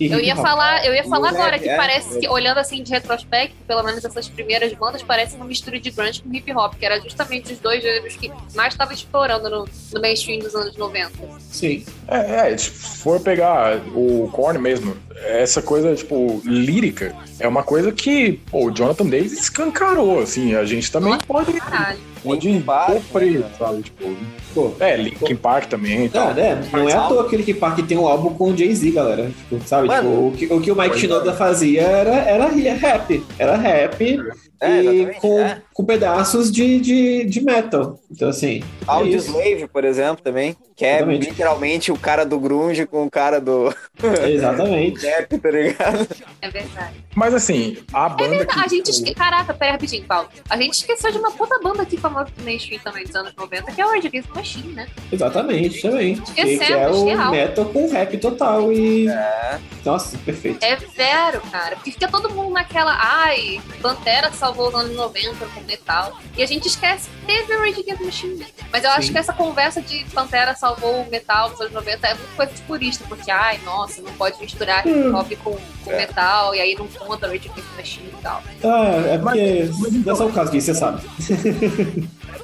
E 0.00 0.10
Eu 0.10 0.18
ia 0.18 0.34
falar, 0.34 0.86
eu 0.86 0.94
ia 0.94 1.04
falar 1.04 1.28
agora 1.28 1.58
que 1.58 1.68
é, 1.68 1.76
parece 1.76 2.16
é. 2.16 2.20
que, 2.20 2.28
olhando 2.28 2.56
assim 2.56 2.82
de 2.82 2.90
retrospecto, 2.90 3.54
pelo 3.66 3.82
menos 3.82 4.02
essas 4.02 4.28
primeiras 4.28 4.72
bandas 4.72 5.02
parecem 5.02 5.36
uma 5.36 5.44
mistura 5.44 5.78
de 5.78 5.90
grunge 5.90 6.22
com 6.22 6.34
hip 6.34 6.50
hop, 6.54 6.74
que 6.74 6.86
era 6.86 6.98
justamente 7.00 7.52
os 7.52 7.58
dois 7.58 7.82
gêneros 7.82 8.16
que 8.16 8.32
mais 8.54 8.72
estavam 8.72 8.94
explorando 8.94 9.50
no, 9.50 9.68
no 9.92 10.00
mainstream 10.00 10.38
dos 10.38 10.54
anos 10.54 10.74
90. 10.74 11.10
Sim. 11.50 11.84
É, 12.08 12.50
é, 12.50 12.56
se 12.56 12.70
for 12.70 13.20
pegar 13.20 13.76
o 13.94 14.30
Korn 14.32 14.58
mesmo, 14.58 14.96
essa 15.16 15.60
coisa, 15.60 15.94
tipo, 15.94 16.40
lírica, 16.46 17.14
é 17.38 17.46
uma 17.46 17.62
coisa 17.62 17.92
que 17.92 18.40
pô, 18.50 18.68
o 18.68 18.70
Jonathan 18.70 19.04
Davis 19.04 19.32
escancarou, 19.32 20.20
assim, 20.20 20.54
a 20.54 20.64
gente 20.64 20.90
também 20.90 21.12
Nossa, 21.12 21.26
pode, 21.26 21.52
Caralho. 21.52 22.09
Linkin 22.24 22.60
Park, 22.60 22.92
sofrer, 22.92 23.38
né? 23.40 23.50
sabe? 23.58 23.82
Tipo, 23.82 24.16
Pô. 24.54 24.72
é, 24.80 24.96
Linkin 24.96 25.36
Park 25.36 25.66
também. 25.66 26.04
Então, 26.04 26.28
Ah, 26.28 26.34
né? 26.34 26.62
Não 26.72 26.88
é 26.88 26.92
à 26.92 27.00
toa 27.02 27.22
aquele 27.22 27.42
que 27.42 27.54
Park 27.54 27.78
tem 27.86 27.96
um 27.98 28.06
álbum 28.06 28.34
com 28.34 28.50
o 28.52 28.56
Jay-Z, 28.56 28.90
galera. 28.90 29.30
Tipo, 29.30 29.60
sabe? 29.66 29.88
Mano. 29.88 30.10
Tipo, 30.10 30.26
o, 30.26 30.32
que, 30.32 30.54
o 30.54 30.60
que 30.60 30.72
o 30.72 30.76
Mike 30.76 30.88
Pois 30.90 31.00
Shinoda 31.00 31.32
fazia 31.32 31.82
era, 31.82 32.14
era 32.16 32.48
rap. 32.48 33.24
Era 33.38 33.56
rap 33.56 34.18
É, 34.60 34.82
e 34.82 35.14
com, 35.14 35.40
é. 35.40 35.62
com 35.72 35.84
pedaços 35.84 36.52
de, 36.52 36.78
de, 36.80 37.24
de 37.24 37.40
metal. 37.40 37.98
Então, 38.10 38.28
assim. 38.28 38.62
é 38.62 38.84
Audio 38.86 39.16
isso. 39.16 39.30
Slave, 39.30 39.66
por 39.68 39.84
exemplo, 39.84 40.22
também. 40.22 40.54
Que 40.76 40.84
é 40.84 40.96
Exatamente. 40.96 41.28
literalmente 41.28 41.92
o 41.92 41.98
cara 41.98 42.24
do 42.24 42.38
grunge 42.38 42.86
com 42.86 43.04
o 43.04 43.10
cara 43.10 43.40
do 43.40 43.74
Exatamente. 44.26 45.04
rap, 45.06 45.38
tá 45.38 45.50
ligado? 45.50 46.08
É 46.42 46.50
verdade. 46.50 46.94
Mas 47.14 47.34
assim, 47.34 47.78
a 47.92 48.08
banda 48.08 48.46
que. 48.46 48.58
A 48.58 48.68
gente 48.68 48.90
esque... 48.90 49.14
Caraca, 49.14 49.52
pera 49.54 49.72
rapidinho, 49.72 50.04
Paulo. 50.04 50.28
A 50.48 50.56
gente 50.56 50.74
esqueceu 50.74 51.10
de 51.10 51.18
uma 51.18 51.30
puta 51.30 51.58
banda 51.62 51.82
aqui 51.82 51.96
famosa 51.96 52.30
do 52.36 52.44
mainstream 52.44 52.80
também 52.82 53.04
dos 53.04 53.14
anos 53.14 53.34
90, 53.34 53.72
que 53.72 53.80
é 53.80 53.86
o 53.86 53.90
Rage 53.90 54.06
Against 54.06 54.28
the 54.28 54.34
Machine, 54.34 54.72
né? 54.72 54.88
Exatamente, 55.10 55.82
também. 55.82 56.16
Que, 56.16 56.32
que 56.32 56.40
é 56.40 56.52
Esquecemos, 56.52 56.98
o 56.98 57.04
real. 57.06 57.30
metal 57.30 57.64
com 57.66 57.90
rap 57.90 58.18
total 58.18 58.72
e. 58.72 59.08
É. 59.08 59.58
Nossa, 59.84 60.18
perfeito. 60.18 60.64
É 60.64 60.76
zero, 60.76 61.40
cara. 61.50 61.76
Porque 61.76 61.92
fica 61.92 62.08
todo 62.08 62.30
mundo 62.30 62.52
naquela. 62.52 62.96
Ai, 63.00 63.60
Pantera 63.80 64.30
salvou 64.50 64.68
os 64.68 64.74
anos 64.74 64.96
90 64.96 65.46
com 65.54 65.60
metal. 65.62 66.18
E 66.36 66.42
a 66.42 66.46
gente 66.46 66.66
esquece 66.66 67.08
que 67.08 67.26
teve 67.26 67.54
o 67.54 67.60
Rage 67.60 67.80
Against 67.80 67.98
the 67.98 68.04
Machine. 68.04 68.46
Mas 68.72 68.84
eu 68.84 68.90
acho 68.90 69.06
Sim. 69.06 69.12
que 69.12 69.18
essa 69.18 69.32
conversa 69.32 69.80
de 69.80 70.04
Pantera 70.12 70.54
salvou 70.56 71.02
o 71.02 71.10
metal 71.10 71.50
dos 71.50 71.60
anos 71.60 71.72
90 71.72 72.06
é 72.06 72.14
muito 72.14 72.36
coisa 72.36 72.52
de 72.52 72.62
purista. 72.62 73.04
Porque, 73.08 73.30
ai, 73.30 73.58
nossa, 73.64 74.02
não 74.02 74.12
pode 74.14 74.40
misturar 74.40 74.86
hip 74.86 75.08
hop 75.08 75.30
com, 75.44 75.56
com 75.84 75.92
É. 75.92 75.96
metal. 75.98 76.54
E 76.54 76.60
aí 76.60 76.74
não 76.76 76.86
conta 76.88 77.26
Rage 77.28 77.48
Against 77.48 77.68
the 77.70 77.76
Machine 77.76 78.08
e 78.08 78.22
tal. 78.22 78.42
Ah, 78.64 78.86
é 79.06 79.18
porque. 79.18 79.64
Mas- 79.68 79.78
mas 79.78 79.94
então- 79.94 80.02
Não 80.04 80.12
é 80.12 80.16
só 80.16 80.26
o 80.26 80.32
caso 80.32 80.50
disso, 80.52 80.66
você 80.66 80.74
sabe. 80.74 81.02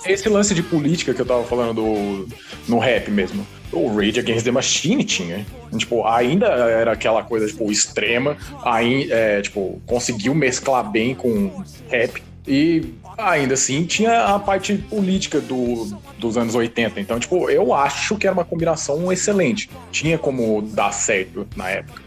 Esse 0.07 0.29
lance 0.29 0.55
de 0.55 0.63
política 0.63 1.13
que 1.13 1.21
eu 1.21 1.27
tava 1.27 1.43
falando 1.45 1.75
do, 1.75 2.29
no 2.69 2.79
rap 2.79 3.11
mesmo. 3.11 3.47
O 3.73 3.89
Rage 3.95 4.21
Against 4.21 4.45
the 4.45 4.51
Machine 4.53 5.05
tinha. 5.05 5.45
Tipo, 5.77 6.07
ainda 6.07 6.47
era 6.47 6.93
aquela 6.93 7.23
coisa, 7.23 7.47
tipo, 7.47 7.71
extrema. 7.71 8.37
Aí, 8.65 9.11
é, 9.11 9.43
tipo, 9.43 9.81
conseguiu 9.87 10.35
mesclar 10.35 10.89
bem 10.91 11.15
com 11.15 11.63
rap. 11.89 12.23
E 12.49 12.95
ainda 13.19 13.55
assim 13.55 13.85
tinha 13.85 14.27
a 14.27 14.39
parte 14.39 14.75
política 14.77 15.41
do, 15.41 15.99
dos 16.17 16.37
anos 16.37 16.55
80. 16.55 17.01
Então, 17.01 17.19
tipo, 17.19 17.51
eu 17.51 17.75
acho 17.75 18.17
que 18.17 18.27
era 18.27 18.35
uma 18.35 18.45
combinação 18.45 19.13
excelente. 19.13 19.69
Tinha 19.91 20.17
como 20.17 20.63
dar 20.63 20.93
certo 20.93 21.47
na 21.57 21.69
época. 21.71 22.07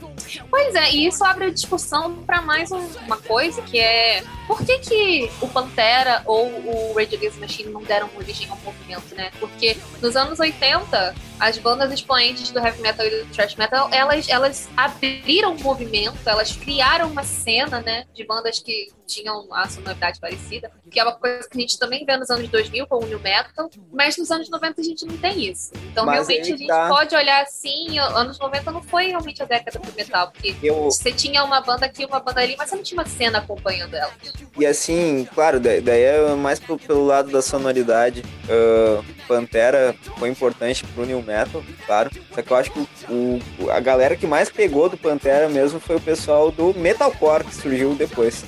Pois 0.49 0.76
é, 0.76 0.91
e 0.91 1.07
isso 1.07 1.24
abre 1.24 1.45
a 1.45 1.49
discussão 1.49 2.14
para 2.26 2.41
mais 2.41 2.72
um- 2.72 2.88
uma 3.05 3.18
coisa 3.18 3.62
que 3.64 3.80
é 3.80 4.22
por 4.47 4.64
que, 4.64 4.78
que 4.80 5.30
o 5.41 5.47
Pantera 5.47 6.22
ou 6.26 6.45
o 6.47 6.93
Rage 6.95 7.16
Against 7.16 7.36
the 7.36 7.41
Machine 7.41 7.70
não 7.72 7.82
deram 7.82 8.10
origem 8.16 8.47
ao 8.49 8.57
movimento, 8.64 9.16
né? 9.16 9.32
Porque 9.39 9.76
nos 10.01 10.16
anos 10.16 10.39
80, 10.39 11.16
as 11.40 11.58
bandas 11.58 11.92
expoentes 11.92 12.52
do 12.52 12.60
heavy 12.60 12.82
metal 12.82 13.06
e 13.06 13.10
do 13.24 13.26
thrash 13.32 13.56
metal, 13.56 13.90
elas, 13.92 14.28
elas 14.28 14.70
abriram 14.76 15.54
um 15.54 15.60
movimento, 15.62 16.18
elas 16.26 16.52
criaram 16.56 17.08
uma 17.08 17.24
cena, 17.24 17.82
né, 17.82 18.06
de 18.14 18.26
bandas 18.26 18.60
que 18.60 18.90
tinham 19.08 19.48
a 19.52 19.68
sonoridade 19.68 20.20
parecida, 20.20 20.70
que 20.92 21.00
é 21.00 21.04
uma 21.04 21.14
coisa 21.14 21.48
que 21.50 21.58
a 21.58 21.62
gente 21.62 21.80
também 21.80 22.06
vê 22.06 22.16
nos 22.16 22.30
anos 22.30 22.48
2000 22.48 22.86
com 22.86 23.04
o 23.04 23.08
new 23.08 23.20
metal, 23.20 23.68
mas 23.92 24.16
nos 24.18 24.30
anos 24.30 24.50
90 24.50 24.82
a 24.82 24.84
gente 24.84 25.04
não 25.06 25.18
tem 25.18 25.50
isso. 25.50 25.72
Então 25.92 26.06
Mas 26.06 26.28
realmente 26.28 26.54
a 26.54 26.58
gente 26.58 26.68
tá. 26.68 26.88
pode 26.90 27.16
olhar 27.16 27.42
assim, 27.42 27.98
anos 27.98 28.38
90 28.38 28.72
não 28.72 28.84
foi 28.84 29.08
realmente 29.08 29.42
a 29.42 29.46
década 29.46 29.80
do 29.80 29.92
metal, 29.96 30.30
porque 30.32 30.56
Eu, 30.62 30.84
você 30.84 31.12
tinha 31.12 31.44
uma 31.44 31.60
banda 31.62 31.88
aqui, 31.88 32.06
uma 32.06 32.20
banda 32.20 32.42
ali, 32.42 32.56
mas 32.56 32.70
você 32.70 32.76
não 32.76 32.84
tinha 32.84 33.00
uma 33.02 33.08
cena 33.08 33.40
acompanhando 33.40 33.96
ela. 33.96 34.12
E 34.58 34.66
assim, 34.66 35.28
claro, 35.34 35.60
da- 35.60 35.80
daí 35.80 36.04
é 36.04 36.36
mais 36.36 36.60
pro- 36.60 36.78
pelo 36.78 37.04
lado 37.06 37.32
da 37.32 37.42
sonoridade. 37.42 38.24
Ah, 38.48 39.02
Pantera 39.30 39.96
foi 40.18 40.28
importante 40.28 40.84
pro 40.84 41.06
New 41.06 41.22
Metal, 41.22 41.64
claro. 41.86 42.10
Só 42.34 42.42
que 42.42 42.52
eu 42.52 42.58
acho 42.58 42.72
que 42.72 42.88
o, 43.08 43.40
a 43.70 43.80
galera 43.80 44.16
que 44.16 44.26
mais 44.26 44.50
pegou 44.50 44.90
do 44.90 44.98
Pantera 44.98 45.48
mesmo 45.48 45.80
foi 45.80 45.98
o 45.98 46.02
pessoal 46.02 46.50
do 46.52 46.74
Metalcore 46.74 47.44
que 47.44 47.54
surgiu 47.54 47.94
depois. 47.94 48.44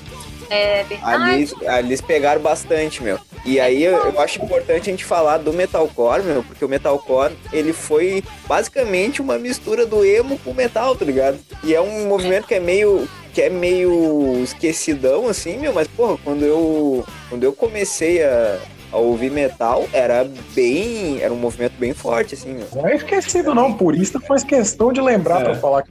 É 0.50 0.82
verdade. 0.84 1.56
Ali, 1.56 1.66
ali 1.66 1.88
eles 1.88 2.00
pegaram 2.00 2.42
bastante, 2.42 3.02
meu. 3.02 3.18
E 3.44 3.58
aí 3.58 3.82
eu, 3.82 3.96
eu 3.96 4.20
acho 4.20 4.42
importante 4.42 4.90
a 4.90 4.92
gente 4.92 5.04
falar 5.04 5.38
do 5.38 5.52
metalcore, 5.52 6.22
meu, 6.22 6.44
porque 6.44 6.64
o 6.64 6.68
metalcore, 6.68 7.32
ele 7.52 7.72
foi 7.72 8.22
basicamente 8.46 9.22
uma 9.22 9.38
mistura 9.38 9.86
do 9.86 10.04
emo 10.04 10.38
com 10.40 10.52
metal, 10.52 10.94
tá 10.94 11.04
ligado? 11.04 11.38
E 11.64 11.74
é 11.74 11.80
um 11.80 12.06
movimento 12.06 12.46
que 12.46 12.54
é 12.54 12.60
meio 12.60 13.08
que 13.32 13.40
é 13.40 13.48
meio 13.48 14.42
esquecidão 14.42 15.26
assim, 15.26 15.56
meu, 15.56 15.72
mas 15.72 15.88
porra, 15.88 16.18
quando 16.22 16.44
eu 16.44 17.02
quando 17.30 17.44
eu 17.44 17.52
comecei 17.54 18.22
a 18.22 18.58
a 18.92 18.96
ouvir 18.98 19.30
metal, 19.30 19.88
era 19.92 20.28
bem. 20.54 21.20
Era 21.20 21.32
um 21.32 21.36
movimento 21.36 21.72
bem 21.78 21.92
forte, 21.94 22.34
assim, 22.34 22.52
meu. 22.52 22.66
Não 22.74 22.86
é 22.86 22.94
esquecido, 22.96 23.54
não. 23.54 23.72
Purista 23.72 24.20
faz 24.20 24.44
questão 24.44 24.92
de 24.92 25.00
lembrar 25.00 25.40
É. 25.40 25.44
pra 25.44 25.54
falar 25.56 25.82
que 25.82 25.90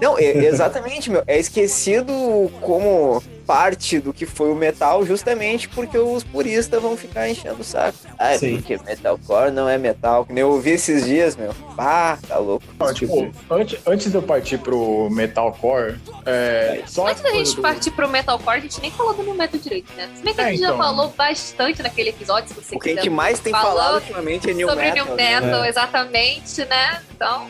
Não, 0.00 0.18
é- 0.18 0.24
exatamente, 0.46 1.08
meu. 1.10 1.22
É 1.26 1.38
esquecido 1.38 2.12
como 2.60 3.22
parte 3.42 3.98
do 4.00 4.12
que 4.12 4.24
foi 4.24 4.50
o 4.50 4.54
metal, 4.54 5.04
justamente 5.04 5.68
porque 5.68 5.98
os 5.98 6.22
puristas 6.24 6.80
vão 6.80 6.96
ficar 6.96 7.28
enchendo 7.28 7.60
o 7.60 7.64
saco. 7.64 7.98
Ah, 8.18 8.32
é 8.34 8.38
Sim. 8.38 8.56
porque 8.56 8.78
metalcore 8.84 9.50
não 9.50 9.68
é 9.68 9.76
metal. 9.76 10.24
Que 10.24 10.32
nem 10.32 10.42
eu 10.42 10.50
ouvi 10.50 10.70
esses 10.70 11.04
dias, 11.04 11.36
meu. 11.36 11.54
Ah, 11.76 12.16
tá 12.26 12.38
louco. 12.38 12.64
Ó, 12.78 12.92
tipo, 12.92 13.30
antes, 13.50 13.78
antes 13.86 14.10
de 14.10 14.16
eu 14.16 14.22
partir 14.22 14.58
pro 14.58 15.08
metalcore, 15.10 15.96
é, 16.24 16.82
só 16.86 17.06
Antes 17.08 17.22
da 17.22 17.30
gente 17.30 17.56
do- 17.56 17.62
partir 17.62 17.90
pro 17.90 18.08
metalcore, 18.08 18.56
a 18.58 18.60
gente 18.60 18.80
nem 18.80 18.90
falou 18.90 19.14
do 19.14 19.22
New 19.22 19.34
Metal 19.34 19.58
direito, 19.60 19.92
né? 19.96 20.08
Se 20.14 20.22
bem 20.22 20.34
que 20.34 20.40
a 20.40 20.44
É, 20.44 20.50
gente 20.50 20.60
já 20.60 20.66
então. 20.68 20.78
falou 20.78 21.08
bastante 21.16 21.82
naquele 21.82 22.10
episódio, 22.10 22.48
se 22.48 22.54
você 22.54 22.76
O 22.76 22.78
que 22.78 22.90
a 22.90 22.92
quiser. 22.92 23.02
gente 23.02 23.10
mais 23.10 23.38
tem 23.40 23.52
falado 23.52 23.94
ultimamente 23.96 24.48
é 24.50 24.54
New 24.54 24.68
sobre 24.68 24.84
Metal. 24.90 25.06
New 25.06 25.16
né? 25.16 25.40
Metal, 25.40 25.64
É. 25.64 25.68
exatamente, 25.68 26.64
né? 26.66 27.02
Então, 27.14 27.46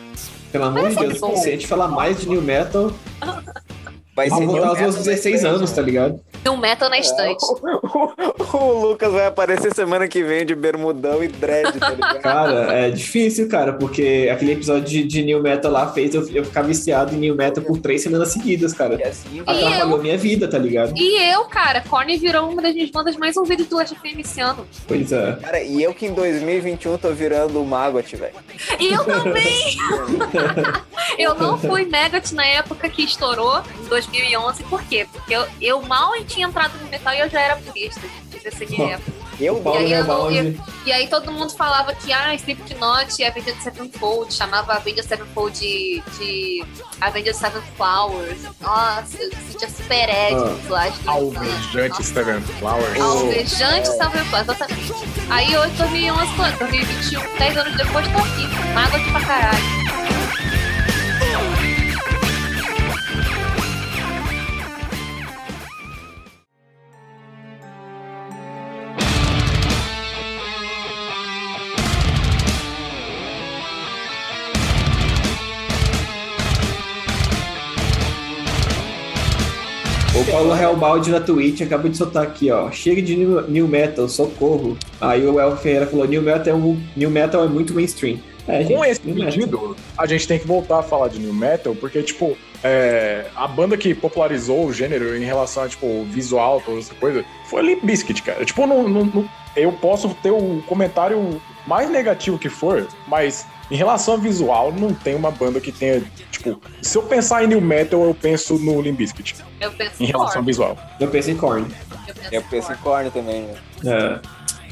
Pelo 0.50 0.64
amor 0.64 0.88
de 0.90 0.96
Deus, 0.96 1.18
se 1.40 1.48
a 1.48 1.52
gente 1.52 1.66
falar 1.66 1.88
mais 1.88 2.20
de 2.20 2.28
New 2.28 2.42
Metal, 2.42 2.92
Vai 4.14 4.28
New 4.28 4.46
voltar 4.46 4.68
aos 4.68 4.78
meus 4.78 4.94
Metal 4.96 5.12
16 5.14 5.42
na 5.42 5.48
anos, 5.48 5.62
estante, 5.62 5.76
tá 5.76 5.82
ligado? 5.82 6.20
Tem 6.42 6.52
um 6.52 6.56
metal 6.56 6.90
na 6.90 6.98
estante. 6.98 7.44
O, 8.52 8.56
o 8.56 8.86
Lucas 8.88 9.12
vai 9.12 9.26
aparecer 9.26 9.74
semana 9.74 10.06
que 10.06 10.22
vem 10.22 10.44
de 10.44 10.54
bermudão 10.54 11.22
e 11.22 11.28
dread, 11.28 11.78
tá 11.78 11.90
ligado? 11.90 12.20
Cara, 12.20 12.72
é 12.74 12.90
difícil, 12.90 13.48
cara, 13.48 13.72
porque 13.72 14.28
aquele 14.30 14.52
episódio 14.52 14.84
de, 14.84 15.04
de 15.04 15.22
New 15.22 15.42
Metal 15.42 15.70
lá 15.70 15.90
fez 15.90 16.14
eu, 16.14 16.28
eu 16.28 16.44
ficar 16.44 16.62
viciado 16.62 17.14
em 17.14 17.18
New 17.18 17.34
Metal 17.34 17.62
por 17.64 17.78
três 17.78 18.02
semanas 18.02 18.28
seguidas, 18.28 18.72
cara. 18.74 18.96
E 18.96 19.04
assim, 19.04 19.38
E 19.38 19.40
Atrapalhou 19.40 19.98
minha 19.98 20.18
vida, 20.18 20.46
tá 20.48 20.58
ligado? 20.58 20.92
E 20.96 21.32
eu, 21.32 21.44
cara, 21.44 21.80
Korn 21.80 22.14
virou 22.18 22.50
uma 22.50 22.60
das 22.60 22.74
minhas 22.74 22.90
bandas 22.90 23.16
mais 23.16 23.36
ouvidas 23.36 23.66
do 23.66 23.76
Last 23.76 23.94
FM 23.94 24.18
esse 24.18 24.40
ano. 24.40 24.66
Pois 24.86 25.12
é. 25.12 25.38
cara, 25.40 25.62
e 25.62 25.82
eu 25.82 25.94
que 25.94 26.06
em 26.06 26.12
2021 26.12 26.98
tô 26.98 27.10
virando 27.12 27.60
o 27.62 27.66
Magot, 27.66 28.16
velho. 28.16 28.34
E 28.78 28.92
eu 28.92 29.04
também! 29.04 29.76
eu 31.18 31.34
não 31.34 31.58
fui 31.58 31.84
Megadeth 31.86 32.34
na 32.34 32.44
época 32.44 32.88
que 32.88 33.02
estourou, 33.02 33.62
em 33.84 33.88
2011. 34.06 34.62
Por 34.64 34.82
quê? 34.84 35.06
Porque 35.12 35.34
eu, 35.34 35.46
eu 35.60 35.82
mal 35.82 36.12
tinha 36.24 36.46
entrado 36.46 36.76
no 36.78 36.88
metal 36.88 37.14
e 37.14 37.20
eu 37.20 37.30
já 37.30 37.40
era 37.40 37.56
purista. 37.56 38.00
Época. 38.44 39.12
Eu, 39.40 39.62
E 39.64 39.76
aí 39.76 39.92
eu 39.92 40.04
não- 40.04 40.28
Rebound. 40.28 40.60
E 40.84 40.92
aí 40.92 41.06
todo 41.08 41.30
mundo 41.30 41.52
falava 41.56 41.94
que 41.94 42.12
ah, 42.12 42.34
Slipknot 42.34 43.20
e 43.20 43.24
Avenged 43.24 43.62
Sevenfold, 43.62 44.34
chamava 44.34 44.74
Avenged 44.74 45.04
Sevenfold 45.06 45.56
de, 45.58 46.02
de 46.18 46.64
Avenged 47.00 47.34
Sevenflowers. 47.36 48.42
Nossa, 48.60 49.16
eu 49.22 49.30
sentia 49.48 49.70
super 49.70 50.08
edgy 50.08 50.68
lá. 50.68 50.88
de- 50.88 51.08
Alvejante. 51.08 52.04
Steven 52.04 52.40
Flowers. 52.40 53.00
Alvejante 53.00 53.88
Sevenflowers, 53.88 54.48
exatamente. 54.48 54.92
Aí 55.30 55.56
hoje, 55.56 55.72
2011, 55.76 56.32
tô- 56.36 56.58
2021, 56.66 57.38
10 57.38 57.56
anos 57.56 57.76
depois, 57.76 58.06
tô 58.08 58.18
aqui. 58.18 58.72
Mágoa 58.74 58.98
de 58.98 59.10
pra 59.10 59.20
caralho. 59.20 59.81
Paulo 80.42 80.56
Hellbaldi 80.60 81.10
na 81.12 81.20
Twitch 81.20 81.60
acabou 81.60 81.88
de 81.88 81.96
soltar 81.96 82.24
aqui, 82.24 82.50
ó. 82.50 82.68
Chega 82.72 83.00
de 83.00 83.14
new, 83.16 83.48
new 83.48 83.68
metal, 83.68 84.08
socorro. 84.08 84.76
Aí 85.00 85.24
o 85.24 85.38
El 85.38 85.56
Ferreira 85.56 85.86
falou: 85.86 86.04
New 86.04 86.20
Metal, 86.20 86.52
é 86.52 86.56
um- 86.56 86.82
new 86.96 87.08
metal 87.08 87.44
é 87.44 87.46
muito 87.46 87.72
mainstream. 87.72 88.18
É, 88.48 88.62
gente, 88.62 88.74
Com 88.74 88.84
esse 88.84 89.00
new 89.06 89.14
metal. 89.14 89.32
pedido, 89.32 89.76
a 89.96 90.04
gente 90.04 90.26
tem 90.26 90.40
que 90.40 90.46
voltar 90.48 90.80
a 90.80 90.82
falar 90.82 91.06
de 91.06 91.20
New 91.20 91.32
Metal, 91.32 91.76
porque, 91.76 92.02
tipo, 92.02 92.36
é, 92.64 93.26
a 93.36 93.46
banda 93.46 93.76
que 93.76 93.94
popularizou 93.94 94.66
o 94.66 94.72
gênero 94.72 95.16
em 95.16 95.22
relação 95.24 95.62
a, 95.62 95.68
tipo, 95.68 96.02
visual, 96.10 96.60
toda 96.66 96.80
essa 96.80 96.92
coisa, 96.96 97.24
foi 97.48 97.62
Limp 97.62 97.84
Bizkit, 97.84 98.20
cara. 98.24 98.44
Tipo, 98.44 98.66
não, 98.66 98.88
não- 98.88 99.04
não- 99.04 99.28
eu 99.54 99.70
posso 99.70 100.08
ter 100.24 100.32
o 100.32 100.60
comentário 100.66 101.40
mais 101.68 101.88
negativo 101.88 102.36
que 102.36 102.48
for, 102.48 102.84
mas 103.06 103.46
em 103.72 103.76
relação 103.76 104.14
a 104.14 104.16
visual, 104.18 104.70
não 104.70 104.92
tem 104.92 105.14
uma 105.14 105.30
banda 105.30 105.58
que 105.58 105.72
tenha, 105.72 106.02
tipo, 106.30 106.60
se 106.82 106.98
eu 106.98 107.02
pensar 107.04 107.42
em 107.42 107.46
New 107.46 107.60
Metal, 107.62 108.04
eu 108.04 108.12
penso 108.12 108.58
no 108.58 108.82
Limp 108.82 108.98
Bizkit, 108.98 109.34
Eu 109.58 109.72
penso 109.72 110.02
em 110.02 110.04
relação 110.04 110.40
ao 110.40 110.44
visual. 110.44 110.76
Eu 111.00 111.08
penso 111.08 111.30
em 111.30 111.36
Korn. 111.38 111.66
Eu 112.06 112.14
penso, 112.14 112.34
eu 112.34 112.42
penso 112.42 112.72
em 112.72 112.76
Korn. 112.76 113.10
também, 113.10 113.42
né? 113.42 113.54
É. 113.86 114.18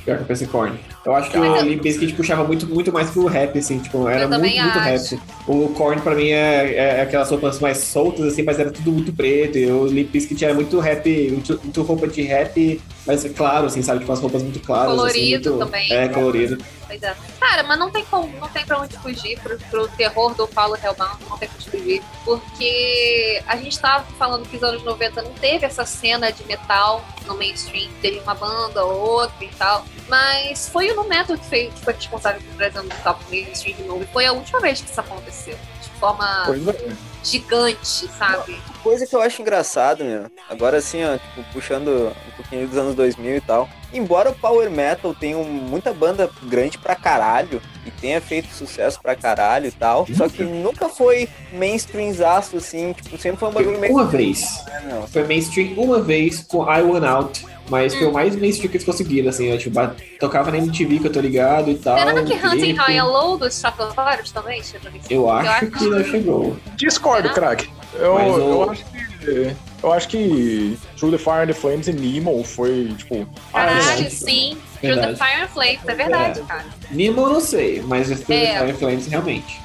Pior 0.04 0.16
que 0.18 0.22
eu 0.22 0.26
penso 0.26 0.44
em 0.44 0.48
Korn. 0.48 0.78
Eu 1.04 1.14
acho 1.14 1.30
que 1.30 1.38
Mas 1.38 1.50
o 1.50 1.56
eu- 1.56 1.62
Limp 1.62 1.82
Bizkit 1.82 2.12
puxava 2.12 2.44
muito, 2.44 2.66
muito 2.66 2.92
mais 2.92 3.10
pro 3.10 3.24
rap, 3.26 3.58
assim, 3.58 3.78
tipo, 3.78 4.06
era 4.06 4.28
muito, 4.28 4.40
muito 4.60 4.78
acho. 4.78 5.14
rap. 5.16 5.22
O 5.46 5.68
Korn 5.70 6.00
pra 6.02 6.14
mim 6.14 6.28
é, 6.28 6.74
é 6.74 7.00
aquelas 7.00 7.30
roupas 7.30 7.58
mais 7.58 7.78
soltas, 7.78 8.26
assim, 8.26 8.42
mas 8.42 8.58
era 8.58 8.70
tudo 8.70 8.92
muito 8.92 9.10
preto. 9.12 9.56
E 9.56 9.66
o 9.70 9.86
Limp 9.86 10.10
Bizkit 10.10 10.44
era 10.44 10.52
muito 10.52 10.78
rap, 10.78 11.08
muito, 11.30 11.58
muito 11.64 11.82
roupa 11.82 12.06
de 12.06 12.20
rap, 12.22 12.80
mas 13.06 13.24
claro, 13.34 13.66
assim, 13.66 13.80
sabe? 13.80 14.00
Tipo, 14.00 14.12
as 14.12 14.20
roupas 14.20 14.42
muito 14.42 14.60
claras. 14.60 14.90
Colorido 14.90 15.48
assim, 15.48 15.48
muito, 15.58 15.64
também. 15.64 15.90
É, 15.92 16.08
colorido. 16.08 16.62
Pois 16.86 17.02
é. 17.02 17.14
Cara, 17.38 17.62
mas 17.62 17.78
não 17.78 17.90
tem 17.90 18.04
como, 18.04 18.28
não 18.38 18.48
tem 18.48 18.66
pra 18.66 18.80
onde 18.80 18.96
fugir 18.98 19.38
pro, 19.40 19.56
pro 19.70 19.88
terror 19.88 20.34
do 20.34 20.46
Paulo 20.48 20.76
Hellbound, 20.76 21.18
não 21.30 21.38
tem 21.38 21.48
pra 21.48 21.56
onde 21.56 21.70
fugir. 21.70 22.02
Porque 22.24 23.40
a 23.46 23.56
gente 23.56 23.78
tava 23.78 24.04
falando 24.18 24.46
que 24.48 24.56
os 24.56 24.62
anos 24.62 24.82
90 24.84 25.22
não 25.22 25.32
teve 25.32 25.64
essa 25.64 25.86
cena 25.86 26.30
de 26.30 26.44
metal 26.44 27.02
no 27.26 27.36
mainstream, 27.38 27.88
teve 28.02 28.18
uma 28.20 28.34
banda 28.34 28.84
ou 28.84 28.98
outra 29.00 29.44
e 29.44 29.48
tal. 29.48 29.84
Mas 30.08 30.68
foi 30.68 30.90
o 30.90 30.96
Metal 31.08 31.36
que, 31.36 31.44
fez, 31.44 31.72
que 31.74 31.80
foi 31.80 31.92
responsável 31.94 32.40
por 32.40 32.56
trazer 32.56 32.80
o 32.80 32.84
metal 32.84 33.14
pro 33.14 33.30
mainstream 33.30 33.76
de 33.76 33.82
novo. 33.84 34.02
E 34.02 34.06
foi 34.06 34.26
a 34.26 34.32
última 34.32 34.60
vez 34.60 34.80
que 34.80 34.90
isso 34.90 35.00
aconteceu. 35.00 35.56
De 35.82 35.88
forma 36.00 36.46
é. 36.48 36.92
gigante, 37.22 38.08
sabe? 38.18 38.58
Coisa 38.82 39.06
que 39.06 39.14
eu 39.14 39.20
acho 39.20 39.42
engraçado, 39.42 40.02
meu. 40.02 40.30
Agora 40.48 40.78
assim, 40.78 41.04
ó, 41.04 41.18
tipo, 41.18 41.52
puxando 41.52 41.88
um 42.08 42.36
pouquinho 42.36 42.66
dos 42.66 42.78
anos 42.78 42.94
2000 42.94 43.36
e 43.36 43.40
tal. 43.42 43.68
Embora 43.92 44.30
o 44.30 44.34
Power 44.34 44.70
Metal 44.70 45.14
tenha 45.14 45.36
um- 45.36 45.44
muita 45.44 45.92
banda 45.92 46.30
grande 46.44 46.78
pra 46.78 46.94
caralho 46.94 47.60
e 47.84 47.90
tenha 47.90 48.20
feito 48.20 48.54
sucesso 48.54 49.00
pra 49.02 49.14
caralho 49.14 49.66
e 49.66 49.72
tal, 49.72 50.06
só 50.16 50.28
que 50.28 50.42
nunca 50.42 50.88
foi 50.88 51.28
mainstreamzaço, 51.52 52.56
assim, 52.56 52.92
tipo, 52.92 53.18
sempre 53.18 53.38
foi 53.38 53.48
um 53.48 53.52
bagulho 53.52 53.78
meio... 53.78 53.92
Uma 53.92 54.06
vez. 54.06 54.64
É, 54.68 54.80
meu. 54.80 55.06
Foi 55.08 55.24
mainstream 55.24 55.74
uma 55.76 56.00
vez 56.00 56.40
com 56.40 56.62
I 56.72 56.82
Want 56.82 57.04
Out. 57.04 57.46
Mas 57.70 57.94
foi 57.94 58.06
o 58.08 58.12
mais 58.12 58.34
mainstream 58.36 58.68
que 58.70 58.76
eles 58.76 58.84
conseguiram, 58.84 59.30
assim, 59.30 59.54
ó, 59.54 59.56
tipo, 59.56 59.74
ba- 59.74 59.94
tocava 60.18 60.50
na 60.50 60.58
MTV 60.58 60.98
que 60.98 61.06
eu 61.06 61.12
tô 61.12 61.20
ligado 61.20 61.70
e 61.70 61.76
tal. 61.76 61.96
Será 61.96 62.22
que 62.22 62.34
Hunting. 62.34 62.72
High 62.74 62.98
and 62.98 63.04
Low 63.04 63.38
dos 63.38 63.54
Stratovarius 63.54 64.32
também 64.32 64.62
chegou 64.62 64.90
nesse 64.90 65.14
Eu 65.14 65.30
acho 65.30 65.48
acho 65.50 65.70
que 65.70 65.84
não 65.86 66.04
chegou. 66.04 66.56
Discordo, 66.76 67.30
craque. 67.30 67.70
Eu, 67.94 68.14
Mas 68.14 68.34
o- 68.34 68.38
eu 68.40 68.70
acho 68.70 68.84
que. 68.84 69.56
Eu 69.82 69.92
acho 69.92 70.08
que 70.08 70.78
Through 70.98 71.12
the 71.12 71.18
Fire 71.18 71.42
and 71.42 71.46
the 71.46 71.52
Flames 71.54 71.86
e 71.88 71.92
Nemo 71.92 72.42
foi, 72.44 72.92
tipo. 72.98 73.26
ah, 73.52 73.58
Caralho, 73.60 73.82
verdade. 73.84 74.10
sim. 74.14 74.56
Through 74.80 74.94
Verdade. 74.96 75.12
the 75.18 75.24
Fire 75.24 75.42
and 75.44 75.48
Flames, 75.48 75.80
é 75.86 75.94
verdade, 75.94 76.40
É. 76.40 76.42
cara. 76.42 76.64
Nemo 76.90 77.20
eu 77.22 77.28
não 77.34 77.40
sei, 77.40 77.82
mas 77.86 78.08
Through 78.08 78.32
É. 78.36 78.52
the 78.52 78.58
Fire 78.66 78.72
Flames 78.78 79.06
realmente. 79.06 79.60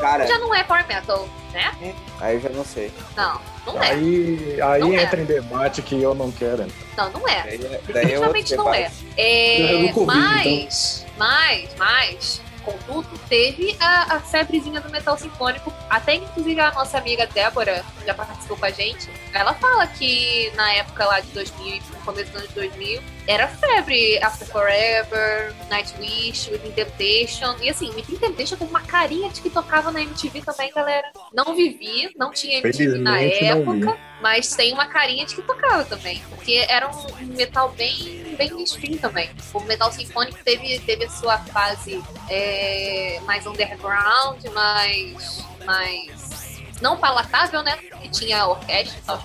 Cara, 0.00 0.26
Já 0.26 0.38
não 0.38 0.54
é 0.54 0.62
Power 0.64 0.86
Metal, 0.88 1.28
né? 1.52 1.94
aí 2.20 2.36
eu 2.36 2.40
já 2.40 2.48
não 2.50 2.64
sei. 2.64 2.92
Não, 3.16 3.40
não 3.66 3.82
é. 3.82 3.90
Aí, 3.90 4.60
aí 4.60 4.80
Não 4.80 4.92
é. 4.92 5.02
entra 5.02 5.20
em 5.20 5.24
debate 5.24 5.82
que 5.82 6.00
eu 6.00 6.14
não 6.14 6.30
quero. 6.30 6.66
Não, 6.96 7.10
não 7.10 7.28
é. 7.28 7.42
Daí, 7.42 7.58
daí 7.58 7.68
é 7.68 7.80
Definitivamente 7.80 8.56
não 8.56 8.74
é. 8.74 8.90
É, 9.16 9.74
Eu 9.74 9.78
nunca 9.80 10.00
ouvi, 10.00 10.16
mas, 10.16 11.06
mas, 11.16 11.70
mas, 11.76 12.40
contudo, 12.64 13.08
teve 13.28 13.76
a, 13.80 14.16
a 14.16 14.20
febrezinha 14.20 14.80
do 14.80 14.90
metal 14.90 15.16
sinfônico. 15.16 15.72
Até 15.88 16.16
inclusive 16.16 16.60
a 16.60 16.72
nossa 16.72 16.98
amiga 16.98 17.26
Débora, 17.26 17.84
que 17.98 18.06
já 18.06 18.14
participou 18.14 18.56
com 18.56 18.66
a 18.66 18.70
gente, 18.70 19.08
ela 19.32 19.54
fala 19.54 19.86
que 19.86 20.52
na 20.54 20.72
época 20.74 21.04
lá 21.04 21.20
de 21.20 21.28
2000, 21.28 21.82
no 21.90 21.97
começo 22.08 22.32
dos 22.32 22.40
anos 22.40 22.54
2000, 22.54 23.02
era 23.26 23.46
febre 23.46 24.18
After 24.22 24.48
Forever, 24.48 25.54
Nightwish, 25.68 26.50
Within 26.50 26.72
Temptation. 26.72 27.54
E 27.60 27.68
assim, 27.68 27.90
Within 27.90 28.16
Temptation 28.16 28.56
teve 28.56 28.70
uma 28.70 28.80
carinha 28.80 29.28
de 29.28 29.42
que 29.42 29.50
tocava 29.50 29.90
na 29.90 30.00
MTV 30.00 30.40
também, 30.40 30.72
galera. 30.72 31.10
Não 31.34 31.54
vivi, 31.54 32.10
não 32.16 32.30
tinha 32.30 32.58
MTV 32.58 32.98
na 32.98 33.18
Felizmente, 33.18 33.40
vi. 33.40 33.46
época. 33.46 33.98
Mas 34.22 34.56
tem 34.56 34.72
uma 34.72 34.86
carinha 34.86 35.26
de 35.26 35.34
que 35.34 35.42
tocava 35.42 35.84
também. 35.84 36.22
Porque 36.30 36.64
era 36.68 36.90
um 36.90 37.26
metal 37.36 37.70
bem, 37.76 38.34
bem 38.38 38.50
mainstream 38.52 38.96
também. 38.96 39.28
O 39.52 39.60
metal 39.60 39.92
sinfônico 39.92 40.38
teve, 40.42 40.78
teve 40.80 41.04
a 41.04 41.10
sua 41.10 41.38
fase 41.38 42.02
é, 42.30 43.20
mais 43.26 43.46
underground, 43.46 44.42
mais. 44.54 45.44
mais 45.66 46.47
não 46.80 46.96
palatável, 46.96 47.62
né? 47.62 47.76
Que 48.00 48.08
tinha 48.08 48.46
orquestra 48.46 48.98
e 48.98 49.02
tal. 49.02 49.22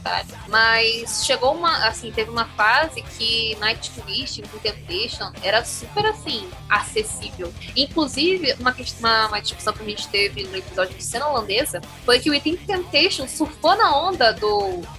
Mas 0.48 1.26
chegou 1.26 1.54
uma, 1.54 1.88
assim, 1.88 2.12
teve 2.12 2.30
uma 2.30 2.46
fase 2.46 3.02
que 3.02 3.56
Nightwish, 3.60 4.42
Temptation, 4.62 5.32
era 5.42 5.64
super, 5.64 6.06
assim, 6.06 6.50
acessível. 6.70 7.54
Inclusive, 7.76 8.54
uma, 8.60 8.76
uma, 9.00 9.28
uma 9.28 9.42
discussão 9.42 9.74
que 9.74 9.82
a 9.84 9.86
gente 9.86 10.08
teve 10.08 10.44
no 10.44 10.58
episódio 10.58 10.96
de 10.98 11.04
cena 11.04 11.28
holandesa 11.28 11.82
foi 12.06 12.20
que 12.20 12.30
o 12.30 12.34
Within 12.34 12.58
Temptation 12.58 13.28
surfou 13.28 13.76
na 13.76 13.96
onda 13.96 14.34
do... 14.34 14.48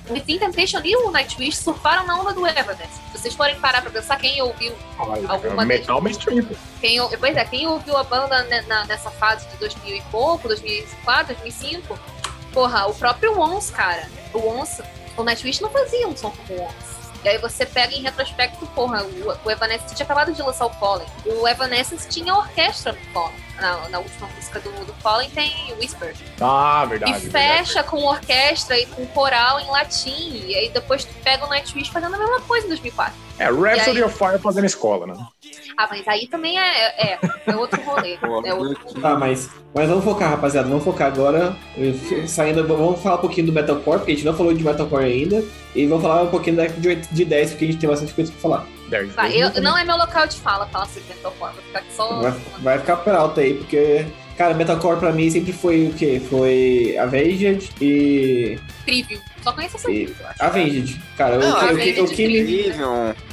O 0.09 0.12
Within 0.12 0.38
Temptation 0.38 0.80
e 0.84 0.96
o 0.96 1.11
Nightwish 1.11 1.57
surfaram 1.57 2.07
na 2.07 2.20
onda 2.20 2.32
do 2.32 2.46
Evanescence. 2.46 3.00
Se 3.12 3.18
vocês 3.18 3.34
forem 3.34 3.59
parar 3.61 3.80
pra 3.82 3.90
pensar, 3.90 4.16
quem 4.18 4.40
ouviu 4.42 4.74
Alguma 4.98 5.64
metal 5.64 6.00
mainstream. 6.00 6.46
quem, 6.80 6.98
pois 7.18 7.36
é, 7.36 7.44
quem 7.44 7.66
ouviu 7.66 7.96
a 7.96 8.05
banda 8.05 8.42
na- 8.66 8.84
nessa 8.84 9.11
fase 9.11 9.48
de 9.48 9.57
2000 9.57 9.96
e 9.96 10.00
pouco, 10.11 10.46
2004, 10.48 11.34
2005, 11.34 11.98
porra, 12.55 12.86
o 12.86 12.94
próprio 12.94 13.38
Once, 13.38 13.70
cara, 13.72 14.09
o 14.32 14.38
Once, 14.38 14.82
o 15.16 15.24
Nightwish 15.24 15.61
não 15.61 15.68
fazia 15.68 16.07
um 16.09 16.16
som 16.16 16.30
como 16.30 16.61
o 16.61 16.62
Once. 16.62 16.94
E 17.24 17.28
aí 17.28 17.38
você 17.38 17.66
pega 17.66 17.94
em 17.94 18.02
retrospecto, 18.02 18.64
porra, 18.68 19.02
o, 19.02 19.46
o 19.46 19.50
Evanescence 19.50 19.94
tinha 19.94 20.05
acabado 20.05 20.32
de 20.32 20.40
lançar 20.42 20.66
o 20.66 20.70
Fallen. 20.70 21.07
O 21.24 21.48
Evanescence 21.48 22.09
tinha 22.09 22.34
orquestra 22.34 22.92
no 22.92 23.00
Fallen. 23.12 23.43
Na, 23.61 23.88
na 23.88 23.98
última 24.00 24.26
música 24.34 24.59
do, 24.61 24.70
do 24.84 24.92
Fallen 24.94 25.30
tem 25.30 25.52
Whisper. 25.78 26.14
Ah, 26.40 26.84
verdade. 26.88 27.26
e 27.26 27.30
fecha 27.30 27.82
com 27.84 28.05
orquestra 28.05 28.78
e 28.78 28.86
com 28.86 29.07
coral 29.07 29.61
em 29.61 29.70
latim. 29.70 30.44
E 30.46 30.55
aí 30.55 30.68
depois 30.70 31.05
tu 31.05 31.14
pega 31.22 31.46
o 31.46 31.48
Nightwish 31.48 31.90
fazendo 31.90 32.14
a 32.14 32.18
mesma 32.18 32.40
coisa 32.40 32.66
em 32.66 32.70
2004. 32.70 33.14
É, 33.38 33.50
Rhapsody 33.50 33.98
aí? 33.98 34.05
of 34.05 34.16
Fire 34.16 34.38
fazendo 34.38 34.64
escola, 34.64 35.07
né? 35.07 35.14
Ah, 35.76 35.88
mas 35.90 36.07
aí 36.07 36.28
também 36.28 36.59
é, 36.59 37.14
é, 37.14 37.18
é 37.46 37.57
outro 37.57 37.80
rolê. 37.82 38.16
É 38.44 38.55
outro... 38.55 39.00
Tá, 39.00 39.16
mas, 39.16 39.48
mas 39.74 39.88
vamos 39.88 40.05
focar, 40.05 40.30
rapaziada. 40.30 40.68
Vamos 40.68 40.84
focar 40.84 41.09
agora. 41.09 41.57
Saindo, 42.26 42.66
vamos 42.66 43.00
falar 43.00 43.16
um 43.16 43.20
pouquinho 43.20 43.46
do 43.46 43.52
Metalcore, 43.52 43.98
porque 43.98 44.12
a 44.12 44.14
gente 44.14 44.24
não 44.24 44.34
falou 44.34 44.52
de 44.52 44.62
Metalcore 44.62 45.05
ainda. 45.05 45.42
E 45.74 45.86
vamos 45.86 46.02
falar 46.02 46.22
um 46.22 46.28
pouquinho 46.30 46.57
da 46.57 46.66
de, 46.66 46.94
de 46.96 47.24
10, 47.24 47.50
porque 47.50 47.64
a 47.64 47.68
gente 47.68 47.80
tem 47.80 47.88
bastante 47.88 48.12
coisa 48.12 48.30
pra 48.30 48.40
falar. 48.40 48.66
Vai, 49.14 49.34
eu, 49.36 49.51
não 49.62 49.76
é 49.76 49.84
meu 49.84 49.97
local 49.97 50.26
de 50.26 50.36
fala 50.36 50.66
falar 50.66 50.86
sobre 50.86 51.03
Metalcore. 51.09 51.53
Vou 51.55 51.62
ficar 51.62 51.78
aqui 51.80 51.92
só. 51.92 52.20
Vai, 52.20 52.32
vai 52.61 52.78
ficar 52.78 52.97
por 52.97 53.14
alto 53.14 53.40
aí, 53.40 53.55
porque. 53.55 54.07
Cara, 54.36 54.53
Metalcore 54.53 54.99
pra 54.99 55.12
mim 55.12 55.30
sempre 55.30 55.53
foi 55.53 55.86
o 55.86 55.95
quê? 55.95 56.20
Foi 56.28 56.97
Avenged 56.99 57.70
e. 57.80 58.59
Trivium. 58.84 59.20
Só 59.42 59.53
conheço 59.53 59.76
essa 59.76 59.90
e... 59.90 60.03
música, 60.03 60.22
eu 60.22 60.28
acho. 60.28 60.42
Avenged. 60.42 61.03
Cara, 61.16 61.38
Não, 61.38 61.57
o, 61.57 61.59
que, 61.61 61.74
o, 61.74 61.76
que, 61.76 62.01
o 62.01 62.09
que 62.09 62.28
me. 62.28 62.72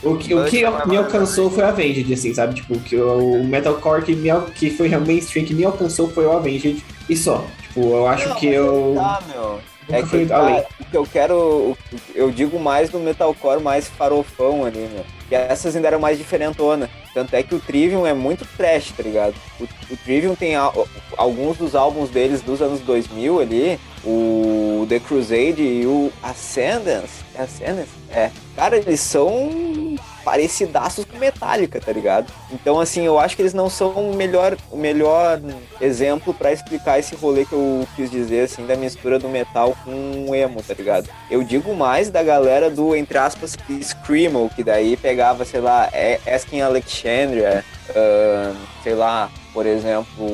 O 0.03 0.18
que, 0.18 0.36
o 0.36 0.45
que 0.45 0.88
me 0.88 0.97
alcançou 0.97 1.49
foi 1.49 1.64
o 1.64 1.68
Avenged, 1.68 2.14
assim, 2.14 2.34
sabe? 2.34 2.53
Tipo, 2.53 2.80
que 2.82 2.95
o, 2.95 3.41
o 3.41 3.43
Metalcore 3.43 4.03
que, 4.03 4.16
me, 4.16 4.30
que 4.53 4.70
foi 4.70 4.88
realmente 4.88 5.12
mainstream 5.12 5.45
que 5.45 5.55
me 5.55 5.66
alcançou 5.66 6.07
foi 6.07 6.26
o 6.26 6.32
Avenged 6.34 6.84
e 7.09 7.18
só. 7.18 7.47
Tipo, 7.64 7.82
eu 7.82 8.07
acho 8.07 8.30
Não, 8.30 8.36
que 8.36 8.47
mas 8.47 8.55
eu. 8.55 8.93
Tá, 8.95 9.24
meu. 9.28 9.62
É 9.89 10.03
que 10.03 10.32
além. 10.32 10.62
tá, 10.62 10.68
o 10.80 10.86
que 10.86 10.97
eu 10.97 11.07
quero, 11.12 11.78
eu 12.14 12.32
digo 12.32 12.59
mais 12.59 12.89
do 12.89 12.99
metalcore 12.99 13.62
mais 13.62 13.88
farofão 13.88 14.64
ali, 14.66 14.88
meu. 14.93 15.03
Que 15.32 15.36
essas 15.36 15.77
ainda 15.77 15.88
eram 15.88 15.99
mais 16.01 16.17
diferentona. 16.17 16.89
Tanto 17.13 17.34
é 17.38 17.41
que 17.41 17.55
o 17.55 17.59
Trivium 17.59 18.05
é 18.05 18.13
muito 18.13 18.45
trash, 18.57 18.91
tá 18.91 19.01
ligado? 19.01 19.34
O, 19.61 19.63
o 19.63 19.95
Trivium 20.03 20.36
tem 20.36 20.57
a- 20.57 20.69
alguns 21.15 21.55
dos 21.57 21.73
álbuns 21.73 22.09
deles 22.09 22.41
dos 22.41 22.61
anos 22.61 22.82
2000 22.82 23.39
ali, 23.39 23.79
o 24.03 24.86
The 24.89 24.99
Crusade 24.99 25.61
e 25.61 25.86
o 25.86 26.11
Ascendance. 26.21 27.23
É 27.34 27.43
Ascendance? 27.43 27.89
É. 28.13 28.29
Cara, 28.57 28.75
eles 28.75 28.99
são 28.99 29.95
parecidaços 30.24 31.05
com 31.05 31.17
Metallica, 31.17 31.80
tá 31.80 31.91
ligado? 31.91 32.32
Então, 32.51 32.80
assim, 32.80 33.05
eu 33.05 33.19
acho 33.19 33.36
que 33.36 33.41
eles 33.41 33.53
não 33.53 33.69
são 33.69 33.91
o 33.91 34.15
melhor, 34.15 34.55
o 34.72 34.78
melhor 34.78 35.39
exemplo 35.80 36.34
pra 36.34 36.51
explicar 36.51 36.99
esse 36.99 37.15
rolê 37.15 37.45
que 37.45 37.53
eu 37.53 37.88
quis 37.95 38.09
dizer, 38.09 38.45
assim, 38.45 38.65
da 38.65 38.76
mistura 38.76 39.17
do 39.19 39.28
metal 39.30 39.76
com 39.84 40.26
o 40.30 40.36
emo, 40.36 40.61
tá 40.61 40.74
ligado? 40.74 41.09
Eu 41.30 41.43
digo 41.43 41.76
mais 41.76 42.09
da 42.09 42.22
galera 42.24 42.69
do, 42.69 42.95
entre 42.95 43.17
aspas, 43.17 43.57
Screamo, 43.82 44.49
que 44.55 44.63
daí 44.63 44.95
pegava, 44.97 45.45
sei 45.45 45.61
lá, 45.61 45.89
é- 45.91 46.19
Asking 46.28 46.61
Alexandria, 46.61 47.63
ahn, 47.95 48.55
sei 48.84 48.95
lá, 48.95 49.30
por 49.53 49.65
exemplo... 49.65 50.28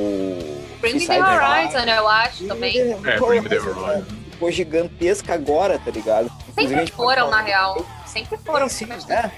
Bring 0.81 0.93
Me 0.99 1.07
The 1.07 1.19
Horizon, 1.23 1.79
eu 1.89 2.07
acho 2.07 2.47
também. 2.47 2.79
É, 2.79 3.19
Bring 3.19 3.41
Me 3.41 3.49
The 3.49 3.59
Horizon. 3.59 4.05
Ficou 4.31 4.51
gigantesca 4.51 5.33
agora, 5.33 5.79
tá 5.83 5.89
ligado? 5.89 6.31
Sempre 6.53 6.91
foram, 6.91 7.31
na 7.31 7.41
real. 7.41 7.83
Sempre 8.23 8.37
foram. 8.45 8.69
Sim, 8.69 8.85
mas- 8.85 9.09
é. 9.09 9.31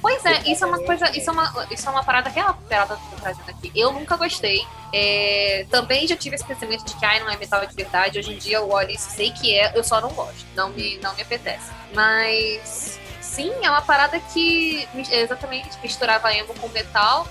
Pois 0.00 0.24
é, 0.24 0.40
isso 0.50 0.64
é 0.64 0.66
uma 0.66 0.82
coisa, 0.82 1.16
isso 1.16 1.30
é 1.30 1.32
uma, 1.32 1.66
isso 1.70 1.88
é 1.88 1.90
uma 1.92 2.02
parada 2.02 2.28
real 2.28 2.54
que 2.66 2.74
ela 2.74 2.86
tá 2.86 2.98
trazendo 3.20 3.48
aqui. 3.50 3.70
Eu 3.74 3.92
nunca 3.92 4.16
gostei. 4.16 4.66
É, 4.92 5.64
também 5.70 6.06
já 6.08 6.16
tive 6.16 6.34
esse 6.34 6.44
pensamento 6.44 6.84
de 6.84 6.94
que 6.96 7.04
ai, 7.04 7.20
não 7.20 7.30
é 7.30 7.36
metal 7.36 7.64
de 7.64 7.74
verdade. 7.74 8.18
Hoje 8.18 8.32
em 8.34 8.38
dia 8.38 8.56
eu 8.56 8.68
olho 8.70 8.90
isso, 8.90 9.08
sei 9.10 9.30
que 9.30 9.56
é, 9.56 9.72
eu 9.78 9.84
só 9.84 10.00
não 10.00 10.10
gosto. 10.10 10.44
Não 10.56 10.70
me, 10.70 10.98
não 10.98 11.14
me 11.14 11.22
apetece. 11.22 11.70
Mas 11.94 12.98
sim, 13.20 13.52
é 13.62 13.70
uma 13.70 13.82
parada 13.82 14.18
que 14.32 14.88
mi- 14.92 15.06
exatamente 15.10 15.70
misturava 15.82 16.32
emo 16.34 16.52
com 16.54 16.68
metal. 16.68 17.26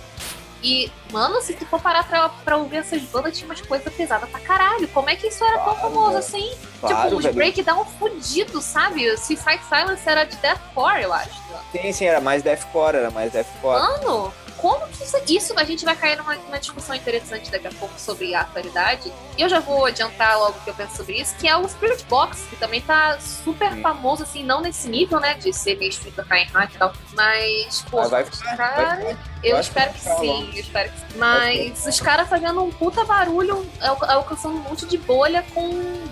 E, 0.63 0.91
mano, 1.11 1.41
se 1.41 1.53
tu 1.53 1.65
for 1.65 1.81
parar 1.81 2.07
pra, 2.07 2.29
pra 2.29 2.57
ouvir 2.57 2.77
essas 2.77 3.01
bandas, 3.03 3.35
tinha 3.35 3.47
umas 3.47 3.61
coisas 3.61 3.91
pesadas 3.93 4.29
pra 4.29 4.39
caralho. 4.39 4.87
Como 4.89 5.09
é 5.09 5.15
que 5.15 5.27
isso 5.27 5.43
era 5.43 5.55
tão 5.57 5.73
Claro, 5.73 5.79
famoso 5.81 6.07
velho. 6.07 6.17
assim? 6.19 6.57
Claro, 6.79 7.03
tipo, 7.03 7.15
os 7.17 7.23
velho. 7.23 7.35
breakdown 7.35 7.85
fudidos, 7.97 8.63
sabe? 8.65 9.17
Suicide 9.17 9.61
Silence 9.67 10.07
era 10.07 10.23
de 10.23 10.35
deathcore, 10.37 11.01
eu 11.01 11.13
acho. 11.13 11.41
Sim, 11.71 11.91
sim, 11.91 12.05
era 12.05 12.21
mais 12.21 12.43
deathcore, 12.43 12.97
era 12.97 13.09
mais 13.09 13.31
deathcore. 13.31 13.79
Mano, 13.81 14.33
como 14.57 14.85
que 14.89 15.03
isso, 15.03 15.17
isso 15.27 15.53
a 15.59 15.63
gente 15.63 15.83
vai 15.83 15.95
cair 15.95 16.17
numa, 16.17 16.35
numa 16.35 16.59
discussão 16.59 16.95
interessante 16.95 17.49
daqui 17.49 17.65
a 17.65 17.71
pouco 17.71 17.99
sobre 17.99 18.35
a 18.35 18.41
atualidade. 18.41 19.11
E 19.35 19.41
eu 19.41 19.49
já 19.49 19.59
vou 19.59 19.85
adiantar 19.87 20.37
logo 20.37 20.59
o 20.59 20.61
que 20.61 20.69
eu 20.69 20.75
penso 20.75 20.97
sobre 20.97 21.19
isso, 21.19 21.35
que 21.37 21.47
é 21.47 21.57
o 21.57 21.67
Spirit 21.67 22.05
Box, 22.05 22.45
que 22.49 22.55
também 22.57 22.81
tá 22.81 23.17
super 23.19 23.75
famoso, 23.81 24.21
assim, 24.21 24.43
não 24.43 24.61
nesse 24.61 24.87
nível, 24.87 25.19
né, 25.19 25.33
de 25.33 25.51
ser 25.51 25.77
meio 25.79 25.91
em 25.91 26.45
rádio 26.51 26.75
e 26.75 26.77
tal. 26.77 26.93
Mas, 27.15 27.83
pô, 27.89 27.97
Mas 28.01 28.11
vai 28.11 28.23
ficar, 28.25 28.55
vai 28.55 29.07
ficar. 29.07 29.30
Eu 29.43 29.55
Eu 29.55 29.59
espero 29.61 29.87
que 29.91 29.93
que 29.95 29.99
ficar 30.03 30.15
sim, 30.19 30.49
eu 30.53 30.59
espero 30.61 30.89
que 30.91 30.99
sim. 30.99 31.05
Mas 31.17 31.85
os 31.85 31.99
caras 31.99 32.29
fazendo 32.29 32.63
um 32.63 32.69
puta 32.71 33.03
barulho, 33.05 33.67
al- 33.79 34.11
alcançando 34.11 34.55
um 34.55 34.59
monte 34.61 34.85
de 34.85 34.97
bolha 34.97 35.43
com 35.53 35.69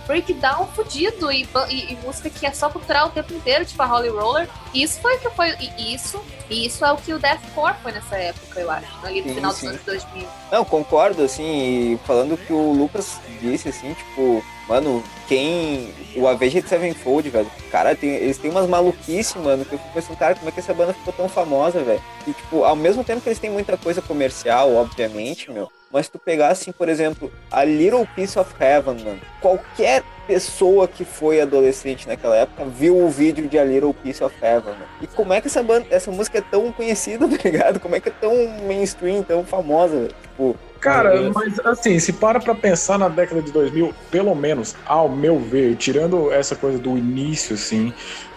breakdown 0.07 0.67
fudido 0.75 1.31
e, 1.31 1.47
e- 1.69 1.93
e 1.93 1.97
música 2.03 2.29
que 2.29 2.45
é 2.45 2.51
só 2.51 2.69
cultural 2.69 3.07
o 3.07 3.09
tempo 3.11 3.33
inteiro, 3.33 3.65
tipo 3.65 3.81
a 3.81 3.85
Holly 3.85 4.09
Roller. 4.09 4.49
E 4.73 4.83
isso 4.83 4.99
foi 5.01 5.15
o 5.15 5.19
que 5.19 5.29
foi. 5.31 5.55
E 5.77 5.93
isso, 5.93 6.21
e 6.49 6.65
isso 6.65 6.83
é 6.83 6.91
o 6.91 6.97
que 6.97 7.13
o 7.13 7.19
Deathcore 7.19 7.75
foi 7.83 7.91
nessa 7.91 8.15
época, 8.17 8.59
eu 8.59 8.69
acho. 8.71 8.87
Ali 9.05 9.21
no 9.21 9.27
Sim, 9.29 9.35
final 9.35 9.51
dos 9.51 9.59
sim. 9.59 9.67
anos 9.67 9.81
2000. 9.85 10.27
Não, 10.51 10.65
concordo, 10.65 11.23
assim, 11.23 11.99
falando 12.05 12.33
o 12.33 12.37
que 12.37 12.51
o 12.53 12.71
Lucas 12.73 13.19
disse, 13.41 13.69
assim, 13.69 13.93
tipo, 13.93 14.43
mano, 14.69 15.03
quem. 15.27 15.91
O 16.15 16.27
Avenged 16.27 16.67
Sevenfold, 16.67 17.29
velho, 17.29 17.51
cara, 17.71 17.95
tem, 17.95 18.11
eles 18.11 18.37
têm 18.37 18.51
umas 18.51 18.67
maluquices, 18.67 19.35
mano, 19.35 19.65
que 19.65 19.73
eu 19.73 19.79
fico 19.79 19.93
pensando, 19.93 20.17
cara, 20.17 20.35
como 20.35 20.47
é 20.49 20.51
que 20.51 20.59
essa 20.59 20.73
banda 20.73 20.93
ficou 20.93 21.13
tão 21.13 21.27
famosa, 21.27 21.83
velho? 21.83 22.01
E, 22.27 22.33
tipo, 22.33 22.63
ao 22.63 22.75
mesmo 22.75 23.03
tempo 23.03 23.21
que 23.21 23.29
eles 23.29 23.39
têm 23.39 23.49
muita 23.49 23.75
coisa 23.77 24.01
comercial, 24.01 24.73
obviamente, 24.75 25.51
meu, 25.51 25.69
mas 25.91 26.07
tu 26.07 26.19
pegar, 26.19 26.49
assim, 26.49 26.71
por 26.71 26.87
exemplo, 26.87 27.31
a 27.51 27.63
Little 27.63 28.07
Piece 28.15 28.37
of 28.37 28.53
Heaven, 28.59 29.03
mano, 29.03 29.21
qualquer 29.41 30.03
pessoa 30.27 30.87
que 30.87 31.03
foi 31.03 31.41
adolescente 31.41 32.07
naquela 32.07 32.35
época 32.35 32.63
viu 32.65 32.97
o 33.03 33.09
vídeo 33.09 33.47
de 33.47 33.57
A 33.57 33.63
Little 33.63 33.93
Piece 33.93 34.23
of 34.23 34.35
Heaven, 34.39 34.73
mano. 34.73 34.85
E 35.01 35.07
como 35.07 35.33
é 35.33 35.41
que 35.41 35.47
essa 35.47 35.63
banda, 35.63 35.87
essa 35.89 36.11
música 36.11 36.37
é 36.37 36.41
tão 36.41 36.71
conhecida, 36.71 37.25
tá 37.29 37.37
ligado? 37.43 37.79
Como 37.79 37.95
é 37.95 37.99
que 37.99 38.09
é 38.09 38.13
tão 38.21 38.33
mainstream, 38.67 39.23
tão 39.23 39.43
famosa, 39.43 39.95
velho? 39.95 40.15
Tipo, 40.21 40.57
Cara, 40.79 41.29
mas 41.33 41.59
assim, 41.65 41.99
se 41.99 42.13
para 42.13 42.39
pra 42.39 42.55
pensar 42.55 42.97
na 42.97 43.09
década 43.09 43.41
de 43.41 43.51
2000, 43.51 43.93
pelo 44.09 44.33
menos, 44.33 44.75
ao 44.85 45.09
meu 45.09 45.37
ver, 45.39 45.75
tirando 45.75 46.31
essa 46.31 46.55
coisa 46.55 46.79
do 46.79 46.97
início, 46.97 47.55
assim, 47.55 47.93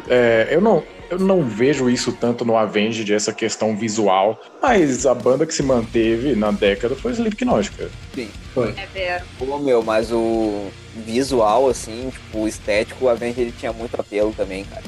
é, 0.09 0.49
eu, 0.51 0.61
não, 0.61 0.82
eu 1.09 1.18
não 1.18 1.43
vejo 1.43 1.88
isso 1.88 2.12
tanto 2.12 2.45
no 2.45 2.57
Avenged, 2.57 3.12
essa 3.14 3.32
questão 3.32 3.76
visual, 3.76 4.40
mas 4.61 5.07
a 5.07 5.14
banda 5.14 5.47
que 5.47 5.55
se 5.55 5.62
manteve 5.62 6.34
na 6.34 6.51
década 6.51 6.97
foi 6.97 7.12
Slipknot, 7.12 7.70
cara. 7.72 7.90
É 8.76 8.86
vero. 8.93 9.24
Pô, 9.38 9.59
meu, 9.59 9.82
mas 9.82 10.11
o 10.11 10.66
visual, 10.97 11.68
assim, 11.68 12.11
tipo, 12.11 12.40
o 12.40 12.49
estético, 12.49 13.05
o 13.05 13.09
Avenged 13.09 13.53
tinha 13.53 13.72
muito 13.72 13.99
apelo 13.99 14.32
também, 14.36 14.64
cara. 14.64 14.82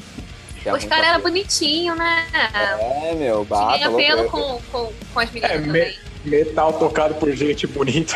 Tinha 0.61 0.73
Os 0.75 0.81
muito 0.81 0.89
caras 0.89 1.05
eram 1.07 1.19
apelo. 1.19 1.33
bonitinhos, 1.33 1.97
né? 1.97 2.25
É, 2.53 3.15
meu, 3.15 3.45
bata, 3.45 3.77
Tinha 3.77 3.87
apelo 3.89 4.29
com, 4.29 4.59
com, 4.71 4.91
com 5.13 5.19
as 5.19 5.31
meninas 5.31 5.51
É, 5.55 5.57
me- 5.59 5.67
também. 5.67 5.95
Metal 6.25 6.73
tocado 6.73 7.15
por 7.15 7.31
gente 7.31 7.67
bonita. 7.67 8.15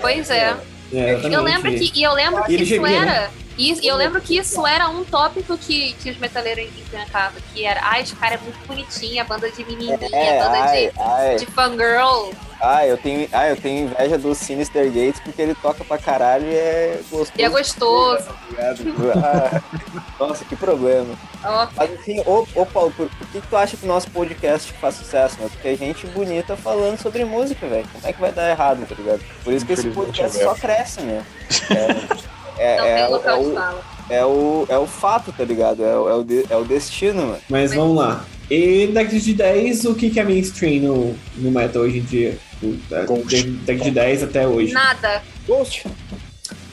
Pois 0.00 0.30
é. 0.30 0.56
É. 0.92 1.20
Eu 1.22 1.42
lembro 1.42 1.70
que, 1.72 1.92
e 1.94 2.02
eu 2.02 2.12
lembro 2.12 2.42
que 2.44 2.54
isso 2.54 2.64
gemia, 2.66 2.88
né? 2.88 2.96
era. 2.96 3.30
E 3.60 3.70
e 3.82 3.86
eu 3.86 3.94
lembro 3.96 4.22
que 4.22 4.38
isso 4.38 4.66
era 4.66 4.88
um 4.88 5.04
tópico 5.04 5.56
que, 5.58 5.92
que 5.94 6.10
os 6.10 6.16
metaleiros 6.16 6.64
enfrentavam, 6.78 7.40
que 7.52 7.66
era, 7.66 7.80
ai, 7.84 8.02
os 8.02 8.12
caras 8.12 8.40
é 8.40 8.42
muito 8.42 8.66
bonitinho, 8.66 9.20
a 9.20 9.24
banda 9.24 9.50
de 9.50 9.62
menininha, 9.64 9.98
É, 10.12 10.40
a 10.40 10.44
banda 10.44 10.64
ai, 10.64 10.88
de, 10.88 10.92
ai, 10.98 11.36
de 11.36 11.46
fangirl. 11.46 12.30
ai, 12.58 12.90
eu 12.90 12.96
tenho, 12.96 13.28
ai, 13.30 13.52
eu 13.52 13.56
tenho 13.56 13.84
inveja 13.84 14.16
do 14.16 14.34
Sinister 14.34 14.86
Gates 14.86 15.20
porque 15.20 15.42
ele 15.42 15.54
toca 15.54 15.84
pra 15.84 15.98
caralho 15.98 16.46
e 16.46 16.54
é 16.54 17.00
gostoso. 17.10 17.32
E 17.36 17.42
é 17.42 17.48
gostoso. 17.50 18.28
Ah, 18.58 19.62
nossa, 20.18 20.42
que 20.46 20.56
problema. 20.56 21.14
Ó, 21.44 21.68
Mas 21.76 21.92
enfim, 21.92 22.22
ô, 22.24 22.46
ô 22.54 22.64
Paulo, 22.64 22.92
por, 22.96 23.10
por 23.10 23.26
que, 23.28 23.42
tu 23.42 23.56
acha 23.58 23.76
que 23.76 23.84
o 23.84 23.88
nosso 23.88 24.10
podcast 24.10 24.72
faz 24.74 24.94
sucesso, 24.94 25.36
meu? 25.38 25.50
Porque 25.50 25.68
é 25.68 25.76
gente 25.76 26.06
bonita 26.06 26.56
falando 26.56 26.98
sobre 26.98 27.26
música, 27.26 27.66
velho. 27.66 27.86
Como 27.92 28.06
é 28.06 28.12
que 28.12 28.20
vai 28.20 28.32
dar 28.32 28.48
errado, 28.48 28.86
tá 28.88 28.94
ligado? 28.94 29.20
Por 29.44 29.52
isso 29.52 29.66
que 29.66 29.74
esse 29.74 29.90
podcast 29.90 30.38
é 30.38 30.44
só 30.44 30.54
cresce, 30.54 31.02
meu. 31.02 31.22
É, 31.70 32.30
é, 32.58 32.76
tem 32.76 32.90
é, 32.90 33.06
local 33.08 33.36
é 33.36 33.40
de 33.40 33.46
o, 33.46 33.54
fala. 33.54 33.80
é, 34.10 34.24
o, 34.24 34.66
é 34.68 34.78
o 34.78 34.86
fato, 34.86 35.32
tá 35.32 35.44
ligado? 35.44 35.84
É, 35.84 35.96
o- 35.96 36.08
é, 36.08 36.14
o, 36.14 36.24
de- 36.24 36.46
é 36.50 36.56
o 36.56 36.64
destino, 36.64 37.22
mano. 37.26 37.38
Mas 37.48 37.74
vamos 37.74 37.96
lá. 37.96 38.24
E 38.50 38.88
década 38.88 39.18
de 39.20 39.32
10, 39.34 39.84
o 39.84 39.94
que 39.94 40.10
que 40.10 40.18
é 40.18 40.24
mainstream 40.24 40.82
no, 40.82 41.16
no 41.36 41.50
metal 41.50 41.82
hoje 41.82 41.98
em 41.98 42.02
dia? 42.02 42.38
O- 42.62 42.76
Ghost. 43.06 43.28
de- 43.42 43.50
Década 43.50 43.84
de 43.84 43.90
10 43.92 44.22
até 44.24 44.46
hoje. 44.46 44.72
Nada. 44.72 45.22
Ghost. 45.46 45.86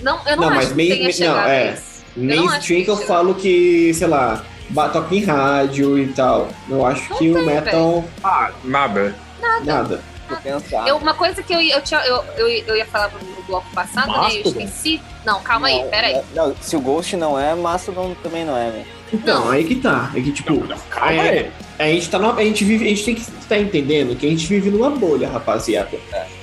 Não, 0.01 0.19
eu 0.27 0.35
não, 0.37 0.43
Não, 0.43 0.47
acho 0.49 0.55
mas 0.57 0.67
que 0.69 0.75
main- 0.75 0.89
tenha 0.89 1.03
não, 1.05 1.11
chegado 1.11 1.49
é. 1.49 1.77
não 2.15 2.45
Mainstream 2.45 2.83
que 2.83 2.89
eu 2.89 2.97
falo 2.97 3.35
que, 3.35 3.93
sei 3.93 4.07
lá, 4.07 4.43
toca 4.91 5.15
em 5.15 5.23
rádio 5.23 5.97
e 5.97 6.07
tal. 6.13 6.49
Eu 6.69 6.85
acho 6.85 7.09
Não 7.09 7.17
que 7.17 7.29
o 7.29 7.33
tem, 7.35 7.45
metal. 7.45 8.03
Ah, 8.23 8.51
nada. 8.63 9.15
Nada. 9.63 10.01
Pensar. 10.35 10.87
Eu, 10.87 10.97
uma 10.97 11.13
coisa 11.13 11.41
que 11.41 11.53
eu, 11.53 11.61
ia- 11.61 11.75
eu, 11.75 11.81
tinha, 11.81 11.99
eu, 12.01 12.23
eu, 12.37 12.47
eu 12.49 12.75
ia 12.75 12.85
falar 12.85 13.11
no 13.11 13.43
bloco 13.43 13.67
passado, 13.73 14.07
né? 14.07 14.13
Eu 14.13 14.21
Mastodon? 14.21 14.49
esqueci. 14.61 15.01
Não, 15.25 15.41
calma 15.41 15.67
aí, 15.67 15.81
Não, 15.81 15.89
peraí. 15.89 16.21
Não, 16.35 16.55
se 16.61 16.75
o 16.75 16.81
Ghost 16.81 17.15
não 17.15 17.39
é, 17.39 17.55
Mastodon 17.55 18.15
também 18.21 18.45
não 18.45 18.55
é, 18.57 18.69
velho. 18.69 18.85
Então, 19.13 19.45
Não. 19.45 19.51
aí 19.51 19.63
que 19.63 19.75
tá. 19.75 20.11
É 20.15 20.19
que, 20.19 20.31
tipo, 20.33 20.59
Calma 20.89 21.13
É. 21.13 21.29
aí. 21.29 21.51
a 21.79 21.85
gente 21.93 22.09
tá 22.09 22.19
numa, 22.19 22.33
a 22.33 22.43
gente 22.43 22.65
vive, 22.65 22.85
a 22.85 22.89
gente 22.89 23.05
tem 23.05 23.15
que 23.15 23.21
estar 23.21 23.57
entendendo 23.57 24.17
que 24.17 24.25
a 24.25 24.29
gente 24.29 24.45
vive 24.45 24.69
numa 24.69 24.89
bolha, 24.89 25.29
rapaziada. 25.29 25.97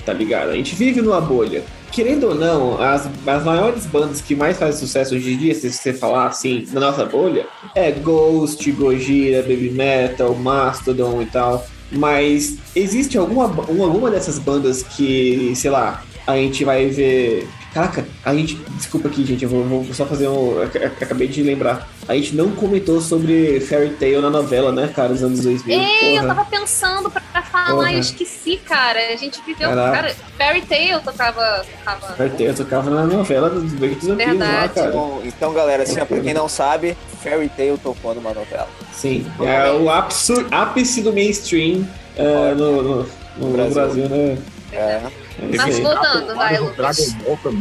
Tá 0.07 0.13
ligado? 0.15 0.51
A 0.51 0.55
gente 0.57 0.75
vive 0.75 1.03
numa 1.03 1.21
bolha. 1.21 1.63
Querendo 1.93 2.29
ou 2.31 2.35
não, 2.35 2.83
as, 2.83 3.07
as 3.27 3.45
maiores 3.45 3.87
bandas 3.87 4.21
que 4.21 4.35
mais 4.35 4.59
fazem 4.59 4.81
sucesso 4.81 5.15
hoje 5.15 5.33
em 5.35 5.37
dia, 5.37 5.55
se 5.55 5.71
você 5.71 5.93
falar 5.93 6.27
assim, 6.27 6.67
na 6.73 6.81
nossa 6.81 7.05
bolha, 7.05 7.47
é 7.75 7.91
Ghost, 7.93 8.69
Gojira, 8.73 9.43
Baby 9.43 9.71
Metal, 9.71 10.35
Mastodon 10.35 11.23
e 11.23 11.27
tal. 11.27 11.65
Mas 11.97 12.57
existe 12.75 13.17
alguma, 13.17 13.45
alguma 13.45 14.11
dessas 14.11 14.39
bandas 14.39 14.83
que, 14.83 15.53
sei 15.55 15.71
lá, 15.71 16.03
a 16.27 16.37
gente 16.37 16.65
vai 16.65 16.87
ver. 16.87 17.49
Caraca, 17.75 18.07
a 18.25 18.33
gente. 18.33 18.55
Desculpa 18.77 19.09
aqui, 19.09 19.25
gente, 19.27 19.43
eu 19.43 19.51
vou, 19.51 19.65
vou 19.65 19.93
só 19.93 20.07
fazer 20.07 20.29
um. 20.29 20.63
Acabei 20.63 21.27
de 21.27 21.43
lembrar. 21.43 21.89
A 22.07 22.15
gente 22.15 22.37
não 22.37 22.53
comentou 22.53 23.01
sobre 23.01 23.59
Fairy 23.61 23.91
Tail 23.95 24.23
na 24.23 24.31
novela, 24.31 24.71
né, 24.71 24.89
cara, 24.95 25.09
dos 25.09 25.25
anos 25.25 25.41
2000. 25.41 25.77
Ei, 25.81 26.19
eu 26.19 26.25
tava 26.25 26.45
pensando 26.45 27.11
pra, 27.11 27.21
pra 27.33 27.43
falar 27.43 27.75
Porra. 27.75 27.93
e 27.93 27.99
esqueci, 27.99 28.59
cara. 28.65 29.01
A 29.13 29.17
gente 29.17 29.43
viveu. 29.45 29.69
Caraca. 29.71 29.97
Cara, 29.97 30.15
Fairy 30.39 30.63
Tail 30.63 31.01
tocava. 31.01 31.65
tocava... 31.85 32.15
Fairy 32.15 32.37
Tail 32.37 32.55
tocava 32.55 32.91
na 32.91 33.05
novela 33.07 33.51
dos 33.51 33.73
Vampiros 33.73 34.39
lá, 34.39 34.69
cara. 34.69 34.89
Então, 34.89 35.21
então, 35.25 35.53
galera, 35.53 35.83
assim, 35.83 36.01
ó, 36.01 36.05
pra 36.05 36.21
quem 36.21 36.33
não 36.33 36.49
sabe, 36.49 36.97
Fairy 37.25 37.49
Tail 37.49 37.77
tocou 37.77 38.15
numa 38.15 38.33
novela. 38.33 38.69
Sim, 38.93 39.27
é 39.41 39.73
o 39.73 39.91
ápice, 39.91 40.47
ápice 40.53 41.03
do 41.03 41.13
mainstream 41.13 41.85
é, 42.17 42.55
no, 42.55 42.83
no, 42.83 42.83
no- 43.03 43.09
no 43.39 43.49
Brasil. 43.51 43.75
Brasil, 43.75 44.09
né? 44.09 44.39
É. 44.73 45.24
É 45.39 45.57
Mas 45.57 45.79
voltando, 45.79 46.35
vai, 46.35 46.55
Dragon 46.55 46.67
Lucas. 46.67 47.17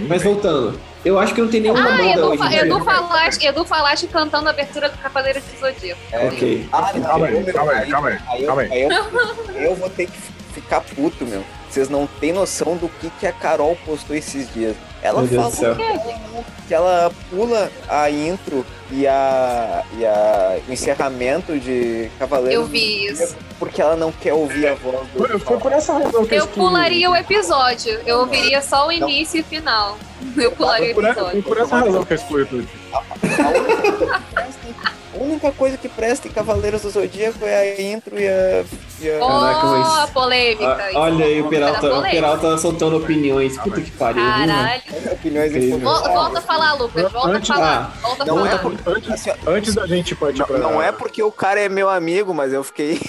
Mas 0.08 0.24
voltando, 0.24 0.80
eu 1.04 1.18
acho 1.20 1.34
que 1.34 1.42
não 1.42 1.48
tem 1.50 1.62
nenhuma 1.62 1.80
Ah, 1.82 1.84
banda 1.98 2.04
Edu, 2.04 2.26
hoje. 2.28 2.56
Edu, 2.56 2.84
Falaste, 2.84 3.46
Edu 3.46 3.66
Falaste 3.66 4.08
cantando 4.08 4.48
a 4.48 4.52
abertura 4.52 4.90
do 4.90 4.98
Cavaleiro 4.98 5.42
do 5.42 5.60
Zodíaco. 5.60 6.00
É. 6.12 6.28
Ok. 6.28 6.70
Ah, 6.72 6.92
não, 6.94 7.02
Calma 7.04 7.26
aí, 7.28 7.44
calma 7.54 7.72
aí, 7.74 7.90
calma 7.90 8.10
aí, 8.10 8.46
calma 8.46 8.62
aí. 8.62 8.72
aí 8.72 8.82
eu, 8.84 9.62
eu 9.62 9.76
vou 9.76 9.90
ter 9.90 10.06
que 10.08 10.18
ficar 10.54 10.82
puto, 10.82 11.26
meu. 11.26 11.44
Vocês 11.70 11.90
não 11.90 12.06
têm 12.20 12.32
noção 12.32 12.78
do 12.78 12.88
que, 12.88 13.10
que 13.20 13.26
a 13.26 13.32
Carol 13.32 13.76
postou 13.86 14.16
esses 14.16 14.54
dias. 14.54 14.76
Ela 15.04 15.22
Meu 15.22 15.44
do 15.44 15.52
céu. 15.52 15.76
que 16.68 16.74
ela 16.74 17.12
pula 17.30 17.70
a 17.90 18.10
intro 18.10 18.66
e, 18.90 19.06
a, 19.06 19.84
e 19.98 20.06
a, 20.06 20.58
o 20.68 20.72
encerramento 20.72 21.60
de 21.60 22.10
Cavaleiros 22.18 22.54
Eu 22.54 22.66
vi 22.66 23.08
isso. 23.08 23.36
porque 23.60 23.82
ela 23.82 23.98
não 23.98 24.14
quer 24.14 24.34
ouvir 24.34 24.68
a 24.68 24.76
voz 24.76 25.06
do. 25.14 25.28
Foi, 25.28 25.40
foi 25.40 25.58
por 25.58 25.72
essa 25.74 25.94
razão 25.94 26.26
que 26.26 26.34
Eu 26.36 26.48
que- 26.48 26.54
pularia 26.58 27.10
o 27.12 27.16
episódio. 27.16 28.00
Eu 28.06 28.20
ouviria 28.20 28.62
só 28.62 28.88
o 28.88 28.92
início 28.94 29.40
e 29.40 29.42
o 29.42 29.44
final. 29.44 29.98
Eu 30.38 30.52
pularia 30.54 30.92
o 30.92 30.94
Foi 30.96 31.04
por, 31.04 31.10
essa, 31.12 31.20
foi 31.20 31.30
episódio. 31.32 31.44
por 31.44 31.58
essa 31.62 31.76
razão 31.78 32.06
que 32.06 32.14
eu 32.14 32.16
excluí 32.16 32.46
tudo. 32.46 32.70
A 35.14 35.24
única, 35.24 35.52
coisa 35.52 35.78
que 35.78 35.88
presta, 35.88 36.28
a 36.28 36.32
em 36.32 36.34
Cavaleiros 36.34 36.82
do 36.82 36.90
Zodíaco 36.90 37.46
é 37.46 37.56
a 37.78 37.82
intro 37.82 38.18
e 38.20 38.28
a. 38.28 38.64
E 39.00 39.10
a... 39.12 39.20
Caraca, 39.20 39.66
Oh, 39.66 39.70
mas- 39.70 40.00
a 40.00 40.08
polêmica. 40.08 40.76
Ah, 40.80 40.90
Isso 40.90 41.00
olha 41.00 41.26
aí 41.26 41.38
é 41.38 41.42
o 41.42 41.50
Peralta, 41.50 41.94
o. 41.94 42.02
Peralta 42.02 42.58
soltando 42.58 42.98
opiniões. 42.98 43.58
Puta 43.58 43.82
que 43.82 43.92
pariu. 43.92 44.24
viu, 44.24 44.32
né? 44.48 44.82
Caralho. 44.88 45.14
opiniões 45.14 45.56
informadas. 45.56 46.04
Vol- 46.08 46.14
Volta 46.16 46.40
a 46.40 46.42
falar, 46.42 46.74
Lucas. 46.74 47.12
Volta 47.12 47.28
a 47.28 47.32
Antes- 47.32 47.48
falar. 47.48 47.98
Volta 48.02 48.24
a 48.24 48.26
não, 48.26 48.36
falar. 48.38 48.64
não, 48.64 48.94
Antes, 48.96 49.12
Assim, 49.12 49.30
ó, 49.30 49.36
antes 49.52 49.76
da 49.76 49.86
gente 49.88 50.16
partir 50.16 50.44
pra. 50.46 50.58
Não, 50.58 50.72
não 50.74 50.82
é 50.82 50.92
porque 50.92 51.22
o 51.22 51.32
cara 51.32 51.60
é 51.60 51.70
meu 51.70 51.90
amigo, 51.90 52.34
mas 52.34 52.52
eu 52.54 52.64
fiquei. 52.64 53.00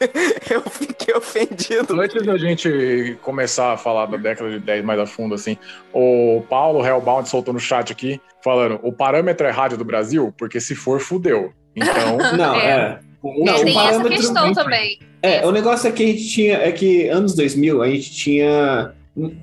eu 0.50 0.62
fiquei 0.62 1.14
ofendido. 1.14 2.00
Antes 2.00 2.24
da 2.24 2.36
gente 2.36 3.18
começar 3.22 3.72
a 3.72 3.76
falar 3.76 4.06
da 4.06 4.16
década 4.16 4.50
de 4.50 4.58
10 4.58 4.84
mais 4.84 5.00
a 5.00 5.06
fundo, 5.06 5.34
assim, 5.34 5.56
o 5.92 6.42
Paulo 6.48 6.84
Hellbound 6.84 7.28
soltou 7.28 7.52
no 7.52 7.60
chat 7.60 7.92
aqui, 7.92 8.20
falando: 8.42 8.78
o 8.82 8.92
parâmetro 8.92 9.46
é 9.46 9.50
rádio 9.50 9.78
do 9.78 9.84
Brasil, 9.84 10.32
porque 10.36 10.60
se 10.60 10.74
for, 10.74 11.00
fudeu. 11.00 11.52
Então, 11.74 12.18
Não, 12.36 12.54
É. 12.54 12.68
é. 12.68 12.98
Não, 13.22 13.56
É, 13.56 13.60
o 13.60 13.64
tem 13.64 13.78
essa 13.78 14.04
questão 14.04 14.52
também. 14.52 14.98
É, 15.20 15.44
o 15.44 15.50
negócio 15.50 15.88
é 15.88 15.92
que 15.92 16.04
a 16.04 16.06
gente 16.06 16.28
tinha, 16.28 16.54
é 16.58 16.70
que 16.70 17.08
anos 17.08 17.34
2000 17.34 17.82
a 17.82 17.88
gente 17.88 18.12
tinha 18.14 18.92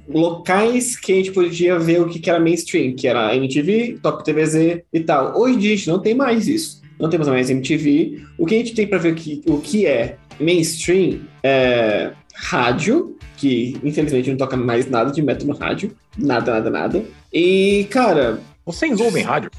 locais 0.07 0.95
que 0.95 1.11
a 1.11 1.15
gente 1.15 1.31
podia 1.31 1.77
ver 1.77 2.01
o 2.01 2.07
que 2.07 2.19
que 2.19 2.29
era 2.29 2.39
mainstream, 2.39 2.95
que 2.95 3.07
era 3.07 3.35
MTV, 3.35 3.99
Top 4.01 4.23
TVZ 4.23 4.81
e 4.93 4.99
tal. 5.01 5.37
Hoje 5.37 5.55
em 5.55 5.59
dia 5.59 5.73
a 5.73 5.75
gente 5.75 5.89
não 5.89 5.99
tem 5.99 6.15
mais 6.15 6.47
isso. 6.47 6.81
Não 6.97 7.09
temos 7.09 7.27
mais 7.27 7.49
MTV. 7.49 8.21
O 8.37 8.45
que 8.45 8.55
a 8.55 8.57
gente 8.59 8.73
tem 8.73 8.87
para 8.87 8.97
ver 8.97 9.11
o 9.11 9.15
que, 9.15 9.41
o 9.47 9.59
que 9.59 9.85
é 9.85 10.15
mainstream 10.39 11.21
é 11.43 12.11
rádio, 12.35 13.17
que 13.37 13.79
infelizmente 13.83 14.29
não 14.29 14.37
toca 14.37 14.55
mais 14.57 14.89
nada 14.89 15.11
de 15.11 15.21
metal 15.21 15.47
no 15.47 15.55
rádio. 15.55 15.95
Nada, 16.17 16.53
nada, 16.53 16.69
nada. 16.69 17.05
E, 17.33 17.87
cara, 17.91 18.39
vocês 18.65 18.99
ouvem 18.99 19.23
rádio? 19.23 19.49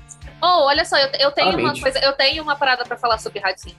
Oh, 0.43 0.65
olha 0.67 0.85
só, 0.85 0.97
eu, 0.99 1.09
eu 1.19 1.31
tenho 1.33 1.49
uma 1.49 1.53
Claramente. 1.59 1.81
coisa, 1.81 1.99
eu 2.01 2.13
tenho 2.13 2.43
uma 2.43 2.57
parada 2.57 2.85
pra 2.85 2.97
falar 2.97 3.19
sobre 3.19 3.41
rádio 3.41 3.63
sim. 3.63 3.75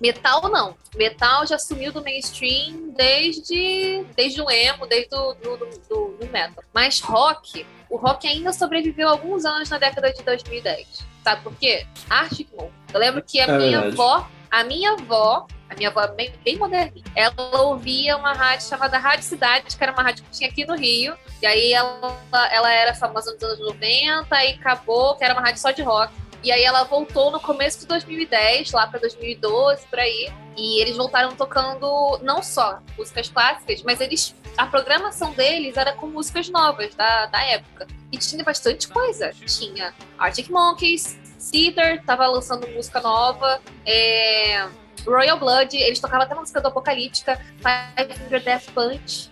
Metal 0.00 0.48
não. 0.50 0.74
Metal 0.96 1.44
já 1.46 1.58
sumiu 1.58 1.92
do 1.92 2.02
mainstream 2.02 2.92
desde, 2.96 4.04
desde 4.16 4.40
o 4.40 4.48
emo, 4.50 4.86
desde 4.86 5.12
o 5.14 5.34
do, 5.34 5.56
do, 5.56 5.66
do- 5.66 6.16
do 6.20 6.26
metal. 6.32 6.62
Mas 6.72 7.00
rock, 7.00 7.66
o 7.90 7.96
rock 7.96 8.26
ainda 8.28 8.52
sobreviveu 8.52 9.08
alguns 9.08 9.44
anos 9.44 9.68
na 9.68 9.76
década 9.78 10.12
de 10.12 10.22
2010. 10.22 11.04
Sabe 11.24 11.42
por 11.42 11.52
quê? 11.56 11.84
Arctic 12.08 12.48
Monkeys. 12.52 12.72
Eu 12.94 13.00
lembro 13.00 13.22
que 13.26 13.40
a 13.40 13.44
É 13.44 13.58
minha 13.58 13.80
verdade. 13.80 13.94
avó, 14.00 14.28
a 14.50 14.64
minha 14.64 14.92
avó, 14.92 15.46
a 15.68 15.74
minha 15.74 15.90
avó 15.90 16.00
é 16.02 16.08
bem, 16.08 16.32
bem 16.44 16.56
moderninha, 16.56 17.04
ela 17.14 17.62
ouvia 17.62 18.16
uma 18.16 18.32
rádio 18.32 18.68
chamada 18.68 18.98
Rádio 18.98 19.24
Cidade, 19.24 19.76
que 19.76 19.82
era 19.82 19.92
uma 19.92 20.02
rádio 20.02 20.24
que 20.24 20.30
tinha 20.30 20.48
aqui 20.48 20.64
no 20.64 20.74
Rio. 20.74 21.14
E 21.42 21.46
aí 21.46 21.72
ela, 21.72 22.18
ela 22.50 22.72
era 22.72 22.94
famosa 22.94 23.32
nos 23.34 23.42
anos 23.42 23.60
90 23.60 24.44
e 24.44 24.54
acabou, 24.54 25.14
que 25.16 25.24
era 25.24 25.34
uma 25.34 25.42
rádio 25.42 25.60
só 25.60 25.70
de 25.70 25.82
rock. 25.82 26.12
E 26.42 26.52
aí 26.52 26.62
ela 26.62 26.84
voltou 26.84 27.30
no 27.30 27.40
começo 27.40 27.80
de 27.80 27.86
2010, 27.86 28.72
lá 28.72 28.86
pra 28.86 28.98
2012, 29.00 29.86
por 29.86 29.98
aí. 29.98 30.32
E 30.56 30.80
eles 30.80 30.96
voltaram 30.96 31.34
tocando 31.34 32.18
não 32.22 32.42
só 32.42 32.80
músicas 32.96 33.28
clássicas, 33.28 33.82
mas 33.82 34.00
eles 34.00 34.34
a 34.56 34.66
programação 34.66 35.32
deles 35.32 35.76
era 35.76 35.92
com 35.92 36.08
músicas 36.08 36.48
novas 36.48 36.94
da, 36.94 37.26
da 37.26 37.42
época. 37.44 37.86
E 38.10 38.18
tinha 38.18 38.42
bastante 38.42 38.88
coisa. 38.88 39.32
Tinha 39.46 39.94
Arctic 40.18 40.48
Monkeys, 40.48 41.18
Cedar 41.38 42.02
tava 42.04 42.26
lançando 42.26 42.66
música 42.68 43.00
nova, 43.00 43.60
é, 43.86 44.68
Royal 45.08 45.38
Blood, 45.38 45.76
eles 45.76 46.00
tocavam 46.00 46.24
até 46.24 46.34
música 46.34 46.60
do 46.60 46.68
Apocalíptica, 46.68 47.40
Five 47.56 48.14
Finger 48.14 48.42
Death 48.42 48.70
Punch. 48.74 49.30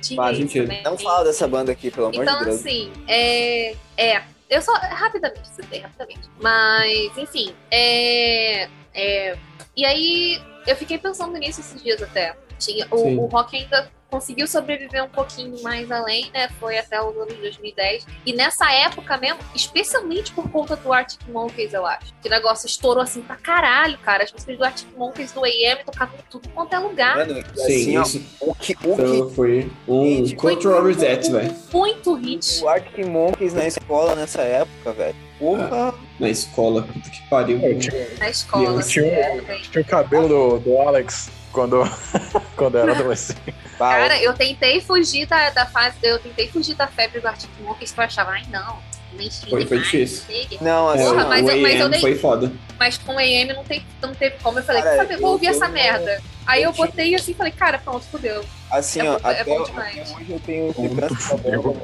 Tinha 0.00 0.34
sentido. 0.34 0.64
também. 0.64 0.82
Não 0.82 0.96
fala 0.96 1.24
dessa 1.24 1.48
banda 1.48 1.72
aqui, 1.72 1.90
pelo 1.90 2.06
amor 2.06 2.22
Então, 2.22 2.38
de 2.38 2.44
Deus. 2.44 2.60
assim, 2.60 2.92
é. 3.08 3.74
É. 3.96 4.22
Eu 4.48 4.62
só. 4.62 4.72
Rapidamente, 4.74 5.48
citei 5.48 5.80
rapidamente. 5.80 6.28
Mas, 6.40 7.16
enfim. 7.18 7.54
É. 7.70 8.68
é 8.94 9.36
e 9.76 9.84
aí, 9.84 10.40
eu 10.66 10.76
fiquei 10.76 10.98
pensando 10.98 11.36
nisso 11.36 11.60
esses 11.60 11.82
dias 11.82 12.02
até. 12.02 12.36
Tinha, 12.58 12.86
o, 12.90 13.24
o 13.24 13.26
rock 13.26 13.56
ainda 13.56 13.90
conseguiu 14.10 14.46
sobreviver 14.46 15.04
um 15.04 15.08
pouquinho 15.08 15.62
mais 15.62 15.90
além, 15.90 16.30
né? 16.32 16.48
Foi 16.60 16.78
até 16.78 17.00
os 17.00 17.16
anos 17.16 17.34
2010. 17.34 18.06
E 18.24 18.32
nessa 18.32 18.70
época 18.72 19.16
mesmo, 19.16 19.38
especialmente 19.54 20.32
por 20.32 20.48
conta 20.50 20.76
do 20.76 20.92
Arctic 20.92 21.20
Monkeys, 21.28 21.72
eu 21.72 21.84
acho. 21.84 22.14
Que 22.22 22.28
o 22.28 22.30
negócio 22.30 22.66
estourou 22.66 23.02
assim 23.02 23.22
pra 23.22 23.36
caralho, 23.36 23.98
cara. 23.98 24.24
As 24.24 24.32
músicas 24.32 24.56
do 24.56 24.64
Arctic 24.64 24.88
Monkeys 24.96 25.32
do 25.32 25.44
AM 25.44 25.84
tocavam 25.84 26.16
em 26.18 26.30
tudo 26.30 26.48
quanto 26.50 26.74
é 26.74 26.78
lugar. 26.78 27.16
Mano, 27.16 27.38
e 27.38 27.60
sim, 27.60 27.96
assim, 27.96 28.18
isso 28.18 28.36
o 28.40 28.54
que, 28.54 28.76
o 28.84 28.92
então, 28.92 29.30
foi 29.30 29.70
um 29.88 30.34
cultural 30.36 30.84
reset, 30.84 31.30
velho. 31.30 31.54
Muito 31.72 32.14
hit. 32.14 32.58
que 32.58 32.64
o 32.64 32.68
Arctic 32.68 33.06
Monkeys 33.06 33.54
na 33.54 33.66
escola 33.66 34.14
nessa 34.14 34.42
época, 34.42 34.92
velho. 34.92 35.16
Porra, 35.38 35.94
Na 36.18 36.30
escola, 36.30 36.82
puta 36.82 37.10
que 37.10 37.28
pariu. 37.28 37.60
Eu 37.60 37.78
tinha, 37.78 38.08
Na 38.18 38.30
escola. 38.30 38.64
Eu 38.64 38.78
assim, 38.78 38.92
tinha, 38.92 39.06
é, 39.06 39.60
tinha 39.70 39.82
o 39.82 39.86
cabelo 39.86 40.28
do, 40.28 40.58
do 40.60 40.78
Alex 40.80 41.30
quando, 41.56 41.82
quando 42.54 42.76
era 42.76 42.92
adolescente. 42.92 43.40
pau. 43.78 43.90
Cara, 43.90 44.20
eu 44.22 44.34
tentei 44.34 44.78
fugir 44.82 45.26
da, 45.26 45.48
da 45.50 45.64
fase, 45.64 45.96
eu 46.02 46.18
tentei 46.18 46.48
fugir 46.48 46.74
da 46.74 46.86
febre 46.86 47.18
do 47.18 47.26
Arctic 47.26 47.48
Monkeys 47.62 47.92
que 47.92 47.98
eu 47.98 48.04
achava, 48.04 48.32
ai 48.32 48.42
não, 48.52 48.76
mainstream 49.16 49.50
Foi- 49.56 49.66
foi 49.66 49.78
difícil. 49.78 50.24
não 50.60 50.84
o 50.84 50.88
assim, 50.90 51.04
Porra, 51.04 51.24
o 51.24 51.28
mas 51.30 51.48
eu- 51.48 51.56
mas 51.62 51.74
eu 51.80 51.86
AM 51.86 51.90
dei- 51.90 52.00
foi 52.02 52.14
foda. 52.16 52.52
Mas 52.78 52.98
com 52.98 53.14
o 53.14 53.18
AM 53.18 53.54
não, 53.54 53.64
tem, 53.64 53.82
não 54.02 54.14
teve 54.14 54.36
como. 54.42 54.58
Eu 54.58 54.62
falei, 54.64 54.82
Cara, 54.82 54.96
saber, 54.96 55.16
vou 55.16 55.28
eu- 55.28 55.32
ouvir 55.32 55.46
eu 55.46 55.52
essa 55.52 55.66
merda. 55.68 56.20
Aí 56.46 56.62
eu 56.62 56.70
eu 56.70 56.76
botei 56.76 57.14
assim 57.14 57.32
e 57.32 57.34
falei, 57.34 57.52
cara, 57.52 57.78
pronto, 57.78 58.04
fudeu. 58.04 58.44
assim, 58.70 59.00
É 59.00 59.10
ó, 59.10 59.18
bom- 59.18 59.28
é 59.30 59.32
até, 59.40 59.44
bom 59.44 59.62
até 59.62 60.02
hoje 60.02 60.26
eu 60.28 60.40
tenho 60.40 60.64
Muito 60.64 60.82
lembrança 60.82 61.38
da. 61.38 61.48
Eu, 61.48 61.76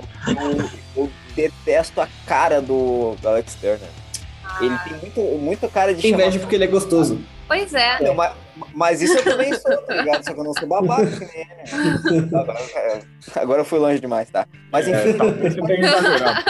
eu 0.95 1.11
detesto 1.35 1.99
a 2.03 2.09
cara 2.27 2.61
do 2.61 3.17
do 3.23 3.29
Alex 3.29 3.55
Turner. 3.55 3.89
Ele 4.61 4.75
Ah, 4.75 4.79
tem 4.85 4.93
muito, 4.99 5.21
muita 5.39 5.67
cara 5.67 5.95
de 5.95 6.03
Tem 6.03 6.13
inveja 6.13 6.39
porque 6.39 6.55
ele 6.57 6.65
é 6.65 6.67
gostoso. 6.67 7.19
Pois 7.49 7.75
é. 7.75 8.03
Não, 8.03 8.15
mas, 8.15 8.33
mas 8.75 9.03
isso 9.03 9.17
eu 9.19 9.25
também 9.25 9.53
sou, 9.55 9.77
tá 9.83 9.95
ligado? 9.97 10.25
Só 10.25 10.33
que 10.33 10.41
eu 10.41 10.45
não 10.45 10.55
sou 10.55 10.69
babaca 10.69 11.07
que 11.07 11.21
nem 11.25 11.41
ele. 11.41 12.29
Agora, 12.37 13.03
agora 13.37 13.61
eu 13.61 13.65
fui 13.65 13.79
longe 13.79 14.01
demais, 14.01 14.31
tá? 14.31 14.47
Mas 14.71 14.89
É, 14.89 15.09
enfim, 15.11 15.67
tenha 15.67 15.81
exagerado. 15.81 16.43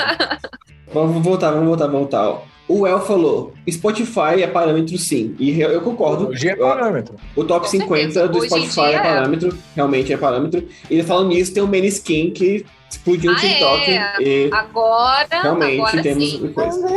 Vamos 0.93 1.25
voltar, 1.25 1.51
vamos 1.51 1.67
voltar, 1.69 1.87
vamos 1.87 2.01
voltar. 2.11 2.43
O 2.69 2.87
El 2.87 3.01
falou: 3.01 3.53
Spotify 3.71 4.43
é 4.43 4.47
parâmetro 4.47 4.97
sim. 4.99 5.35
E 5.39 5.61
eu, 5.61 5.71
eu 5.71 5.81
concordo. 5.81 6.29
Hoje 6.29 6.49
é 6.51 6.57
parâmetro. 6.57 7.17
O 7.35 7.45
top 7.45 7.65
Com 7.67 7.71
50 7.71 7.97
certeza. 8.13 8.29
do 8.29 8.39
Hoje 8.39 8.49
Spotify 8.49 8.81
é 8.81 8.95
é. 8.95 9.01
parâmetro, 9.03 9.59
realmente 9.75 10.13
é 10.13 10.17
parâmetro. 10.17 10.69
E 10.91 11.03
falando 11.03 11.29
nisso, 11.29 11.53
tem 11.53 11.63
o 11.63 11.67
Maniskin 11.67 12.31
que 12.31 12.65
explodiu 12.91 13.33
no 13.33 13.37
Ah, 13.37 13.41
TikTok. 13.41 13.91
é? 13.91 14.13
E 14.23 14.51
Agora, 14.53 15.27
realmente 15.31 15.81
agora 15.81 16.03
temos 16.03 16.31
sim. 16.31 16.53
coisa. 16.53 16.89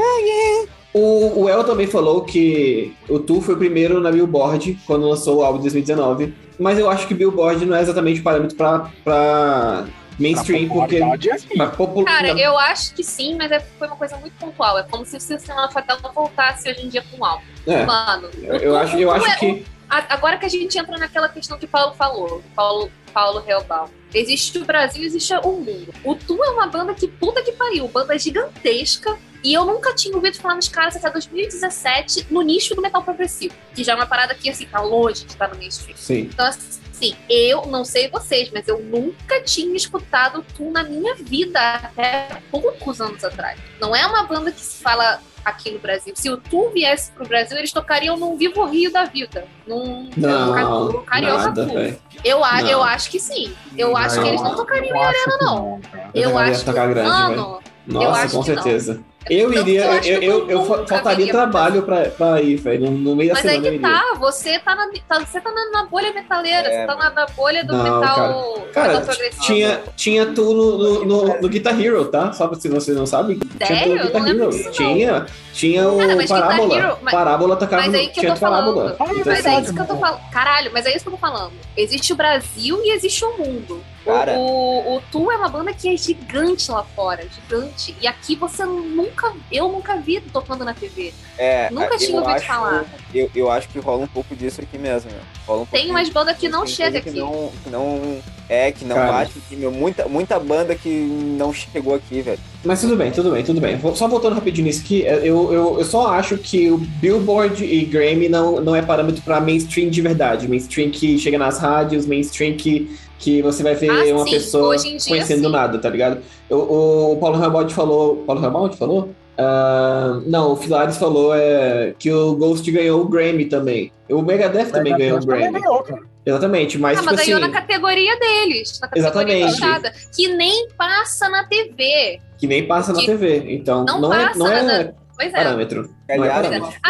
O, 0.98 1.42
o 1.44 1.50
El 1.50 1.62
também 1.66 1.88
falou 1.88 2.22
que 2.22 2.96
o 3.10 3.20
Tu 3.20 3.42
foi 3.42 3.56
o 3.56 3.58
primeiro 3.58 4.00
na 4.00 4.10
Billboard 4.12 4.80
quando 4.88 5.10
lançou 5.10 5.40
o 5.40 5.44
álbum 5.44 5.58
de 5.58 5.64
2019. 5.64 6.34
Mas 6.58 6.80
eu 6.80 6.90
acho 6.90 7.06
que 7.06 7.14
Billboard 7.14 7.66
não 7.66 7.76
é 7.76 7.82
exatamente 7.82 8.22
parâmetro 8.22 8.56
pra, 8.56 8.90
pra 9.04 9.86
mainstream, 10.18 10.64
A 10.64 10.68
porque. 10.74 11.00
popularidade 11.00 11.30
é 11.30 11.34
assim. 11.34 11.48
pra 11.58 11.68
popul- 11.68 12.06
Cara, 12.06 12.34
não, 12.34 12.40
eu 12.40 12.58
acho 12.58 12.94
que 12.94 13.04
sim, 13.04 13.36
mas 13.36 13.52
é- 13.52 13.60
foi 13.78 13.88
uma 13.88 13.98
coisa 13.98 14.16
muito 14.16 14.34
pontual. 14.40 14.80
É 14.80 14.84
como 14.84 15.06
se 15.06 15.18
o 15.18 15.20
Sistema 15.20 15.70
Fatal 15.70 15.98
voltasse 16.14 16.70
hoje 16.70 16.86
em 16.86 16.88
dia 16.88 17.04
com 17.12 17.18
um 17.22 17.26
álbum. 17.26 17.44
é, 17.68 17.86
Mano, 17.86 18.30
eu, 18.42 18.56
eu 18.56 18.76
acho, 18.78 18.96
eu 18.98 19.10
o- 19.10 19.12
acho 19.12 19.30
o- 19.30 19.38
que. 19.40 19.66
a- 19.90 20.14
agora 20.14 20.38
que 20.38 20.46
a 20.46 20.50
gente 20.50 20.78
entra 20.80 20.98
naquela 20.98 21.28
questão 21.28 21.58
que 21.58 21.66
o 21.66 21.68
Paulo 21.68 21.94
falou, 21.96 22.42
Paulo, 22.56 22.90
Paulo 23.14 23.42
Reobal. 23.46 23.90
Existe 24.14 24.58
o 24.60 24.64
Brasil, 24.64 25.04
existe 25.04 25.34
o 25.44 25.52
mundo. 25.52 25.94
O 26.06 26.16
Tu 26.16 26.42
é 26.42 26.50
uma 26.52 26.68
banda 26.68 26.94
que 26.94 27.06
puta 27.06 27.42
que 27.42 27.52
pariu, 27.52 27.86
banda 27.90 28.18
gigantesca. 28.18 29.18
E 29.46 29.54
eu 29.54 29.64
nunca 29.64 29.94
tinha 29.94 30.16
ouvido 30.16 30.38
falar 30.38 30.56
nos 30.56 30.68
caras 30.68 30.96
até 30.96 31.08
2017 31.12 32.28
no 32.32 32.42
nicho 32.42 32.74
do 32.74 32.82
metal 32.82 33.04
progressivo. 33.04 33.54
Que 33.76 33.84
já 33.84 33.92
é 33.94 33.96
uma 33.96 34.08
parada 34.08 34.34
que, 34.34 34.50
assim, 34.50 34.66
tá 34.66 34.82
longe 34.82 35.24
de 35.24 35.34
estar 35.34 35.48
no 35.50 35.56
mainstream. 35.56 35.96
Sim. 35.96 36.30
Então, 36.34 36.48
assim, 36.48 37.16
eu 37.30 37.68
não 37.68 37.86
sei 37.86 38.10
vocês, 38.10 38.50
mas 38.52 38.68
eu 38.68 38.80
nunca 38.80 39.40
tinha 39.44 39.76
escutado 39.76 40.44
Tu 40.58 40.72
na 40.72 40.84
minha 40.84 41.14
vida 41.14 41.60
até 41.76 42.42
poucos 42.50 43.00
anos 43.00 43.24
atrás. 43.24 43.60
Não 43.80 43.96
é 43.96 44.04
uma 44.08 44.24
banda 44.24 44.52
que 44.52 44.60
se 44.60 44.82
fala 44.82 45.22
aqui 45.44 45.70
no 45.70 45.78
Brasil. 45.78 46.14
Se 46.16 46.28
o 46.32 46.38
Tu 46.38 46.72
viesse 46.72 47.12
pro 47.12 47.28
Brasil, 47.28 47.56
eles 47.56 47.72
tocariam 47.72 48.18
num 48.18 48.36
Vivo 48.38 48.66
Rio 48.66 48.92
da 48.92 49.04
vida. 49.06 49.46
Num, 49.68 50.10
Não, 50.18 50.92
num 50.92 51.04
Carioca 51.04 51.44
nada. 51.52 52.00
Eu, 52.24 52.44
a- 52.44 52.62
Não. 52.64 52.70
eu 52.70 52.82
acho 52.84 53.12
que 53.12 53.20
sim. 53.20 53.54
Eu 53.78 53.96
acho 53.96 54.20
que 54.20 54.28
eles 54.28 54.42
não 54.42 54.56
tocariam 54.56 54.96
em 54.96 55.04
arena, 55.04 55.38
não. 55.40 55.80
Eu 56.16 56.32
Eu 56.32 56.38
acho 56.40 56.66
que, 56.66 56.72
grande, 56.72 57.08
mano, 57.08 57.60
Nossa, 57.86 58.22
acho 58.24 58.36
com 58.38 58.44
que 58.44 58.56
não. 58.56 59.06
Eu 59.30 59.52
Tanto 59.52 59.68
iria, 59.70 60.00
que 60.00 60.10
eu 60.10 60.22
eu, 60.22 60.46
que 60.46 60.54
eu, 60.54 60.64
faltaria 60.88 61.32
trabalho 61.32 61.82
pra, 61.82 62.02
pra 62.12 62.42
ir, 62.42 62.58
velho. 62.58 62.92
No, 62.92 62.92
no 62.92 63.16
meio 63.16 63.30
da 63.30 63.36
Mas 63.36 63.46
aí 63.46 63.52
semana 63.56 63.68
eu 63.68 63.80
que 63.80 63.86
iria. 63.86 64.00
tá, 64.00 64.20
você 64.20 64.60
tá 64.60 64.76
na, 64.76 64.88
tá- 65.08 65.20
você 65.26 65.42
tá 65.42 65.52
na, 65.52 65.72
na 65.72 65.86
bolha 65.86 66.14
metaleira, 66.14 66.68
É, 66.68 66.82
você 66.82 66.86
tá 66.88 66.96
na, 66.96 67.10
na 67.10 67.26
bolha 67.28 67.64
do 67.64 67.76
Não, 67.76 67.84
metal, 68.02 68.68
Cara, 68.72 69.02
progressivo. 69.02 69.42
tinha, 69.44 69.82
tinha 69.96 70.26
tu 70.28 70.44
no, 70.54 70.78
no, 70.78 71.06
no- 71.06 71.42
no 71.42 71.50
Guitar 71.50 71.80
Hero, 71.80 72.06
tá? 72.06 72.32
Só 72.34 72.54
se 72.54 72.70
você 72.70 72.92
não 72.92 73.06
sabe. 73.08 73.40
Tinha 73.66 73.84
tu 73.84 73.90
no 73.96 74.04
Guitar 74.04 74.22
não 74.22 74.30
Hero. 74.30 74.50
disso, 74.52 74.66
não. 74.66 74.72
Tinha, 74.74 75.26
tinha 75.54 75.90
o 75.90 75.98
Cara, 75.98 76.16
mas 76.16 76.26
Guitar 76.30 76.42
Parábola. 76.48 76.78
Hero- 76.78 76.98
mas- 77.02 77.14
Parábola 77.16 77.56
tocava 77.56 77.82
mas 77.82 77.92
no, 77.94 77.98
aí 77.98 78.08
que 78.10 78.20
eu 78.20 78.22
tinha 78.22 78.34
tô 78.36 78.40
Parábola. 78.42 78.96
falando. 78.96 79.16
Então, 79.16 79.26
Mas 79.34 79.46
é 79.46 79.50
assim, 79.50 79.64
isso 79.64 79.74
que 79.74 79.82
eu 79.82 79.86
tô 79.88 79.96
falando. 79.98 80.20
Caralho, 80.32 80.70
mas 80.72 80.86
é 80.86 80.90
isso 80.92 81.00
que 81.02 81.08
eu 81.08 81.12
tô 81.14 81.18
falando. 81.18 81.54
Existe 81.76 82.14
o 82.14 82.16
Brasil 82.16 82.80
e 82.84 82.92
existe 82.92 83.26
o 83.26 83.38
mundo. 83.40 83.82
Cara. 84.06 84.38
O, 84.38 84.98
o 84.98 85.02
Tu 85.12 85.32
é 85.32 85.38
uma 85.38 85.50
banda 85.50 85.74
que 85.74 85.90
é 85.94 85.98
gigante 85.98 86.72
lá 86.72 86.84
fora, 86.96 87.28
gigante. 87.28 87.96
E 88.00 88.08
aqui 88.08 88.36
você 88.36 88.64
nunca, 88.64 89.34
eu 89.52 89.68
nunca 89.70 89.98
vi 89.98 90.22
tocando 90.22 90.64
na 90.64 90.74
TV. 90.74 91.14
É, 91.38 91.70
Nunca 91.72 91.98
tinha 91.98 92.18
ouvido 92.18 92.36
acho- 92.36 92.46
falar. 92.46 92.86
Eu, 93.14 93.30
eu 93.36 93.52
acho 93.52 93.68
que 93.70 93.80
rola 93.80 94.04
um 94.04 94.08
pouco 94.08 94.36
disso 94.36 94.62
aqui 94.62 94.78
mesmo, 94.78 95.10
um 95.50 95.66
Tem 95.66 95.90
umas 95.90 96.08
bandas 96.10 96.38
que 96.38 96.48
não 96.48 96.60
coisa 96.60 96.86
aqui. 96.86 97.12
Que 97.12 97.20
não, 97.20 97.52
que 97.64 97.70
não 97.70 98.22
é, 98.48 98.72
que 98.72 98.86
não 98.86 98.96
Cara. 98.96 99.12
bate 99.12 99.34
aqui, 99.38 99.56
meu. 99.56 99.72
Muita, 99.72 100.08
muita 100.08 100.40
banda 100.40 100.76
que 100.76 100.90
não 100.90 101.52
chegou 101.52 101.96
aqui, 101.96 102.22
velho. 102.22 102.40
Mas 102.64 102.82
tudo 102.82 102.96
bem, 102.96 103.12
tudo 103.12 103.32
bem, 103.32 103.44
tudo 103.44 103.60
bem. 103.60 103.80
Só 103.96 104.08
voltando 104.08 104.36
rapidinho 104.36 104.68
nisso 104.68 104.82
aqui, 104.84 105.06
é, 105.06 105.18
eu, 105.18 105.52
eu, 105.52 105.80
eu 105.80 105.86
só 105.86 106.08
acho 106.14 106.38
que 106.38 106.70
o 106.72 106.78
Billboard 106.78 107.64
e 107.64 107.86
Grammy 107.86 108.30
não, 108.30 108.62
não 108.62 108.76
é 108.76 108.82
parâmetro 108.82 109.22
pra 109.24 109.40
mainstream 109.42 109.90
de 109.90 110.02
verdade. 110.02 110.48
Mainstream 110.48 110.92
que 110.92 111.18
chega 111.18 111.38
nas 111.38 111.60
rádios, 111.60 112.06
mainstream 112.06 112.56
que, 112.56 112.96
que 113.20 113.42
você 113.42 113.64
vai 113.64 113.76
ver 113.76 113.90
Ah, 113.90 114.16
uma 114.16 114.26
sim, 114.26 114.32
pessoa 114.32 114.76
dia, 114.78 114.98
conhecendo 115.08 115.44
do 115.44 115.50
nada, 115.50 115.78
tá 115.80 115.90
ligado? 115.90 116.20
O, 116.50 117.14
o, 117.14 117.18
Paulo 117.18 117.38
Ramaldi 117.38 117.74
falou. 117.74 118.18
Paulo 118.28 118.42
Ramaldi 118.42 118.78
falou? 118.78 119.10
Ah, 119.38 120.22
não, 120.26 120.54
o 120.54 120.56
Filares 120.56 120.98
falou 120.98 121.34
é, 121.36 121.94
que 122.00 122.12
o 122.12 122.36
Ghost 122.36 122.70
ganhou 122.72 123.02
o 123.02 123.08
Grammy 123.08 123.46
também. 123.46 123.92
O 124.10 124.22
Megadeth 124.22 124.72
também 124.72 124.96
ganhou 124.98 125.20
o 125.20 125.26
Grammy. 125.26 125.60
ganhou. 125.60 125.86
Exatamente, 126.26 126.78
mas, 126.80 126.98
Ah, 126.98 127.02
tipo 127.02 127.12
mas 127.12 127.20
assim, 127.22 127.32
ganhou 127.32 127.48
na 127.48 127.54
categoria 127.54 128.20
deles, 128.20 128.80
na 128.82 128.88
categoria 128.88 129.36
Exatamente. 129.38 129.52
fechada, 129.60 129.94
que 130.16 130.28
nem 130.30 130.68
passa 130.78 131.30
na 131.30 131.44
TV. 131.44 132.20
que 132.38 132.48
nem 132.48 132.66
passa 132.68 132.92
na 132.94 133.00
que 133.00 133.06
TV. 133.06 133.46
Então, 133.50 133.86
não 133.86 134.02
não, 134.02 134.14
é, 134.14 134.26
passa 134.26 134.40
não 134.40 134.48
é 134.48 134.62
na- 134.64 134.94
Pois 135.16 135.34
é. 135.34 135.38
parâmetro. 135.38 135.96
É 136.08 136.14
Aliás, 136.16 136.34
parâmetro. 136.48 136.72
filha 136.72 136.82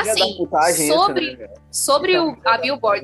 da 0.50 0.60
Assim, 0.60 0.88
sobre- 0.92 1.32
né, 1.32 1.36
velho? 1.36 1.54
Sobre 1.72 2.18
o, 2.18 2.38
a 2.46 2.58
Billboard, 2.58 3.04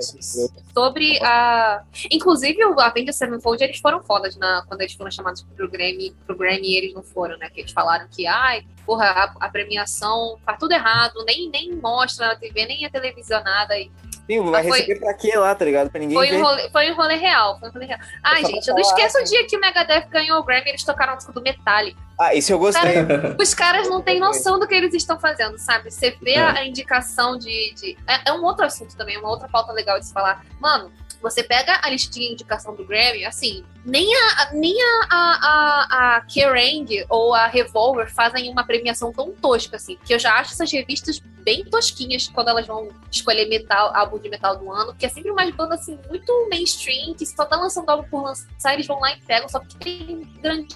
sobre 0.74 1.20
a. 1.24 1.84
Inclusive, 2.10 2.64
o 2.66 2.80
Avengers 2.80 3.18
Sevenfold, 3.18 3.64
eles 3.64 3.80
foram 3.80 4.02
fodas 4.02 4.36
na, 4.38 4.64
quando 4.68 4.82
eles 4.82 4.94
foram 4.94 5.12
chamados 5.12 5.44
pro 5.56 5.70
Grammy, 5.70 6.16
pro 6.26 6.38
Grammy 6.38 6.70
e 6.72 6.78
eles 6.78 6.94
não 6.94 7.04
foram, 7.04 7.38
né? 7.38 7.50
Que 7.50 7.60
eles 7.62 7.72
falaram 7.72 8.08
que, 8.10 8.26
ai, 8.26 8.66
porra, 8.86 9.06
a, 9.06 9.34
a 9.46 9.50
premiação 9.50 10.38
faz 10.46 10.58
tudo 10.58 10.72
errado, 10.74 11.24
nem, 11.26 11.50
nem 11.50 11.76
mostra 11.76 12.28
na 12.28 12.36
TV, 12.36 12.66
nem 12.66 12.86
é 12.86 12.90
televisionada. 12.90 13.78
E 13.78 13.92
Sim, 14.32 14.50
vai 14.50 14.62
Ah, 14.62 14.68
foi- 14.70 14.80
receber 14.80 15.00
pra 15.00 15.14
quê 15.14 15.36
lá, 15.38 15.54
tá 15.54 15.66
ligado? 15.66 15.90
Pra 15.90 16.00
ninguém 16.00 16.16
foi, 16.18 16.34
um 16.38 16.42
rolê, 16.42 16.70
foi 16.70 16.92
um 16.92 16.96
rolê 16.96 17.16
real, 17.16 17.60
foi 17.60 17.70
um 17.70 17.72
rolê 17.74 17.86
real. 17.86 18.00
Ai, 18.24 18.42
pra 18.42 18.50
gente, 18.50 18.68
eu 18.68 18.74
não 18.76 18.82
esqueço 18.82 19.18
o 19.18 19.20
né? 19.22 19.26
dia 19.26 19.46
que 19.48 19.58
o 19.58 19.60
Megadeth 19.60 20.08
ganhou 20.10 20.40
o 20.40 20.44
Grammy, 20.44 20.70
eles 20.70 20.84
tocaram 20.84 21.14
o 21.14 21.18
disco 21.18 21.34
do 21.34 21.42
Metallica. 21.42 22.00
Ah, 22.20 22.34
isso 22.34 22.54
eu 22.54 22.60
gostei. 22.60 22.94
Os 23.40 23.54
caras 23.54 23.90
não 23.90 24.02
têm 24.02 24.20
noção 24.20 24.58
do 24.60 24.68
que 24.68 24.74
eles 24.76 24.94
estão 24.94 25.20
fazendo, 25.20 25.58
sabe? 25.58 25.92
Você 25.92 26.16
vê 26.22 26.36
a, 26.36 26.54
a 26.60 26.66
indicação 26.66 27.38
de. 27.38 27.74
de- 27.74 27.98
É, 28.08 28.30
é 28.30 28.34
um 28.34 28.44
outro 28.46 28.64
assunto 28.66 28.96
também, 28.96 29.18
uma 29.18 29.30
outra 29.30 29.50
pauta 29.50 29.74
legal 29.74 30.00
de 30.00 30.06
se 30.06 30.14
falar. 30.14 30.46
Mano, 30.60 30.92
você 31.22 31.44
pega 31.44 31.80
a 31.84 31.90
listinha 31.90 32.28
de 32.28 32.34
indicação 32.34 32.76
do 32.76 32.86
Grammy, 32.86 33.26
assim, 33.26 33.64
nem 33.86 34.08
a, 34.16 34.28
a- 34.44 34.50
nem 34.54 34.76
a, 34.82 35.08
a, 35.10 35.40
a, 35.42 36.16
a 36.18 36.22
Kerrang 36.22 37.06
ou 37.10 37.34
a 37.34 37.48
Revolver 37.48 38.12
fazem 38.14 38.50
uma 38.50 38.64
premiação 38.64 39.12
tão 39.12 39.32
tosca, 39.32 39.76
assim. 39.76 39.98
Que 40.06 40.14
eu 40.14 40.20
já 40.20 40.34
acho 40.36 40.54
essas 40.54 40.72
revistas 40.72 41.22
bem 41.44 41.64
tosquinhas 41.66 42.28
quando 42.28 42.50
elas 42.50 42.66
vão 42.68 42.90
escolher 43.12 43.48
metal, 43.48 43.92
álbum 43.96 44.18
de 44.20 44.30
metal 44.30 44.58
do 44.58 44.72
ano, 44.72 44.88
porque 44.88 45.06
é 45.06 45.10
sempre 45.10 45.32
umas 45.32 45.50
bandas 45.56 45.82
assim, 45.82 45.98
muito 46.10 46.48
mainstream, 46.50 47.14
que 47.14 47.26
só 47.26 47.46
tá 47.46 47.56
lançando 47.58 47.90
álbum 47.90 48.08
por 48.10 48.24
lançar, 48.24 48.74
eles 48.74 48.88
vão 48.88 49.00
lá 49.00 49.12
e 49.14 49.22
pegam, 49.22 49.48
só 49.50 49.60
que 49.60 49.76
tem 49.78 50.22
grande 50.42 50.76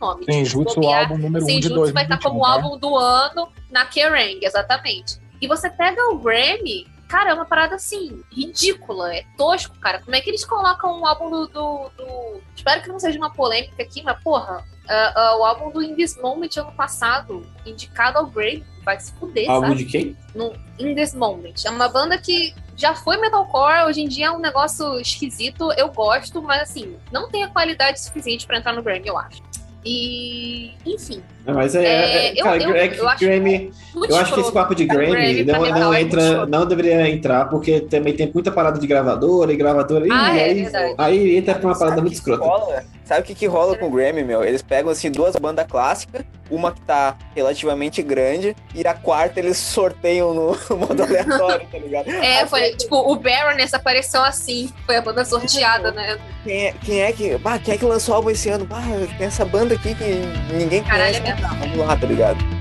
nome. 0.00 0.24
Tem 0.26 0.42
Tipo, 0.44 0.56
Jutsu, 0.58 0.72
o 0.78 0.82
bobear, 0.82 1.02
álbum 1.02 1.18
número 1.18 1.44
1 1.44 1.46
um 1.46 1.48
de 1.48 1.52
Senjutsu 1.54 1.74
2021. 1.74 1.94
vai 1.94 2.02
estar 2.04 2.18
como 2.28 2.40
tá? 2.40 2.48
álbum 2.50 2.78
do 2.78 2.96
ano 2.96 3.52
na 3.70 3.84
Kerrang, 3.84 4.38
exatamente. 4.42 5.18
E 5.40 5.46
você 5.46 5.68
pega 5.70 6.02
o 6.10 6.18
Grammy, 6.18 6.86
cara, 7.08 7.30
é 7.30 7.34
uma 7.34 7.44
parada 7.44 7.76
assim, 7.76 8.22
ridícula, 8.30 9.14
é 9.14 9.24
tosco, 9.36 9.78
cara. 9.78 10.00
Como 10.00 10.14
é 10.16 10.20
que 10.20 10.28
eles 10.30 10.44
colocam 10.44 11.00
o 11.00 11.06
álbum 11.06 11.30
do. 11.30 11.46
do- 11.48 11.90
do- 11.96 12.40
Espero 12.56 12.82
que 12.82 12.88
não 12.88 12.98
seja 12.98 13.16
uma 13.18 13.30
polêmica 13.32 13.80
aqui, 13.82 14.02
mas 14.02 14.20
porra, 14.22 14.64
ah, 14.88 15.12
ah, 15.14 15.36
o 15.38 15.44
álbum 15.44 15.70
do 15.70 15.80
In 15.82 15.94
This 15.94 16.16
Moment 16.20 16.50
ano 16.56 16.72
passado, 16.72 17.46
indicado 17.64 18.18
ao 18.18 18.26
Grammy, 18.26 18.64
vai 18.88 18.98
se 18.98 19.12
fuder, 19.12 19.50
Álbum 19.50 19.68
sabe? 19.68 19.78
de 19.78 19.84
quem? 19.84 20.16
No 20.34 20.54
In 20.78 20.94
This 20.94 21.14
Moment. 21.14 21.52
É 21.66 21.70
uma 21.70 21.88
banda 21.88 22.16
que 22.16 22.54
já 22.74 22.94
foi 22.94 23.18
metalcore, 23.18 23.84
hoje 23.86 24.00
em 24.00 24.08
dia 24.08 24.26
é 24.26 24.30
um 24.30 24.38
negócio 24.38 24.98
esquisito, 24.98 25.70
eu 25.76 25.88
gosto, 25.88 26.40
mas 26.40 26.62
assim, 26.62 26.96
não 27.12 27.28
tem 27.28 27.44
a 27.44 27.48
qualidade 27.48 28.00
suficiente 28.00 28.46
pra 28.46 28.56
entrar 28.56 28.72
no 28.72 28.82
Grammy, 28.82 29.06
eu 29.08 29.18
acho. 29.18 29.42
E, 29.84 30.72
enfim, 30.84 31.22
É, 31.46 31.52
Mas 31.52 31.74
é, 31.74 31.82
É, 31.84 32.26
é- 32.28 32.32
eu- 32.40 32.44
cara, 32.44 32.62
eu- 32.62 32.74
é 32.74 32.88
que 32.88 32.98
eu 32.98 33.08
acho 33.08 33.24
Grammy, 33.24 33.70
muito 33.94 34.10
eu 34.12 34.16
acho 34.18 34.34
que 34.34 34.40
esse 34.40 34.52
papo 34.52 34.74
de 34.74 34.84
Grammy 34.84 35.44
Grammy 35.44 35.44
não, 35.44 35.80
não 35.80 35.94
entra, 35.94 36.44
não 36.46 36.66
deveria 36.66 37.08
entrar, 37.08 37.46
porque 37.48 37.80
também 37.80 38.14
tem 38.14 38.30
muita 38.32 38.50
parada 38.52 38.78
de 38.78 38.86
gravadora 38.86 39.50
e 39.52 39.56
gravadora. 39.56 40.06
e 40.06 40.10
Ah, 40.12 40.36
é 40.36 40.44
aí, 40.44 40.68
aí 40.98 41.36
entra 41.36 41.54
pra 41.54 41.68
uma 41.68 41.78
parada 41.78 41.96
Sabe 41.96 42.02
muito 42.02 42.14
escrota. 42.14 42.84
Sabe 43.08 43.22
o 43.22 43.24
que, 43.24 43.34
que 43.34 43.46
rola 43.46 43.74
com 43.74 43.86
o 43.86 43.90
Grammy, 43.90 44.22
meu? 44.22 44.44
Eles 44.44 44.60
pegam 44.60 44.90
assim 44.90 45.10
duas 45.10 45.34
bandas 45.34 45.66
clássicas, 45.66 46.26
uma 46.50 46.72
que 46.72 46.82
tá 46.82 47.16
relativamente 47.34 48.02
grande, 48.02 48.54
e 48.74 48.86
a 48.86 48.92
quarta 48.92 49.40
eles 49.40 49.56
sorteiam 49.56 50.34
no 50.34 50.58
modo 50.76 51.02
aleatório, 51.02 51.66
tá 51.72 51.78
ligado? 51.78 52.10
É, 52.10 52.44
foi 52.44 52.76
tipo, 52.76 52.96
o 52.96 53.16
Baroness 53.16 53.72
apareceu 53.72 54.22
assim, 54.22 54.70
foi 54.84 54.96
a 54.96 55.00
banda 55.00 55.24
sorteada, 55.24 55.90
né? 55.90 56.18
Quem 56.44 56.66
é, 56.66 56.74
quem 56.84 57.00
é 57.00 57.10
que. 57.10 57.38
Bah, 57.38 57.58
quem 57.58 57.72
é 57.72 57.78
que 57.78 57.84
lançou 57.86 58.14
álbum 58.14 58.28
esse 58.28 58.50
ano? 58.50 58.66
Bah, 58.66 58.82
tem 59.16 59.26
essa 59.26 59.46
banda 59.46 59.74
aqui 59.74 59.94
que 59.94 60.22
ninguém 60.54 60.84
Caralho, 60.84 61.18
conhece. 61.18 61.42
é 61.42 61.46
vamos 61.46 61.78
lá, 61.78 61.96
tá 61.96 62.06
ligado? 62.06 62.57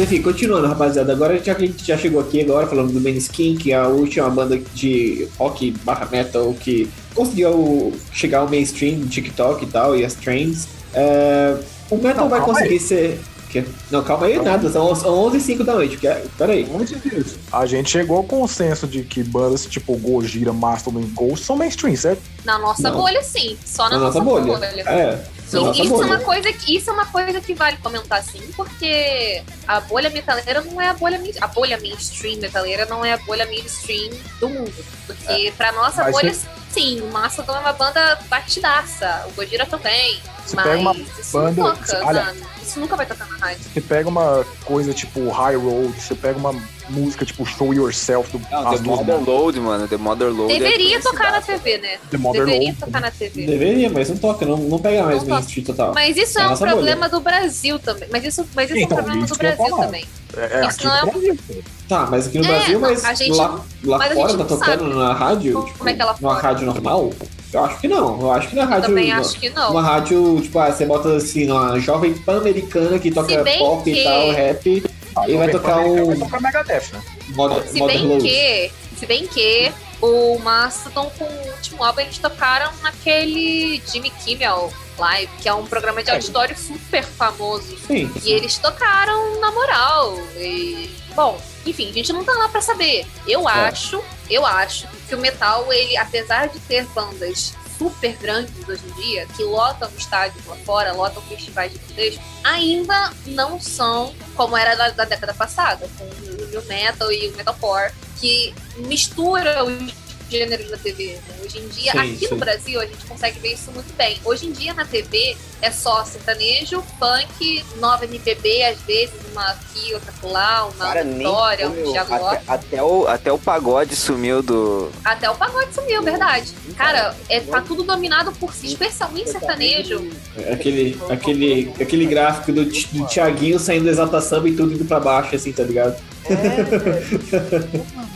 Mas 0.00 0.10
enfim, 0.10 0.22
continuando, 0.22 0.66
rapaziada. 0.66 1.12
Agora 1.12 1.36
já 1.44 1.54
que 1.54 1.62
a 1.62 1.66
gente 1.66 1.84
já 1.86 1.94
chegou 1.98 2.22
aqui 2.22 2.40
agora 2.40 2.66
falando 2.66 2.90
do 2.90 2.98
Maneskin, 3.02 3.54
que 3.54 3.70
é 3.70 3.76
a 3.76 3.86
última 3.86 4.30
banda 4.30 4.58
de 4.74 5.28
rock 5.38 5.72
barra 5.84 6.08
metal 6.10 6.54
que 6.58 6.88
conseguiu 7.14 7.92
chegar 8.10 8.38
ao 8.38 8.48
mainstream 8.48 9.00
do 9.00 9.08
TikTok 9.08 9.62
e 9.62 9.68
tal, 9.68 9.94
e 9.94 10.02
as 10.02 10.14
trends. 10.14 10.68
É, 10.94 11.54
o 11.90 11.96
metal 11.96 12.22
Não, 12.24 12.28
vai 12.30 12.38
calma 12.40 12.54
conseguir 12.54 12.78
ser. 12.80 13.20
que- 13.50 13.62
Não, 13.90 14.02
calma 14.02 14.24
aí, 14.24 14.40
nada. 14.40 14.70
São 14.70 14.86
11 14.86 15.04
h 15.36 15.40
05 15.40 15.64
da 15.64 15.74
noite. 15.74 15.98
que 15.98 16.08
é- 16.08 16.24
Peraí. 16.38 16.66
Antes 16.74 16.98
disso, 17.02 17.38
a 17.52 17.66
gente 17.66 17.90
chegou 17.90 18.16
ao 18.16 18.24
consenso 18.24 18.86
de 18.86 19.02
que 19.02 19.22
bandas 19.22 19.66
tipo 19.66 19.94
Gojira, 19.98 20.50
Mastodon 20.50 21.00
e 21.00 21.04
Ghost 21.08 21.44
são 21.44 21.56
mainstream, 21.56 21.94
certo? 21.94 22.22
Na 22.42 22.58
nossa 22.58 22.88
Não. 22.90 22.96
bolha, 22.98 23.22
sim. 23.22 23.54
Só 23.66 23.82
na, 23.90 23.98
Na 23.98 24.04
nossa 24.06 24.20
bolha. 24.20 24.50
É. 24.86 25.18
Nossa 25.52 25.82
isso, 25.82 26.02
é 26.02 26.06
uma 26.06 26.18
coisa 26.20 26.52
que, 26.52 26.76
isso 26.76 26.90
é 26.90 26.92
uma 26.92 27.06
coisa 27.06 27.40
que 27.40 27.54
vale 27.54 27.76
comentar 27.78 28.22
sim, 28.22 28.42
porque 28.56 29.42
a 29.66 29.80
bolha 29.80 30.10
metaleira 30.10 30.60
não 30.62 30.80
é 30.80 30.88
a 30.88 30.94
bolha 30.94 31.20
a 31.40 31.46
bolha 31.46 31.78
mainstream 31.80 32.38
metaleira 32.38 32.86
não 32.86 33.04
é 33.04 33.14
a 33.14 33.18
bolha 33.18 33.46
mainstream 33.46 34.10
do 34.38 34.48
mundo, 34.48 34.84
porque 35.06 35.52
pra 35.56 35.72
nossa 35.72 36.04
Mas 36.04 36.12
bolha 36.12 36.34
sim, 36.70 37.00
o 37.00 37.10
Mastodon 37.10 37.56
é 37.56 37.60
uma 37.60 37.72
banda 37.72 38.18
batidaça, 38.28 39.26
o 39.28 39.32
Gojira 39.32 39.66
também. 39.66 40.20
Você 40.50 40.56
mas 40.56 40.64
pega 40.66 40.78
uma 40.80 40.92
isso 40.96 41.32
banda- 41.32 41.62
não 41.62 41.76
toca, 41.76 42.06
olha- 42.06 42.24
na- 42.24 42.34
isso 42.62 42.80
nunca 42.80 42.96
vai 42.96 43.06
tocar 43.06 43.26
na 43.28 43.36
rádio. 43.36 43.62
Você 43.72 43.80
pega 43.80 44.08
uma 44.08 44.44
coisa 44.64 44.92
tipo 44.92 45.28
High 45.30 45.54
Road, 45.56 46.00
você 46.00 46.14
pega 46.14 46.38
uma 46.38 46.52
música 46.88 47.24
tipo 47.24 47.46
Show 47.46 47.72
Yourself 47.72 48.30
do 48.36 48.40
Não, 48.50 48.70
The 48.76 48.78
Mother 48.82 49.20
Load, 49.24 49.60
mano. 49.60 49.86
The 49.86 49.96
Mother 49.96 50.28
Load. 50.32 50.52
Deveria 50.58 50.96
é 50.96 51.00
tocar 51.00 51.30
na. 51.32 51.40
TV, 51.40 51.78
né? 51.78 51.98
The 52.10 52.18
Mother 52.18 52.44
Deveria 52.44 52.68
Load. 52.70 52.80
tocar 52.80 53.00
na 53.00 53.10
TV. 53.12 53.46
Deveria, 53.46 53.90
mas 53.90 54.08
não 54.08 54.16
toca, 54.16 54.44
não, 54.44 54.56
não 54.56 54.78
pega 54.80 55.04
mais 55.04 55.22
Não 55.22 55.36
mainstream 55.36 55.64
total. 55.64 55.94
Mas 55.94 56.16
isso 56.16 56.38
É 56.38 56.42
é, 56.42 56.48
um 56.48 56.56
problema 56.56 57.08
do 57.08 57.20
Brasil 57.20 57.78
também. 57.78 58.08
Mas 58.10 58.24
isso, 58.24 58.44
mas 58.54 58.70
isso 58.70 58.78
é 58.78 58.82
Então, 58.82 58.98
um 58.98 59.02
problema 59.04 59.24
isso 59.24 59.34
do 59.34 59.38
Brasil 59.38 59.76
também. 59.76 60.04
É, 60.36 60.60
é 60.64 60.66
Isso 60.68 60.84
não 60.86 60.96
é- 60.96 61.00
Brasil. 61.06 61.38
pô. 61.46 61.54
Tá, 61.88 62.06
mas 62.10 62.26
aqui 62.26 62.38
no 62.38 62.44
É, 62.44 62.48
Brasil, 62.48 62.80
não, 62.80 62.88
mas 62.88 63.04
a 63.04 63.14
gente- 63.14 63.36
lá, 63.36 63.64
lá 63.84 63.98
mas 63.98 64.12
a 64.12 64.14
fora 64.14 64.28
gente 64.28 64.38
tá 64.38 64.44
tocando 64.44 64.80
sabe 64.80 64.94
na 64.94 65.12
rádio, 65.12 65.52
como- 65.54 65.66
tipo, 65.66 65.88
é 65.88 65.94
que 65.94 66.02
ela 66.02 66.16
numa 66.20 66.40
rádio 66.40 66.66
normal? 66.66 67.12
Eu 67.52 67.64
acho 67.64 67.80
que 67.80 67.88
não. 67.88 68.20
Eu 68.20 68.30
acho 68.32 68.48
que 68.48 68.54
na 68.56 68.64
rádio. 68.64 68.88
Também 68.88 69.10
uma- 69.12 69.20
acho 69.20 69.38
que 69.40 69.50
não. 69.50 69.70
Uma 69.72 69.82
rádio, 69.82 70.40
tipo, 70.42 70.58
ah, 70.58 70.70
você 70.72 70.86
bota 70.86 71.16
assim, 71.16 71.50
uma 71.50 71.78
jovem 71.80 72.14
pan-americana 72.14 72.98
que 72.98 73.10
toca 73.10 73.44
pop 73.58 73.82
que- 73.84 74.00
e 74.00 74.04
tal, 74.04 74.30
rap, 74.30 74.82
Ah, 75.16 75.28
E 75.28 75.36
vai 75.36 75.48
o 75.48 75.50
tocar 75.50 75.78
Americano 75.80 76.06
Vai 76.06 76.16
tocar 76.18 76.40
Megadeth, 76.40 76.92
né? 76.92 77.02
Modern, 77.30 77.66
Se 77.66 77.82
bem 77.84 78.18
que, 78.20 78.72
se 78.96 79.06
bem 79.06 79.26
que 79.26 79.72
o 80.00 80.38
Mastodon 80.38 81.10
com 81.18 81.24
o 81.24 81.50
último 81.50 81.82
álbum 81.82 82.00
eles 82.00 82.16
tocaram 82.18 82.70
naquele 82.80 83.82
Jimmy 83.90 84.10
Kimmel 84.10 84.72
Live, 84.96 85.28
que 85.42 85.48
é 85.48 85.52
um 85.54 85.66
programa 85.66 86.00
de 86.02 86.10
É. 86.10 86.14
auditório 86.14 86.56
super 86.56 87.02
famoso. 87.04 87.76
Sim. 87.88 88.08
E 88.24 88.30
eles 88.30 88.56
tocaram 88.58 89.40
na 89.40 89.50
moral. 89.50 90.16
E, 90.38 90.88
bom, 91.16 91.36
enfim, 91.66 91.90
a 91.90 91.92
gente 91.92 92.12
não 92.12 92.24
tá 92.24 92.32
lá 92.32 92.48
pra 92.48 92.60
saber. 92.60 93.06
Eu 93.26 93.48
É. 93.48 93.52
acho, 93.68 94.02
eu 94.28 94.44
acho 94.46 94.86
que 95.08 95.14
o 95.14 95.18
metal, 95.18 95.72
ele, 95.72 95.96
apesar 95.96 96.48
de 96.48 96.58
ter 96.60 96.84
bandas 96.86 97.54
super 97.78 98.14
grandes 98.16 98.68
hoje 98.68 98.82
em 98.86 99.00
dia, 99.00 99.26
que 99.36 99.42
lotam 99.42 99.90
estádios 99.96 100.44
lá 100.46 100.54
fora, 100.66 100.92
lotam 100.92 101.22
festivais 101.22 101.72
de 101.72 101.78
protesto, 101.78 102.20
ainda 102.44 103.10
não 103.26 103.58
são 103.60 104.14
como 104.36 104.54
era 104.56 104.74
da, 104.74 104.90
da 104.90 105.04
década 105.06 105.32
passada, 105.32 105.88
com 105.98 106.04
o 106.04 106.46
new 106.48 106.62
metal 106.66 107.10
e 107.10 107.28
o 107.28 107.36
metalcore, 107.36 107.92
que 108.20 108.54
mistura 108.76 109.64
os 109.64 109.92
gêneros 110.30 110.70
da 110.70 110.76
TV. 110.76 111.14
né? 111.14 111.34
Hoje 111.44 111.58
em 111.58 111.68
dia, 111.68 111.92
Sim, 111.92 111.98
aqui 111.98 112.18
sim. 112.18 112.28
no 112.30 112.36
Brasil, 112.36 112.80
a 112.80 112.86
gente 112.86 113.04
consegue 113.06 113.38
ver 113.40 113.54
isso 113.54 113.72
muito 113.72 113.92
bem. 113.96 114.18
Hoje 114.24 114.46
em 114.46 114.52
dia, 114.52 114.72
na 114.72 114.84
TV, 114.84 115.36
é 115.60 115.70
só 115.70 116.04
sertanejo, 116.04 116.82
funk, 116.98 117.64
nova 117.78 118.04
MPB, 118.04 118.64
às 118.64 118.80
vezes, 118.82 119.14
uma 119.32 119.50
aqui, 119.50 119.92
outra 119.92 120.12
lá, 120.22 120.66
uma 120.66 120.86
Cara. 120.86 121.04
Vitória, 121.04 121.68
um 121.68 121.92
Thiago 121.92 122.14
até, 122.14 122.42
até, 122.46 122.82
o, 122.82 123.06
até 123.08 123.32
o 123.32 123.38
pagode 123.38 123.96
sumiu 123.96 124.42
do. 124.42 124.90
Até 125.04 125.28
o 125.30 125.34
pagode 125.34 125.74
sumiu, 125.74 126.02
verdade. 126.02 126.52
Cara, 126.76 127.16
é, 127.28 127.40
tá 127.40 127.60
tudo 127.60 127.82
dominado 127.82 128.32
por 128.32 128.54
si, 128.54 128.68
especialmente 128.68 129.30
sertanejo. 129.30 130.10
Aquele, 130.52 130.98
aquele, 131.08 131.72
aquele 131.80 132.06
gráfico 132.06 132.52
do, 132.52 132.64
do 132.64 133.06
Thiaguinho 133.06 133.58
saindo 133.58 133.84
do 133.84 133.90
exata 133.90 134.20
samba 134.20 134.48
e 134.48 134.54
tudo 134.56 134.74
indo 134.74 134.84
pra 134.84 135.00
baixo, 135.00 135.34
assim, 135.34 135.52
tá 135.52 135.62
ligado? 135.62 135.96
É. 136.26 138.00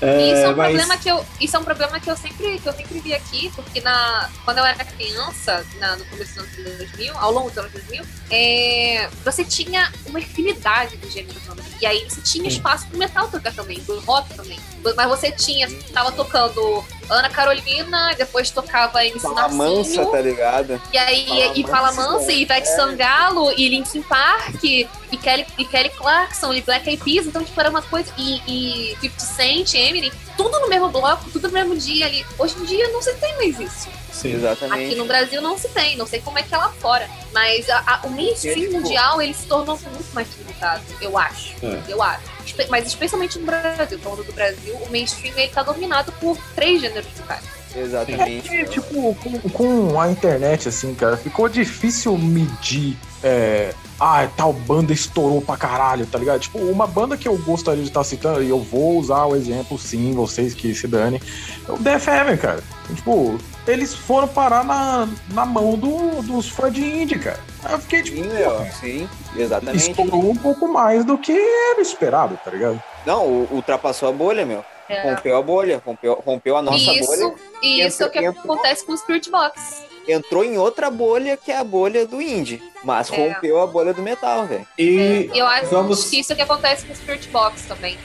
E 0.00 0.32
isso 0.32 0.42
é 0.42 0.48
um 0.50 0.56
mas- 0.56 0.66
problema 0.76 0.96
que 0.96 1.08
eu, 1.10 1.26
isso 1.40 1.56
é 1.56 1.58
um 1.58 1.64
problema 1.64 1.98
que 2.00 2.08
eu 2.10 2.16
sempre, 2.16 2.58
que 2.60 2.68
eu 2.68 2.72
sempre 2.72 3.00
vi 3.00 3.14
aqui, 3.14 3.50
porque 3.56 3.80
na, 3.80 4.30
quando 4.44 4.58
eu 4.58 4.64
era 4.64 4.84
criança, 4.84 5.66
na- 5.80 5.96
no 5.96 6.04
começo 6.06 6.34
dos 6.34 6.42
anos 6.58 6.78
2000, 6.78 7.18
ao 7.18 7.32
longo 7.32 7.48
dos 7.48 7.58
anos 7.58 7.72
2000, 7.72 8.04
é, 8.30 9.08
você 9.24 9.44
tinha 9.44 9.90
uma 10.06 10.20
infinidade 10.20 10.96
de 10.96 11.10
gêneros 11.10 11.42
também. 11.44 11.64
E 11.80 11.86
aí 11.86 12.08
você 12.08 12.20
tinha 12.20 12.48
espaço 12.48 12.86
pro 12.86 12.98
metal 12.98 13.28
tocar 13.28 13.52
também, 13.52 13.80
pro 13.80 13.98
rock 14.00 14.32
também. 14.34 14.58
Mas 14.96 15.08
você 15.08 15.32
tinha, 15.32 15.68
tava 15.92 16.12
tocando 16.12 16.84
Ana 17.08 17.30
Carolina, 17.30 18.14
depois 18.16 18.50
tocava 18.50 19.00
Fala 19.20 19.48
mansa, 19.48 20.04
tá 20.06 20.20
ligado? 20.20 20.80
e 20.92 20.98
aí 20.98 21.26
Fala 21.26 21.52
e 21.56 21.62
Fala 21.64 21.92
Mansa, 21.92 22.10
Mansa, 22.12 22.32
e 22.32 22.42
Ivete 22.42 22.68
é. 22.68 22.76
Sangalo, 22.76 23.50
e 23.52 23.68
Linkin 23.68 24.02
Park, 24.02 24.62
e 24.64 24.86
Kelly, 25.22 25.46
e 25.56 25.64
Kelly 25.64 25.90
Clarkson, 25.90 26.52
e 26.52 26.60
Black 26.62 26.88
Eyed 26.88 27.02
Peas, 27.02 27.26
então 27.26 27.42
tipo, 27.44 27.58
era 27.58 27.70
uma 27.70 27.82
coisa, 27.82 28.12
e, 28.18 28.92
e 28.92 28.96
50 29.00 29.20
Cent, 29.24 29.74
Eminem, 29.74 30.12
tudo 30.36 30.58
no 30.60 30.68
mesmo 30.68 30.88
bloco, 30.88 31.30
tudo 31.30 31.48
no 31.48 31.54
mesmo 31.54 31.76
dia 31.76 32.06
ali. 32.06 32.24
Hoje 32.38 32.54
em 32.58 32.64
dia 32.64 32.88
não 32.88 33.00
se 33.02 33.14
tem 33.14 33.36
mais 33.36 33.58
isso. 33.58 33.88
Sim. 34.12 34.34
Exatamente. 34.34 34.86
Aqui 34.86 34.94
no 34.96 35.04
Brasil 35.04 35.40
não 35.40 35.56
se 35.56 35.68
tem, 35.68 35.96
não 35.96 36.06
sei 36.06 36.20
como 36.20 36.38
é 36.38 36.42
que 36.42 36.52
é 36.54 36.58
lá 36.58 36.70
fora. 36.80 37.08
Mas 37.32 37.68
a- 37.70 37.82
a- 37.86 38.00
o 38.06 38.10
mainstream 38.10 38.54
tipo- 38.56 38.72
mundial, 38.72 39.22
ele 39.22 39.32
se 39.32 39.46
tornou 39.46 39.78
muito 39.78 40.12
mais 40.14 40.28
limitado, 40.36 40.82
eu 41.00 41.16
acho. 41.16 41.54
É. 41.62 41.80
Eu 41.88 42.02
acho. 42.02 42.37
Mas 42.68 42.86
especialmente 42.86 43.38
no 43.38 43.46
Brasil, 43.46 43.98
falando 43.98 44.24
do 44.24 44.32
Brasil, 44.32 44.74
o 44.76 44.90
mainstream 44.90 45.36
ele 45.36 45.48
tá 45.48 45.62
dominado 45.62 46.12
por 46.12 46.36
três 46.54 46.80
gêneros 46.80 47.08
musicais. 47.10 47.58
Exatamente. 47.76 48.54
É, 48.54 48.64
tipo, 48.64 49.14
com, 49.14 49.38
com 49.50 50.00
a 50.00 50.10
internet, 50.10 50.68
assim, 50.68 50.94
cara, 50.94 51.16
ficou 51.16 51.48
difícil 51.48 52.16
medir. 52.16 52.96
É, 53.22 53.74
ah, 54.00 54.28
tal 54.36 54.52
banda 54.52 54.92
estourou 54.92 55.42
pra 55.42 55.56
caralho, 55.56 56.06
tá 56.06 56.18
ligado? 56.18 56.40
Tipo, 56.40 56.58
uma 56.58 56.86
banda 56.86 57.16
que 57.16 57.26
eu 57.26 57.36
gostaria 57.38 57.82
de 57.82 57.88
estar 57.88 58.04
citando, 58.04 58.42
e 58.42 58.48
eu 58.48 58.60
vou 58.60 58.96
usar 58.96 59.24
o 59.24 59.34
exemplo, 59.34 59.76
sim, 59.78 60.12
vocês 60.12 60.54
que 60.54 60.74
se 60.74 60.86
dane, 60.86 61.20
é 61.68 61.72
o 61.72 61.78
Death 61.78 62.06
Heaven, 62.06 62.36
cara. 62.36 62.62
Tipo, 62.94 63.38
eles 63.68 63.94
foram 63.94 64.26
parar 64.26 64.64
na, 64.64 65.06
na 65.32 65.44
mão 65.46 65.76
do, 65.76 66.22
dos 66.22 66.48
fãs 66.48 66.72
de 66.72 66.82
indie, 66.84 67.18
cara. 67.18 67.38
Aí 67.62 67.74
eu 67.74 67.78
fiquei 67.78 68.02
tipo, 68.02 68.16
Sim, 68.16 68.28
meu. 68.28 68.66
Sim, 68.72 69.08
exatamente. 69.36 69.90
estourou 69.90 70.30
um 70.30 70.36
pouco 70.36 70.66
mais 70.68 71.04
do 71.04 71.18
que 71.18 71.32
era 71.32 71.80
esperado, 71.80 72.38
tá 72.44 72.50
ligado? 72.50 72.82
Não, 73.06 73.26
ultrapassou 73.50 74.08
a 74.08 74.12
bolha, 74.12 74.44
meu. 74.46 74.64
Rompeu 75.02 75.36
a 75.36 75.42
bolha, 75.42 75.82
rompeu, 75.84 76.14
rompeu 76.24 76.56
a 76.56 76.62
nossa 76.62 76.78
e 76.78 76.98
isso, 77.00 77.06
bolha. 77.20 77.34
e 77.62 77.82
isso 77.86 78.02
é 78.02 78.06
o 78.06 78.10
que 78.10 78.18
Entra- 78.18 78.30
entra- 78.30 78.42
acontece 78.42 78.86
com 78.86 78.92
o 78.92 78.96
Spirit 78.96 79.30
Box. 79.30 79.84
Entrou 80.08 80.42
em 80.42 80.56
outra 80.56 80.90
bolha 80.90 81.36
que 81.36 81.52
é 81.52 81.58
a 81.58 81.64
bolha 81.64 82.06
do 82.06 82.20
indie. 82.22 82.62
Mas 82.82 83.10
É. 83.12 83.16
rompeu 83.16 83.60
a 83.60 83.66
bolha 83.66 83.92
do 83.92 84.00
metal, 84.00 84.46
velho. 84.46 84.64
E, 84.78 85.28
E 85.34 85.38
eu 85.38 85.46
acho 85.46 85.66
Vamos- 85.66 86.04
que 86.08 86.20
isso 86.20 86.32
é 86.32 86.34
o 86.34 86.36
que 86.36 86.42
acontece 86.42 86.86
com 86.86 86.92
o 86.92 86.96
Spirit 86.96 87.28
Box 87.28 87.64
também. 87.66 87.96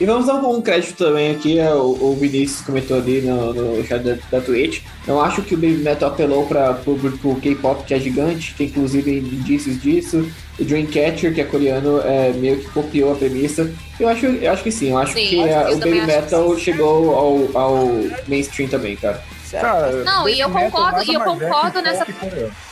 e 0.00 0.04
vamos 0.06 0.26
dar 0.26 0.34
um 0.36 0.62
crédito 0.62 0.96
também 0.96 1.32
aqui, 1.32 1.58
é, 1.58 1.72
o, 1.74 1.88
o 2.00 2.16
Vinícius 2.18 2.60
comentou 2.62 2.96
ali 2.96 3.20
no, 3.20 3.52
no 3.52 3.84
chat 3.86 4.02
da, 4.02 4.16
da 4.30 4.40
Twitch. 4.40 4.82
Eu 5.06 5.20
acho 5.20 5.42
que 5.42 5.54
o 5.54 5.58
Baby 5.58 5.78
Metal 5.78 6.08
apelou 6.08 6.46
para 6.46 6.70
o 6.70 6.74
público 6.76 7.38
K-pop, 7.40 7.84
que 7.84 7.94
é 7.94 7.98
gigante, 7.98 8.54
tem 8.56 8.68
inclusive 8.68 9.18
indícios 9.18 9.80
disso. 9.82 10.30
O 10.58 10.64
Dreamcatcher, 10.64 11.34
que 11.34 11.40
é 11.40 11.44
coreano, 11.44 12.00
é, 12.02 12.32
meio 12.32 12.58
que 12.60 12.68
copiou 12.70 13.12
a 13.12 13.16
premissa. 13.16 13.70
Eu 14.00 14.08
acho, 14.08 14.24
eu 14.26 14.50
acho 14.52 14.62
que 14.62 14.70
sim, 14.70 14.90
eu 14.90 14.98
acho 14.98 15.12
Sim, 15.14 15.26
que 15.26 15.36
eu 15.38 15.46
é, 15.46 15.70
o 15.74 15.78
também 15.78 16.00
Baby 16.00 16.06
Metal 16.12 16.58
chegou 16.58 17.14
ao, 17.14 17.60
ao 17.60 17.88
mainstream 18.28 18.68
também, 18.68 18.94
cara. 18.96 19.22
Cara, 19.50 19.92
Não, 20.04 20.28
e 20.28 20.40
eu 20.40 20.50
concordo- 20.50 21.02
e 21.02 21.14
eu 21.14 21.20
é 21.20 21.24
concordo 21.24 21.80
nessa-. 21.82 22.06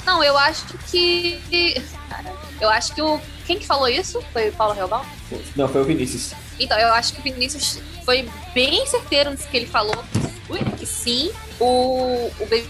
Não, 0.04 0.22
eu 0.22 0.36
acho 0.36 0.64
que. 0.90 1.82
Cara, 2.08 2.32
eu 2.60 2.68
acho 2.68 2.94
que 2.94 3.02
o. 3.02 3.20
Quem 3.46 3.58
que 3.58 3.66
falou 3.66 3.88
isso? 3.88 4.22
Foi 4.32 4.48
o 4.48 4.52
Paulo 4.52 4.74
Reobal? 4.74 5.04
Não, 5.54 5.68
foi 5.68 5.82
o 5.82 5.84
Vinícius. 5.84 6.32
Então, 6.58 6.78
eu 6.78 6.92
acho 6.94 7.12
que 7.14 7.20
o 7.20 7.22
Vinícius 7.22 7.78
foi 8.04 8.28
bem 8.54 8.86
certeiro 8.86 9.30
nisso 9.30 9.46
que 9.48 9.56
ele 9.56 9.66
falou. 9.66 10.02
Ui, 10.48 10.60
que 10.78 10.86
sim, 10.86 11.30
o, 11.60 12.30
o 12.38 12.46
Baby 12.46 12.68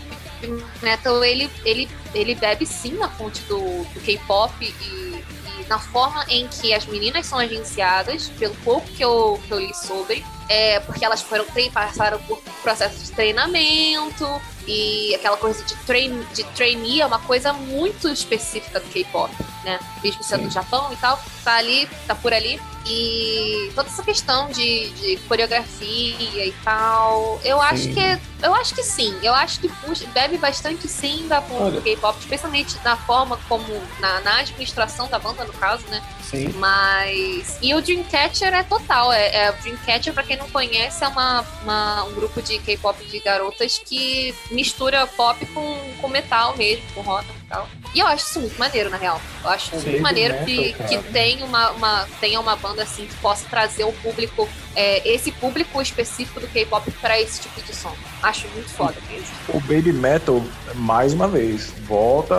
Metal, 0.82 1.22
ele, 1.24 1.50
ele, 1.64 1.88
ele 2.14 2.34
bebe 2.34 2.66
sim 2.66 2.92
na 2.94 3.08
fonte 3.08 3.40
do, 3.42 3.84
do 3.94 4.00
K-pop 4.00 4.52
e, 4.62 4.64
e 4.66 5.24
na 5.68 5.78
forma 5.78 6.24
em 6.28 6.46
que 6.48 6.72
as 6.74 6.86
meninas 6.86 7.26
são 7.26 7.38
agenciadas, 7.38 8.28
pelo 8.38 8.54
pouco 8.56 8.86
que 8.88 9.04
eu, 9.04 9.40
que 9.46 9.52
eu 9.52 9.58
li 9.58 9.74
sobre, 9.74 10.24
é 10.48 10.80
porque 10.80 11.04
elas 11.04 11.22
foram 11.22 11.44
passaram 11.70 12.18
por 12.20 12.38
processo 12.62 13.04
de 13.04 13.12
treinamento 13.12 14.26
e 14.66 15.14
aquela 15.14 15.36
coisa 15.36 15.62
de, 15.64 15.74
train, 15.84 16.22
de 16.34 16.44
trainee 16.44 17.00
é 17.00 17.06
uma 17.06 17.18
coisa 17.18 17.52
muito 17.52 18.08
específica 18.08 18.80
do 18.80 18.86
K-pop, 18.88 19.32
né? 19.64 19.78
Mesmo 20.02 20.22
sendo 20.22 20.40
Sim. 20.42 20.46
do 20.48 20.52
Japão 20.52 20.92
e 20.92 20.96
tal, 20.96 21.20
tá 21.44 21.56
ali, 21.56 21.88
tá 22.06 22.14
por 22.14 22.32
ali. 22.32 22.60
E 22.86 23.70
toda 23.74 23.88
essa 23.88 24.02
questão 24.02 24.50
de, 24.50 24.90
de 24.90 25.16
coreografia 25.26 26.44
e 26.46 26.52
tal, 26.62 27.40
eu 27.42 27.60
acho 27.60 27.84
Sim. 27.84 27.94
que 27.94 28.20
eu 28.44 28.54
acho 28.54 28.74
que 28.74 28.82
sim, 28.82 29.18
eu 29.22 29.32
acho 29.32 29.58
que 29.58 29.68
puxa, 29.70 30.04
bebe 30.08 30.36
bastante 30.36 30.86
sim 30.86 31.26
da 31.26 31.40
do 31.40 31.80
K-pop, 31.82 32.18
especialmente 32.18 32.76
na 32.84 32.94
forma 32.94 33.38
como 33.48 33.64
na, 34.00 34.20
na 34.20 34.36
administração 34.40 35.08
da 35.08 35.18
banda 35.18 35.44
no 35.46 35.52
caso, 35.54 35.82
né? 35.88 36.02
Sim. 36.22 36.48
Mas. 36.56 37.58
E 37.62 37.74
o 37.74 37.80
Dreamcatcher 37.80 38.52
é 38.52 38.62
total. 38.62 39.12
É, 39.12 39.46
é, 39.46 39.50
o 39.50 39.54
Dreamcatcher, 39.62 40.12
pra 40.12 40.22
quem 40.22 40.36
não 40.36 40.48
conhece, 40.50 41.02
é 41.04 41.08
uma, 41.08 41.40
uma- 41.62 42.04
um 42.04 42.12
grupo 42.14 42.42
de 42.42 42.58
K-pop 42.58 43.02
de 43.06 43.18
garotas 43.20 43.78
que 43.78 44.34
mistura 44.54 45.06
pop 45.06 45.44
com, 45.46 45.76
com 46.00 46.08
metal 46.08 46.56
mesmo, 46.56 46.82
com 46.94 47.00
rock 47.02 47.26
e 47.28 47.48
tal. 47.48 47.68
E 47.94 48.00
eu 48.00 48.06
acho 48.06 48.24
isso 48.26 48.40
muito 48.40 48.58
maneiro, 48.58 48.90
na 48.90 48.96
real. 48.96 49.20
Eu 49.42 49.50
acho 49.50 49.74
muito 49.76 50.00
maneiro 50.00 50.32
metal, 50.34 50.46
que, 50.46 50.72
cara. 50.72 50.88
que 50.88 50.98
tem 51.12 51.42
uma, 51.42 51.70
uma, 51.72 52.08
tenha 52.20 52.40
uma 52.40 52.56
banda 52.56 52.82
assim 52.82 53.06
que 53.06 53.14
possa 53.16 53.44
trazer 53.48 53.84
o 53.84 53.92
público, 53.92 54.48
é, 54.74 55.06
esse 55.08 55.30
público 55.32 55.80
específico 55.82 56.40
do 56.40 56.48
K-pop 56.48 56.90
pra 57.00 57.20
esse 57.20 57.40
tipo 57.40 57.60
de 57.62 57.74
som. 57.74 57.94
Acho 58.22 58.48
muito 58.48 58.70
foda 58.70 58.96
mesmo. 59.10 59.26
O 59.48 59.60
Baby 59.60 59.92
Metal, 59.92 60.42
mais 60.74 61.12
uma 61.12 61.28
vez, 61.28 61.72
volta 61.86 62.34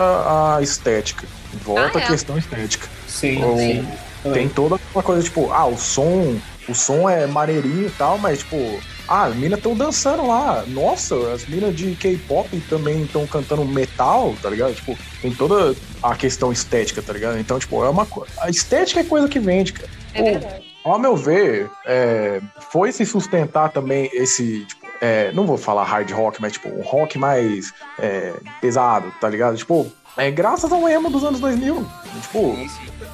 à 0.56 0.60
estética. 0.62 1.26
Volta 1.64 1.98
Ah, 1.98 2.02
à 2.02 2.04
é. 2.04 2.06
questão 2.08 2.36
estética. 2.36 2.88
Sim, 3.06 3.42
O- 3.44 3.56
sim. 3.56 3.88
Tem 4.32 4.48
toda 4.48 4.76
uma 4.92 5.02
coisa, 5.04 5.22
tipo, 5.22 5.52
ah, 5.52 5.66
o 5.66 5.78
som, 5.78 6.36
o 6.68 6.74
som 6.74 7.08
é 7.08 7.26
maneirinho 7.28 7.86
e 7.86 7.90
tal, 7.90 8.18
mas, 8.18 8.40
tipo, 8.40 8.80
Ah, 9.08 9.24
as 9.24 9.36
minas 9.36 9.58
estão 9.58 9.76
dançando 9.76 10.26
lá. 10.26 10.64
Nossa, 10.66 11.14
as 11.32 11.46
minas 11.46 11.74
de 11.74 11.94
K-pop 11.94 12.60
também 12.68 13.02
estão 13.02 13.26
cantando 13.26 13.64
metal, 13.64 14.34
tá 14.42 14.50
ligado? 14.50 14.74
Tipo, 14.74 14.96
tem 15.22 15.32
toda 15.32 15.76
a 16.02 16.14
questão 16.14 16.52
estética, 16.52 17.00
tá 17.00 17.12
ligado? 17.12 17.38
Então, 17.38 17.58
tipo, 17.58 17.84
é 17.84 17.88
uma 17.88 18.06
coisa. 18.06 18.32
A 18.40 18.50
estética 18.50 19.00
é 19.00 19.04
coisa 19.04 19.28
que 19.28 19.38
vende, 19.38 19.72
cara. 19.72 19.88
É 20.14 20.22
verdade. 20.22 20.64
Ao 20.84 20.98
meu 20.98 21.16
ver, 21.16 21.68
é, 21.84 22.40
foi 22.70 22.92
se 22.92 23.04
sustentar 23.04 23.70
também 23.70 24.08
esse, 24.12 24.64
tipo, 24.64 24.86
é, 25.00 25.32
não 25.32 25.46
vou 25.46 25.56
falar 25.56 25.84
hard 25.84 26.10
rock, 26.10 26.40
mas 26.40 26.52
tipo, 26.52 26.68
um 26.68 26.82
rock 26.82 27.18
mais 27.18 27.72
é, 27.98 28.34
pesado, 28.60 29.12
tá 29.20 29.28
ligado? 29.28 29.56
Tipo, 29.56 29.90
é, 30.16 30.30
graças 30.30 30.72
ao 30.72 30.88
emo 30.88 31.10
dos 31.10 31.24
anos 31.24 31.40
2000. 31.40 31.84
Tipo, 32.22 32.56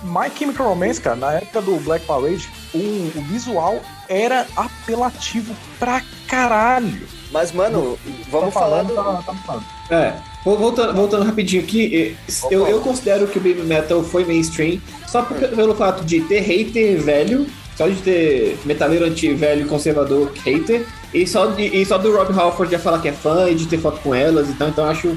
My 0.04 0.30
Chemical 0.36 0.68
Romance, 0.68 1.00
cara, 1.00 1.16
na 1.16 1.32
época 1.34 1.60
do 1.60 1.76
Black 1.80 2.06
Parade, 2.06 2.48
o, 2.74 2.78
o 2.78 3.22
visual 3.28 3.80
era 4.08 4.46
apelativo 4.56 5.54
pra 5.78 6.02
caralho. 6.28 7.06
Mas, 7.30 7.50
mano, 7.52 7.98
vamos 8.30 8.52
Tá 8.52 8.60
falar 8.60 8.84
falando, 8.84 8.88
do... 8.88 8.94
tá- 8.94 9.22
tá 9.26 9.34
falando. 9.46 9.64
É, 9.90 10.14
vol- 10.44 10.58
voltando, 10.58 10.94
voltando 10.94 11.24
rapidinho 11.24 11.62
aqui, 11.62 12.16
eu, 12.50 12.66
eu 12.66 12.80
considero 12.80 13.26
que 13.26 13.38
o 13.38 13.40
Baby 13.40 13.62
Metal 13.62 14.02
foi 14.04 14.24
mainstream 14.24 14.80
só 15.06 15.22
por- 15.22 15.36
pelo 15.38 15.74
fato 15.74 16.04
de 16.04 16.20
ter 16.22 16.40
hater 16.40 17.00
velho, 17.00 17.46
só 17.76 17.88
de 17.88 17.96
ter 17.96 18.58
metaleiro 18.64 19.06
anti-velho 19.06 19.66
conservador 19.66 20.30
hater, 20.44 20.86
e 21.12 21.26
só, 21.26 21.46
de, 21.46 21.62
e 21.64 21.84
só 21.86 21.96
do 21.98 22.14
Rob 22.14 22.38
Halford 22.38 22.70
já 22.72 22.78
falar 22.78 23.00
que 23.00 23.08
é 23.08 23.12
fã 23.12 23.48
e 23.50 23.54
de 23.54 23.66
ter 23.66 23.78
foto 23.78 23.98
com 24.00 24.14
elas, 24.14 24.48
então, 24.50 24.68
então 24.68 24.84
eu 24.84 24.90
acho 24.90 25.16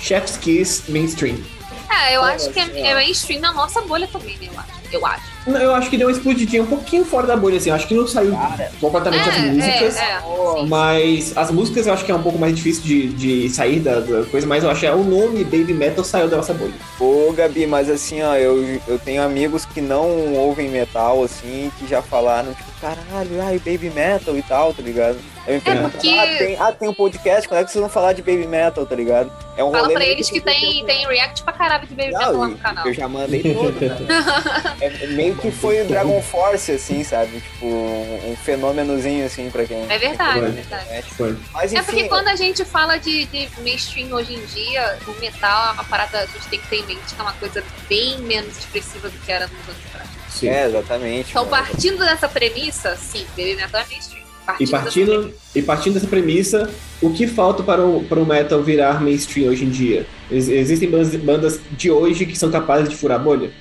Chef's 0.00 0.36
Kiss 0.36 0.90
mainstream. 0.90 1.44
É, 1.90 2.16
eu 2.16 2.22
acho 2.22 2.50
que 2.50 2.58
é, 2.60 2.88
é 2.88 2.94
mainstream 2.94 3.40
na 3.40 3.52
nossa 3.52 3.80
bolha 3.82 4.08
também, 4.08 4.36
né? 4.38 4.48
Eu 4.48 4.58
acho. 4.58 4.72
Eu 4.92 5.06
acho. 5.06 5.24
Não, 5.46 5.60
Eu 5.60 5.74
acho 5.74 5.88
que 5.90 5.96
deu 5.96 6.06
uma 6.08 6.12
explodidinha 6.12 6.62
um 6.62 6.66
pouquinho 6.66 7.04
fora 7.04 7.26
da 7.26 7.36
bolha, 7.36 7.56
assim, 7.56 7.70
eu 7.70 7.74
acho 7.76 7.86
que 7.88 7.94
não 7.94 8.06
saiu 8.06 8.36
completamente 8.80 9.28
as 9.28 9.38
músicas. 9.38 9.96
É, 9.96 10.00
é. 10.02 10.20
Mas 10.66 11.36
as 11.36 11.50
músicas 11.50 11.86
eu 11.86 11.92
acho 11.94 12.04
que 12.04 12.12
é 12.12 12.14
um 12.14 12.22
pouco 12.22 12.38
mais 12.38 12.54
difícil 12.54 12.82
de, 12.82 13.08
de 13.08 13.48
sair 13.50 13.80
da, 13.80 14.00
da 14.00 14.24
coisa, 14.24 14.46
mas 14.46 14.62
eu 14.64 14.70
acho 14.70 14.80
que 14.80 14.86
é 14.86 14.92
o 14.94 15.02
nome 15.02 15.42
Baby 15.44 15.72
Metal 15.74 16.04
saiu 16.04 16.28
da 16.28 16.36
nossa 16.36 16.52
bolha. 16.54 16.72
Ô, 16.98 17.32
Gabi, 17.32 17.66
mas 17.66 17.88
assim, 17.88 18.22
ó, 18.22 18.34
eu, 18.36 18.80
eu 18.86 18.98
tenho 18.98 19.22
amigos 19.22 19.64
que 19.64 19.80
não 19.80 20.34
ouvem 20.34 20.68
metal, 20.68 21.22
assim, 21.24 21.70
que 21.78 21.86
já 21.86 22.02
falaram, 22.02 22.52
tipo, 22.52 22.70
caralho, 22.80 23.42
ai, 23.42 23.58
baby 23.58 23.90
metal 23.90 24.36
e 24.36 24.42
tal, 24.42 24.72
tá 24.72 24.82
ligado? 24.82 25.18
Aí 25.46 25.54
me 25.54 25.60
perguntam, 25.60 25.90
porque- 25.90 26.08
ah, 26.08 26.26
tem, 26.38 26.56
ah, 26.58 26.72
tem 26.72 26.88
um 26.88 26.94
podcast, 26.94 27.48
quando 27.48 27.60
é 27.60 27.64
que 27.64 27.70
vocês 27.70 27.80
vão 27.80 27.90
falar 27.90 28.12
de 28.12 28.22
baby 28.22 28.46
metal, 28.46 28.84
tá 28.86 28.94
ligado? 28.94 29.30
É 29.56 29.64
um 29.64 29.70
Fala 29.70 29.82
rolê 29.84 29.94
pra 29.94 30.04
eles 30.06 30.30
que 30.30 30.40
tem, 30.40 30.84
tem 30.86 31.06
react 31.06 31.42
pra 31.42 31.52
caralho 31.52 31.86
de 31.86 31.94
Baby 31.94 32.12
Não, 32.12 32.18
Metal 32.20 32.34
lá 32.36 32.44
eu- 32.46 32.50
no 32.52 32.58
canal. 32.58 32.86
Eu 32.86 32.94
já 32.94 33.08
mandei 33.08 33.42
todo, 33.42 33.78
né? 33.80 33.96
É, 34.80 35.06
meio 35.08 35.29
que 35.34 35.50
foi 35.50 35.82
o 35.82 35.84
Dragon 35.86 36.20
Force, 36.22 36.72
assim, 36.72 37.02
sabe? 37.04 37.40
Tipo, 37.40 37.66
um 37.66 38.36
fenômenozinho, 38.36 39.26
assim, 39.26 39.50
pra 39.50 39.64
quem... 39.64 39.84
É 39.88 39.98
verdade, 39.98 40.44
é 40.44 40.48
verdade. 40.50 41.10
Foi. 41.16 41.36
Mas 41.52 41.72
É 41.72 41.78
enfim, 41.78 41.84
porque 41.86 42.08
quando 42.08 42.28
a 42.28 42.36
gente 42.36 42.64
fala 42.64 42.96
de, 42.98 43.26
de 43.26 43.48
mainstream 43.62 44.12
hoje 44.12 44.34
em 44.34 44.44
dia, 44.46 44.98
o 45.06 45.20
metal 45.20 45.70
é 45.70 45.72
uma 45.72 45.84
parada, 45.84 46.18
a 46.20 46.26
gente 46.26 46.48
tem 46.48 46.58
que 46.60 46.66
ter 46.68 46.76
em 46.76 46.86
mente 46.86 47.14
que 47.14 47.20
é 47.20 47.22
uma 47.22 47.32
coisa 47.34 47.62
bem 47.88 48.18
menos 48.18 48.56
expressiva 48.58 49.08
do 49.08 49.18
que 49.18 49.30
era 49.32 49.46
nos 49.46 49.68
anos 49.68 49.86
atrás. 49.92 50.08
Sim. 50.28 50.48
É, 50.48 50.66
exatamente. 50.66 51.30
Então, 51.30 51.44
mano. 51.44 51.64
partindo 51.66 51.98
dessa 51.98 52.28
premissa, 52.28 52.96
sim, 52.96 53.26
baby 53.36 53.56
metal 53.56 53.80
é 53.80 53.86
mainstream. 53.86 54.20
E 54.58 54.64
dessa 54.64 54.70
partindo, 54.78 55.34
e 55.54 55.62
partindo 55.62 55.94
dessa 55.94 56.06
premissa, 56.08 56.70
o 57.00 57.10
que 57.12 57.26
falta 57.28 57.62
para 57.62 57.84
o, 57.86 58.02
para 58.04 58.18
o 58.18 58.26
metal 58.26 58.60
virar 58.62 59.00
mainstream 59.00 59.48
hoje 59.48 59.64
em 59.64 59.70
dia? 59.70 60.06
Ex- 60.28 60.48
Existem 60.48 60.90
bandas, 60.90 61.14
bandas 61.16 61.60
de 61.70 61.88
hoje 61.90 62.26
que 62.26 62.36
são 62.36 62.50
capazes 62.50 62.88
de 62.88 62.96
furar 62.96 63.20
a 63.20 63.22
bolha? 63.22 63.52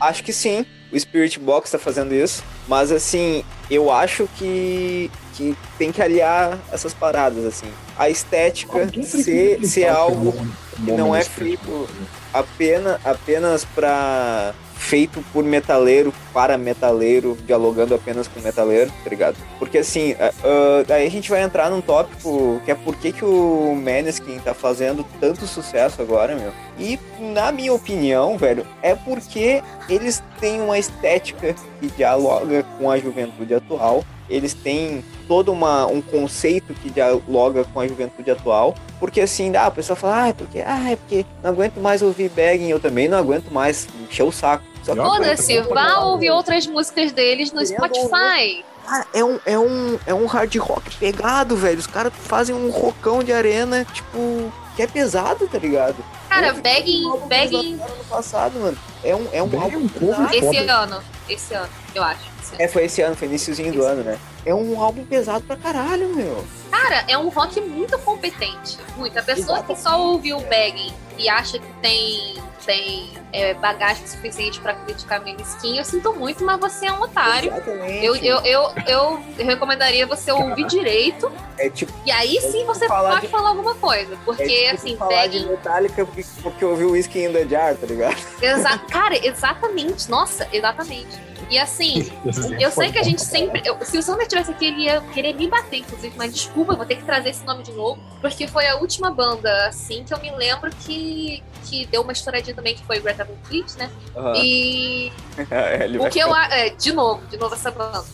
Acho 0.00 0.24
que 0.24 0.32
sim, 0.32 0.64
o 0.92 0.98
Spirit 0.98 1.38
Box 1.38 1.70
tá 1.70 1.78
fazendo 1.78 2.14
isso, 2.14 2.42
mas 2.66 2.90
assim, 2.90 3.44
eu 3.70 3.90
acho 3.90 4.28
que, 4.36 5.10
que 5.34 5.56
tem 5.78 5.92
que 5.92 6.02
aliar 6.02 6.58
essas 6.72 6.92
paradas, 6.92 7.44
assim. 7.44 7.70
A 7.96 8.10
estética 8.10 8.88
ser, 9.02 9.64
ser 9.66 9.88
algo 9.88 10.32
que 10.76 10.92
não 10.92 11.14
é 11.14 11.22
feito 11.22 11.88
apenas, 12.32 12.98
apenas 13.04 13.64
pra. 13.64 14.54
Feito 14.90 15.24
por 15.32 15.44
metaleiro, 15.44 16.12
para 16.34 16.58
metaleiro, 16.58 17.38
dialogando 17.46 17.94
apenas 17.94 18.26
com 18.26 18.40
metaleiro, 18.40 18.90
tá 19.04 19.08
ligado? 19.08 19.36
Porque 19.56 19.78
assim, 19.78 20.16
ah, 20.18 20.82
daí 20.84 21.06
a 21.06 21.10
gente 21.10 21.30
vai 21.30 21.42
entrar 21.42 21.70
num 21.70 21.80
tópico 21.80 22.60
que 22.64 22.72
é 22.72 22.74
por 22.74 22.96
que, 22.96 23.12
que 23.12 23.24
o 23.24 23.72
Maneskin 23.76 24.40
tá 24.40 24.52
fazendo 24.52 25.06
tanto 25.20 25.46
sucesso 25.46 26.02
agora, 26.02 26.34
meu. 26.34 26.52
E, 26.76 26.98
na 27.20 27.52
minha 27.52 27.72
opinião, 27.72 28.36
velho, 28.36 28.66
é 28.82 28.96
porque 28.96 29.62
eles 29.88 30.20
têm 30.40 30.60
uma 30.60 30.76
estética 30.76 31.54
que 31.78 31.86
dialoga 31.88 32.64
com 32.76 32.90
a 32.90 32.98
juventude 32.98 33.54
atual. 33.54 34.04
Eles 34.28 34.54
têm 34.54 35.04
todo 35.28 35.52
uma, 35.52 35.86
um 35.86 36.00
conceito 36.00 36.74
que 36.74 36.90
dialoga 36.90 37.62
com 37.64 37.78
a 37.78 37.86
juventude 37.86 38.28
atual. 38.28 38.74
Porque 38.98 39.20
assim, 39.20 39.54
ah, 39.54 39.66
a 39.66 39.70
pessoa 39.70 39.94
fala, 39.96 40.24
ah, 40.24 40.28
é 40.28 40.32
porque, 40.32 40.60
ah, 40.60 40.90
é 40.90 40.96
porque 40.96 41.24
não 41.42 41.50
aguento 41.50 41.76
mais 41.78 42.02
ouvir 42.02 42.28
Begging, 42.30 42.68
eu 42.68 42.80
também 42.80 43.08
não 43.08 43.18
aguento 43.18 43.50
mais, 43.50 43.86
encher 44.08 44.24
o 44.24 44.32
saco. 44.32 44.69
Só 44.82 44.92
que, 44.92 44.98
Não, 44.98 45.10
Foda-se, 45.10 45.60
vá 45.62 46.00
ouvir 46.00 46.30
outras 46.30 46.66
músicas 46.66 47.12
deles 47.12 47.52
no 47.52 47.60
Querendo 47.60 47.76
Spotify. 47.76 48.64
cara, 48.86 49.06
é 49.12 49.24
um, 49.24 49.40
é, 49.44 49.58
um, 49.58 49.98
é 50.06 50.14
um 50.14 50.26
hard 50.26 50.54
rock 50.56 50.96
pegado, 50.96 51.56
velho. 51.56 51.78
Os 51.78 51.86
caras 51.86 52.12
fazem 52.14 52.54
um 52.54 52.70
rockão 52.70 53.22
de 53.22 53.32
arena, 53.32 53.84
tipo, 53.92 54.52
que 54.76 54.82
é 54.82 54.86
pesado, 54.86 55.46
tá 55.46 55.58
ligado? 55.58 55.96
Cara, 56.28 56.52
Begging, 56.54 57.10
Begging, 57.26 57.74
ano 57.74 58.04
passado, 58.08 58.58
mano. 58.58 58.78
É 59.02 59.14
um, 59.14 59.26
é 59.32 59.42
um 59.42 59.50
é 59.52 59.56
álbum 59.56 59.78
um 59.78 60.26
esse 60.32 60.40
Foda. 60.40 60.72
ano, 60.72 61.02
esse 61.28 61.54
ano, 61.54 61.68
eu 61.94 62.02
acho. 62.02 62.20
ano. 62.22 62.56
É, 62.58 62.68
foi 62.68 62.84
esse 62.84 63.02
ano, 63.02 63.16
foi 63.16 63.28
iníciozinho 63.28 63.72
do 63.72 63.82
ano, 63.82 64.02
né? 64.02 64.18
É 64.44 64.54
um 64.54 64.80
álbum 64.80 65.04
pesado 65.04 65.44
pra 65.44 65.56
caralho, 65.56 66.08
meu. 66.14 66.44
Cara, 66.70 67.04
é 67.08 67.18
um 67.18 67.28
rock 67.28 67.60
muito 67.60 67.98
competente. 67.98 68.78
Muito. 68.96 69.18
A 69.18 69.22
pessoa 69.22 69.62
que 69.62 69.76
só 69.76 70.00
ouviu 70.00 70.38
o 70.38 70.40
Begging 70.42 70.92
e 71.20 71.28
acha 71.28 71.58
que 71.58 71.66
tem, 71.82 72.34
tem 72.64 73.10
é, 73.32 73.54
bagagem 73.54 74.06
suficiente 74.06 74.60
pra 74.60 74.74
criticar 74.74 75.22
Meniskin, 75.22 75.76
eu 75.78 75.84
sinto 75.84 76.12
muito, 76.14 76.44
mas 76.44 76.58
você 76.58 76.86
é 76.86 76.92
um 76.92 77.00
otário. 77.02 77.52
Exatamente. 77.52 78.04
Eu, 78.04 78.16
eu, 78.16 78.40
eu, 78.40 78.72
eu 78.86 79.22
recomendaria 79.38 80.06
você 80.06 80.32
ouvir 80.32 80.66
direito 80.66 81.30
É 81.58 81.68
tipo, 81.70 81.92
e 82.06 82.10
aí 82.10 82.36
É 82.36 82.40
sim 82.40 82.52
tipo 82.60 82.66
você 82.74 82.86
pode 82.88 83.20
de- 83.22 83.28
falar 83.28 83.50
alguma 83.50 83.74
coisa. 83.74 84.16
Porque, 84.24 84.42
é 84.42 84.70
tipo 84.70 84.74
assim, 84.74 84.96
falar 84.96 85.26
de 85.26 85.38
Begging. 85.38 85.50
Metallica 85.50 86.04
porque, 86.06 86.24
porque 86.42 86.64
ouviu 86.64 86.90
Whiskey 86.92 87.24
in 87.26 87.32
the 87.32 87.46
Jar, 87.46 87.76
tá 87.76 87.86
ligado? 87.86 88.16
Exa 88.40 88.78
cara, 88.78 89.16
exatamente. 89.26 90.08
Nossa, 90.10 90.48
exatamente. 90.52 91.29
E 91.50 91.58
assim, 91.58 92.10
eu 92.60 92.70
sei 92.70 92.92
que 92.92 92.98
a 92.98 93.02
gente 93.02 93.20
sempre. 93.22 93.60
eu- 93.64 93.76
se 93.84 93.98
o 93.98 94.02
Sander 94.02 94.26
tivesse 94.26 94.50
aqui, 94.52 94.66
ele 94.66 94.84
ia 94.84 95.00
querer 95.12 95.34
me 95.34 95.48
bater, 95.48 95.78
inclusive, 95.78 96.14
mas 96.16 96.32
desculpa, 96.32 96.72
eu 96.72 96.76
vou 96.76 96.86
ter 96.86 96.96
que 96.96 97.04
trazer 97.04 97.30
esse 97.30 97.44
nome 97.44 97.62
de 97.64 97.72
novo. 97.72 98.00
Porque 98.20 98.46
foi 98.46 98.66
a 98.66 98.76
última 98.76 99.10
banda, 99.10 99.66
assim, 99.66 100.04
que 100.04 100.14
eu 100.14 100.20
me 100.20 100.30
lembro 100.30 100.70
que, 100.70 101.42
que 101.64 101.86
deu 101.86 102.02
uma 102.02 102.12
estouradinha 102.12 102.54
também, 102.54 102.74
que 102.74 102.84
foi 102.84 103.00
Greta 103.00 103.24
Van 103.24 103.34
Fleet, 103.44 103.66
né? 103.76 103.90
Aham. 104.16 104.32
E 104.36 105.12
É, 105.50 105.84
ele 105.84 105.98
o 105.98 106.02
vai 106.02 106.10
que 106.10 106.18
eu 106.18 106.34
a- 106.34 106.48
é, 106.54 106.70
de 106.70 106.92
novo, 106.92 107.24
de 107.26 107.36
novo 107.36 107.54
essa 107.54 107.70
banda. 107.70 108.04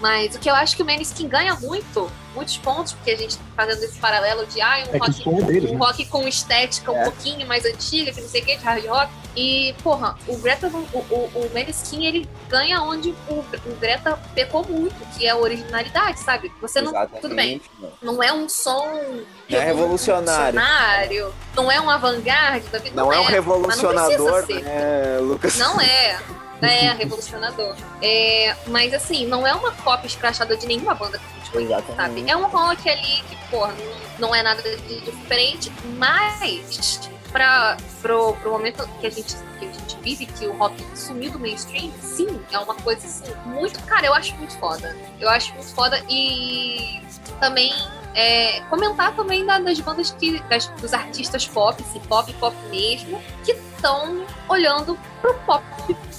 Mas 0.00 0.34
o 0.34 0.38
que 0.38 0.50
eu 0.50 0.54
acho 0.54 0.74
que 0.76 0.82
o 0.82 0.84
Maneskin 0.86 1.28
ganha 1.28 1.54
muito, 1.54 2.10
muitos 2.34 2.56
pontos, 2.58 2.92
porque 2.92 3.12
a 3.12 3.16
gente 3.16 3.36
tá 3.38 3.44
fazendo 3.64 3.82
esse 3.84 3.98
paralelo 3.98 4.44
de 4.46 4.60
ah, 4.60 4.84
um 4.90 4.94
É 4.94 4.98
o 4.98 5.00
rock 5.00 5.28
é 5.28 5.46
deles, 5.46 5.70
um 5.70 5.74
né? 5.74 5.78
rock 5.86 6.04
com 6.06 6.26
estética 6.28 6.90
um 6.90 6.96
É. 6.96 7.04
pouquinho 7.04 7.46
mais 7.46 7.64
antiga, 7.64 8.12
que 8.12 8.20
não 8.20 8.28
sei 8.28 8.42
o 8.42 8.44
que, 8.44 8.56
de 8.56 8.64
hard 8.64 8.84
rock. 8.86 9.12
E, 9.36 9.74
porra, 9.82 10.16
o 10.28 10.36
Greta, 10.38 10.68
o, 10.68 10.98
o, 10.98 11.30
o 11.34 11.50
Maneskin, 11.54 12.04
ele 12.04 12.28
ganha 12.48 12.80
onde 12.82 13.14
o, 13.28 13.34
o 13.34 13.76
Greta 13.80 14.16
pecou 14.34 14.64
muito, 14.66 14.94
que 15.16 15.26
é 15.26 15.30
a 15.30 15.36
originalidade, 15.36 16.20
sabe? 16.20 16.52
Você 16.60 16.80
não. 16.80 16.92
Tudo 17.20 17.34
bem, 17.34 17.56
Exatamente, 17.56 17.70
não 18.02 18.22
é 18.22 18.32
um 18.32 18.48
som. 18.48 19.20
Não 19.48 19.58
é 19.58 19.64
revolucionário. 19.64 20.58
revolucionário, 20.58 21.34
Não 21.54 21.70
é 21.70 21.80
um 21.80 21.90
avant-garde 21.90 22.66
da 22.68 22.78
vida. 22.78 22.96
Não, 22.96 23.12
é 23.12 23.20
um 23.20 23.24
revolucionador, 23.24 24.46
ser. 24.46 24.62
né, 24.62 25.18
Lucas? 25.20 25.56
Não 25.56 25.80
é. 25.80 26.18
É, 26.62 26.92
revolucionador. 26.96 27.76
É, 28.00 28.56
mas 28.68 28.94
assim, 28.94 29.26
não 29.26 29.46
é 29.46 29.54
uma 29.54 29.72
cópia 29.72 30.06
escrachada 30.06 30.56
de 30.56 30.66
nenhuma 30.66 30.94
banda 30.94 31.18
que 31.18 31.24
a 31.24 31.38
gente 31.38 31.50
conhece, 31.50 31.94
sabe? 31.94 32.24
É 32.30 32.36
um 32.36 32.46
rock 32.46 32.88
ali 32.88 33.22
que, 33.28 33.36
porra, 33.50 33.72
não, 34.18 34.28
não 34.28 34.34
é 34.34 34.42
nada 34.42 34.62
de 34.62 35.00
diferente, 35.00 35.70
mas 35.96 37.10
pra, 37.30 37.76
pro, 38.00 38.34
pro 38.36 38.52
momento 38.52 38.88
que 39.00 39.06
a, 39.06 39.10
gente, 39.10 39.34
que 39.58 39.66
a 39.66 39.72
gente 39.72 39.96
vive, 40.00 40.26
que 40.26 40.46
o 40.46 40.56
rock 40.56 40.82
sumiu 40.94 41.32
do 41.32 41.38
mainstream, 41.38 41.90
sim, 42.00 42.40
é 42.52 42.58
uma 42.58 42.74
coisa 42.76 43.06
assim, 43.06 43.34
muito. 43.44 43.82
Cara, 43.82 44.06
eu 44.06 44.14
acho 44.14 44.34
muito 44.36 44.56
foda. 44.58 44.96
Eu 45.20 45.28
acho 45.28 45.52
muito 45.54 45.74
foda 45.74 46.02
e 46.08 47.02
também 47.40 47.72
é, 48.14 48.60
comentar 48.70 49.14
também 49.14 49.44
da- 49.44 49.58
das 49.58 49.80
bandas 49.80 50.10
que. 50.12 50.38
Das, 50.48 50.66
dos 50.80 50.92
artistas 50.94 51.46
pop, 51.46 51.82
assim, 51.82 52.00
pop, 52.00 52.32
pop 52.34 52.56
mesmo, 52.70 53.20
que 53.44 53.52
estão 53.52 54.24
olhando 54.48 54.98
pro 55.20 55.34
pop 55.40 55.64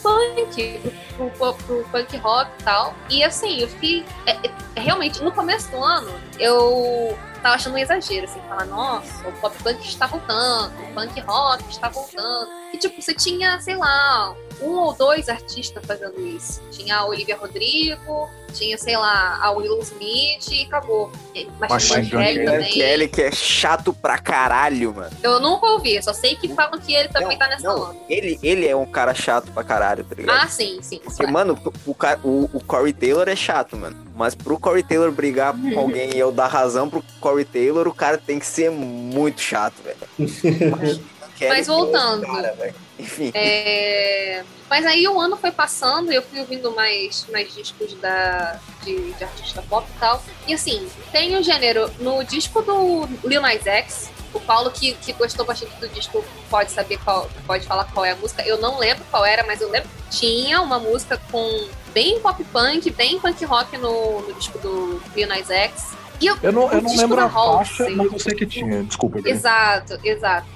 punk, 0.03 0.81
pro, 1.17 1.29
pro, 1.31 1.53
pro 1.53 1.83
punk 1.91 2.17
rock 2.17 2.51
e 2.59 2.63
tal. 2.63 2.93
E 3.09 3.23
assim, 3.23 3.59
eu 3.61 3.67
fiquei. 3.67 4.05
é, 4.25 4.31
é, 4.33 4.51
realmente, 4.79 5.23
no 5.23 5.31
começo 5.31 5.71
do 5.71 5.83
ano, 5.83 6.11
eu 6.39 7.17
tava 7.45 7.55
achando 7.57 7.75
um 7.75 7.77
exagero, 7.77 8.25
assim, 8.25 8.39
falar, 8.49 8.65
nossa, 8.65 9.27
o 9.27 9.31
pop 9.33 9.55
punk 9.61 9.87
está 9.87 10.07
voltando, 10.07 10.73
o 10.81 10.93
punk 10.95 11.19
rock 11.21 11.63
está 11.69 11.89
voltando. 11.89 12.49
E, 12.73 12.77
tipo, 12.79 12.99
você 12.99 13.13
tinha, 13.13 13.61
sei 13.61 13.75
lá, 13.75 14.35
um 14.59 14.71
ou 14.71 14.93
dois 14.93 15.29
artistas 15.29 15.85
fazendo 15.85 16.19
isso. 16.25 16.59
Tinha 16.71 16.97
a 16.97 17.05
Olivia 17.05 17.37
Rodrigo, 17.37 18.27
tinha, 18.51 18.75
sei 18.79 18.97
lá, 18.97 19.37
a 19.43 19.51
Willow 19.51 19.79
Smith 19.81 20.47
e 20.51 20.63
acabou. 20.63 21.11
Machine 21.59 21.69
Machine 21.69 22.09
Gun 22.09 22.17
Kelly 22.17 22.45
também. 22.45 22.73
Kelly 22.73 23.07
que 23.09 23.21
é 23.21 23.31
chato 23.31 23.93
pra 23.93 24.17
caralho, 24.17 24.95
mano. 24.95 25.15
Eu 25.21 25.39
nunca 25.39 25.67
ouvi, 25.67 26.01
só 26.01 26.13
sei 26.13 26.35
que 26.35 26.47
falam 26.47 26.79
que 26.79 26.95
ele 26.95 27.09
também 27.09 27.37
Não, 27.37 27.37
tá 27.37 27.47
nessa 27.47 27.67
não, 27.67 27.91
onda. 27.91 27.99
Ele, 28.09 28.39
ele 28.41 28.67
é 28.67 28.75
um 28.75 28.87
cara 28.87 29.13
chato 29.13 29.51
pra 29.51 29.63
caralho, 29.63 30.03
tá 30.03 30.15
ligado? 30.15 30.35
Ah, 30.35 30.47
sim, 30.47 30.79
sim. 30.81 30.97
Porque, 30.97 31.17
claro. 31.17 31.31
mano, 31.31 31.73
o, 31.85 31.95
o, 32.23 32.49
o 32.53 32.63
Corey 32.63 32.91
Taylor 32.91 33.29
é 33.29 33.35
chato, 33.35 33.77
mano. 33.77 34.04
Mas 34.15 34.33
pro 34.33 34.57
Corey 34.57 34.81
Taylor 34.81 35.11
brigar 35.11 35.53
com 35.53 35.79
alguém 35.79 36.15
e 36.15 36.19
eu 36.19 36.31
dar 36.31 36.47
razão 36.47 36.89
pro 36.89 37.03
Corey 37.19 37.43
Taylor, 37.43 37.87
o 37.87 37.93
cara 37.93 38.17
tem 38.17 38.39
que 38.39 38.45
ser 38.45 38.71
muito 38.71 39.41
chato, 39.41 39.75
velho. 39.83 39.97
Mas 41.49 41.67
voltando. 41.67 42.25
Cara. 42.25 42.73
Enfim. 42.97 43.29
É, 43.33 44.41
Mas 44.69 44.85
aí 44.85 45.05
o 45.05 45.19
ano 45.19 45.35
foi 45.35 45.51
passando 45.51 46.11
e 46.11 46.15
eu 46.15 46.21
fui 46.21 46.39
ouvindo 46.39 46.71
mais, 46.71 47.27
mais 47.29 47.53
discos 47.53 47.93
da... 47.95 48.57
de, 48.83 49.11
de 49.11 49.23
artista 49.23 49.61
pop 49.63 49.85
e 49.93 49.99
tal. 49.99 50.23
E 50.47 50.53
assim, 50.53 50.87
tem 51.11 51.35
o 51.35 51.43
gênero. 51.43 51.91
No 51.99 52.23
disco 52.23 52.61
do 52.61 53.05
Lil 53.25 53.41
Nas 53.41 53.67
X, 53.67 54.09
o 54.33 54.39
Paulo 54.39 54.71
que, 54.71 54.93
que 54.93 55.11
gostou 55.11 55.45
bastante 55.45 55.75
do 55.75 55.89
disco 55.89 56.23
pode 56.49 56.71
saber 56.71 56.97
qual, 57.03 57.29
pode 57.45 57.65
falar 57.65 57.83
qual 57.85 58.05
é 58.05 58.11
a 58.11 58.15
música. 58.15 58.41
Eu 58.43 58.57
não 58.59 58.79
lembro 58.79 59.03
qual 59.11 59.25
era, 59.25 59.43
mas 59.43 59.59
eu 59.59 59.69
lembro 59.69 59.89
que 59.89 60.17
tinha 60.17 60.61
uma 60.61 60.79
música 60.79 61.19
com 61.29 61.67
bem 61.95 62.19
pop 62.19 62.43
punk, 62.51 62.91
bem 62.91 63.17
punk 63.17 63.45
rock 63.45 63.77
no, 63.77 64.21
no 64.21 64.33
disco 64.33 64.59
do 64.59 65.01
Lil 65.15 65.27
Nas 65.29 65.49
X. 65.49 65.95
E 66.19 66.27
eu, 66.27 66.37
Eu 66.43 66.51
não, 66.51 66.71
eu 66.71 66.81
não 66.81 66.95
lembro 66.95 67.15
da 67.15 67.25
a 67.25 67.29
faixa, 67.29 67.89
mas 67.89 68.11
eu 68.11 68.19
sei 68.19 68.35
que 68.35 68.45
tinha. 68.45 68.83
Desculpa, 68.83 69.17
Gabi. 69.17 69.29
Exato, 69.31 69.97
exato. 70.03 70.47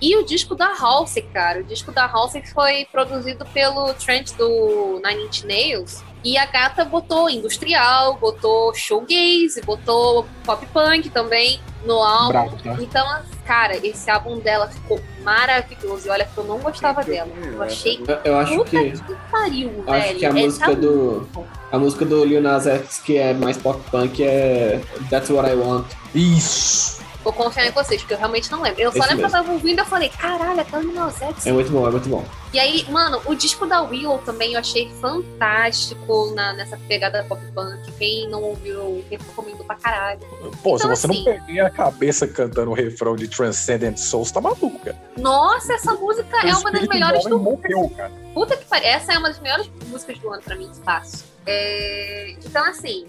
E 0.00 0.16
o 0.16 0.24
disco 0.24 0.54
da 0.54 0.66
Halsey, 0.66 1.22
cara. 1.32 1.60
O 1.60 1.64
disco 1.64 1.92
da 1.92 2.06
Halsey 2.06 2.42
foi 2.46 2.86
produzido 2.90 3.46
pelo 3.46 3.94
Trent 3.94 4.32
do 4.32 5.00
Nine 5.04 5.24
Inch 5.24 5.44
Nails. 5.44 6.02
E 6.22 6.36
a 6.36 6.44
gata 6.46 6.84
botou 6.84 7.30
industrial, 7.30 8.16
botou 8.16 8.74
showgaze, 8.74 9.62
botou 9.64 10.26
pop 10.44 10.66
punk 10.66 11.08
também 11.10 11.60
no 11.84 11.94
álbum. 11.94 12.28
Bravo, 12.28 12.56
tá? 12.62 12.76
Então, 12.78 13.06
cara, 13.46 13.74
esse 13.86 14.10
álbum 14.10 14.38
dela 14.38 14.68
ficou 14.68 15.00
maravilhoso. 15.22 16.06
E 16.08 16.10
olha 16.10 16.26
que 16.26 16.36
eu 16.36 16.44
não 16.44 16.58
gostava 16.58 17.02
dela. 17.02 17.30
Eu 17.42 17.62
achei 17.62 18.02
Eu, 18.06 18.18
eu 18.24 18.36
acho 18.38 18.54
puta 18.56 18.70
que. 18.70 18.90
que 18.90 19.14
pariu, 19.30 19.84
eu 19.86 19.92
Acho 19.94 20.06
velho. 20.08 20.18
que 20.18 20.26
a 20.26 20.28
É, 20.28 20.32
música 20.32 20.74
do. 20.76 21.28
A 21.72 21.78
música 21.78 22.04
do 22.04 22.24
Lil 22.24 22.42
Nas 22.42 22.66
X, 22.66 22.98
que 22.98 23.16
é 23.16 23.32
mais 23.32 23.56
pop 23.56 23.80
punk, 23.90 24.22
é 24.22 24.80
That's 25.08 25.30
What 25.30 25.48
I 25.48 25.54
Want. 25.54 25.86
Isso. 26.14 26.99
Vou 27.22 27.32
confiar 27.34 27.66
em 27.66 27.70
vocês, 27.70 28.00
porque 28.00 28.14
eu 28.14 28.18
realmente 28.18 28.50
não 28.50 28.62
lembro. 28.62 28.80
Eu 28.80 28.90
só 28.92 29.00
lembro 29.00 29.18
que 29.18 29.24
eu 29.24 29.30
tava 29.30 29.52
ouvindo 29.52 29.78
e 29.78 29.80
eu 29.82 29.84
falei, 29.86 30.08
caralho, 30.08 30.60
aquela 30.60 30.82
Lil 30.82 31.10
X 31.10 31.46
É 31.46 31.52
muito 31.52 31.70
bom, 31.70 31.86
é 31.86 31.90
muito 31.90 32.08
bom. 32.08 32.24
E 32.52 32.58
aí, 32.58 32.84
mano, 32.90 33.20
o 33.26 33.34
disco 33.34 33.66
da 33.66 33.82
Willow 33.82 34.18
também 34.18 34.54
eu 34.54 34.58
achei 34.60 34.90
fantástico 35.00 36.32
na, 36.34 36.52
nessa 36.54 36.76
pegada 36.88 37.24
pop 37.28 37.40
punk. 37.54 37.92
Quem 37.98 38.28
não 38.28 38.42
ouviu, 38.42 38.74
eu 38.74 39.04
recomendo 39.10 39.62
pra 39.64 39.76
caralho. 39.76 40.20
Pô, 40.62 40.78
se 40.78 40.84
Então, 40.84 40.96
você 40.96 41.06
assim- 41.06 41.18
não 41.18 41.24
perder 41.24 41.60
a 41.60 41.70
cabeça 41.70 42.26
cantando 42.26 42.70
o 42.70 42.74
refrão 42.74 43.14
de 43.16 43.28
Transcendent 43.28 43.98
Souls, 43.98 44.30
tá 44.30 44.40
maluco, 44.40 44.78
cara. 44.78 44.96
Nossa, 45.18 45.74
essa 45.74 45.92
música 45.94 46.36
é 46.46 46.54
O 46.54 46.58
uma 46.60 46.72
das 46.72 46.86
melhores 46.88 47.24
do 47.24 47.38
morreu, 47.38 47.90
cara. 47.96 48.12
Puta 48.34 48.56
que 48.56 48.64
pariu. 48.64 48.88
Essa 48.88 49.12
é 49.12 49.18
uma 49.18 49.28
das 49.28 49.40
melhores 49.40 49.70
músicas 49.88 50.18
do 50.18 50.30
ano 50.32 50.42
pra 50.42 50.56
mim, 50.56 50.70
espaço. 50.70 51.24
É, 51.46 52.34
Então, 52.44 52.64
assim, 52.64 53.06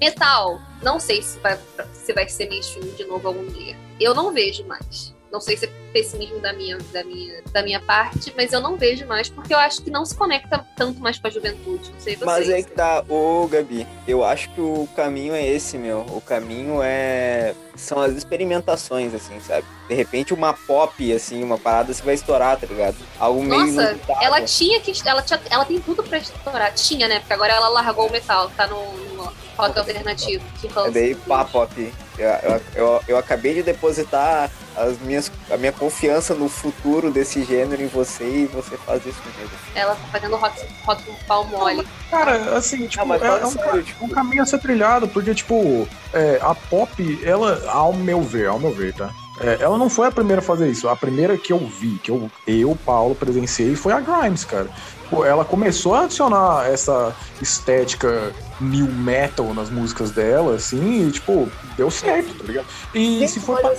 metal, 0.00 0.60
não 0.82 1.00
sei 1.00 1.22
se 1.22 1.38
vai, 1.40 1.58
se 1.92 2.12
vai 2.12 2.28
ser 2.28 2.48
mainstream 2.48 2.88
de 2.94 3.04
novo 3.04 3.28
algum 3.28 3.46
dia. 3.46 3.76
Eu 4.00 4.14
não 4.14 4.32
vejo 4.32 4.64
mais. 4.66 5.14
Não 5.30 5.40
sei 5.40 5.56
se 5.58 5.66
é 5.66 5.70
pessimismo 5.92 6.40
da 6.40 6.54
minha, 6.54 6.78
da, 6.90 7.04
minha, 7.04 7.42
da 7.52 7.62
minha 7.62 7.80
parte, 7.80 8.32
mas 8.34 8.52
eu 8.52 8.60
não 8.60 8.76
vejo 8.76 9.06
mais, 9.06 9.28
porque 9.28 9.52
eu 9.52 9.58
acho 9.58 9.82
que 9.82 9.90
não 9.90 10.04
se 10.04 10.16
conecta 10.16 10.66
tanto 10.74 11.00
mais 11.00 11.18
com 11.18 11.26
a 11.26 11.30
juventude. 11.30 11.90
Não 11.92 12.00
sei 12.00 12.16
vocês. 12.16 12.24
Mas 12.24 12.48
é 12.48 12.62
que 12.62 12.70
tá, 12.70 13.04
ô 13.08 13.46
Gabi, 13.46 13.86
eu 14.06 14.24
acho 14.24 14.48
que 14.50 14.60
o 14.60 14.88
caminho 14.96 15.34
é 15.34 15.46
esse, 15.46 15.76
meu. 15.76 16.00
O 16.00 16.20
caminho 16.20 16.82
é. 16.82 17.54
São 17.78 18.00
as 18.00 18.12
experimentações, 18.12 19.14
assim, 19.14 19.38
sabe? 19.40 19.64
De 19.88 19.94
repente 19.94 20.34
uma 20.34 20.52
pop, 20.52 21.12
assim, 21.12 21.42
uma 21.42 21.56
parada 21.56 21.92
se 21.94 22.02
vai 22.02 22.14
estourar, 22.14 22.58
tá 22.58 22.66
ligado? 22.66 22.96
Algo 23.18 23.42
meio. 23.42 23.72
Nossa, 23.72 23.96
ela 24.20 24.42
tinha 24.42 24.80
que. 24.80 24.92
Ela, 25.08 25.22
tinha, 25.22 25.40
ela 25.48 25.64
tem 25.64 25.80
tudo 25.80 26.02
pra 26.02 26.18
estourar. 26.18 26.74
Tinha, 26.74 27.06
né? 27.06 27.20
Porque 27.20 27.32
agora 27.32 27.52
ela 27.52 27.68
largou 27.68 28.08
o 28.08 28.12
metal, 28.12 28.50
tá 28.56 28.66
no, 28.66 28.92
no 29.14 29.32
rock 29.56 29.78
alternativo. 29.78 30.44
Que 30.60 30.66
É 30.66 30.90
daí, 30.90 31.14
pá, 31.14 31.44
pop. 31.44 31.92
Eu, 32.18 32.28
eu, 32.28 32.62
eu, 32.74 33.02
eu 33.08 33.16
acabei 33.16 33.54
de 33.54 33.62
depositar 33.62 34.50
as 34.76 34.98
minhas, 35.00 35.30
a 35.50 35.56
minha 35.56 35.72
confiança 35.72 36.34
no 36.34 36.48
futuro 36.48 37.10
desse 37.10 37.44
gênero 37.44 37.82
em 37.82 37.86
você 37.86 38.24
e 38.24 38.46
você 38.46 38.76
faz 38.76 39.04
isso 39.06 39.20
comigo. 39.22 39.50
Ela 39.74 39.94
tá 39.94 40.02
fazendo 40.12 40.36
rock, 40.36 40.60
rock 40.84 41.04
com 41.04 41.14
pau 41.26 41.44
mole. 41.44 41.86
Cara, 42.10 42.56
assim, 42.56 42.86
tipo, 42.86 43.04
Não, 43.04 43.14
é, 43.14 43.40
é 43.40 43.46
um, 43.46 43.82
tipo- 43.82 44.04
um 44.04 44.08
caminho 44.08 44.42
a 44.42 44.46
ser 44.46 44.58
trilhado, 44.58 45.08
porque, 45.08 45.34
tipo, 45.34 45.88
é, 46.12 46.38
a 46.40 46.54
pop, 46.54 47.20
ela, 47.24 47.67
ao 47.68 47.92
meu 47.92 48.22
ver, 48.22 48.46
ao 48.46 48.58
meu 48.58 48.72
ver, 48.72 48.94
tá? 48.94 49.10
É, 49.40 49.58
ela 49.60 49.78
não 49.78 49.88
foi 49.88 50.08
a 50.08 50.12
primeira 50.12 50.40
a 50.40 50.44
fazer 50.44 50.68
isso. 50.68 50.88
A 50.88 50.96
primeira 50.96 51.36
que 51.36 51.52
eu 51.52 51.58
vi, 51.58 51.98
que 51.98 52.10
eu, 52.10 52.30
eu 52.46 52.76
Paulo, 52.84 53.14
presenciei, 53.14 53.76
foi 53.76 53.92
a 53.92 54.00
Grimes, 54.00 54.44
cara. 54.44 54.68
Pô, 55.08 55.24
ela 55.24 55.44
começou 55.44 55.94
a 55.94 56.02
adicionar 56.02 56.66
essa 56.68 57.14
estética 57.40 58.32
new 58.60 58.86
metal 58.86 59.54
nas 59.54 59.70
músicas 59.70 60.10
dela, 60.10 60.56
assim, 60.56 61.06
e, 61.08 61.10
tipo, 61.12 61.50
deu 61.76 61.90
certo, 61.90 62.34
tá 62.34 62.44
ligado? 62.44 62.66
E 62.94 63.26
se 63.28 63.40
for 63.40 63.60
pra... 63.60 63.72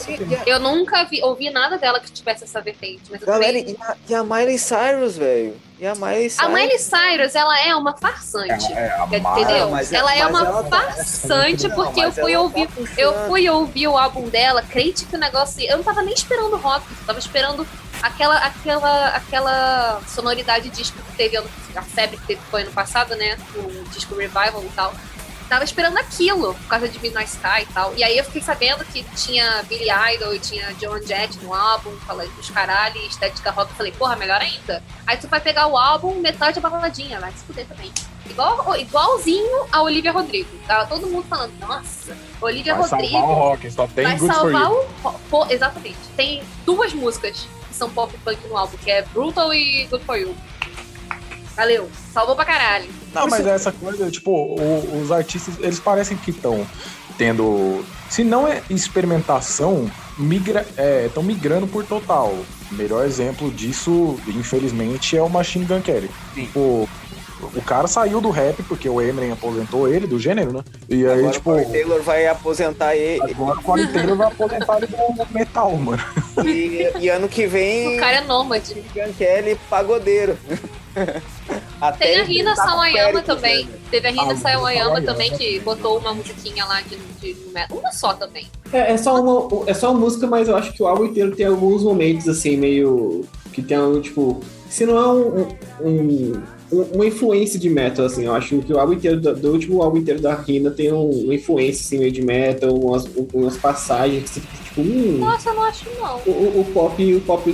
Eu 0.46 0.60
nunca 0.60 1.04
vi, 1.06 1.22
ouvi 1.24 1.50
nada 1.50 1.78
dela 1.78 2.00
que 2.00 2.12
tivesse 2.12 2.44
essa 2.46 2.62
vertente. 2.62 3.02
Mas 3.10 3.22
eu 3.22 3.28
Galera, 3.28 3.58
também- 3.60 3.76
e 3.80 3.84
a, 3.84 3.96
e 4.10 4.16
a 4.16 4.24
Miley 4.24 4.58
Cyrus, 4.58 5.18
velho? 5.18 5.56
E 5.80 5.86
a 5.88 5.96
Miley 5.96 6.30
Cyrus? 6.30 6.40
A 6.40 6.50
Miley 6.50 6.80
Cyrus, 6.80 7.36
ela 7.36 7.60
é 7.66 7.76
uma 7.76 7.96
farsante. 7.98 8.72
É, 8.74 8.92
a 9.00 9.06
Entendeu? 9.06 9.70
mas- 9.70 9.92
ela 9.94 10.16
é 10.16 10.26
uma 10.26 10.40
ela 10.46 10.64
tá- 10.64 10.82
farsante 10.82 11.68
Não, 11.68 11.76
porque 11.76 12.00
eu 12.02 12.12
fui 12.12 12.34
ela 12.34 12.44
ouvir. 12.44 12.68
tá. 12.68 12.74
Eu 12.98 13.14
fui 13.28 13.50
ouvir 13.50 13.88
o 13.88 13.98
álbum 13.98 14.28
dela, 14.30 14.62
crente 14.62 15.06
que 15.06 15.16
o 15.16 15.20
negócio. 15.20 15.62
Eu 15.64 15.78
não 15.78 15.84
tava 15.84 16.02
nem 16.02 16.14
esperando 16.14 16.56
rock, 16.58 16.86
eu 16.90 17.06
tava 17.06 17.20
esperando 17.20 17.66
aquela, 18.02 18.38
aquela, 18.38 19.08
aquela 19.10 20.02
sonoridade 20.08 20.70
disco 20.70 20.98
que 21.02 21.16
teve 21.18 21.38
ano- 21.38 21.50
a 21.76 21.82
febre 21.82 22.18
que 22.18 22.26
teve 22.28 22.42
foi 22.50 22.62
ano 22.64 22.72
passado, 22.72 23.16
né? 23.16 23.38
O 23.56 23.90
disco 23.90 24.16
Revival 24.16 24.64
e 24.64 24.70
tal. 24.76 24.94
Tava 25.48 25.64
esperando 25.64 25.98
aquilo, 25.98 26.54
por 26.54 26.68
causa 26.68 26.88
de 26.88 27.00
Midnight 27.00 27.28
Sky 27.32 27.62
e 27.64 27.66
tal. 27.74 27.92
E 27.96 28.04
aí 28.04 28.16
eu 28.16 28.24
fiquei 28.24 28.40
sabendo 28.42 28.86
que 28.86 29.04
tinha 29.16 29.64
Billy 29.64 29.88
Idol 30.14 30.36
e 30.36 30.40
tinha 30.40 30.72
John 30.76 31.02
Jett 31.02 31.40
no 31.40 31.52
álbum, 31.56 31.92
falei 32.06 32.30
dos 32.30 32.52
caralho, 32.52 32.96
e 32.98 33.08
estética 33.08 33.50
rock. 33.50 33.72
Eu 33.72 33.76
falei, 33.78 33.92
porra, 33.94 34.16
melhor 34.16 34.40
ainda. 34.40 34.84
Aí 35.08 35.18
tu 35.18 35.28
vai 35.28 35.40
pegar 35.42 35.66
o 35.66 35.76
álbum, 35.76 36.20
metade 36.22 36.60
é 36.60 36.62
baladinha, 36.62 37.20
vai 37.20 37.32
se 37.32 37.44
fuder 37.46 37.66
também. 37.66 37.92
Igual, 38.30 38.78
igualzinho 38.78 39.66
a 39.72 39.82
Olivia 39.82 40.12
Rodrigo. 40.12 40.50
Tava 40.68 40.86
todo 40.86 41.08
mundo 41.08 41.26
falando, 41.28 41.58
nossa, 41.60 42.16
Olivia 42.40 42.76
Vai 42.76 42.88
salvar 42.88 43.00
o 43.00 43.12
Rodrigo 43.26 43.34
rock, 43.34 43.72
só 43.72 43.88
tem 43.88 44.06
vai 44.06 44.20
salvar 44.20 44.72
o. 44.72 44.88
ro- 45.02 45.20
pô, 45.32 45.48
exatamente. 45.50 45.98
Tem 46.16 46.44
duas 46.64 46.94
músicas 46.94 47.48
são 47.80 47.90
pop 47.90 48.14
punk 48.24 48.38
no 48.48 48.56
álbum, 48.58 48.78
que 48.78 48.92
é 48.92 49.02
Brutal 49.14 49.52
e 49.54 49.88
Good 49.90 50.06
For 50.06 50.18
You. 50.18 50.36
Valeu, 51.56 51.90
salvou 52.14 52.36
pra 52.36 52.46
caralho. 52.46 52.88
Não, 53.14 53.28
mas 53.28 53.46
é 53.46 53.50
essa 53.52 53.72
coisa, 53.72 54.10
tipo, 54.12 54.32
o- 54.32 55.02
os 55.02 55.12
artistas, 55.12 55.56
eles 55.60 55.80
parecem 55.80 56.16
que 56.16 56.32
estão 56.32 56.66
tendo. 57.18 57.84
Se 58.10 58.24
não 58.24 58.48
é 58.48 58.62
experimentação, 58.70 59.92
migra, 60.18 60.66
estão 61.06 61.22
migrando 61.24 61.68
por 61.68 61.84
total. 61.86 62.34
O 62.72 62.76
melhor 62.76 63.06
exemplo 63.06 63.52
disso, 63.52 64.18
infelizmente, 64.28 65.18
é 65.18 65.22
o 65.22 65.30
Machine 65.30 65.66
Gun 65.66 65.82
Kelly. 65.82 66.10
Tipo, 66.34 66.88
o 67.42 67.62
cara 67.62 67.88
saiu 67.88 68.20
do 68.22 68.30
rap 68.30 68.62
porque 68.64 68.88
o 68.90 69.02
Eminem 69.02 69.32
aposentou 69.32 69.88
ele 69.88 70.06
do 70.08 70.20
gênero, 70.20 70.52
né? 70.54 70.64
E 70.90 71.06
aí, 71.06 71.20
Agora 71.20 71.32
tipo, 71.32 71.50
o 71.52 71.54
Corey 71.54 71.66
Taylor 71.72 72.02
vai 72.04 72.28
aposentar 72.28 72.96
ele. 72.96 73.22
agora 73.32 73.60
o 73.60 73.64
Corey 73.64 73.88
Taylor 73.88 74.16
vai 74.18 74.28
aposentar 74.28 74.78
ele 74.78 74.88
do 74.88 75.34
metal, 75.34 75.72
mano. 75.78 76.02
E, 76.46 76.92
e 77.00 77.10
ano 77.10 77.28
que 77.28 77.48
vem, 77.48 77.98
O 77.98 78.00
cara 78.00 78.18
é 78.18 78.22
nômade. 78.22 78.74
Gun 78.94 79.14
Kelly 79.18 79.58
pagodeiro. 79.70 80.38
Até 81.82 82.06
Tem 82.08 82.20
a 82.20 82.24
Rina 82.24 82.56
tá 82.56 82.64
Sawayama 82.68 83.22
também. 83.22 83.66
né? 83.66 83.72
Teve 83.90 84.08
a 84.08 84.12
Rina 84.12 84.34
Ah, 84.34 84.36
Sawayama 84.36 85.02
também, 85.02 85.32
que 85.32 85.60
botou 85.62 85.98
uma 85.98 86.14
musiquinha 86.14 86.66
lá 86.66 86.82
de, 86.82 86.98
de, 87.22 87.34
de 87.34 87.50
metal. 87.54 87.78
Uma 87.78 87.92
só 87.92 88.14
também. 88.14 88.48
É, 88.74 88.92
é 88.94 88.98
só 88.98 89.22
uma, 89.22 89.70
é 89.70 89.74
só 89.74 89.92
uma 89.92 90.00
música, 90.00 90.28
mas 90.28 90.48
eu 90.50 90.56
acho 90.58 90.74
que 90.74 90.84
o 90.84 90.88
álbum 90.88 91.06
inteiro 91.06 91.36
tem 91.36 91.46
alguns 91.46 91.84
momentos 91.84 92.28
assim, 92.28 92.58
meio. 92.58 93.26
que 93.54 93.62
tem 93.62 93.80
um, 93.80 94.02
tipo. 94.02 94.42
Se 94.70 94.86
não 94.86 94.98
é 94.98 95.08
um, 95.08 95.40
um- 95.42 95.48
um- 95.90 96.44
uma 96.72 97.06
influência 97.06 97.60
de 97.60 97.70
metal, 97.70 98.06
assim, 98.06 98.26
eu 98.26 98.34
acho 98.34 98.60
que 98.60 98.72
o 98.74 98.80
álbum 98.80 98.94
inteiro, 98.94 99.20
do, 99.20 99.36
do 99.36 99.52
último 99.52 99.82
álbum 99.82 99.98
inteiro 99.98 100.22
da 100.22 100.36
Rina 100.36 100.70
tem 100.70 100.92
um- 100.94 101.10
uma 101.24 101.34
influência 101.36 101.82
assim, 101.82 101.98
meio 101.98 102.12
de 102.12 102.22
metal, 102.22 102.74
umas, 102.76 103.06
umas 103.34 103.58
passagens 103.58 104.24
que 104.24 104.30
você 104.30 104.40
fica 104.42 104.64
tipo, 104.64 104.82
hum, 104.82 105.18
Nossa, 105.20 105.50
eu 105.50 105.56
não 105.56 105.64
acho 105.64 105.86
não. 106.00 106.18
o, 106.26 106.30
o- 106.32 106.62
o 106.62 106.66
pop, 106.74 107.16
o 107.16 107.22
pop, 107.22 107.50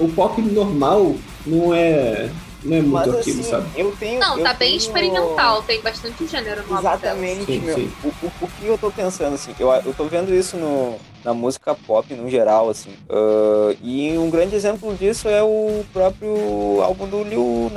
o 0.00 0.08
pop 0.08 0.42
normal 0.42 1.14
não 1.46 1.74
é. 1.74 2.30
Não 2.62 2.76
é 2.76 2.80
muito 2.80 2.92
Mas 2.92 3.08
aquilo, 3.20 3.40
assim, 3.40 3.50
sabe? 3.50 3.68
eu 3.76 3.92
tenho. 3.98 4.18
Não, 4.20 4.36
eu 4.38 4.42
tá 4.44 4.52
bem 4.54 4.68
tenho- 4.70 4.78
experimental. 4.78 5.62
Tem 5.62 5.80
bastante 5.80 6.26
gênero 6.26 6.62
no. 6.68 6.78
Exatamente, 6.78 7.44
Sim, 7.46 7.60
meu. 7.60 7.74
sim. 7.74 7.92
O, 8.02 8.08
o, 8.08 8.32
o 8.42 8.48
que 8.48 8.66
eu 8.66 8.76
tô 8.76 8.90
pensando, 8.90 9.34
assim, 9.34 9.54
eu, 9.60 9.70
eu 9.70 9.94
tô 9.94 10.04
vendo 10.06 10.34
isso 10.34 10.56
no, 10.56 10.96
na 11.24 11.32
música 11.32 11.74
pop 11.86 12.12
no 12.14 12.28
geral, 12.28 12.68
assim. 12.68 12.90
Uh, 13.08 13.76
e 13.82 14.16
um 14.18 14.28
grande 14.28 14.56
exemplo 14.56 14.92
disso 14.96 15.28
é 15.28 15.42
o 15.42 15.84
próprio 15.92 16.80
álbum 16.82 17.06
do 17.06 17.22
Lil, 17.22 17.70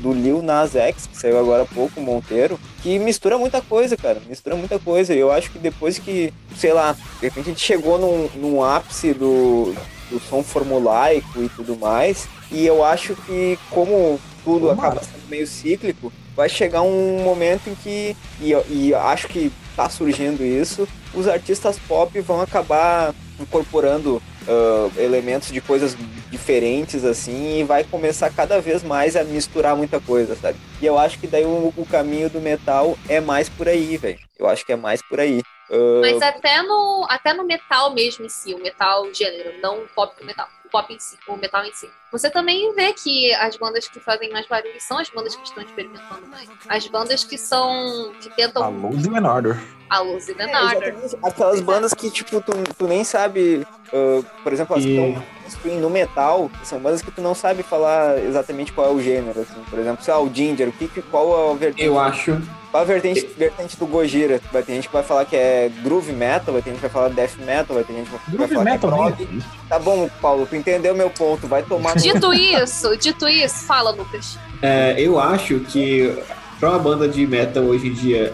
do 0.00 0.12
Lil 0.12 0.42
Nas 0.42 0.74
X, 0.74 1.06
que 1.06 1.16
saiu 1.16 1.38
agora 1.38 1.62
há 1.62 1.66
pouco, 1.66 2.00
Monteiro, 2.00 2.58
que 2.82 2.98
mistura 2.98 3.38
muita 3.38 3.60
coisa, 3.62 3.96
cara. 3.96 4.20
Mistura 4.28 4.56
muita 4.56 4.78
coisa. 4.80 5.14
E 5.14 5.18
eu 5.18 5.30
acho 5.30 5.50
que 5.50 5.58
depois 5.60 5.98
que, 5.98 6.32
sei 6.56 6.72
lá, 6.72 6.92
de 6.92 7.26
repente 7.28 7.44
a 7.46 7.52
gente 7.52 7.60
chegou 7.60 7.98
num, 7.98 8.28
num 8.34 8.64
ápice 8.64 9.14
do, 9.14 9.74
do 10.10 10.20
som 10.20 10.42
formulaico 10.42 11.42
e 11.42 11.48
tudo 11.48 11.76
mais. 11.76 12.28
E 12.50 12.66
eu 12.66 12.84
acho 12.84 13.14
que, 13.14 13.58
como 13.70 14.20
tudo 14.44 14.70
acaba 14.70 15.02
sendo 15.02 15.28
meio 15.28 15.46
cíclico, 15.46 16.12
vai 16.36 16.48
chegar 16.48 16.82
um 16.82 17.22
momento 17.22 17.68
em 17.68 17.74
que, 17.74 18.16
e, 18.40 18.52
e 18.68 18.94
acho 18.94 19.28
que 19.28 19.50
tá 19.74 19.88
surgindo 19.88 20.44
isso, 20.44 20.86
os 21.12 21.26
artistas 21.26 21.78
pop 21.78 22.18
vão 22.20 22.40
acabar 22.40 23.14
incorporando 23.40 24.22
uh, 24.46 25.00
elementos 25.00 25.50
de 25.50 25.60
coisas 25.60 25.96
diferentes 26.30 27.04
assim 27.04 27.60
e 27.60 27.64
vai 27.64 27.84
começar 27.84 28.30
cada 28.30 28.60
vez 28.60 28.82
mais 28.82 29.16
a 29.16 29.24
misturar 29.24 29.76
muita 29.76 30.00
coisa, 30.00 30.36
sabe? 30.36 30.58
E 30.80 30.86
eu 30.86 30.98
acho 30.98 31.18
que 31.18 31.26
daí 31.26 31.44
o, 31.44 31.72
o 31.76 31.86
caminho 31.86 32.30
do 32.30 32.40
metal 32.40 32.96
é 33.08 33.20
mais 33.20 33.48
por 33.48 33.68
aí, 33.68 33.96
velho. 33.96 34.18
Eu 34.38 34.48
acho 34.48 34.64
que 34.64 34.72
é 34.72 34.76
mais 34.76 35.00
por 35.02 35.18
aí. 35.18 35.42
Uh... 35.70 36.00
Mas 36.00 36.20
até 36.20 36.62
no, 36.62 37.06
até 37.08 37.32
no 37.32 37.44
metal 37.44 37.92
mesmo 37.92 38.24
em 38.24 38.28
si, 38.28 38.54
o 38.54 38.58
metal 38.58 39.12
gênero, 39.12 39.60
não 39.60 39.82
o 39.82 39.88
pop 39.88 40.14
do 40.18 40.24
metal 40.24 40.48
pop 40.74 40.92
em 40.92 40.98
si, 40.98 41.16
o 41.28 41.36
metal 41.36 41.64
em 41.64 41.72
si. 41.72 41.88
Você 42.10 42.28
também 42.28 42.74
vê 42.74 42.92
que 42.92 43.32
as 43.34 43.56
bandas 43.56 43.86
que 43.86 44.00
fazem 44.00 44.32
mais 44.32 44.44
barulho 44.48 44.74
são 44.80 44.98
as 44.98 45.08
bandas 45.08 45.36
que 45.36 45.44
estão 45.44 45.62
experimentando 45.62 46.26
mais. 46.26 46.48
As 46.68 46.88
bandas 46.88 47.22
que 47.22 47.38
são. 47.38 48.12
que 48.20 48.28
tentam. 48.30 48.64
A 48.64 48.68
Luz 48.68 49.06
e 49.06 49.10
Order. 49.10 49.60
A 49.88 50.00
Luz 50.00 50.28
e 50.28 50.32
Order. 50.32 50.96
É, 50.96 51.28
Aquelas 51.28 51.60
bandas 51.60 51.94
que, 51.94 52.10
tipo, 52.10 52.40
tu, 52.40 52.52
tu 52.76 52.88
nem 52.88 53.04
sabe. 53.04 53.64
Uh, 53.92 54.24
por 54.42 54.52
exemplo, 54.52 54.74
as 54.74 54.82
e... 54.82 54.86
que 54.88 55.46
estão 55.46 55.78
no 55.78 55.88
metal, 55.90 56.50
são 56.64 56.80
bandas 56.80 57.00
que 57.00 57.12
tu 57.12 57.20
não 57.20 57.36
sabe 57.36 57.62
falar 57.62 58.18
exatamente 58.18 58.72
qual 58.72 58.88
é 58.88 58.90
o 58.90 59.00
gênero. 59.00 59.40
Assim. 59.40 59.62
Por 59.70 59.78
exemplo, 59.78 60.04
sei 60.04 60.12
lá, 60.12 60.20
o 60.20 60.34
Ginger, 60.34 60.68
o 60.70 60.72
que, 60.72 60.88
qual 61.02 61.50
é 61.50 61.52
a 61.52 61.54
vertente? 61.54 61.84
Eu 61.84 62.00
acho 62.00 62.42
qual 62.74 62.82
a 62.82 62.86
vertente, 62.86 63.24
vertente 63.38 63.76
do 63.76 63.86
Gojira? 63.86 64.40
Vai 64.52 64.64
ter 64.64 64.74
gente 64.74 64.88
que 64.88 64.92
vai 64.92 65.04
falar 65.04 65.24
que 65.24 65.36
é 65.36 65.70
groove 65.84 66.12
metal, 66.12 66.52
vai 66.52 66.60
ter 66.60 66.70
gente 66.70 66.80
que 66.80 66.88
vai 66.88 66.90
falar 66.90 67.08
death 67.10 67.36
metal, 67.38 67.76
vai 67.76 67.84
ter 67.84 67.92
gente 67.92 68.10
que 68.10 68.36
vai 68.36 68.48
falar 68.48 68.64
metal 68.64 68.90
que 68.90 69.22
é 69.22 69.26
prog. 69.26 69.42
Tá 69.68 69.78
bom, 69.78 70.10
Paulo, 70.20 70.44
tu 70.44 70.56
entendeu 70.56 70.92
meu 70.92 71.08
ponto, 71.08 71.46
vai 71.46 71.62
tomar... 71.62 71.94
Dito 71.94 72.34
isso, 72.34 72.96
dito 72.96 73.28
isso, 73.28 73.64
fala, 73.64 73.92
Lucas. 73.92 74.36
É, 74.60 74.96
eu 74.98 75.20
acho 75.20 75.60
que 75.60 76.18
pra 76.58 76.70
uma 76.70 76.80
banda 76.80 77.08
de 77.08 77.24
metal 77.24 77.62
hoje 77.62 77.86
em 77.86 77.92
dia 77.92 78.32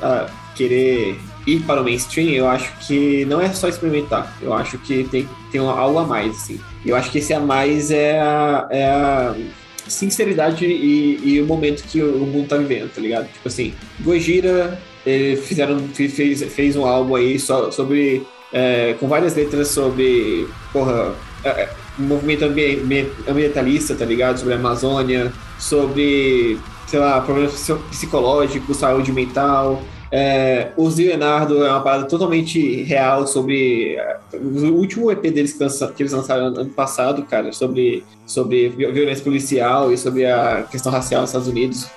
querer 0.55 1.21
ir 1.47 1.61
para 1.65 1.83
o 1.83 1.85
mainstream, 1.85 2.31
eu 2.31 2.49
acho 2.49 2.73
que 2.87 3.27
não 3.27 3.43
é 3.43 3.53
só 3.53 3.69
experimentar. 3.69 4.35
Eu 4.41 4.55
acho 4.55 4.79
que 4.79 5.05
tem, 5.05 5.29
tem 5.53 5.61
algo 5.61 5.99
a 5.99 6.07
mais, 6.07 6.35
assim. 6.35 6.59
Eu 6.87 6.97
acho 6.97 7.11
que 7.11 7.19
esse 7.19 7.35
a 7.35 7.41
mais 7.41 7.91
é 7.91 8.19
a, 8.19 8.67
é 8.71 8.87
a 8.87 9.35
sinceridade 9.91 10.65
e, 10.65 11.21
e, 11.23 11.41
o 11.41 11.47
momento 11.47 11.83
que 11.83 12.03
o 12.03 12.27
mundo 12.27 12.49
tá 12.49 12.57
vivendo, 12.57 12.91
tá 12.95 13.01
ligado? 13.01 13.27
Tipo 13.33 13.49
assim, 13.49 13.75
Gojira 14.01 14.81
fizeram, 15.43 15.81
fez, 15.89 16.43
fez 16.43 16.77
um 16.77 16.87
álbum 16.87 17.17
aí 17.17 17.39
só, 17.39 17.71
sobre. 17.71 18.27
É, 18.53 18.95
com 18.99 19.09
várias 19.09 19.35
letras 19.35 19.69
sobre. 19.69 20.47
Porra. 20.73 21.15
É, 21.45 21.69
movimento 21.99 22.45
ambientalista, 23.29 23.95
tá 23.95 24.05
ligado? 24.05 24.39
Sobre 24.39 24.55
a 24.55 24.57
Amazônia, 24.57 25.33
sobre, 25.59 26.59
sei 26.87 26.99
lá, 26.99 27.21
problemas 27.21 27.71
psicológicos, 27.91 28.79
saúde 28.79 29.13
mental, 29.13 29.83
é, 30.13 30.73
o 30.77 30.89
Leonardo 30.89 31.65
é 31.65 31.71
uma 31.71 31.81
parada 31.81 32.05
totalmente 32.07 32.83
real 32.83 33.27
sobre 33.27 33.95
é, 33.95 34.19
o 34.35 34.75
último 34.75 35.11
EP 35.11 35.23
deles 35.23 35.53
que 35.53 36.03
eles 36.03 36.13
lançaram 36.13 36.47
ano 36.47 36.71
passado, 36.71 37.23
cara, 37.23 37.53
sobre, 37.53 38.05
sobre 38.27 38.69
violência 38.71 39.23
policial 39.23 39.93
e 39.93 39.97
sobre 39.97 40.27
a 40.27 40.67
questão 40.69 40.91
racial 40.91 41.21
nos 41.21 41.31
Estados 41.31 41.47
Unidos. 41.47 41.89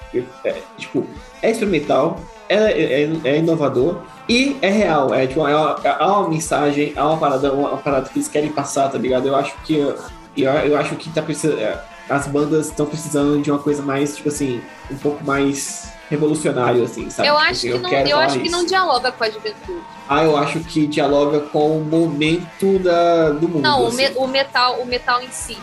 É, 0.46 0.56
tipo, 0.78 1.08
é 1.42 1.50
experimental, 1.50 2.20
é, 2.48 2.56
é, 2.56 3.10
é, 3.24 3.38
inovador 3.40 4.02
e 4.30 4.58
é 4.62 4.70
real. 4.70 5.12
É, 5.12 5.26
tipo, 5.26 5.48
é 5.48 5.56
uma, 5.56 5.80
é 5.84 6.04
uma 6.04 6.30
mensagem, 6.30 6.94
é 6.96 7.02
uma 7.02 7.18
parada, 7.18 7.52
uma 7.52 7.78
parada 7.78 8.10
que 8.10 8.20
eles 8.20 8.28
querem 8.28 8.52
passar, 8.52 8.92
tá 8.92 8.98
ligado? 8.98 9.28
Eu 9.28 9.36
acho 9.36 9.56
que 9.64 9.76
eu, 9.76 9.96
eu 10.38 10.78
acho 10.78 10.96
que 10.98 11.10
tá 11.10 11.22
precisando. 11.24 11.60
É, 11.60 11.82
as 12.10 12.28
bandas 12.28 12.68
estão 12.68 12.86
precisando 12.86 13.42
de 13.42 13.50
uma 13.50 13.60
coisa 13.60 13.82
mais, 13.82 14.18
tipo 14.18 14.28
assim, 14.28 14.62
um 14.92 14.98
pouco 14.98 15.24
mais 15.24 15.93
revolucionário, 16.14 16.84
assim, 16.84 17.10
sabe? 17.10 17.28
Eu 17.28 17.38
acho, 17.38 17.62
que, 17.62 17.78
não, 17.78 17.92
eu 17.92 18.18
acho 18.18 18.40
que 18.40 18.50
não 18.50 18.66
dialoga 18.66 19.12
com 19.12 19.24
a 19.24 19.30
juventude. 19.30 19.82
Ah, 20.08 20.24
eu 20.24 20.36
acho 20.36 20.60
que 20.62 20.86
dialoga 20.86 21.40
com 21.40 21.78
o 21.78 21.84
momento 21.84 22.78
da, 22.80 23.30
do 23.30 23.48
mundo. 23.48 23.62
Não, 23.62 23.88
assim. 23.88 24.14
o, 24.16 24.28
metal, 24.28 24.82
o 24.82 24.86
metal 24.86 25.22
em 25.22 25.32
si, 25.32 25.58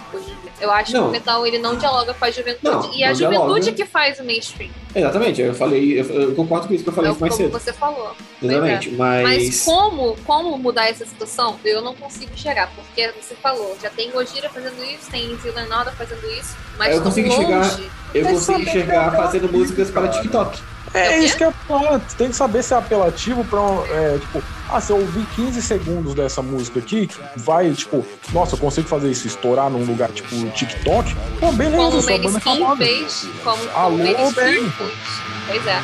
Eu 0.61 0.71
acho 0.71 0.93
não. 0.93 1.03
que 1.03 1.09
o 1.09 1.13
metal 1.13 1.47
ele 1.47 1.59
não 1.59 1.77
dialoga 1.77 2.15
com 2.15 2.25
a 2.25 2.31
juventude. 2.31 2.63
Não, 2.63 2.95
e 2.95 3.05
a 3.05 3.13
juventude 3.13 3.61
dialoga. 3.61 3.73
que 3.73 3.85
faz 3.85 4.19
o 4.19 4.25
mainstream. 4.25 4.71
Exatamente, 4.95 5.41
eu 5.41 5.55
falei, 5.55 6.01
eu, 6.01 6.35
concordo 6.35 6.69
com 6.69 6.75
isso 6.75 6.83
que 6.83 6.91
eu 6.91 6.95
falei 6.95 7.11
é 7.11 7.15
mais 7.15 7.35
como 7.35 7.45
cedo. 7.45 7.53
você 7.53 7.73
falou. 7.73 8.13
Exatamente, 8.43 8.89
é. 8.89 8.93
mas... 8.93 9.23
mas. 9.23 9.65
como, 9.65 10.17
como 10.25 10.59
mudar 10.59 10.89
essa 10.89 11.05
situação, 11.05 11.57
eu 11.65 11.83
não 11.83 11.95
consigo 11.95 12.33
chegar, 12.35 12.71
porque 12.75 13.13
você 13.21 13.35
falou, 13.35 13.77
já 13.81 13.91
tem 13.91 14.11
Gojira 14.11 14.49
fazendo 14.49 14.83
isso, 14.85 15.11
tem 15.11 15.37
Zilanoda 15.37 15.93
fazendo 15.93 16.25
isso, 16.33 16.57
mas 16.79 16.97
eu 16.97 17.03
consigo 17.03 17.29
longe. 17.29 17.43
chegar, 17.43 17.81
eu 18.15 18.27
consigo 18.27 18.65
chegar 18.65 19.17
fazendo 19.17 19.53
músicas 19.53 19.91
para 19.91 20.09
TikTok. 20.09 20.61
É, 20.93 21.19
isso 21.19 21.37
que 21.37 21.49
falo. 21.69 22.01
Tem 22.19 22.29
que 22.31 22.37
saber 22.37 22.63
se 22.63 22.75
é 22.75 22.77
apelativo 22.77 23.45
pra. 23.45 23.61
É, 23.91 24.19
tipo, 24.19 24.43
ah, 24.69 24.81
se 24.81 24.93
eu 24.93 24.97
ouvir 24.97 25.25
15 25.37 25.63
segundos 25.63 26.15
dessa 26.15 26.43
música 26.43 26.81
aqui, 26.81 27.09
vai, 27.37 27.71
tipo, 27.73 28.05
nossa, 28.33 28.55
eu 28.55 28.59
consigo 28.59 28.89
fazer 28.89 29.11
isso 29.11 29.27
estourar 29.27 29.71
num 29.71 29.85
lugar 29.85 30.11
tipo 30.11 30.35
TikTok. 30.51 31.15
Pô, 31.39 31.53
beleza, 31.53 32.19
como 32.19 32.41
sua 32.41 32.55
banda 32.55 32.85
é. 32.85 32.87
Fez, 32.87 33.29
como 33.45 33.71
Alô, 33.75 34.33
bem. 34.33 34.73
Pois 35.47 35.67
é. 35.67 35.83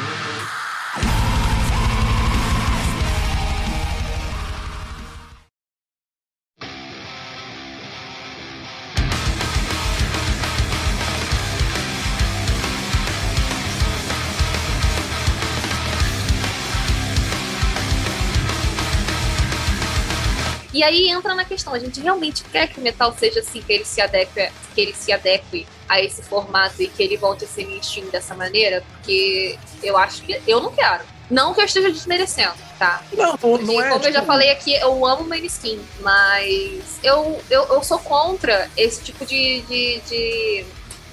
E 20.77 20.83
aí 20.83 21.09
entra 21.09 21.35
na 21.35 21.43
questão, 21.43 21.73
a 21.73 21.79
gente 21.79 22.03
realmente 22.03 22.45
quer 22.45 22.69
que 22.69 22.79
o 22.79 22.83
metal 22.83 23.11
seja 23.19 23.41
assim, 23.41 23.63
que 23.63 23.73
ele 23.73 23.85
se 23.87 23.99
adeque, 23.99 24.53
que 24.75 24.81
ele 24.83 24.93
se 24.93 25.11
adeque 25.11 25.67
a 25.89 26.03
esse 26.03 26.21
formato 26.21 26.83
e 26.83 26.87
que 26.87 27.03
ele 27.03 27.17
volte 27.17 27.47
a 27.47 27.49
ser 27.49 27.67
mainstream 27.67 28.11
dessa 28.11 28.35
maneira, 28.35 28.85
porque 28.93 29.59
eu 29.83 29.97
acho 29.97 30.21
que 30.21 30.39
eu 30.47 30.61
não 30.61 30.71
quero. 30.71 31.03
Não 31.31 31.55
que 31.55 31.63
eu 31.63 31.65
esteja 31.65 31.91
desmerecendo, 31.91 32.53
tá? 32.79 33.03
Não, 33.11 33.39
não, 33.43 33.59
não 33.59 33.83
é. 33.83 33.89
Como 33.89 34.01
tipo... 34.01 34.09
eu 34.09 34.13
já 34.13 34.21
tipo 34.21 34.27
falei 34.27 34.51
aqui, 34.51 34.75
eu 34.75 35.07
amo 35.07 35.25
Maneskin, 35.27 35.81
mas 36.01 37.01
eu, 37.03 37.43
eu, 37.49 37.65
eu 37.69 37.83
sou 37.83 37.99
contra 37.99 38.71
esse 38.77 39.03
tipo 39.03 39.25
de, 39.25 39.63
de, 39.63 40.01
de 40.01 40.67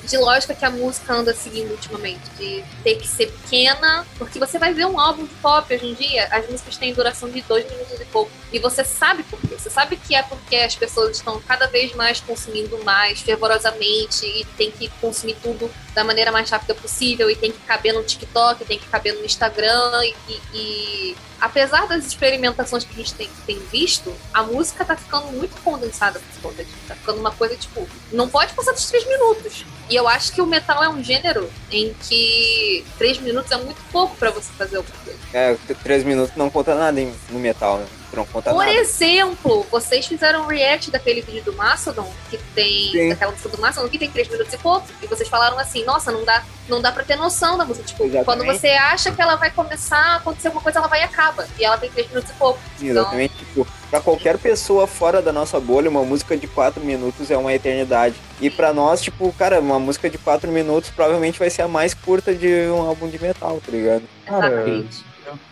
de 0.07 0.17
lógica 0.17 0.53
que 0.53 0.65
a 0.65 0.69
música 0.69 1.13
anda 1.13 1.34
seguindo 1.34 1.71
ultimamente, 1.71 2.30
de 2.38 2.63
ter 2.84 2.95
que 2.95 3.07
ser 3.07 3.31
pequena, 3.31 4.05
porque 4.17 4.39
você 4.39 4.59
vai 4.59 4.73
ver 4.73 4.85
um 4.85 4.99
álbum 4.99 5.25
de 5.25 5.34
pop 5.35 5.73
hoje 5.73 5.85
em 5.85 5.93
dia, 5.93 6.27
as 6.31 6.49
músicas 6.49 6.77
têm 6.77 6.93
duração 6.93 7.30
de 7.30 7.41
dois 7.41 7.69
minutos 7.69 7.99
e 7.99 8.05
pouco, 8.05 8.31
e 8.51 8.59
você 8.59 8.84
sabe 8.84 9.23
por 9.23 9.39
quê, 9.39 9.55
você 9.57 9.69
sabe 9.69 9.95
que 9.95 10.15
é 10.15 10.23
porque 10.23 10.55
as 10.57 10.75
pessoas 10.75 11.17
estão 11.17 11.41
cada 11.41 11.67
vez 11.67 11.95
mais 11.95 12.19
consumindo 12.19 12.84
mais 12.84 13.21
fervorosamente 13.21 14.25
e 14.25 14.45
tem 14.57 14.71
que 14.71 14.89
consumir 15.01 15.38
tudo 15.41 15.71
da 15.93 16.03
maneira 16.03 16.31
mais 16.31 16.49
rápida 16.49 16.75
possível 16.75 17.30
e 17.30 17.35
tem 17.35 17.51
que 17.51 17.59
caber 17.59 17.93
no 17.93 18.03
TikTok, 18.03 18.65
tem 18.65 18.80
que 18.80 18.88
caber 18.88 19.13
no 19.15 19.25
Instagram 19.25 20.03
e, 20.03 20.15
e 20.53 21.17
apesar 21.43 21.88
das 21.88 22.05
experimentações 22.05 22.85
que 22.85 22.93
a 22.93 22.95
gente 22.95 23.13
tem, 23.15 23.30
tem, 23.45 23.59
visto, 23.59 24.15
a 24.34 24.43
música 24.43 24.85
tá 24.85 24.95
ficando 24.95 25.27
muito 25.34 25.61
condensada 25.61 26.17
por 26.17 26.41
conta 26.41 26.63
disso. 26.63 26.77
Tá 26.88 26.95
ficando 26.95 27.19
uma 27.19 27.31
coisa 27.31 27.53
tipo, 27.57 27.85
não 28.13 28.30
pode 28.30 28.53
passar 28.53 28.71
dos 28.71 28.85
três 28.85 29.05
minutos. 29.05 29.65
E 29.93 29.95
eu 29.95 30.07
acho 30.07 30.33
que 30.33 30.41
o 30.41 30.47
metal 30.47 30.83
é 30.83 30.89
um 30.89 31.03
gênero 31.03 31.47
em 31.71 31.93
que 31.93 32.83
três 32.97 33.19
minutos 33.19 33.51
é 33.51 33.57
muito 33.57 33.79
pouco 33.91 34.15
para 34.15 34.31
você 34.31 34.51
fazer 34.53 34.77
alguma 34.77 34.97
coisa. 35.05 35.19
É, 35.31 35.55
três 35.83 36.03
minutos 36.03 36.35
não 36.35 36.49
conta 36.49 36.73
nada 36.73 36.99
no 37.29 37.37
metal, 37.37 37.77
né? 37.77 37.85
Por 38.14 38.65
nada. 38.65 38.73
exemplo, 38.73 39.65
vocês 39.72 40.06
fizeram 40.06 40.44
um 40.44 40.48
react 40.48 40.91
daquele 40.91 41.22
vídeo 41.22 41.44
do 41.44 41.53
Mastodon, 41.53 42.11
que 42.30 42.38
tem. 42.56 42.91
Sim. 42.91 43.10
daquela 43.10 43.31
música 43.31 43.49
do 43.49 43.60
Mastodon, 43.60 43.90
que 43.90 43.98
tem 43.98 44.10
três 44.10 44.27
minutos 44.27 44.53
e 44.53 44.57
pouco, 44.57 44.88
e 45.02 45.07
vocês 45.07 45.27
falaram 45.27 45.57
assim, 45.57 45.84
nossa, 45.84 46.11
não 46.11 46.23
dá, 46.23 46.44
não 46.69 46.81
dá 46.81 46.91
pra 46.91 47.03
ter 47.03 47.15
noção 47.15 47.57
da 47.57 47.65
música. 47.65 47.85
Tipo, 47.85 48.03
Exatamente. 48.03 48.26
quando 48.26 48.45
você 48.45 48.68
acha 48.69 49.11
que 49.11 49.22
ela 49.22 49.35
vai 49.35 49.52
começar 49.52 49.98
a 49.98 50.15
acontecer 50.18 50.48
alguma 50.48 50.64
coisa, 50.64 50.80
ela 50.80 50.88
vai 50.88 51.02
e 51.02 51.03
acaba. 51.03 51.48
E 51.57 51.65
ela 51.65 51.77
tem 51.77 51.90
três 51.90 52.07
minutos 52.07 52.30
e 52.30 52.34
pouco. 52.34 52.60
Exatamente, 52.81 53.34
então... 53.34 53.64
tipo, 53.64 53.68
pra 53.90 53.99
qualquer 53.99 54.38
pessoa 54.38 54.88
fora 54.88 55.22
da 55.22 55.31
nossa 55.31 55.60
bolha, 55.60 55.90
uma 55.90 56.03
música 56.03 56.38
de 56.38 56.48
quatro 56.48 56.84
minutos 56.84 57.31
é 57.31 57.38
uma 57.38 57.53
eternidade. 57.53 58.15
E 58.40 58.49
pra 58.49 58.73
nós, 58.73 59.02
tipo, 59.02 59.31
cara, 59.34 59.60
uma 59.60 59.80
música 59.80 60.10
de 60.10 60.18
quatro 60.18 60.52
minutos 60.52 60.90
provavelmente 60.90 61.40
vai 61.40 61.49
ser 61.49 61.61
a 61.61 61.68
mais 61.68 61.94
curta 61.94 62.34
de 62.34 62.48
um 62.69 62.81
álbum 62.81 63.10
de 63.10 63.22
metal, 63.22 63.61
tá 63.65 63.72
ligado? 63.72 64.03
Cara, 64.26 64.65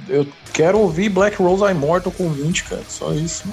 eu 0.07 0.27
quero 0.53 0.79
ouvir 0.79 1.09
Black 1.09 1.37
Rose 1.41 1.63
Immortal 1.63 2.11
com 2.11 2.29
20, 2.29 2.63
cara. 2.65 2.81
Só 2.87 3.13
isso. 3.13 3.43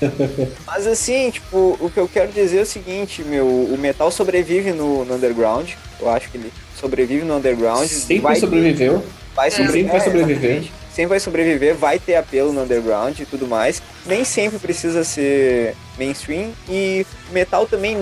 Mas 0.66 0.86
assim, 0.86 1.30
tipo, 1.30 1.76
o 1.80 1.90
que 1.90 1.98
eu 1.98 2.08
quero 2.08 2.32
dizer 2.32 2.58
é 2.58 2.62
o 2.62 2.66
seguinte, 2.66 3.22
meu, 3.22 3.46
o 3.46 3.76
metal 3.78 4.10
sobrevive 4.10 4.72
no, 4.72 5.04
no 5.04 5.14
underground. 5.14 5.70
Eu 6.00 6.10
acho 6.10 6.30
que 6.30 6.36
ele 6.36 6.52
sobrevive 6.78 7.24
no 7.24 7.36
underground. 7.36 7.86
Sempre 7.86 8.18
vai 8.20 8.36
sobreviveu. 8.36 9.04
Vai 9.34 9.50
Sempre 9.50 9.84
vai 9.84 10.00
sobreviver. 10.00 10.50
exatamente. 10.50 10.80
Sempre 10.92 11.10
vai 11.10 11.20
sobreviver, 11.20 11.74
vai 11.76 11.98
ter 12.00 12.16
apelo 12.16 12.52
no 12.52 12.62
underground 12.62 13.18
e 13.20 13.24
tudo 13.24 13.46
mais. 13.46 13.80
Nem 14.04 14.24
sempre 14.24 14.58
precisa 14.58 15.04
ser 15.04 15.76
mainstream. 15.96 16.50
E 16.68 17.06
metal 17.30 17.64
também, 17.64 17.96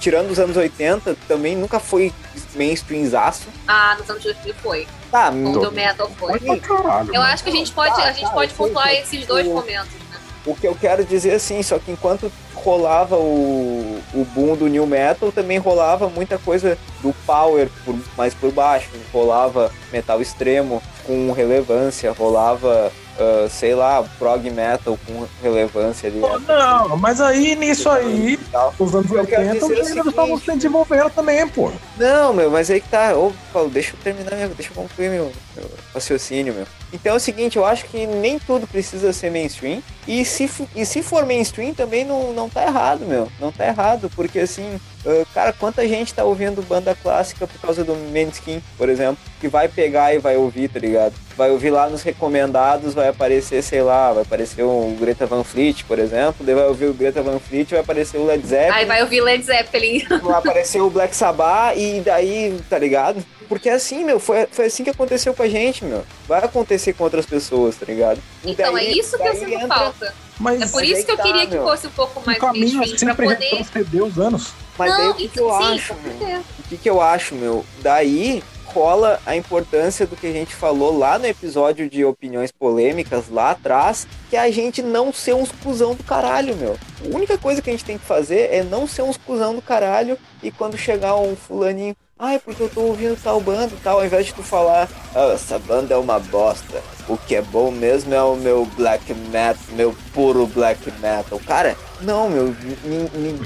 tirando 0.00 0.30
os 0.30 0.38
anos 0.38 0.56
80, 0.56 1.16
também 1.26 1.56
nunca 1.56 1.80
foi 1.80 2.12
mainstreamzaço. 2.54 3.46
Ah, 3.66 3.96
nos 3.98 4.08
anos 4.10 4.22
2000 4.22 4.54
foi. 4.62 4.86
Tá, 5.10 5.30
o 5.30 5.70
metal 5.72 6.10
foi. 6.16 6.38
Caralho. 6.60 7.08
Eu 7.14 7.20
mano. 7.20 7.32
acho 7.32 7.42
que 7.44 7.50
a 7.50 7.52
gente 7.52 7.72
pode, 7.72 7.94
Tá, 7.94 8.04
a 8.04 8.12
gente 8.12 8.26
tá, 8.26 8.32
pode 8.32 8.52
pontuar 8.54 8.88
sei. 8.88 9.00
esses 9.00 9.26
dois 9.26 9.46
O- 9.46 9.54
momentos. 9.54 9.92
Né? 10.10 10.18
O 10.44 10.54
que 10.54 10.66
eu 10.66 10.74
quero 10.74 11.04
dizer 11.04 11.34
assim, 11.34 11.62
só 11.62 11.78
que 11.78 11.90
enquanto 11.90 12.30
rolava 12.54 13.16
o, 13.16 14.00
o 14.14 14.24
boom 14.34 14.56
do 14.56 14.66
new 14.68 14.86
metal, 14.86 15.30
também 15.32 15.58
rolava 15.58 16.08
muita 16.08 16.38
coisa 16.38 16.76
do 17.02 17.12
power 17.26 17.68
por, 17.84 17.96
mais 18.16 18.34
por 18.34 18.50
baixo. 18.52 18.88
Rolava 19.12 19.72
metal 19.92 20.20
extremo 20.20 20.82
com 21.04 21.32
relevância, 21.32 22.12
rolava, 22.12 22.92
ah, 23.18 23.48
sei 23.48 23.74
lá, 23.74 24.04
prog 24.18 24.50
metal 24.50 24.98
com 25.06 25.26
relevância 25.42 26.08
ali. 26.08 26.20
Pô, 26.20 26.38
Não, 26.40 26.96
mas 26.96 27.20
aí 27.20 27.56
nisso 27.56 27.88
aí, 27.88 28.38
os 28.78 28.94
anos 28.94 29.10
Eu 29.10 29.26
quero 29.26 29.42
80, 29.42 29.66
os 29.66 29.76
gêneros 29.88 30.06
estavam 30.06 30.38
se 30.38 30.52
desenvolvendo 30.52 31.10
também, 31.10 31.46
pô. 31.48 31.70
Não, 31.96 32.32
meu, 32.32 32.50
mas 32.50 32.70
aí 32.70 32.80
que 32.80 32.88
tá. 32.88 33.16
Ô, 33.16 33.32
Paulo, 33.52 33.70
deixa 33.70 33.94
eu 33.94 33.98
terminar, 34.02 34.36
meu, 34.36 34.48
deixa 34.50 34.70
eu 34.70 34.74
concluir 34.74 35.10
meu, 35.10 35.32
meu 35.56 35.70
raciocínio, 35.94 36.54
meu. 36.54 36.66
Então 36.92 37.14
é 37.14 37.16
o 37.16 37.20
seguinte, 37.20 37.56
eu 37.56 37.64
acho 37.64 37.86
que 37.86 38.06
nem 38.06 38.38
tudo 38.38 38.66
precisa 38.66 39.12
ser 39.12 39.30
mainstream. 39.30 39.82
E 40.06 40.24
se, 40.24 40.48
e 40.74 40.86
se 40.86 41.02
for 41.02 41.26
mainstream 41.26 41.74
também 41.74 42.04
não, 42.04 42.32
não 42.32 42.48
tá 42.48 42.62
errado, 42.62 43.04
meu. 43.06 43.28
Não 43.40 43.50
tá 43.50 43.66
errado, 43.66 44.10
porque 44.14 44.40
assim, 44.40 44.80
ah, 45.04 45.24
cara, 45.32 45.52
quanta 45.52 45.86
gente 45.86 46.12
tá 46.12 46.24
ouvindo 46.24 46.62
banda 46.62 46.94
clássica 46.94 47.46
por 47.46 47.60
causa 47.60 47.84
do 47.84 47.94
Manskin, 47.94 48.62
por 48.76 48.88
exemplo, 48.88 49.18
que 49.40 49.48
vai 49.48 49.68
pegar 49.68 50.14
e 50.14 50.18
vai 50.18 50.36
ouvir, 50.36 50.68
tá 50.68 50.78
ligado? 50.78 51.14
Vai 51.36 51.50
ouvir 51.50 51.70
lá 51.70 51.88
nos 51.88 52.02
recomendados, 52.02 52.94
vai 52.94 53.08
aparecer, 53.08 53.62
sei 53.62 53.82
lá, 53.82 54.12
vai 54.12 54.22
aparecer 54.22 54.62
o 54.62 54.96
Greta 54.98 55.26
Van 55.26 55.44
Fleet, 55.44 55.84
por 55.84 55.98
exemplo, 55.98 56.44
daí 56.44 56.54
vai 56.54 56.66
ouvir 56.66 56.86
o 56.86 56.94
Greta 56.94 57.22
Van 57.22 57.38
Fleet, 57.38 57.70
vai 57.70 57.80
aparecer 57.80 58.18
o 58.18 58.24
Led 58.24 58.46
Zeppelin 58.46 58.72
Aí 58.72 58.84
vai 58.84 59.02
ouvir 59.02 59.20
Led 59.20 59.44
Zeppelin. 59.44 60.04
vai 60.22 60.38
aparecer 60.38 60.80
o 60.80 60.90
Black 60.90 61.14
Sabbath 61.14 61.76
e 61.76 62.00
daí, 62.00 62.58
tá 62.68 62.78
ligado? 62.78 63.24
Porque 63.46 63.68
assim, 63.68 64.04
meu, 64.04 64.18
foi, 64.20 64.46
foi 64.50 64.66
assim 64.66 64.84
que 64.84 64.90
aconteceu 64.90 65.32
com 65.34 65.42
a 65.42 65.48
gente, 65.48 65.84
meu. 65.84 66.04
Vai 66.28 66.44
acontecer 66.44 66.92
com 66.92 67.04
outras 67.04 67.24
pessoas, 67.26 67.76
tá 67.76 67.86
ligado? 67.86 68.20
Então 68.44 68.72
daí- 68.74 68.86
é 68.88 68.90
isso 68.98 69.16
que 69.16 69.22
eu 69.22 69.32
daí 69.32 69.38
sinto 69.38 69.52
entra- 69.52 69.68
falta. 69.76 70.14
Mas 70.38 70.60
É 70.60 70.66
por 70.66 70.84
isso 70.84 71.04
que 71.06 71.10
eu 71.12 71.16
tá, 71.16 71.22
queria 71.22 71.46
que 71.46 71.54
meu. 71.54 71.62
fosse 71.64 71.86
um 71.86 71.90
pouco 71.90 72.20
o 72.20 72.26
mais 72.26 72.38
caminho 72.38 72.82
é 72.82 72.86
sempre 72.98 73.26
poder... 73.26 73.44
retroceder 73.48 74.04
os 74.04 74.18
anos. 74.18 74.52
Mas 74.78 74.92
daí 74.94 75.04
Não, 75.04 75.10
o 75.12 75.14
que, 75.14 75.22
isso 75.24 75.32
que 75.32 75.40
eu 75.40 75.50
sim, 75.50 75.74
acho, 75.74 75.94
meu? 75.94 76.40
O 76.40 76.62
que, 76.68 76.76
que 76.76 76.90
eu 76.90 77.00
acho, 77.00 77.34
meu? 77.34 77.64
Daí 77.80 78.42
rola 78.66 79.18
a 79.24 79.34
importância 79.34 80.06
do 80.06 80.14
que 80.14 80.26
a 80.26 80.32
gente 80.32 80.54
falou 80.54 80.98
lá 80.98 81.18
no 81.18 81.24
episódio 81.24 81.88
de 81.88 82.04
opiniões 82.04 82.52
polêmicas 82.52 83.30
lá 83.30 83.52
atrás, 83.52 84.06
que 84.28 84.36
é 84.36 84.40
a 84.40 84.50
gente 84.50 84.82
não 84.82 85.10
ser 85.10 85.34
uns 85.34 85.50
cuzão 85.50 85.94
do 85.94 86.04
caralho, 86.04 86.54
meu. 86.56 86.76
A 87.02 87.16
única 87.16 87.38
coisa 87.38 87.62
que 87.62 87.70
a 87.70 87.72
gente 87.72 87.86
tem 87.86 87.96
que 87.96 88.04
fazer 88.04 88.52
é 88.52 88.62
não 88.62 88.86
ser 88.86 89.00
uns 89.00 89.16
cuzão 89.16 89.54
do 89.54 89.62
caralho 89.62 90.18
e 90.42 90.50
quando 90.50 90.76
chegar 90.76 91.16
um 91.16 91.34
fulaninho, 91.34 91.96
ai, 92.18 92.38
porque 92.38 92.62
eu 92.62 92.68
tô 92.68 92.80
ouvindo 92.82 93.16
tal 93.22 93.40
banda 93.40 93.72
e 93.74 93.82
tal, 93.82 93.98
ao 93.98 94.06
invés 94.06 94.26
de 94.26 94.34
tu 94.34 94.42
falar, 94.42 94.88
"Ah, 95.14 95.32
essa 95.34 95.58
banda 95.58 95.94
é 95.94 95.96
uma 95.98 96.18
bosta. 96.18 96.82
O 97.08 97.16
que 97.16 97.36
é 97.36 97.42
bom 97.42 97.70
mesmo 97.70 98.12
é 98.14 98.22
o 98.22 98.34
meu 98.36 98.64
black 98.76 99.12
metal, 99.14 99.62
meu 99.70 99.94
puro 100.12 100.46
black 100.46 100.90
metal. 101.00 101.40
Cara, 101.46 101.76
não, 102.00 102.28
meu, 102.28 102.46
nin- 102.84 103.08
nin- 103.14 103.40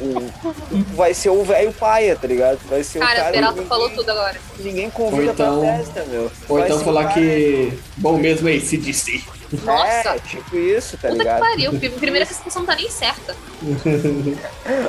o- 0.00 0.04
o- 0.74 0.84
vai 0.96 1.14
ser 1.14 1.28
o 1.28 1.44
velho 1.44 1.72
paia, 1.72 2.16
tá 2.16 2.26
ligado? 2.26 2.58
Vai 2.68 2.82
ser 2.82 2.98
o 2.98 3.02
Cara, 3.02 3.14
cara 3.16 3.28
o 3.28 3.32
Peralta 3.32 3.54
ninguém- 3.54 3.68
falou 3.68 3.90
tudo 3.90 4.10
agora. 4.10 4.36
Ninguém 4.58 4.90
convida 4.90 5.22
Ou 5.26 5.32
então- 5.32 5.60
pra 5.60 5.76
festa, 5.76 6.04
meu. 6.06 6.30
Ou 6.48 6.58
Vai 6.58 6.66
então 6.68 6.80
falar 6.80 7.02
cara- 7.04 7.14
que 7.14 7.78
bom 7.98 8.16
mesmo 8.18 8.48
é 8.48 8.54
esse 8.56 8.76
DC. 8.76 9.22
Nossa, 9.62 9.86
É, 10.10 10.18
tipo 10.18 10.56
isso, 10.56 10.96
tá 10.96 11.08
puta 11.08 11.12
que 11.12 11.18
ligado? 11.18 11.40
pariu. 11.40 11.70
Primeiro 11.78 12.16
que 12.16 12.22
essa 12.22 12.34
discussão 12.34 12.62
não 12.62 12.66
tá 12.66 12.74
nem 12.76 12.90
certa. 12.90 13.36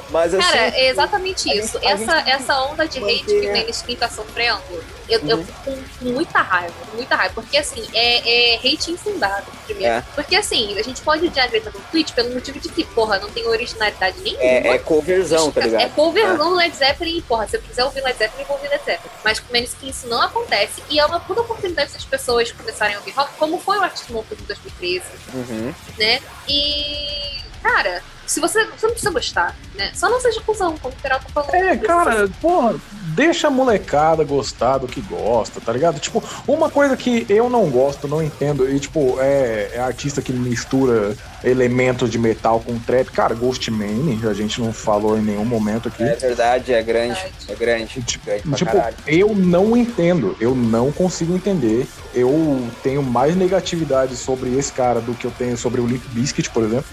Mas 0.10 0.34
assim. 0.34 0.44
Cara, 0.44 0.68
é 0.78 0.90
exatamente 0.90 1.50
isso. 1.58 1.80
gente- 1.80 1.86
essa, 1.88 2.18
gente 2.20 2.30
essa 2.30 2.62
onda 2.64 2.88
de 2.88 3.00
hate 3.00 3.26
que 3.26 3.48
o 3.48 3.52
mainstream 3.52 3.98
tá 3.98 4.10
sofrendo, 4.10 4.62
eu, 5.10 5.19
eu 5.27 5.38
Uhum. 5.38 5.45
fico 5.45 5.61
com, 5.99 6.06
muita 6.11 6.40
raiva, 6.41 6.73
muita 6.94 7.15
raiva. 7.15 7.34
Porque 7.34 7.57
assim, 7.57 7.84
é, 7.94 8.53
é 8.53 8.56
hate 8.57 8.91
infundado, 8.91 9.45
primeiro. 9.65 9.94
É. 9.95 10.02
Porque 10.15 10.36
assim, 10.36 10.77
a 10.77 10.84
gente 10.84 11.02
pode 11.02 11.26
odiar 11.26 11.45
a 11.45 11.49
Greta 11.49 11.69
Van 11.69 11.80
Fleet 11.91 12.11
pelo 12.14 12.34
motivo 12.34 12.60
de 12.60 12.69
que, 12.69 12.84
porra, 12.84 13.19
não 13.19 13.30
tem 13.30 13.48
originalidade 13.48 14.19
nenhuma. 14.22 14.44
é, 14.44 14.68
é 14.68 14.77
conversão, 14.80 15.52
tá 15.52 15.61
É 15.61 15.65
ligado? 15.65 15.91
coverzão 15.94 16.49
do 16.49 16.56
Led 16.56 16.76
Zeppelin, 16.76 17.22
porra. 17.22 17.48
Se 17.48 17.57
eu 17.57 17.61
quiser 17.61 17.84
ouvir 17.84 18.02
Led 18.03 18.18
Zeppelin, 18.18 18.41
eu 18.41 18.48
vou 18.48 18.57
ouvir 18.57 18.69
Led 18.69 18.84
Zeppelin. 18.86 19.11
Mas 19.23 19.40
com 19.40 19.52
menos 19.53 19.73
que 19.73 19.90
isso 19.90 20.07
não 20.07 20.22
acontece. 20.22 20.82
E 20.90 20.99
é 20.99 21.06
uma 21.06 21.19
puta 21.19 21.41
oportunidade 21.41 21.94
das 21.94 22.06
pessoas 22.06 22.52
começarem 22.52 22.95
a 22.95 22.99
ouvir 22.99 23.11
rock, 23.11 23.32
como 23.38 23.60
foi 23.60 23.77
o 23.77 23.82
Arctic 23.84 24.10
Monkeys 24.10 24.40
em 24.41 24.45
2013, 24.45 25.06
Uhum. 25.34 25.73
né? 25.98 26.19
E, 26.48 27.40
cara, 27.61 28.03
se 28.26 28.40
você, 28.40 28.66
você 28.66 28.88
não 28.88 28.94
precisa 28.94 29.12
gostar, 29.12 29.56
né? 29.76 29.92
Só 29.94 30.10
não 30.10 30.20
seja 30.20 30.42
cuzão, 30.42 30.78
como 30.78 30.94
o 30.94 31.02
Peralta 31.02 31.26
falou. 31.34 31.54
É, 31.54 31.78
cara, 31.78 32.30
porra, 32.42 32.76
deixa 33.16 33.48
a 33.48 33.52
molecada 33.52 34.24
gostar 34.24 34.80
do 34.80 34.88
que 34.88 35.02
gosta, 35.02 35.62
tá 35.62 35.72
ligado? 35.72 36.00
Tipo, 36.00 36.24
uma 36.48 36.70
coisa 36.70 36.98
que 36.98 37.26
eu 37.30 37.50
não 37.50 37.70
gosto, 37.70 38.08
não 38.08 38.22
entendo, 38.22 38.70
e 38.70 38.80
tipo, 38.80 39.18
é, 39.20 39.72
é 39.74 39.80
artista 39.80 40.22
que 40.22 40.34
mistura 40.34 41.16
elementos 41.44 42.10
de 42.10 42.18
metal 42.18 42.60
com 42.60 42.78
trap. 42.80 43.12
Cara, 43.12 43.36
Ghostman, 43.36 44.20
a 44.28 44.34
gente 44.34 44.60
não 44.60 44.74
falou 44.74 45.18
em 45.18 45.22
nenhum 45.22 45.46
momento 45.46 45.88
aqui. 45.88 46.04
É 46.04 46.16
verdade, 46.16 46.74
é 46.74 46.82
grande. 46.82 47.20
É 47.48 47.56
grande. 47.56 48.02
Tipo, 48.02 48.26
grande 48.26 48.44
pra 48.66 48.92
tipo, 48.92 49.04
eu 49.08 49.36
não 49.36 49.78
entendo, 49.78 50.36
eu 50.40 50.56
não 50.56 50.92
consigo 50.92 51.36
entender. 51.36 51.88
Eu 52.14 52.68
tenho 52.82 53.04
mais 53.04 53.36
negatividade 53.36 54.16
sobre 54.16 54.58
esse 54.58 54.72
cara 54.72 55.00
do 55.02 55.14
que 55.14 55.26
eu 55.26 55.32
tenho 55.32 55.58
sobre 55.58 55.82
o 55.82 55.86
Limp 55.86 56.04
Bizkit, 56.08 56.50
por 56.50 56.64
exemplo. 56.64 56.86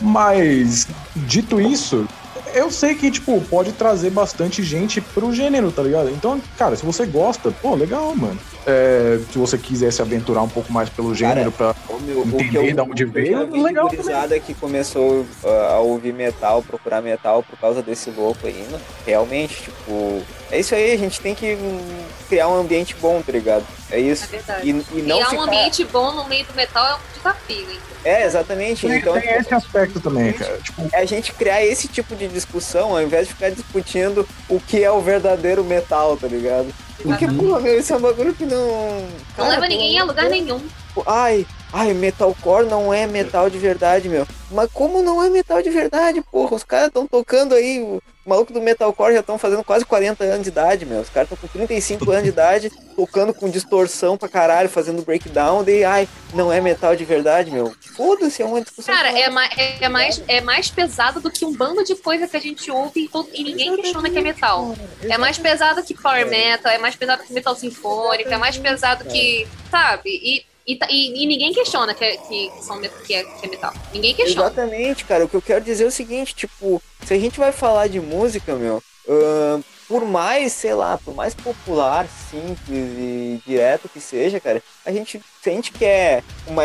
Mas, 0.00 0.86
dito 1.14 1.60
isso, 1.60 2.06
eu 2.54 2.70
sei 2.70 2.94
que, 2.94 3.10
tipo, 3.10 3.40
pode 3.42 3.72
trazer 3.72 4.10
bastante 4.10 4.62
gente 4.62 5.00
pro 5.00 5.32
gênero, 5.32 5.70
tá 5.70 5.82
ligado? 5.82 6.10
Então, 6.10 6.40
cara, 6.56 6.76
se 6.76 6.84
você 6.84 7.06
gosta, 7.06 7.50
pô, 7.50 7.74
legal, 7.74 8.14
mano. 8.14 8.38
É, 8.66 9.20
se 9.30 9.38
você 9.38 9.56
quiser 9.56 9.92
se 9.92 10.02
aventurar 10.02 10.42
um 10.42 10.48
pouco 10.48 10.72
mais 10.72 10.88
pelo 10.88 11.14
gênero 11.14 11.52
o 11.88 12.22
Entender 12.26 12.74
de 12.74 12.80
onde 12.80 13.04
veio, 13.04 13.46
de 13.46 13.60
legal 13.60 13.88
gurizada 13.88 14.38
que 14.40 14.54
começou 14.54 15.24
uh, 15.44 15.48
a 15.70 15.78
ouvir 15.78 16.12
metal, 16.12 16.62
procurar 16.62 17.00
metal 17.00 17.44
por 17.44 17.56
causa 17.58 17.80
desse 17.80 18.10
louco 18.10 18.46
aí, 18.46 18.66
mano. 18.70 18.82
Realmente, 19.06 19.54
tipo. 19.62 20.22
É 20.50 20.58
isso 20.60 20.74
aí, 20.74 20.92
a 20.92 20.96
gente 20.96 21.20
tem 21.20 21.34
que 21.34 21.54
hum, 21.54 22.04
criar 22.28 22.48
um 22.48 22.60
ambiente 22.60 22.94
bom, 23.00 23.22
tá 23.24 23.32
ligado? 23.32 23.64
É 23.90 23.96
É 23.96 24.00
isso. 24.00 24.26
verdade. 24.26 24.68
E, 24.68 24.98
e 24.98 25.02
não 25.02 25.16
Criar 25.16 25.26
um 25.28 25.30
ficar... 25.30 25.42
ambiente 25.42 25.84
bom 25.84 26.12
no 26.12 26.24
meio 26.28 26.44
do 26.44 26.54
metal 26.54 26.86
é 26.86 26.94
um 26.94 26.98
desafio, 27.16 27.70
hein? 27.70 27.78
É, 28.04 28.24
exatamente. 28.24 28.86
Tem, 28.86 28.98
Então, 28.98 29.20
tem 29.20 29.30
esse 29.30 29.54
aspecto 29.54 30.00
também, 30.00 30.32
cara. 30.32 30.58
Tipo, 30.58 30.88
é 30.92 30.98
a 30.98 31.04
gente 31.04 31.32
criar 31.32 31.64
esse 31.64 31.88
tipo 31.88 32.14
de 32.14 32.28
discussão 32.28 32.90
ao 32.90 33.02
invés 33.02 33.26
de 33.26 33.34
ficar 33.34 33.50
discutindo 33.50 34.26
o 34.48 34.60
que 34.60 34.82
é 34.84 34.90
o 34.90 35.00
verdadeiro 35.00 35.64
metal, 35.64 36.16
tá 36.16 36.28
ligado? 36.28 36.72
Porque, 37.02 37.26
porra, 37.28 37.60
meu, 37.60 37.78
esse 37.78 37.92
é 37.92 37.96
um 37.96 38.00
bagulho 38.00 38.34
que 38.34 38.44
não. 38.46 38.56
Não 38.58 39.08
Cara, 39.36 39.48
leva 39.50 39.60
pelo 39.62 39.72
ninguém 39.72 39.98
a 39.98 40.04
lugar 40.04 40.28
nenhum. 40.28 40.60
Ai, 41.06 41.46
ai, 41.72 41.92
metalcore 41.94 42.66
não 42.66 42.92
é 42.92 43.06
metal 43.06 43.50
de 43.50 43.58
verdade, 43.58 44.08
meu. 44.08 44.26
Mas 44.50 44.70
como 44.72 45.02
não 45.02 45.22
é 45.22 45.28
metal 45.28 45.60
de 45.62 45.70
verdade, 45.70 46.22
porra? 46.30 46.54
Os 46.54 46.62
caras 46.62 46.88
estão 46.88 47.06
tocando 47.06 47.54
aí, 47.54 47.80
o 47.80 48.00
maluco 48.24 48.52
do 48.52 48.60
metalcore 48.62 49.12
já 49.14 49.20
estão 49.20 49.36
fazendo 49.38 49.64
quase 49.64 49.84
40 49.84 50.22
anos 50.24 50.42
de 50.44 50.48
idade, 50.50 50.86
meu. 50.86 51.00
Os 51.00 51.08
caras 51.10 51.30
estão 51.30 51.36
com 51.48 51.52
35 51.58 52.08
anos 52.12 52.22
de 52.22 52.28
idade, 52.28 52.70
tocando 52.94 53.34
com 53.34 53.50
distorção 53.50 54.16
pra 54.16 54.28
caralho, 54.28 54.68
fazendo 54.68 55.02
breakdown, 55.04 55.64
daí, 55.64 55.82
ai, 55.84 56.08
não 56.32 56.52
é 56.52 56.60
metal 56.60 56.94
de 56.94 57.04
verdade, 57.04 57.50
meu. 57.50 57.74
Foda-se, 57.96 58.40
é 58.40 58.44
uma 58.46 58.60
discussão. 58.60 58.94
Cara, 58.94 59.10
é, 59.18 59.28
ma- 59.28 59.46
é, 59.56 59.84
é 59.84 59.88
mais, 59.88 60.22
é 60.28 60.40
mais 60.40 60.70
pesado 60.70 61.18
do 61.20 61.30
que 61.30 61.44
um 61.44 61.52
bando 61.52 61.82
de 61.84 61.96
coisa 61.96 62.28
que 62.28 62.36
a 62.36 62.40
gente 62.40 62.70
ouve 62.70 63.00
e, 63.04 63.08
todo- 63.08 63.28
e 63.34 63.42
ninguém 63.42 63.74
questiona 63.76 64.08
que 64.08 64.16
é 64.18 64.22
metal. 64.22 64.76
É 65.02 65.18
mais 65.18 65.36
pesado 65.38 65.82
que 65.82 65.92
power 65.94 66.26
metal, 66.28 66.70
é 66.70 66.78
mais 66.78 66.94
pesado 66.94 67.24
que 67.24 67.32
metal 67.32 67.56
sinfônico, 67.56 68.32
é 68.32 68.36
mais 68.38 68.56
pesado 68.56 69.04
que. 69.06 69.46
Sabe? 69.70 70.02
E, 70.10 70.45
e, 70.66 70.76
tá- 70.76 70.88
e- 70.90 71.22
e 71.22 71.26
ninguém 71.26 71.52
questiona 71.52 71.94
que 71.94 72.04
é, 72.04 72.16
que, 72.16 72.50
são, 72.60 72.80
que, 72.80 73.14
é, 73.14 73.24
que 73.24 73.46
é 73.46 73.48
metal. 73.48 73.72
Ninguém 73.92 74.14
questiona. 74.14 74.48
Exatamente, 74.48 75.04
cara. 75.04 75.24
O 75.24 75.28
que 75.28 75.36
eu 75.36 75.42
quero 75.42 75.64
dizer 75.64 75.84
é 75.84 75.86
o 75.88 75.90
seguinte, 75.92 76.34
tipo, 76.34 76.82
se 77.04 77.14
a 77.14 77.18
gente 77.18 77.38
vai 77.38 77.52
falar 77.52 77.88
de 77.88 78.00
música, 78.00 78.54
meu, 78.54 78.82
ahn, 79.08 79.60
por 79.88 80.04
mais, 80.04 80.52
sei 80.52 80.74
lá, 80.74 80.98
por 80.98 81.14
mais 81.14 81.32
popular, 81.34 82.08
simples 82.30 82.58
e 82.68 83.40
direto 83.46 83.88
que 83.88 84.00
seja, 84.00 84.40
cara, 84.40 84.60
a 84.84 84.90
gente, 84.90 85.20
se 85.40 85.48
a 85.48 85.52
gente 85.52 85.70
quer 85.70 86.24
uma, 86.48 86.64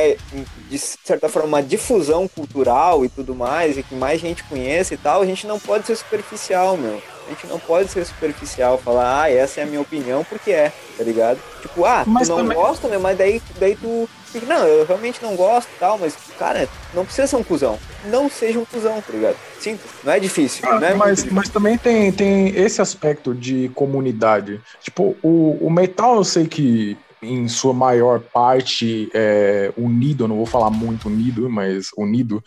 de 0.67 0.77
certa 0.79 1.29
forma, 1.29 1.47
uma 1.47 1.61
difusão 1.63 2.27
cultural 2.27 3.05
e 3.05 3.09
tudo 3.09 3.35
mais, 3.35 3.77
e 3.77 3.83
que 3.83 3.93
mais 3.93 4.19
gente 4.19 4.43
conheça 4.45 4.95
e 4.95 4.97
tal, 4.97 5.21
a 5.21 5.25
gente 5.27 5.45
não 5.45 5.59
pode 5.59 5.85
ser 5.85 5.95
superficial, 5.95 6.75
meu. 6.75 6.99
A 7.27 7.30
gente 7.30 7.48
não 7.48 7.60
pode 7.60 7.89
ser 7.89 8.06
superficial, 8.06 8.77
falar, 8.77 9.23
ah, 9.23 9.31
essa 9.31 9.61
é 9.61 9.64
a 9.64 9.65
minha 9.65 9.80
opinião, 9.81 10.23
porque 10.23 10.52
é, 10.52 10.72
tá 10.98 11.03
ligado? 11.03 11.39
Tipo, 11.61 11.85
ah, 11.85 12.03
Mas 12.06 12.27
tu 12.27 12.31
não 12.31 12.38
também- 12.43 12.57
gosta, 12.57 12.88
meu, 12.88 12.99
mas 12.99 13.18
daí, 13.18 13.41
daí 13.60 13.76
tu 13.76 14.10
não, 14.48 14.65
eu 14.65 14.85
realmente 14.85 15.22
não 15.22 15.35
gosto 15.35 15.69
e 15.76 15.80
tal, 15.80 15.98
mas, 15.98 16.15
cara, 16.39 16.68
não 16.93 17.03
precisa 17.06 17.27
ser 17.27 17.35
um 17.35 17.43
cuzão. 17.43 17.77
Não 18.06 18.30
seja 18.30 18.60
um 18.60 18.65
cuzão, 18.65 19.02
tá 19.02 19.11
ligado? 19.14 19.35
Sinto, 19.60 19.81
não 20.03 20.14
é 20.14 20.19
difícil, 20.19 20.68
Ah, 20.68 20.80
não 20.80 20.88
é 20.88 20.93
mas, 20.93 21.19
muito 21.22 21.34
mas 21.35 21.49
também 21.49 21.77
tem, 21.77 22.11
tem 22.11 22.48
esse 22.56 22.81
aspecto 22.81 23.34
de 23.35 23.69
comunidade. 23.76 24.60
Tipo, 24.81 25.15
o, 25.22 25.57
o 25.61 25.69
metal 25.69 26.15
eu 26.15 26.23
sei 26.23 26.48
que 26.48 26.98
em 27.22 27.48
sua 27.48 27.73
maior 27.73 28.19
parte 28.19 29.10
é 29.14 29.72
unido, 29.77 30.23
eu 30.23 30.27
não 30.30 30.38
vou 30.38 30.45
falar 30.45 30.69
muito 30.72 31.07
unido, 31.07 31.49
mas 31.49 31.89
unido. 31.95 32.43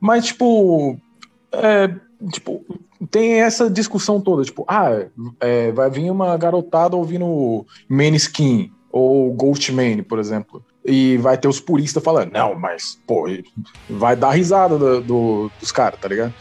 Mas, 0.00 0.26
tipo, 0.26 0.98
é, 1.52 1.88
tipo, 2.32 2.62
tem 3.10 3.40
essa 3.40 3.70
discussão 3.70 4.20
toda, 4.20 4.42
tipo, 4.44 4.64
ah, 4.68 4.90
é, 5.40 5.70
vai 5.72 5.88
vir 5.90 6.10
uma 6.10 6.36
garotada 6.36 6.96
ouvindo 6.96 7.64
Maneskin 7.88 8.72
ou 8.90 9.32
Ghostman, 9.32 10.02
por 10.02 10.18
exemplo. 10.18 10.64
E 10.84 11.16
vai 11.18 11.36
ter 11.36 11.46
os 11.48 11.60
puristas 11.60 12.02
falando, 12.02 12.32
não, 12.32 12.54
mas, 12.54 12.98
pô, 13.06 13.26
vai 13.88 14.16
dar 14.16 14.30
risada 14.30 14.78
do- 14.78 15.00
do- 15.00 15.50
dos 15.60 15.70
caras, 15.70 16.00
tá 16.00 16.08
ligado? 16.08 16.32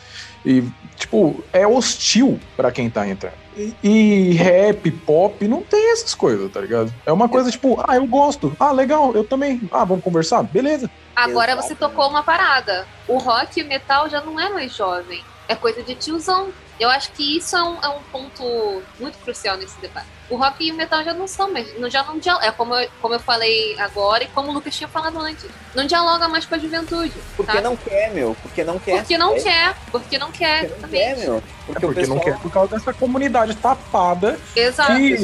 E, 0.46 0.64
tipo, 0.96 1.44
é 1.52 1.68
hostil 1.68 2.40
pra 2.56 2.72
quem 2.72 2.90
tá 2.90 3.06
entrando. 3.08 3.34
E, 3.58 3.76
e 3.84 4.32
rap, 4.36 4.90
pop, 4.92 5.46
não 5.46 5.62
tem 5.62 5.92
essas 5.92 6.16
coisas, 6.16 6.50
tá 6.50 6.62
ligado? 6.62 6.94
É 7.06 7.12
uma 7.12 7.28
coisa 7.28 7.52
tipo, 7.52 7.78
ah, 7.86 7.98
eu 7.98 8.08
gosto. 8.08 8.56
Ah, 8.58 8.72
legal, 8.72 9.14
eu 9.14 9.26
também. 9.26 9.60
Ah, 9.70 9.84
vamos 9.84 10.02
conversar? 10.04 10.44
Beleza. 10.44 10.90
Agora 11.14 11.52
Exato. 11.52 11.68
você 11.68 11.76
tocou 11.76 12.08
uma 12.10 12.24
parada. 12.24 12.88
O 13.06 13.18
rock 13.18 13.60
e 13.60 13.64
metal 13.66 14.10
já 14.10 14.22
não 14.22 14.40
é 14.40 14.50
mais 14.50 14.74
jovem. 14.74 15.22
É 15.50 15.56
coisa 15.56 15.82
de 15.82 15.96
tiozão. 15.96 16.50
Eu 16.80 16.90
acho 16.90 17.12
que 17.12 17.38
isso 17.38 17.58
é 17.58 17.64
um, 17.64 17.78
é 17.82 17.90
um 17.90 18.00
ponto 18.12 18.82
muito 19.00 19.18
crucial 19.18 19.58
nesse 19.58 19.78
debate. 19.82 20.06
O 20.30 20.36
rock 20.38 20.64
e 20.64 20.72
o 20.72 20.76
metal 20.76 21.04
já 21.04 21.12
não 21.12 21.28
são 21.28 21.50
não- 21.78 21.90
Já 21.90 22.04
não 22.04 22.20
dia- 22.20 22.38
É 22.42 22.52
como 22.52 22.76
eu, 22.76 22.88
como 23.02 23.16
eu 23.16 23.20
falei 23.20 23.76
agora 23.80 24.24
e 24.24 24.28
como 24.28 24.50
o 24.52 24.54
Lucas 24.54 24.76
tinha 24.76 24.88
falado 24.88 25.18
antes. 25.20 25.44
Não 25.74 25.86
dialoga 25.88 26.28
mais 26.28 26.46
com 26.46 26.54
a 26.54 26.58
juventude. 26.60 27.12
Porque 27.36 27.52
tá? 27.52 27.62
não 27.62 27.76
quer, 27.76 28.12
meu. 28.14 28.38
Porque 28.44 28.64
não 28.64 28.78
quer. 28.78 28.98
Porque 29.00 29.18
não 29.18 29.36
é, 29.36 29.40
quer. 29.42 29.76
Porque 29.92 30.18
não 30.18 30.32
quer. 30.32 30.64
Porque 30.66 30.66
não 30.68 30.88
quer, 30.88 31.08
Exatamente. 31.08 31.20
meu. 31.22 31.38
É 31.38 31.42
Porque, 31.42 31.64
porque 31.66 31.86
o 31.86 31.94
pessoal 31.96 32.16
não 32.18 32.24
quer 32.24 32.38
por 32.40 32.52
causa 32.52 32.78
dessa 32.78 32.94
comunidade 32.94 33.56
tapada 33.56 34.40
Exato. 34.56 34.94
que 34.94 35.18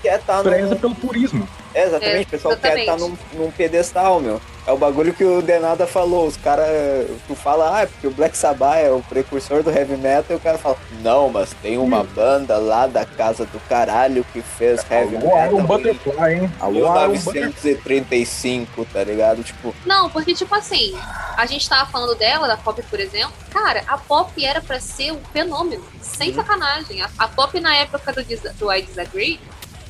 quer 0.00 0.20
estar 0.20 0.42
preza 0.44 0.74
num... 0.74 0.80
pelo 0.80 0.94
purismo. 0.94 1.48
É, 1.74 1.84
exatamente, 1.86 2.18
É, 2.18 2.22
o 2.22 2.26
pessoal 2.30 2.56
quer 2.56 2.78
estar 2.78 2.96
num, 2.98 3.06
exatamente. 3.08 3.36
num 3.36 3.50
pedestal, 3.50 4.20
meu. 4.20 4.40
É 4.64 4.70
o 4.70 4.76
bagulho 4.76 5.12
que 5.12 5.24
o 5.24 5.42
Denada 5.42 5.88
falou. 5.88 6.26
Os 6.26 6.36
caras, 6.36 6.66
tu 7.26 7.34
fala, 7.34 7.76
ah, 7.78 7.82
é 7.82 7.86
porque 7.86 8.06
o 8.06 8.12
Black 8.12 8.36
Sabbath 8.36 8.76
é 8.78 8.90
o 8.92 9.02
precursor 9.02 9.62
do 9.62 9.70
heavy 9.70 9.96
metal, 9.96 10.26
e 10.30 10.34
o 10.34 10.40
cara 10.40 10.56
fala, 10.56 10.76
não, 11.00 11.28
mas 11.28 11.52
tem 11.60 11.76
uma 11.78 12.04
banda 12.04 12.58
lá 12.58 12.86
da 12.86 13.04
casa 13.04 13.44
do 13.44 13.58
caralho 13.68 14.24
que 14.32 14.40
fez 14.40 14.80
heavy 14.88 15.16
Alô, 15.16 15.26
Iron 15.26 15.36
metal 15.36 15.58
em 15.58 15.66
Butterfly, 15.66 16.34
hein? 16.34 16.52
Alô, 16.60 16.78
Iron 16.78 16.92
Butterfly. 17.18 17.40
1935, 17.40 18.84
tá 18.92 19.02
ligado? 19.02 19.42
Tipo, 19.42 19.74
Não, 19.84 20.08
porque, 20.10 20.32
tipo 20.34 20.54
assim, 20.54 20.94
a 21.36 21.44
gente 21.46 21.68
tava 21.68 21.90
falando 21.90 22.14
dela, 22.16 22.46
da 22.46 22.56
pop, 22.56 22.80
por 22.82 23.00
exemplo. 23.00 23.32
Cara, 23.50 23.82
a 23.88 23.98
pop 23.98 24.44
era 24.44 24.60
pra 24.60 24.78
ser 24.80 25.12
um 25.12 25.18
fenômeno. 25.32 25.84
Sem 26.00 26.28
Uhum. 26.30 26.36
sacanagem. 26.36 27.02
A, 27.02 27.08
a 27.18 27.26
pop 27.28 27.58
na 27.58 27.74
época 27.74 28.12
do, 28.12 28.22
do 28.58 28.72
I 28.72 28.82
Disagree, 28.82 29.40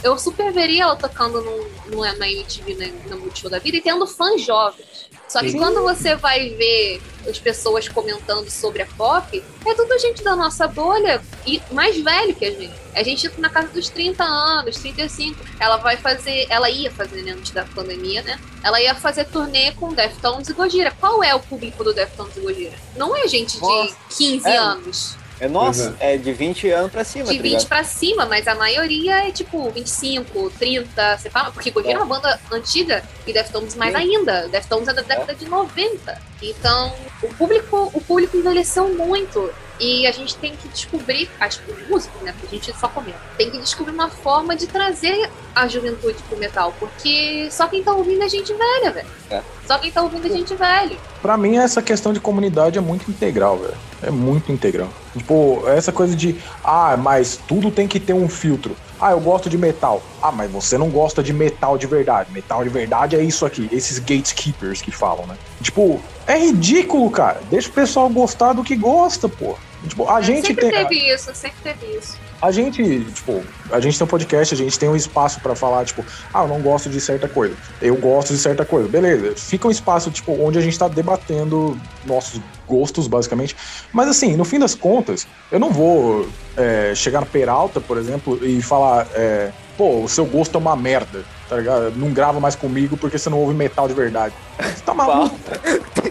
eu 0.02 0.18
super 0.18 0.52
veria 0.52 0.84
ela 0.84 0.96
tocando 0.96 1.40
num, 1.40 1.68
num, 1.86 2.00
na 2.18 2.28
MTV, 2.28 2.74
na, 2.74 3.14
no 3.14 3.20
Multishow 3.22 3.50
da 3.50 3.58
vida, 3.58 3.76
e 3.76 3.80
tendo 3.80 4.06
fãs 4.06 4.42
jovens. 4.42 5.10
Só 5.28 5.40
que 5.40 5.50
Sim. 5.52 5.58
quando 5.58 5.82
você 5.82 6.14
vai 6.14 6.50
ver 6.50 7.00
as 7.26 7.38
pessoas 7.38 7.88
comentando 7.88 8.50
sobre 8.50 8.82
a 8.82 8.86
pop, 8.86 9.42
é 9.64 9.74
tudo 9.74 9.98
gente 9.98 10.22
da 10.22 10.36
nossa 10.36 10.68
bolha 10.68 11.22
e 11.46 11.62
mais 11.70 11.96
velho 11.96 12.34
que 12.34 12.44
a 12.44 12.50
gente. 12.50 12.74
A 12.94 13.02
gente 13.02 13.30
na 13.40 13.48
casa 13.48 13.68
dos 13.68 13.88
30 13.88 14.22
anos, 14.22 14.76
35. 14.76 15.42
Ela 15.58 15.78
vai 15.78 15.96
fazer, 15.96 16.46
ela 16.50 16.68
ia 16.68 16.90
fazer, 16.90 17.22
né, 17.22 17.32
antes 17.32 17.50
da 17.52 17.64
pandemia, 17.64 18.20
né? 18.22 18.38
Ela 18.62 18.78
ia 18.82 18.94
fazer 18.94 19.24
turnê 19.24 19.72
com 19.72 19.94
Deftones 19.94 20.50
e 20.50 20.52
Gojira. 20.52 20.90
Qual 21.00 21.24
é 21.24 21.34
o 21.34 21.40
público 21.40 21.82
do 21.82 21.94
Deftones 21.94 22.36
e 22.36 22.40
Gojira? 22.40 22.76
Não 22.94 23.16
é 23.16 23.26
gente 23.26 23.54
de 23.54 23.60
Nossa. 23.62 23.96
15 24.14 24.46
É. 24.46 24.56
anos, 24.58 25.16
é 25.42 25.48
nossa, 25.48 25.96
é 25.98 26.16
de 26.16 26.32
20 26.32 26.70
anos 26.70 26.92
pra 26.92 27.02
cima, 27.02 27.24
de 27.24 27.36
tá 27.36 27.42
20 27.42 27.52
ligado? 27.52 27.66
pra 27.66 27.82
cima, 27.82 28.26
mas 28.26 28.46
a 28.46 28.54
maioria 28.54 29.26
é 29.26 29.32
tipo 29.32 29.68
25, 29.70 30.50
30, 30.56 31.18
você 31.18 31.28
fala, 31.28 31.50
porque 31.50 31.72
Gojira 31.72 31.94
é 31.94 31.96
uma 31.96 32.06
banda 32.06 32.38
antiga 32.52 33.02
e 33.26 33.32
Deftones 33.32 33.74
mais 33.74 33.92
Sim. 33.92 33.98
ainda. 33.98 34.46
Deftones 34.46 34.86
é 34.86 34.94
da 34.94 35.02
década 35.02 35.34
de 35.34 35.44
90. 35.48 36.16
Então, 36.40 36.94
o 37.20 37.34
público, 37.34 37.90
o 37.92 38.00
público 38.00 38.36
envelheceu 38.36 38.88
muito. 38.94 39.52
E 39.82 40.06
a 40.06 40.12
gente 40.12 40.36
tem 40.36 40.54
que 40.54 40.68
descobrir, 40.68 41.28
acho 41.40 41.60
que 41.60 41.72
os 41.72 41.88
músicos, 41.88 42.22
né? 42.22 42.32
Porque 42.38 42.54
a 42.54 42.58
gente 42.58 42.78
só 42.78 42.86
comenta. 42.86 43.18
Tem 43.36 43.50
que 43.50 43.58
descobrir 43.58 43.92
uma 43.92 44.08
forma 44.08 44.54
de 44.54 44.68
trazer 44.68 45.28
a 45.52 45.66
juventude 45.66 46.22
pro 46.28 46.38
metal. 46.38 46.72
Porque 46.78 47.48
só 47.50 47.66
quem 47.66 47.82
tá 47.82 47.92
ouvindo 47.92 48.22
é 48.22 48.28
gente 48.28 48.54
velha, 48.54 48.92
velho. 48.92 49.08
É. 49.28 49.42
Só 49.66 49.78
quem 49.78 49.90
tá 49.90 50.00
ouvindo 50.00 50.24
é 50.28 50.30
gente 50.30 50.54
velha. 50.54 50.96
Pra 51.20 51.36
mim, 51.36 51.56
essa 51.56 51.82
questão 51.82 52.12
de 52.12 52.20
comunidade 52.20 52.78
é 52.78 52.80
muito 52.80 53.10
integral, 53.10 53.58
velho. 53.58 53.74
É 54.00 54.10
muito 54.12 54.52
integral. 54.52 54.88
Tipo, 55.16 55.64
essa 55.66 55.90
coisa 55.90 56.14
de, 56.14 56.36
ah, 56.62 56.96
mas 56.96 57.36
tudo 57.48 57.68
tem 57.68 57.88
que 57.88 57.98
ter 57.98 58.12
um 58.12 58.28
filtro. 58.28 58.76
Ah, 59.00 59.10
eu 59.10 59.18
gosto 59.18 59.50
de 59.50 59.58
metal. 59.58 60.00
Ah, 60.22 60.30
mas 60.30 60.48
você 60.48 60.78
não 60.78 60.90
gosta 60.90 61.24
de 61.24 61.32
metal 61.32 61.76
de 61.76 61.88
verdade. 61.88 62.30
Metal 62.30 62.62
de 62.62 62.70
verdade 62.70 63.16
é 63.16 63.22
isso 63.22 63.44
aqui, 63.44 63.68
esses 63.72 63.98
gatekeepers 63.98 64.80
que 64.80 64.92
falam, 64.92 65.26
né? 65.26 65.36
Tipo, 65.60 66.00
é 66.24 66.38
ridículo, 66.38 67.10
cara. 67.10 67.40
Deixa 67.50 67.68
o 67.68 67.72
pessoal 67.72 68.08
gostar 68.08 68.52
do 68.52 68.62
que 68.62 68.76
gosta, 68.76 69.28
pô. 69.28 69.56
Tipo, 69.88 70.08
a 70.08 70.20
gente 70.20 70.46
sempre 70.46 70.70
tem. 70.70 70.86
teve 70.86 71.12
isso, 71.12 71.34
sempre 71.34 71.58
teve 71.62 71.86
isso. 71.98 72.18
A 72.40 72.50
gente, 72.50 73.04
tipo, 73.04 73.42
a 73.70 73.80
gente 73.80 73.96
tem 73.96 74.04
um 74.04 74.08
podcast, 74.08 74.54
a 74.54 74.56
gente 74.56 74.78
tem 74.78 74.88
um 74.88 74.96
espaço 74.96 75.40
pra 75.40 75.54
falar, 75.54 75.84
tipo, 75.84 76.04
ah, 76.32 76.42
eu 76.42 76.48
não 76.48 76.60
gosto 76.60 76.88
de 76.88 77.00
certa 77.00 77.28
coisa, 77.28 77.54
eu 77.80 77.94
gosto 77.96 78.32
de 78.32 78.38
certa 78.38 78.64
coisa, 78.64 78.88
beleza. 78.88 79.34
Fica 79.36 79.68
um 79.68 79.70
espaço, 79.70 80.10
tipo, 80.10 80.32
onde 80.42 80.58
a 80.58 80.60
gente 80.60 80.78
tá 80.78 80.88
debatendo 80.88 81.78
nossos 82.04 82.40
gostos, 82.66 83.06
basicamente. 83.06 83.56
Mas 83.92 84.08
assim, 84.08 84.36
no 84.36 84.44
fim 84.44 84.58
das 84.58 84.74
contas, 84.74 85.26
eu 85.50 85.60
não 85.60 85.70
vou 85.70 86.28
é, 86.56 86.92
chegar 86.94 87.20
no 87.20 87.26
Peralta, 87.26 87.80
por 87.80 87.96
exemplo, 87.96 88.38
e 88.44 88.60
falar, 88.60 89.06
é, 89.14 89.52
pô, 89.76 90.02
o 90.02 90.08
seu 90.08 90.24
gosto 90.24 90.56
é 90.56 90.58
uma 90.58 90.74
merda, 90.74 91.24
tá 91.48 91.56
ligado? 91.56 91.92
Não 91.96 92.12
grava 92.12 92.40
mais 92.40 92.56
comigo 92.56 92.96
porque 92.96 93.18
você 93.18 93.30
não 93.30 93.38
ouve 93.38 93.54
metal 93.54 93.86
de 93.86 93.94
verdade. 93.94 94.34
Você 94.58 94.82
tá 94.84 94.94
maluco? 94.94 95.36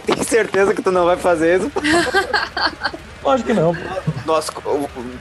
Tem 0.05 0.23
certeza 0.23 0.73
que 0.73 0.81
tu 0.81 0.91
não 0.91 1.05
vai 1.05 1.17
fazer 1.17 1.59
isso? 1.59 1.71
Lógico 3.23 3.47
que 3.47 3.53
não. 3.53 3.73
Nós, 4.25 4.49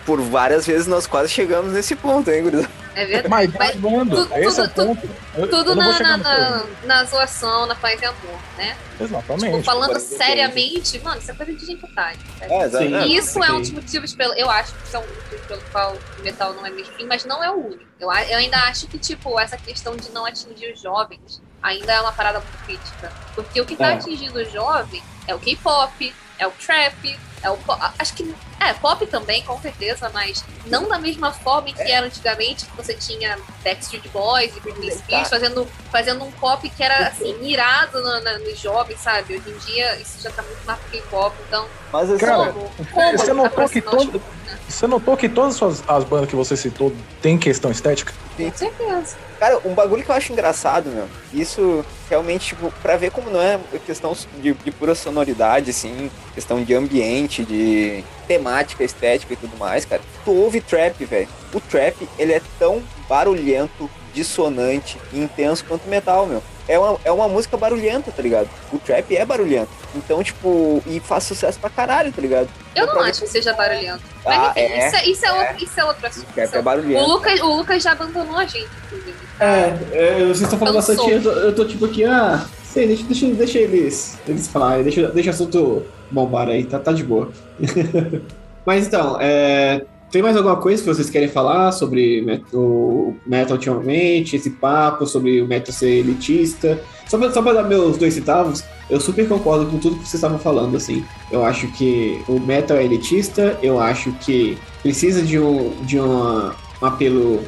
por 0.07 0.21
várias 0.23 0.67
vezes, 0.67 0.87
nós 0.87 1.07
quase 1.07 1.29
chegamos 1.31 1.73
nesse 1.73 1.95
ponto, 1.95 2.31
hein, 2.31 2.43
gurizada? 2.43 2.71
É 2.95 3.05
verdade. 3.05 3.29
Mas 3.29 3.53
Mas 3.55 3.77
gravando, 3.81 4.17
tudo- 4.17 4.35
esse 4.37 4.61
é 4.61 4.65
o 4.65 4.69
tudo- 4.69 4.87
ponto. 4.87 5.11
Eu- 5.37 5.49
Tudo 5.49 5.71
eu 5.71 5.77
na, 5.77 6.17
na, 6.19 6.65
na, 6.85 7.05
zoação, 7.05 7.67
na 7.67 7.75
paz 7.75 8.01
e 8.01 8.05
amor, 8.05 8.39
né? 8.59 8.77
Exatamente. 9.01 9.53
Tipo, 9.53 9.63
falando 9.65 9.85
Agora, 9.91 10.01
seriamente, 10.01 10.99
mano, 11.01 11.21
isso 11.21 11.31
é 11.31 11.35
coisa 11.35 11.53
de 11.55 11.67
gente 11.67 11.85
otária. 11.85 12.19
sabe? 12.39 12.53
É, 12.53 12.63
exato. 12.65 12.85
Sim. 12.85 12.95
É, 12.95 13.07
E 13.07 13.17
isso 13.17 13.45
é 13.45 13.53
um 13.53 13.61
dos 13.61 13.71
motivos 13.71 14.15
pelo. 14.15 14.35
Eu 14.35 14.51
acho 14.51 14.75
que 14.75 14.87
isso 14.87 14.97
é 14.97 14.99
um 14.99 15.03
dos 15.07 15.17
motivos 15.17 15.47
pelo 15.47 15.61
qual 15.71 15.97
o 16.19 16.23
metal 16.23 16.53
não 16.55 16.67
é 16.67 16.71
mainstream, 16.71 17.07
mas 17.09 17.25
não 17.25 17.45
é 17.45 17.51
o 17.51 17.55
único. 17.67 17.85
Eu, 18.01 18.11
eu 18.11 18.39
ainda 18.39 18.57
acho 18.65 18.87
que, 18.89 18.99
tipo, 18.99 19.39
essa 19.39 19.57
questão 19.57 19.95
de 19.97 20.11
não 20.11 20.27
atingir 20.27 20.73
os 20.73 20.81
jovens 20.81 21.41
ainda 21.63 21.93
é 21.93 22.01
uma 22.01 22.13
parada 22.13 22.41
muito 22.41 22.65
crítica. 22.65 23.13
Porque 23.35 23.61
o 23.61 23.65
que 23.67 23.77
tá 23.77 23.91
É. 23.91 23.95
atingindo 23.95 24.39
o 24.39 24.45
jovem 24.45 25.03
é 25.29 25.35
o 25.35 25.39
K-pop, 25.39 26.15
é 26.39 26.47
o 26.47 26.51
trap, 26.53 27.19
é 27.43 27.51
o. 27.51 27.57
po- 27.57 27.77
Acho 27.99 28.15
que. 28.15 28.35
É, 28.61 28.75
pop 28.75 29.07
também, 29.07 29.43
com 29.43 29.59
certeza, 29.61 30.11
mas 30.13 30.45
não 30.67 30.87
da 30.87 30.99
mesma 30.99 31.33
forma 31.33 31.71
em 31.71 31.73
que 31.75 31.81
era 31.91 32.05
antigamente, 32.07 32.67
que 32.67 32.77
você 32.77 32.93
tinha 32.93 33.39
Backstreet 33.65 34.07
Boys 34.11 34.55
e 34.55 34.61
Britney 34.61 34.91
Spears 34.93 35.29
fazendo, 35.31 35.67
fazendo 35.91 36.23
um 36.25 36.31
pop 36.33 36.69
que 36.69 36.83
era, 36.83 37.09
assim, 37.09 37.35
mirado 37.39 38.03
na- 38.03 38.21
na- 38.21 38.39
nos 38.39 38.59
jovens, 38.59 39.01
sabe? 39.01 39.37
Hoje 39.39 39.49
em 39.51 39.59
dia 39.73 39.97
isso 39.97 40.21
já 40.23 40.31
tá 40.31 40.43
muito 40.43 40.63
mais 40.67 40.79
pro 40.79 40.91
K-pop, 40.91 41.35
então. 41.49 41.67
Mas 41.91 42.11
assim, 42.11 42.19
Cara, 42.19 42.53
como? 42.53 42.71
Como 42.93 43.19
você 43.19 43.33
notou 43.33 43.69
que 43.69 43.81
todo- 43.81 44.23
Você 44.69 44.87
notou 44.87 45.17
que 45.17 45.29
todas 45.29 45.51
as, 45.53 45.57
suas- 45.57 45.83
as 45.89 46.05
bandas 46.05 46.29
que 46.29 46.37
você 46.37 46.57
citou 46.57 46.93
têm 47.23 47.39
questão 47.39 47.71
estética? 47.71 48.13
Com 48.37 48.53
certeza. 48.55 49.17
Cara, 49.39 49.59
um 49.65 49.75
bagulho 49.75 50.05
que 50.05 50.11
eu 50.11 50.15
acho 50.15 50.33
engraçado, 50.33 50.91
meu. 50.91 51.09
Isso 51.33 51.85
realmente, 52.11 52.49
tipo, 52.49 52.73
pra 52.83 52.97
ver 52.97 53.13
como 53.13 53.31
não 53.31 53.41
é 53.41 53.59
questão 53.87 54.15
de, 54.43 54.53
de 54.53 54.71
pura 54.73 54.95
sonoridade, 54.97 55.71
assim, 55.71 56.11
questão 56.35 56.63
de 56.63 56.75
ambiente, 56.75 57.45
de 57.45 58.05
temática, 58.27 58.83
estética 58.83 59.33
e 59.33 59.37
tudo 59.37 59.57
mais, 59.57 59.85
cara. 59.85 60.03
Tu 60.25 60.33
ouve 60.33 60.61
trap, 60.61 61.05
velho. 61.05 61.29
O 61.55 61.61
trap, 61.61 61.97
ele 62.19 62.33
é 62.33 62.43
tão 62.59 62.83
barulhento, 63.09 63.89
dissonante 64.13 64.99
e 65.13 65.21
intenso 65.21 65.65
quanto 65.65 65.89
metal, 65.89 66.27
meu. 66.27 66.43
É 66.71 66.79
uma, 66.79 66.99
é 67.05 67.11
uma 67.11 67.29
música 67.29 67.57
barulhenta, 67.57 68.13
tá 68.13 68.23
ligado? 68.23 68.49
O 68.73 68.79
trap 68.79 69.17
é 69.17 69.25
barulhento. 69.25 69.71
Então, 69.93 70.23
tipo, 70.23 70.81
e 70.87 71.01
faz 71.01 71.25
sucesso 71.25 71.59
pra 71.59 71.69
caralho, 71.69 72.13
tá 72.13 72.23
ligado? 72.23 72.49
Eu 72.77 72.87
não 72.87 72.95
ver 72.95 73.11
acho 73.11 73.23
que 73.23 73.27
seja 73.27 73.53
barulhento. 73.55 74.01
Ah, 74.25 74.53
Mas 74.55 74.57
enfim, 74.57 74.61
é, 74.61 74.87
isso, 74.87 74.97
é, 74.97 75.09
isso, 75.09 75.27
é 75.27 75.29
é. 75.29 75.33
outro, 75.33 75.65
isso 75.65 75.81
é 75.81 75.85
outro 75.85 76.07
assunto. 76.07 76.31
O 76.31 76.33
trap 76.33 76.55
é 76.55 76.63
barulhento. 76.63 77.03
o, 77.05 77.09
Lucas, 77.09 77.41
o 77.41 77.57
Lucas 77.57 77.83
já 77.83 77.91
abandonou 77.91 78.37
a 78.37 78.45
gente, 78.45 78.69
inclusive. 78.87 79.17
É, 79.41 79.77
é, 79.93 80.19
vocês 80.21 80.43
estão 80.43 80.61
falando 80.61 80.77
bastante, 80.77 81.11
eu 81.11 81.21
tô, 81.21 81.31
eu 81.31 81.55
tô 81.57 81.65
tipo 81.65 81.87
aqui, 81.87 82.05
ah, 82.05 82.47
sei, 82.63 82.87
deixa, 82.87 83.03
deixa, 83.03 83.27
deixa 83.27 83.59
eles, 83.59 84.17
eles 84.29 84.47
falarem, 84.47 84.85
deixa, 84.85 85.09
deixa 85.09 85.31
o 85.31 85.35
assunto 85.35 85.87
bombar 86.09 86.49
aí, 86.49 86.65
tá, 86.65 86.79
tá 86.79 86.93
de 86.93 87.03
boa. 87.03 87.33
Mas 88.65 88.87
então, 88.87 89.19
é, 89.21 89.85
tem 90.11 90.23
mais 90.23 90.37
alguma 90.37 90.57
coisa 90.57 90.83
que 90.83 90.89
vocês 90.89 91.09
querem 91.09 91.29
falar 91.29 91.73
sobre 91.73 92.21
o 92.53 93.15
metal 93.27 93.57
ultimamente, 93.57 94.37
esse 94.37 94.51
papo 94.51 95.07
sobre 95.07 95.41
o 95.41 95.47
metal 95.47 95.73
ser 95.73 96.01
elitista? 96.01 96.81
Só 97.07 97.19
pra, 97.19 97.33
só 97.33 97.43
pra 97.43 97.53
dar 97.53 97.63
meus 97.65 97.97
dois 97.97 98.15
centavos, 98.15 98.65
eu 98.89 99.01
super 99.01 99.29
concordo 99.29 99.67
com 99.67 99.79
tudo 99.79 99.97
que 99.97 100.03
vocês 100.03 100.15
estavam 100.15 100.39
falando, 100.39 100.77
assim. 100.77 101.05
Eu 101.31 101.45
acho 101.45 101.69
que 101.73 102.21
o 102.29 102.39
metal 102.39 102.77
é 102.77 102.85
elitista, 102.85 103.59
eu 103.63 103.81
acho 103.81 104.13
que 104.21 104.59
precisa 104.83 105.23
de 105.23 105.39
um, 105.39 105.71
de 105.83 105.99
uma, 105.99 106.55
um 106.83 106.87
apelo 106.87 107.45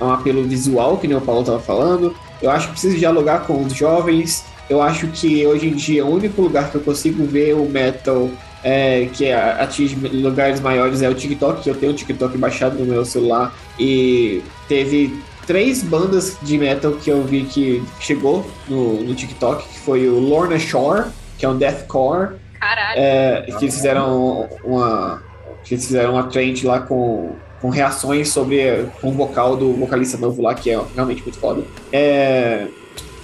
um 0.00 0.10
apelo 0.10 0.44
visual, 0.44 0.98
que 0.98 1.08
nem 1.08 1.16
o 1.16 1.20
Paulo 1.20 1.40
estava 1.40 1.58
falando. 1.58 2.14
Eu 2.42 2.50
acho 2.50 2.66
que 2.66 2.72
precisa 2.72 2.98
dialogar 2.98 3.46
com 3.46 3.62
os 3.62 3.72
jovens. 3.72 4.44
Eu 4.68 4.82
acho 4.82 5.06
que 5.08 5.46
hoje 5.46 5.68
em 5.68 5.74
dia 5.74 6.04
o 6.04 6.14
único 6.14 6.42
lugar 6.42 6.70
que 6.70 6.76
eu 6.76 6.80
consigo 6.80 7.24
ver 7.24 7.54
o 7.54 7.68
metal 7.68 8.30
é, 8.62 9.06
que 9.12 9.30
atinge 9.30 9.94
lugares 9.94 10.60
maiores 10.60 11.02
é 11.02 11.08
o 11.08 11.14
TikTok, 11.14 11.62
que 11.62 11.70
eu 11.70 11.74
tenho 11.74 11.92
o 11.92 11.94
TikTok 11.94 12.36
baixado 12.36 12.78
no 12.78 12.84
meu 12.84 13.04
celular. 13.04 13.54
E 13.78 14.42
teve 14.68 15.22
três 15.46 15.82
bandas 15.82 16.36
de 16.42 16.58
metal 16.58 16.92
que 16.92 17.10
eu 17.10 17.22
vi 17.22 17.44
que 17.44 17.82
chegou 18.00 18.48
no, 18.68 19.02
no 19.02 19.14
TikTok, 19.14 19.68
que 19.68 19.78
foi 19.80 20.08
o 20.08 20.18
Lorna 20.18 20.58
Shore, 20.58 21.04
que 21.38 21.46
é 21.46 21.48
um 21.48 21.56
deathcore. 21.56 22.36
Caralho. 22.58 22.98
É, 22.98 23.42
que 23.42 23.64
eles 23.64 23.74
fizeram 23.74 24.48
uma. 24.64 25.22
Que 25.64 25.74
eles 25.74 25.86
fizeram 25.86 26.12
uma 26.12 26.24
trend 26.24 26.66
lá 26.66 26.80
com 26.80 27.34
com 27.60 27.70
reações 27.70 28.28
sobre 28.28 28.86
com 29.00 29.08
o 29.08 29.12
vocal 29.12 29.56
do 29.56 29.72
vocalista 29.72 30.18
novo 30.18 30.42
lá, 30.42 30.54
que 30.54 30.70
é 30.70 30.80
realmente 30.94 31.22
muito 31.22 31.38
foda. 31.38 31.62
É, 31.92 32.66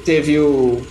teve 0.04 0.38
o 0.38 0.82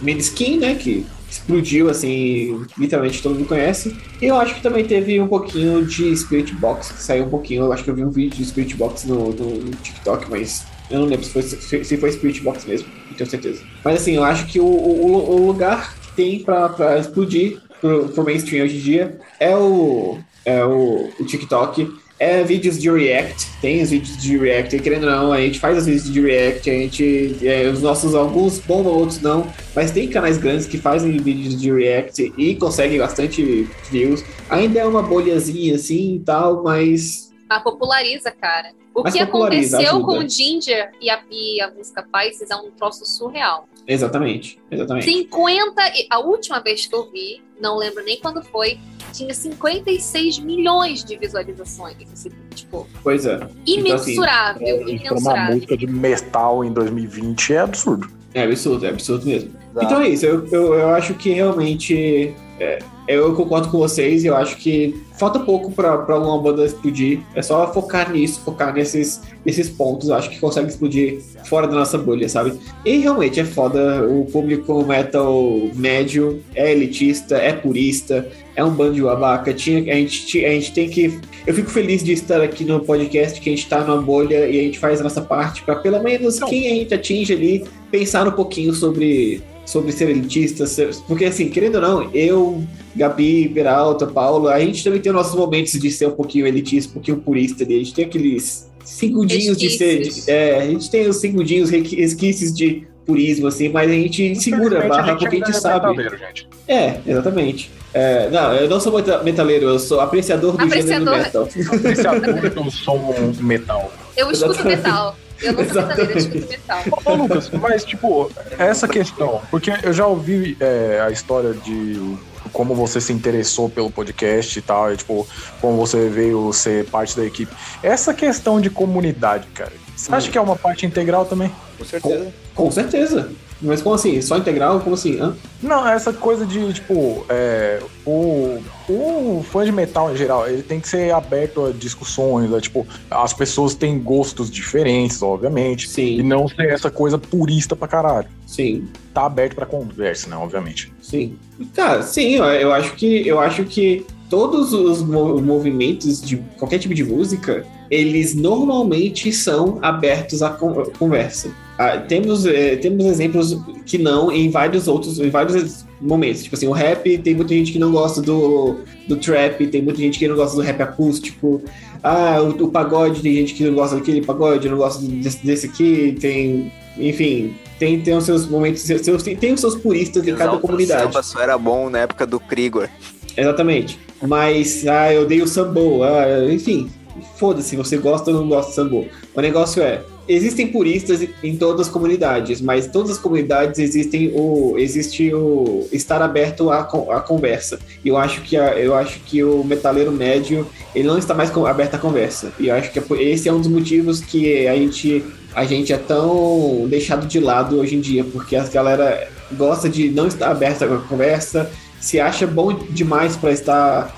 Miniskin, 0.00 0.58
né, 0.58 0.74
que 0.74 1.06
explodiu, 1.30 1.90
assim, 1.90 2.64
literalmente 2.76 3.22
todo 3.22 3.34
mundo 3.34 3.46
conhece. 3.46 3.96
E 4.20 4.26
eu 4.26 4.36
acho 4.36 4.54
que 4.54 4.62
também 4.62 4.84
teve 4.84 5.20
um 5.20 5.28
pouquinho 5.28 5.84
de 5.84 6.16
Spirit 6.16 6.54
Box, 6.54 6.92
que 6.92 7.02
saiu 7.02 7.24
um 7.24 7.30
pouquinho, 7.30 7.64
eu 7.64 7.72
acho 7.72 7.84
que 7.84 7.90
eu 7.90 7.94
vi 7.94 8.04
um 8.04 8.10
vídeo 8.10 8.36
de 8.36 8.44
Spirit 8.46 8.74
Box 8.76 9.06
no, 9.06 9.30
no 9.32 9.70
TikTok, 9.76 10.30
mas 10.30 10.66
eu 10.90 11.00
não 11.00 11.06
lembro 11.06 11.24
se 11.24 11.32
foi, 11.32 11.42
se 11.42 11.96
foi 11.96 12.12
Spirit 12.12 12.40
Box 12.40 12.66
mesmo, 12.66 12.88
tenho 13.18 13.28
certeza. 13.28 13.62
Mas 13.84 14.00
assim, 14.00 14.14
eu 14.14 14.24
acho 14.24 14.46
que 14.46 14.58
o, 14.58 14.64
o, 14.64 15.36
o 15.36 15.46
lugar 15.46 15.94
que 16.00 16.12
tem 16.14 16.40
pra, 16.40 16.68
pra 16.68 16.98
explodir 16.98 17.58
pro, 17.80 18.08
pro 18.08 18.24
mainstream 18.24 18.64
hoje 18.64 18.76
em 18.76 18.80
dia 18.80 19.18
é 19.38 19.54
o, 19.54 20.18
é 20.44 20.64
o, 20.64 21.10
o 21.18 21.24
TikTok 21.24 21.92
é 22.18 22.42
vídeos 22.42 22.80
de 22.80 22.90
React, 22.90 23.46
tem 23.60 23.82
os 23.82 23.90
vídeos 23.90 24.16
de 24.20 24.36
React, 24.36 24.76
e 24.76 24.80
querendo 24.80 25.04
ou 25.04 25.10
não, 25.10 25.32
a 25.32 25.40
gente 25.40 25.58
faz 25.58 25.78
os 25.78 25.86
vídeos 25.86 26.12
de 26.12 26.20
React, 26.20 26.70
a 26.70 26.72
gente, 26.74 27.36
é, 27.46 27.68
os 27.68 27.80
nossos, 27.82 28.14
alguns 28.14 28.58
bombam, 28.58 28.92
outros 28.94 29.20
não, 29.20 29.46
mas 29.74 29.90
tem 29.90 30.08
canais 30.08 30.36
grandes 30.38 30.66
que 30.66 30.78
fazem 30.78 31.16
vídeos 31.18 31.60
de 31.60 31.72
React 31.72 32.32
e 32.36 32.54
conseguem 32.56 32.98
bastante 32.98 33.68
views. 33.90 34.24
Ainda 34.50 34.80
é 34.80 34.84
uma 34.84 35.02
bolhazinha 35.02 35.76
assim 35.76 36.16
e 36.16 36.20
tal, 36.20 36.62
mas... 36.62 37.32
Ah, 37.48 37.60
populariza, 37.60 38.30
cara. 38.30 38.72
O 38.94 39.02
Mas 39.02 39.14
que 39.14 39.20
aconteceu 39.20 39.78
ajuda. 39.78 40.04
com 40.04 40.18
o 40.18 40.28
Ginger 40.28 40.90
e 41.00 41.08
a, 41.08 41.20
e 41.30 41.60
a 41.60 41.70
música 41.70 42.02
Pisces 42.02 42.50
é 42.50 42.56
um 42.56 42.68
troço 42.72 43.06
surreal. 43.06 43.68
Exatamente, 43.86 44.58
exatamente. 44.70 45.04
50. 45.06 45.88
e- 45.96 46.06
A 46.10 46.18
última 46.18 46.58
vez 46.58 46.84
que 46.86 46.94
eu 46.94 47.08
vi, 47.10 47.40
não 47.60 47.76
lembro 47.76 48.04
nem 48.04 48.18
quando 48.18 48.42
foi, 48.42 48.78
tinha 49.12 49.32
56 49.34 50.38
milhões 50.40 51.04
de 51.04 51.16
visualizações. 51.16 51.96
Assim, 52.12 52.30
tipo, 52.54 52.86
Pois 53.02 53.26
é. 53.26 53.40
imensurável, 53.66 54.76
Pra 54.78 54.84
uma 54.84 54.90
imensurável. 54.90 55.54
música 55.54 55.76
de 55.76 55.86
metal 55.86 56.64
em 56.64 56.72
2020 56.72 57.52
é 57.54 57.58
absurdo. 57.58 58.08
É 58.34 58.42
absurdo, 58.42 58.84
é 58.86 58.90
absurdo 58.90 59.26
mesmo. 59.26 59.50
Então 59.80 60.00
é 60.00 60.08
isso, 60.08 60.26
eu, 60.26 60.46
eu, 60.48 60.74
eu 60.74 60.88
acho 60.90 61.14
que 61.14 61.30
realmente. 61.30 62.34
é, 62.58 62.78
eu 63.06 63.32
concordo 63.34 63.68
com 63.70 63.78
vocês, 63.78 64.24
eu 64.24 64.36
acho 64.36 64.56
que 64.56 64.94
falta 65.16 65.38
pouco 65.38 65.70
pra, 65.70 65.96
pra 65.98 66.18
uma 66.18 66.36
banda 66.40 66.64
explodir. 66.64 67.20
É 67.34 67.40
só 67.42 67.72
focar 67.72 68.10
nisso, 68.10 68.40
focar 68.44 68.74
nesses, 68.74 69.20
nesses 69.46 69.68
pontos. 69.70 70.08
Eu 70.08 70.16
acho 70.16 70.28
que 70.30 70.38
consegue 70.38 70.68
explodir 70.68 71.20
fora 71.44 71.66
da 71.66 71.74
nossa 71.74 71.96
bolha, 71.96 72.28
sabe? 72.28 72.58
E 72.84 72.98
realmente 72.98 73.38
é 73.40 73.44
foda. 73.44 74.04
O 74.06 74.26
público 74.26 74.84
metal 74.84 75.32
médio 75.74 76.42
é 76.54 76.72
elitista, 76.72 77.36
é 77.36 77.52
purista, 77.52 78.28
é 78.58 78.64
um 78.64 78.70
bando 78.70 78.94
de 78.94 79.02
babaca. 79.02 79.54
Tinha, 79.54 79.80
a, 79.80 79.96
gente, 79.96 80.44
a 80.44 80.50
gente 80.50 80.72
tem 80.72 80.88
que. 80.90 81.18
Eu 81.46 81.54
fico 81.54 81.70
feliz 81.70 82.02
de 82.02 82.12
estar 82.12 82.42
aqui 82.42 82.64
no 82.64 82.80
podcast, 82.80 83.40
que 83.40 83.48
a 83.48 83.52
gente 83.54 83.68
tá 83.68 83.84
numa 83.84 84.02
bolha 84.02 84.48
e 84.48 84.58
a 84.58 84.62
gente 84.64 84.78
faz 84.80 85.00
a 85.00 85.04
nossa 85.04 85.20
parte 85.22 85.62
pra 85.62 85.76
pelo 85.76 86.02
menos 86.02 86.40
Não. 86.40 86.48
quem 86.48 86.66
a 86.66 86.74
gente 86.74 86.92
atinge 86.92 87.32
ali 87.32 87.64
pensar 87.90 88.26
um 88.26 88.32
pouquinho 88.32 88.74
sobre, 88.74 89.40
sobre 89.64 89.92
ser 89.92 90.08
elitista. 90.10 90.66
ser- 90.66 90.90
porque, 91.06 91.24
assim, 91.24 91.48
querendo 91.48 91.76
ou 91.76 91.80
não, 91.80 92.10
eu, 92.12 92.62
Gabi, 92.96 93.48
Peralta, 93.48 94.06
Paulo, 94.08 94.48
a 94.48 94.58
gente 94.58 94.82
também 94.82 95.00
tem 95.00 95.12
nossos 95.12 95.36
momentos 95.36 95.72
de 95.72 95.90
ser 95.90 96.08
um 96.08 96.12
pouquinho 96.12 96.44
elitista, 96.46 96.90
um 96.90 96.94
pouquinho 96.94 97.16
purista 97.18 97.62
ali. 97.62 97.76
A 97.76 97.78
gente 97.78 97.94
tem 97.94 98.04
aqueles 98.06 98.68
segundinhos 98.84 99.56
de 99.56 99.70
ser. 99.70 100.00
De- 100.02 100.28
é, 100.30 100.58
a 100.58 100.66
gente 100.66 100.90
tem 100.90 101.06
os 101.08 101.16
segundinhos, 101.18 101.70
resquícios 101.70 102.52
de 102.52 102.86
purismo, 103.12 103.46
assim, 103.46 103.70
mas 103.70 103.90
a 103.90 103.94
gente 103.94 104.36
segura 104.36 104.84
a 104.84 104.88
barra 104.88 105.12
porque 105.16 105.26
a 105.26 105.30
gente 105.30 105.50
é 105.50 105.52
sabe. 105.54 105.86
metaleiro, 105.88 106.18
gente. 106.18 106.46
É, 106.68 107.00
exatamente. 107.06 107.70
É, 107.94 108.28
não, 108.28 108.52
eu 108.54 108.68
não 108.68 108.78
sou 108.78 108.92
meta- 108.92 109.22
metaleiro, 109.22 109.66
eu 109.66 109.78
sou 109.78 109.98
apreciador 109.98 110.58
do 110.58 110.68
gênero 110.68 111.10
Apreciador. 111.10 111.16
metal. 111.16 111.48
Apreciador 111.78 112.50
do 112.50 112.70
som 112.70 113.14
metal. 113.40 113.90
Eu 114.14 114.30
escuto 114.30 114.52
Exatamente. 114.52 114.76
metal. 114.76 115.16
Eu 115.40 115.52
não 115.54 115.64
sou 115.64 115.82
metaleira, 115.86 116.12
eu 116.12 116.18
escuto 116.18 116.48
metal. 116.48 116.82
Ô, 117.06 117.14
Lucas, 117.14 117.50
mas, 117.50 117.84
tipo, 117.86 118.30
essa 118.58 118.86
questão, 118.86 119.40
porque 119.50 119.72
eu 119.82 119.92
já 119.94 120.06
ouvi 120.06 120.54
é, 120.60 121.02
a 121.06 121.10
história 121.10 121.54
de 121.54 122.14
como 122.52 122.74
você 122.74 123.00
se 123.00 123.12
interessou 123.12 123.70
pelo 123.70 123.90
podcast 123.90 124.58
e 124.58 124.62
tal, 124.62 124.92
e, 124.92 124.96
tipo, 124.98 125.26
como 125.62 125.76
você 125.78 126.08
veio 126.10 126.52
ser 126.52 126.84
parte 126.86 127.16
da 127.16 127.24
equipe. 127.24 127.52
Essa 127.82 128.12
questão 128.12 128.60
de 128.60 128.68
comunidade, 128.68 129.46
cara, 129.54 129.72
você 129.96 130.14
acha 130.14 130.28
Hum. 130.28 130.30
que 130.32 130.38
é 130.38 130.40
uma 130.40 130.56
parte 130.56 130.84
integral 130.84 131.24
também? 131.24 131.50
Com 131.78 131.84
certeza. 131.84 132.32
Com 132.54 132.70
certeza. 132.70 133.30
Mas 133.60 133.82
como 133.82 133.96
assim? 133.96 134.20
Só 134.22 134.36
integral? 134.36 134.78
Como 134.80 134.94
assim? 134.94 135.18
Hã? 135.20 135.34
Não, 135.60 135.86
essa 135.88 136.12
coisa 136.12 136.46
de, 136.46 136.72
tipo, 136.74 137.26
é, 137.28 137.80
o, 138.06 138.60
o 138.88 139.44
fã 139.50 139.64
de 139.64 139.72
metal 139.72 140.12
em 140.12 140.16
geral, 140.16 140.48
ele 140.48 140.62
tem 140.62 140.78
que 140.78 140.88
ser 140.88 141.12
aberto 141.12 141.66
a 141.66 141.72
discussões, 141.72 142.52
a, 142.54 142.60
tipo, 142.60 142.86
as 143.10 143.32
pessoas 143.32 143.74
têm 143.74 143.98
gostos 143.98 144.48
diferentes, 144.48 145.20
obviamente, 145.22 145.86
e 145.86 145.88
Sim, 145.88 146.22
não 146.22 146.46
ser 146.46 146.68
essa 146.68 146.88
coisa 146.88 147.18
purista 147.18 147.74
pra 147.74 147.88
caralho. 147.88 148.28
sim. 148.46 148.86
Tá 149.12 149.26
aberto 149.26 149.56
pra 149.56 149.66
conversa, 149.66 150.28
né, 150.30 150.36
obviamente. 150.36 150.92
Sim. 151.02 151.36
Cara, 151.74 152.02
sim, 152.04 152.36
eu, 152.36 152.72
acho 152.72 152.94
que 152.94 153.26
eu 153.26 153.40
acho 153.40 153.64
que 153.64 154.06
todos 154.30 154.72
os 154.72 155.02
mo- 155.02 155.40
movimentos 155.40 156.22
de 156.22 156.36
qualquer 156.56 156.78
tipo 156.78 156.94
de 156.94 157.02
música, 157.02 157.66
eles 157.90 158.36
normalmente 158.36 159.32
são 159.32 159.80
abertos 159.82 160.40
à 160.42 160.50
con- 160.50 160.84
conversa. 160.96 161.50
Ah, 161.78 161.96
temos, 161.96 162.44
eh, 162.44 162.74
temos 162.74 163.06
exemplos 163.06 163.56
que 163.86 163.96
não 163.98 164.32
em 164.32 164.50
vários 164.50 164.88
outros, 164.88 165.20
em 165.20 165.30
vários 165.30 165.84
momentos. 166.00 166.42
Tipo 166.42 166.56
assim, 166.56 166.66
o 166.66 166.72
rap, 166.72 167.18
tem 167.18 167.36
muita 167.36 167.54
gente 167.54 167.70
que 167.70 167.78
não 167.78 167.92
gosta 167.92 168.20
do, 168.20 168.80
do 169.06 169.16
trap, 169.16 169.64
tem 169.68 169.80
muita 169.80 170.00
gente 170.00 170.18
que 170.18 170.26
não 170.26 170.34
gosta 170.34 170.56
do 170.56 170.62
rap 170.62 170.82
acústico. 170.82 171.62
Ah, 172.02 172.40
o, 172.42 172.64
o 172.64 172.68
pagode, 172.68 173.22
tem 173.22 173.32
gente 173.32 173.54
que 173.54 173.62
não 173.62 173.74
gosta 173.74 173.94
daquele 173.94 174.20
pagode, 174.22 174.68
não 174.68 174.76
gosta 174.76 175.06
desse, 175.06 175.46
desse 175.46 175.66
aqui, 175.66 176.16
tem. 176.20 176.72
Enfim, 176.96 177.54
tem, 177.78 178.00
tem 178.00 178.16
os 178.16 178.24
seus 178.24 178.46
momentos, 178.46 178.82
seus, 178.82 179.22
tem, 179.22 179.36
tem 179.36 179.52
os 179.52 179.60
seus 179.60 179.76
puristas 179.76 180.26
em 180.26 180.34
cada 180.34 180.58
comunidade. 180.58 181.04
Samba 181.04 181.22
só 181.22 181.40
era 181.40 181.56
bom 181.56 181.88
na 181.88 182.00
época 182.00 182.26
do 182.26 182.40
Krigor. 182.40 182.88
Exatamente. 183.36 184.00
Mas, 184.20 184.84
ah, 184.84 185.14
eu 185.14 185.26
dei 185.26 185.40
o 185.40 185.46
sambo. 185.46 186.02
Ah, 186.02 186.52
enfim, 186.52 186.90
foda-se, 187.36 187.76
você 187.76 187.96
gosta 187.96 188.32
ou 188.32 188.38
não 188.38 188.48
gosta 188.48 188.72
do 188.72 188.74
sambo. 188.74 189.06
O 189.32 189.40
negócio 189.40 189.80
é, 189.80 190.02
existem 190.28 190.66
puristas 190.68 191.26
em 191.42 191.56
todas 191.56 191.86
as 191.86 191.92
comunidades, 191.92 192.60
mas 192.60 192.86
em 192.86 192.90
todas 192.90 193.12
as 193.12 193.18
comunidades 193.18 193.78
existem 193.78 194.30
o, 194.34 194.76
existe 194.78 195.32
o 195.34 195.88
estar 195.92 196.20
aberto 196.22 196.70
à, 196.70 196.80
à 196.80 197.20
conversa. 197.20 197.78
E 198.04 198.08
eu 198.08 198.16
acho 198.16 198.42
que 198.42 198.56
a- 198.56 198.76
eu 198.78 198.94
acho 198.94 199.20
que 199.20 199.42
o 199.42 199.64
metaleiro 199.64 200.12
médio 200.12 200.66
ele 200.94 201.06
não 201.08 201.16
está 201.18 201.34
mais 201.34 201.50
aberto 201.56 201.94
à 201.94 201.98
conversa. 201.98 202.52
E 202.58 202.68
eu 202.68 202.74
acho 202.74 202.90
que 202.92 202.98
é 202.98 203.22
esse 203.22 203.48
é 203.48 203.52
um 203.52 203.58
dos 203.60 203.68
motivos 203.68 204.20
que 204.20 204.66
a 204.66 204.74
gente 204.76 205.24
a 205.54 205.64
gente 205.64 205.92
é 205.92 205.96
tão 205.96 206.86
deixado 206.88 207.26
de 207.26 207.40
lado 207.40 207.80
hoje 207.80 207.96
em 207.96 208.00
dia, 208.00 208.22
porque 208.22 208.54
a 208.54 208.64
galera 208.64 209.28
gosta 209.56 209.88
de 209.88 210.08
não 210.10 210.26
estar 210.26 210.50
aberta 210.50 210.84
à 210.84 210.98
conversa, 210.98 211.70
se 212.00 212.20
acha 212.20 212.46
bom 212.46 212.72
demais 212.90 213.34
pra 213.34 213.50
estar 213.50 214.14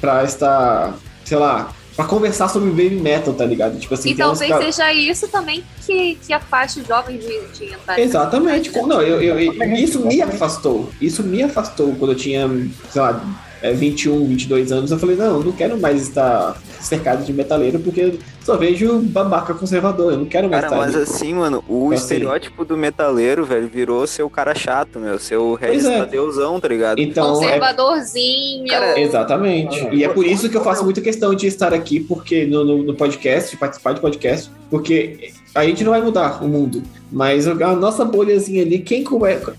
para 0.00 0.24
estar, 0.24 0.94
sei 1.24 1.36
lá, 1.38 1.72
pra 1.96 2.04
conversar 2.06 2.48
sobre 2.48 2.70
baby 2.70 2.96
metal, 3.00 3.34
tá 3.34 3.44
ligado? 3.44 3.78
Tipo 3.78 3.94
assim, 3.94 4.10
E 4.10 4.12
uns 4.14 4.18
talvez 4.18 4.64
seja 4.64 4.92
isso 4.92 5.28
também 5.28 5.62
que, 5.86 6.16
que 6.26 6.32
afaste 6.32 6.80
os 6.80 6.86
jovens 6.86 7.20
de, 7.24 7.40
de 7.58 7.72
entrar. 7.74 7.98
Exatamente. 7.98 8.70
Não, 8.72 9.00
eu, 9.02 9.20
eu- 9.22 9.38
eu- 9.40 9.74
isso 9.74 10.00
me 10.06 10.20
afastou. 10.22 10.90
Isso 11.00 11.22
me 11.22 11.42
afastou 11.42 11.94
quando 11.96 12.12
eu 12.12 12.16
tinha, 12.16 12.48
sei 12.90 13.00
lá, 13.02 13.22
é, 13.62 13.72
21, 13.72 14.26
22 14.26 14.72
anos, 14.72 14.90
eu 14.90 14.98
falei, 14.98 15.16
não, 15.16 15.38
eu 15.38 15.44
não 15.44 15.52
quero 15.52 15.78
mais 15.80 16.02
estar 16.02 16.60
cercado 16.80 17.24
de 17.24 17.32
metaleiro, 17.32 17.78
porque 17.78 18.14
só 18.44 18.56
vejo 18.56 18.98
babaca 18.98 19.54
conservador, 19.54 20.12
eu 20.12 20.18
não 20.18 20.24
quero 20.24 20.50
mais 20.50 20.64
Cara, 20.64 20.74
estar 20.74 20.86
mas 20.86 20.94
ali. 20.96 21.04
assim, 21.04 21.32
mano, 21.34 21.62
o 21.68 21.76
Então, 21.76 21.86
assim- 21.92 22.02
estereótipo 22.02 22.64
do 22.64 22.76
metaleiro, 22.76 23.44
velho, 23.44 23.68
virou 23.68 24.04
seu 24.06 24.28
cara 24.28 24.52
chato, 24.52 24.98
meu. 24.98 25.16
Seu 25.18 25.54
Regis 25.54 25.84
é. 25.84 25.98
Tadeuzão, 26.00 26.58
tá 26.58 26.66
ligado? 26.66 26.98
Então, 26.98 27.36
é, 27.44 27.44
Conservadorzinho. 27.44 28.66
Cara, 28.66 29.00
Exatamente. 29.00 29.80
Ah, 29.80 29.94
E 29.94 30.02
é 30.04 30.08
por 30.08 30.26
isso 30.26 30.48
que 30.48 30.56
eu 30.56 30.62
faço 30.64 30.84
muita 30.84 31.00
questão 31.00 31.34
de 31.34 31.46
estar 31.46 31.72
aqui, 31.72 32.00
porque 32.00 32.44
no, 32.46 32.64
no, 32.64 32.82
no 32.82 32.94
podcast, 32.94 33.50
de 33.52 33.56
participar 33.56 33.92
de 33.92 34.00
podcast, 34.00 34.50
porque 34.68 35.30
a 35.54 35.64
gente 35.64 35.84
não 35.84 35.92
vai 35.92 36.00
mudar 36.00 36.42
o 36.42 36.48
mundo. 36.48 36.82
Mas 37.10 37.46
a 37.46 37.54
nossa 37.76 38.04
bolhazinha 38.04 38.62
ali, 38.62 38.78
quem, 38.80 39.04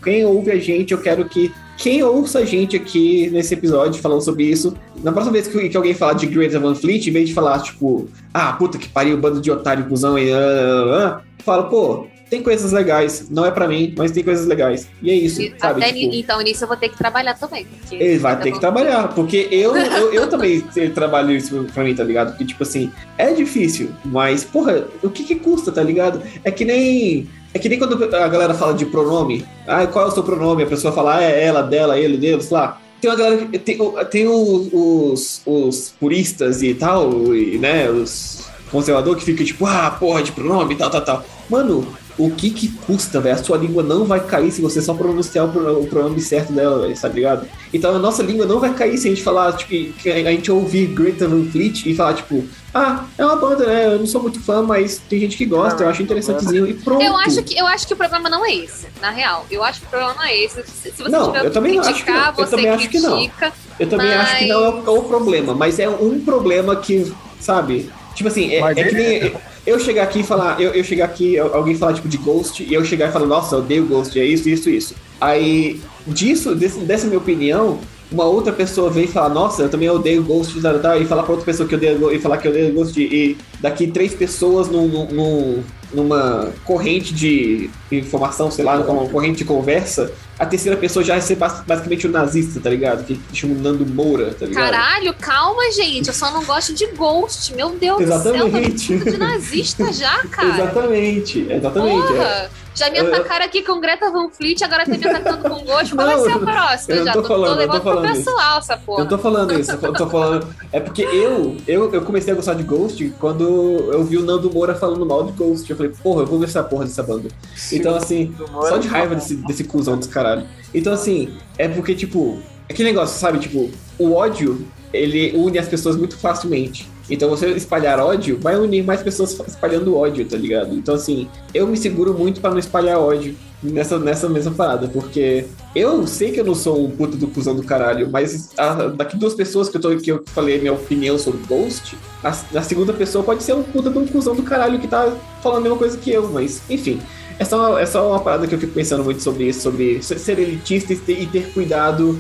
quem 0.03 0.25
ouve 0.25 0.51
a 0.51 0.57
gente, 0.57 0.91
eu 0.91 0.97
quero 0.99 1.23
que 1.25 1.51
quem 1.78 2.04
ouça 2.04 2.40
a 2.40 2.45
gente 2.45 2.76
aqui 2.76 3.30
nesse 3.32 3.54
episódio 3.54 4.02
falando 4.02 4.22
sobre 4.22 4.44
isso, 4.44 4.76
na 5.04 5.12
próxima 5.12 5.34
vez 5.34 5.48
que, 5.48 5.70
que 5.70 5.78
alguém 5.78 5.94
falar 5.94 6.14
de 6.14 6.28
Greta 6.28 6.60
Van 6.60 6.76
Fleet, 6.76 7.08
em 7.08 7.12
vez 7.12 7.28
de 7.28 7.34
falar, 7.34 7.60
tipo, 7.62 8.08
ah, 8.34 8.54
puta 8.54 8.78
que 8.78 8.88
pariu, 8.88 9.18
bando 9.18 9.41
de 9.41 9.52
otário, 9.52 9.86
cuzão 9.86 10.18
e. 10.18 10.32
ah, 10.32 10.38
ah, 10.38 11.08
ah", 11.08 11.22
fala, 11.44 11.64
pô, 11.64 12.08
tem 12.34 12.41
coisas 12.41 12.72
legais. 12.72 13.30
Não 13.30 13.45
é 13.45 13.52
pra 13.52 13.68
mim, 13.68 13.94
mas 13.95 14.12
tem 14.12 14.24
coisas 14.24 14.48
legais. 14.48 14.90
E 15.04 15.12
é 15.12 15.14
isso, 15.14 15.40
E 15.40 15.54
sabe? 15.58 15.84
Até 15.84 15.94
Tipo, 15.94 16.16
então 16.16 16.41
nisso 16.41 16.64
eu 16.64 16.68
vou 16.68 16.76
ter 16.76 16.90
que 16.90 16.98
trabalhar 16.98 17.36
também. 17.36 17.66
Porque 17.66 17.95
ele 17.95 18.18
vai 18.18 18.40
ter 18.40 18.52
que 18.52 18.60
trabalhar, 18.60 19.10
porque 19.10 19.48
eu, 19.52 19.76
eu, 19.78 20.14
eu 20.14 20.28
também 20.28 20.62
trabalho 20.95 21.32
isso 21.32 21.64
pra 21.74 21.84
mim, 21.84 21.94
tá 21.94 22.04
ligado? 22.04 22.30
Porque, 22.30 22.45
tipo 22.45 22.64
assim, 22.64 22.91
é 23.20 23.32
difícil, 23.34 23.91
mas, 24.06 24.44
porra, 24.44 24.88
o 25.04 25.12
que 25.12 25.24
que 25.24 25.36
custa, 25.36 25.72
tá 25.72 25.84
ligado? 25.84 26.24
É 26.44 26.50
que 26.50 26.66
nem. 26.66 27.30
É 27.53 27.59
que 27.59 27.69
nem 27.69 27.77
quando 27.77 28.03
a 28.03 28.27
galera 28.27 28.53
fala 28.53 28.73
de 28.73 28.85
pronome. 28.85 29.45
Ah, 29.67 29.85
qual 29.88 30.05
é 30.05 30.07
o 30.07 30.11
seu 30.11 30.23
pronome? 30.23 30.63
A 30.63 30.67
pessoa 30.67 30.91
fala, 30.93 31.17
ah, 31.17 31.23
é 31.23 31.43
ela, 31.45 31.61
dela, 31.61 31.99
ele, 31.99 32.17
dele, 32.17 32.41
sei 32.41 32.57
lá. 32.57 32.80
Tem 32.99 33.09
uma 33.11 33.15
galera. 33.17 33.45
que- 33.45 33.59
Tem, 33.59 33.77
tem 34.09 34.27
os, 34.27 35.41
os 35.45 35.93
puristas 35.99 36.63
e 36.63 36.73
tal, 36.73 37.35
e, 37.35 37.57
né? 37.57 37.89
Os 37.89 38.47
conservadores 38.71 39.23
que 39.23 39.31
ficam 39.31 39.45
tipo, 39.45 39.65
ah, 39.65 39.91
porra 39.99 40.23
de 40.23 40.31
pronome 40.31 40.73
e 40.73 40.77
tal, 40.77 40.89
tal, 40.89 41.01
tal. 41.01 41.25
Mano, 41.49 41.85
o 42.18 42.30
que 42.30 42.49
que 42.52 42.68
custa, 42.68 43.19
velho? 43.19 43.35
A 43.35 43.44
sua 43.44 43.57
língua 43.57 43.81
não 43.81 44.06
vai 44.06 44.19
cair 44.19 44.52
se 44.52 44.61
você 44.61 44.81
só 44.81 44.94
pronunciar 44.94 45.45
o 45.45 45.49
pro- 45.52 45.81
o 45.81 45.88
pronome 45.88 46.22
certo 46.22 46.53
dela, 46.53 46.81
velho, 46.81 46.99
tá 46.99 47.07
ligado? 47.07 47.48
Então 47.73 47.95
a 47.95 47.99
nossa 47.99 48.22
língua 48.22 48.45
não 48.45 48.60
vai 48.60 48.73
cair 48.73 48.98
se 48.98 49.07
a 49.07 49.10
gente 49.11 49.23
falar, 49.23 49.52
tipo, 49.53 49.94
que 49.98 50.10
a 50.11 50.31
gente 50.31 50.52
ouvir 50.52 50.88
Greta 50.88 51.27
Van 51.27 51.44
Fleet 51.45 51.85
e 51.90 51.95
falar, 51.95 52.14
tipo, 52.14 52.44
ah, 52.73 53.06
é 53.18 53.26
uma 53.26 53.35
banda, 53.35 53.65
né? 53.65 53.85
Eu 53.88 53.99
não 53.99 54.06
sou 54.06 54.22
muito 54.22 54.40
fã, 54.40 54.61
mas 54.61 55.02
tem 55.10 55.19
gente 55.22 55.35
que 55.38 55.45
gosta, 55.45 55.84
eu 55.84 55.90
acho 55.90 56.03
interessantezinho 56.03 56.68
e 56.68 56.73
pronto. 56.76 57.02
Eu 57.03 57.18
acho, 57.18 57.41
que, 57.44 57.57
eu 57.57 57.65
acho 57.68 57.88
que 57.88 57.94
o 57.94 57.98
problema 57.98 58.30
não 58.30 58.45
é 58.45 58.53
esse, 58.56 58.85
na 59.02 59.10
real. 59.10 59.45
Eu 59.49 59.64
acho 59.64 59.80
que 59.81 59.88
o 59.88 59.90
problema 59.90 60.14
não 60.14 60.23
é 60.23 60.38
esse. 60.38 60.64
Se, 60.68 60.91
você 60.91 61.10
Não, 61.10 61.27
tiver 61.31 61.45
eu 61.45 61.52
também 61.52 61.80
acho 61.80 61.90
que 61.90 61.94
criticar, 61.95 62.22
não. 62.22 62.27
Eu 62.27 62.34
você 62.48 62.56
também 62.56 62.69
acho 62.72 62.90
que 62.90 62.99
não. 62.99 63.18
critica. 63.18 63.53
Eu 63.80 63.90
também 63.90 64.07
Mas- 64.07 64.19
acho 64.22 64.38
que 64.38 64.48
não 64.48 64.64
é 64.65 64.69
o, 64.69 64.77
é 64.85 64.90
o 64.99 65.02
problema, 65.03 65.53
mas 65.56 65.80
é 65.80 65.90
um 65.90 66.19
problema 66.19 66.76
que, 66.76 67.11
sabe? 67.40 67.90
Tipo 68.14 68.30
assim, 68.30 68.52
é, 68.52 68.60
é 68.60 68.73
que 68.76 68.94
nem 68.95 69.34
eu 69.65 69.80
chegar 69.80 70.03
aqui 70.03 70.19
e 70.19 70.23
falar, 70.23 70.60
eu, 70.61 70.72
eu 70.72 70.84
chegar 70.84 71.06
aqui, 71.06 71.38
alguém 71.38 71.76
falar 71.76 71.94
tipo 71.94 72.07
de 72.07 72.18
Ghost, 72.18 72.64
e 72.64 72.73
eu 72.73 72.84
chegar 72.84 73.10
e 73.10 73.11
falar, 73.11 73.26
nossa, 73.26 73.56
eu 73.56 73.60
odeio 73.60 73.85
Ghost, 73.85 74.19
é 74.19 74.26
isso, 74.26 74.49
isso, 74.49 74.69
isso. 74.69 74.95
Aí, 75.22 75.80
disso, 76.06 76.53
desse- 76.53 76.80
dessa 76.81 77.06
minha 77.07 77.18
opinião, 77.18 77.80
uma 78.11 78.26
outra 78.26 78.52
pessoa 78.53 78.90
vem 78.90 79.06
e 79.06 79.07
fala, 79.07 79.30
nossa, 79.30 79.64
eu 79.64 79.69
também 79.69 79.90
odeio 79.90 80.22
Ghost, 80.23 80.60
tal, 80.61 80.80
tal, 80.80 81.02
e 81.02 81.06
falar 81.06 81.23
pra 81.23 81.31
outra 81.31 81.45
pessoa 81.45 81.68
que 81.68 81.73
eu 81.76 81.77
odeio 81.77 82.11
e 82.11 82.19
falar 82.19 82.38
que 82.38 82.48
eu 82.48 82.52
odeio 82.52 82.73
Ghost, 82.73 82.99
e 82.99 83.38
daqui 83.61 83.88
três 83.88 84.14
pessoas 84.14 84.68
num- 84.68 85.07
num- 85.11 85.64
numa 85.94 86.52
corrente 86.65 87.14
de 87.14 87.69
informação, 87.91 88.49
sei 88.52 88.65
lá, 88.65 88.77
numa 88.80 89.07
corrente 89.07 89.38
de 89.40 89.45
conversa, 89.45 90.11
a 90.39 90.45
terceira 90.45 90.76
pessoa 90.77 91.03
já 91.05 91.14
vai 91.14 91.22
ser 91.22 91.35
bas- 91.35 91.61
basicamente 91.65 92.07
o 92.07 92.11
nazista, 92.11 92.60
tá 92.60 92.69
ligado? 92.69 93.03
Que 93.03 93.19
chama 93.34 93.53
o 93.53 93.57
Nando 93.60 93.85
Moura, 93.85 94.34
tá 94.34 94.45
ligado? 94.45 94.72
Caralho, 94.72 95.14
calma, 95.14 95.72
gente. 95.72 96.07
Eu 96.07 96.14
só 96.14 96.31
não 96.31 96.43
gosto 96.43 96.73
de 96.73 96.88
Ghost. 96.88 97.53
Meu 97.53 97.69
Deus 97.72 97.99
do 97.99 98.05
céu, 98.05 98.22
tá 98.22 98.30
Exatamente. 98.30 98.97
de 98.97 99.18
nazista 99.18 99.93
já, 99.93 100.18
cara. 100.31 100.49
Exatamente, 100.49 101.47
exatamente. 101.49 102.14
é. 102.18 102.49
Já 102.76 102.90
me 102.90 102.98
Eu- 102.98 103.08
atacaram 103.14 103.45
aqui 103.45 103.62
com 103.62 103.80
Greta 103.80 104.10
Van 104.12 104.30
Fleet, 104.30 104.62
agora 104.64 104.84
tá 104.86 104.98
me 104.98 105.06
atacando 105.06 105.50
com 105.50 105.64
Ghost. 105.64 105.94
Qual 105.95 106.08
vai 106.08 106.18
ser 106.22 106.30
a 106.30 106.34
eu 106.34 106.40
próxima? 106.40 106.95
não 106.98 107.06
já 107.06 107.14
tô 107.14 107.22
tô, 107.22 107.28
falando, 107.28 107.48
eu 107.48 107.54
tô 107.54 107.60
levando 107.60 107.82
pro 107.82 107.94
falando 107.94 108.06
isso. 108.16 108.24
pessoal 108.26 108.58
essa 108.58 108.74
Eu 108.74 108.80
porra. 108.80 109.06
tô 109.06 109.18
falando 109.18 109.60
isso, 109.60 109.72
eu 109.72 109.94
tô 109.94 110.10
falando. 110.10 110.56
É 110.72 110.80
porque 110.80 111.04
eu, 111.04 111.58
eu, 111.68 111.94
eu 111.94 112.02
comecei 112.02 112.34
a 112.34 112.36
gostar 112.36 112.56
de 112.56 112.64
Ghost 112.64 113.14
quando 113.20 113.44
eu 113.91 114.04
vi 114.04 114.18
o 114.18 114.24
Nando 114.24 114.52
Moura 114.52 114.74
falando 114.76 115.06
mal 115.06 115.24
de 115.24 115.32
Ghost. 115.34 115.70
Eu 115.70 115.78
falei, 115.78 115.91
porra, 116.02 116.22
eu 116.22 116.26
vou 116.26 116.40
ver 116.40 116.45
essa 116.45 116.64
porra 116.64 116.86
dessa 116.86 117.04
banda. 117.04 117.30
Então, 117.72 117.95
assim, 117.95 118.36
só 118.68 118.78
de 118.78 118.88
raiva 118.88 119.16
desse, 119.16 119.36
desse 119.36 119.64
cuzão 119.64 119.98
desse 119.98 120.10
caralho. 120.10 120.45
Então, 120.74 120.91
assim, 120.94 121.38
é 121.58 121.68
porque, 121.68 121.94
tipo, 121.94 122.40
aquele 122.70 122.90
negócio, 122.90 123.20
sabe? 123.20 123.38
Tipo, 123.40 123.70
o 124.00 124.14
ódio, 124.14 124.66
ele 124.91 125.32
une 125.36 125.60
as 125.60 125.68
pessoas 125.68 125.95
muito 125.95 126.18
facilmente. 126.18 126.91
Então, 127.14 127.30
você 127.30 127.48
espalhar 127.52 127.99
ódio 127.99 128.40
vai 128.41 128.57
unir 128.57 128.84
mais 128.84 129.03
pessoas 129.03 129.40
espalhando 129.48 129.95
ódio, 129.95 130.26
tá 130.26 130.35
ligado? 130.35 130.73
Então, 130.73 130.95
assim, 130.95 131.27
eu 131.53 131.68
me 131.68 131.77
seguro 131.77 132.11
muito 132.14 132.41
pra 132.41 132.49
não 132.49 132.57
espalhar 132.57 132.98
ódio 132.99 133.35
nessa, 133.61 133.99
nessa 133.99 134.27
mesma 134.27 134.52
parada, 134.52 134.88
porque 134.88 135.45
eu 135.76 136.07
sei 136.07 136.31
que 136.31 136.40
eu 136.40 136.44
não 136.44 136.56
sou 136.56 136.84
um 136.84 136.90
puta 136.90 137.15
do 137.15 137.27
cuzão 137.27 137.56
do 137.56 137.61
caralho, 137.64 138.10
mas 138.11 138.49
a- 138.57 138.88
daqui 138.88 139.15
duas 139.15 139.35
pessoas 139.35 139.69
que 139.69 139.77
eu, 139.77 139.81
tô, 139.81 139.95
que 139.98 140.11
eu 140.11 140.23
falei 140.26 140.57
minha 140.60 140.73
opinião 140.73 141.18
sobre 141.19 141.41
Ghost, 141.48 141.95
a, 142.23 142.30
a 142.30 142.61
segunda 142.64 142.91
pessoa 142.94 143.23
pode 143.23 143.44
ser 143.44 143.53
um 143.53 143.61
puta 143.61 143.90
um 143.91 144.07
cuzão 144.07 144.35
do 144.35 144.41
caralho 144.44 144.80
que 144.80 144.88
tá 144.88 145.15
falando 145.44 145.60
a 145.60 145.61
mesma 145.61 145.77
coisa 145.77 145.95
que 145.98 146.11
eu, 146.11 146.27
mas, 146.30 146.61
enfim. 146.69 146.99
É 147.40 147.45
só, 147.45 147.77
é 147.80 147.85
só 147.85 148.10
uma 148.10 148.19
parada 148.19 148.45
que 148.48 148.53
eu 148.56 148.60
fico 148.60 148.73
pensando 148.73 149.03
muito 149.03 149.22
sobre 149.22 149.45
isso, 149.49 149.61
sobre 149.61 150.02
ser 150.03 150.38
elitista 150.40 150.94
e 150.94 150.95
ter, 150.98 151.22
e 151.22 151.26
ter 151.26 151.52
cuidado 151.52 152.19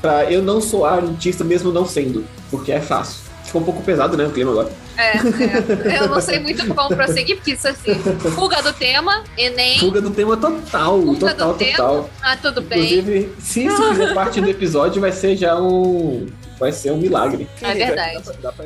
pra 0.00 0.30
eu 0.30 0.42
não 0.42 0.60
soar 0.60 0.98
elitista 1.02 1.42
mesmo 1.44 1.72
não 1.72 1.84
sendo, 1.86 2.24
porque 2.50 2.70
é 2.72 2.80
fácil. 2.80 3.31
Ficou 3.52 3.60
um 3.60 3.64
pouco 3.66 3.82
pesado, 3.82 4.16
né, 4.16 4.24
o 4.24 4.30
clima 4.30 4.50
agora. 4.50 4.70
É, 4.96 5.08
é. 5.18 5.98
Eu 6.02 6.08
não 6.08 6.22
sei 6.22 6.38
muito 6.38 6.66
como 6.74 6.88
prosseguir, 6.96 7.36
porque 7.36 7.50
isso 7.50 7.68
assim, 7.68 7.94
fuga 8.34 8.62
do 8.62 8.72
tema, 8.72 9.24
Enem, 9.36 9.78
Fuga 9.78 10.00
do 10.00 10.08
tema 10.10 10.38
total, 10.38 11.02
fuga 11.02 11.28
total, 11.32 11.52
do 11.52 11.58
tema. 11.58 11.76
total. 11.76 12.10
Ah, 12.22 12.34
tudo 12.34 12.62
bem. 12.62 12.78
Inclusive, 12.80 13.32
se 13.38 13.66
isso 13.66 13.82
fizer 13.90 14.14
parte 14.14 14.40
do 14.40 14.48
episódio, 14.48 15.02
vai 15.02 15.12
ser 15.12 15.36
já 15.36 15.54
um. 15.60 16.26
Vai 16.58 16.72
ser 16.72 16.92
um 16.92 16.96
milagre. 16.96 17.46
É 17.60 17.74
verdade. 17.74 18.14
Dá 18.14 18.20
pra- 18.22 18.34
dá 18.40 18.52
pra 18.52 18.64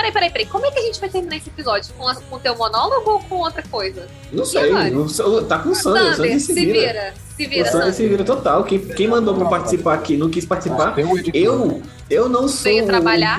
Peraí, 0.00 0.12
peraí, 0.12 0.30
peraí. 0.30 0.46
Como 0.46 0.64
é 0.64 0.70
que 0.70 0.78
a 0.78 0.82
gente 0.82 0.98
vai 0.98 1.10
terminar 1.10 1.36
esse 1.36 1.50
episódio? 1.50 1.92
Com, 1.98 2.08
a- 2.08 2.14
com 2.14 2.36
o 2.36 2.38
teu 2.38 2.56
monólogo 2.56 3.10
ou 3.10 3.20
com 3.20 3.34
outra 3.36 3.62
coisa? 3.70 4.06
Não 4.32 4.46
sei, 4.46 4.70
não 4.90 5.44
tá 5.44 5.58
com 5.58 5.68
o 5.68 5.74
Sander, 5.74 6.02
o 6.12 6.16
Sander, 6.16 6.40
se 6.40 6.54
vira. 6.54 7.14
Se 7.36 7.44
O 7.46 7.48
vira, 7.50 7.64
Sander 7.66 7.80
Sander. 7.80 7.94
se 7.94 8.08
vira 8.08 8.24
total. 8.24 8.64
Quem, 8.64 8.78
quem 8.78 9.08
mandou 9.08 9.34
pra 9.34 9.46
participar 9.46 9.94
aqui 9.94 10.16
não 10.16 10.30
quis 10.30 10.46
participar. 10.46 10.94
Eu, 11.34 11.82
eu 12.08 12.28
não 12.30 12.48
sou 12.48 12.72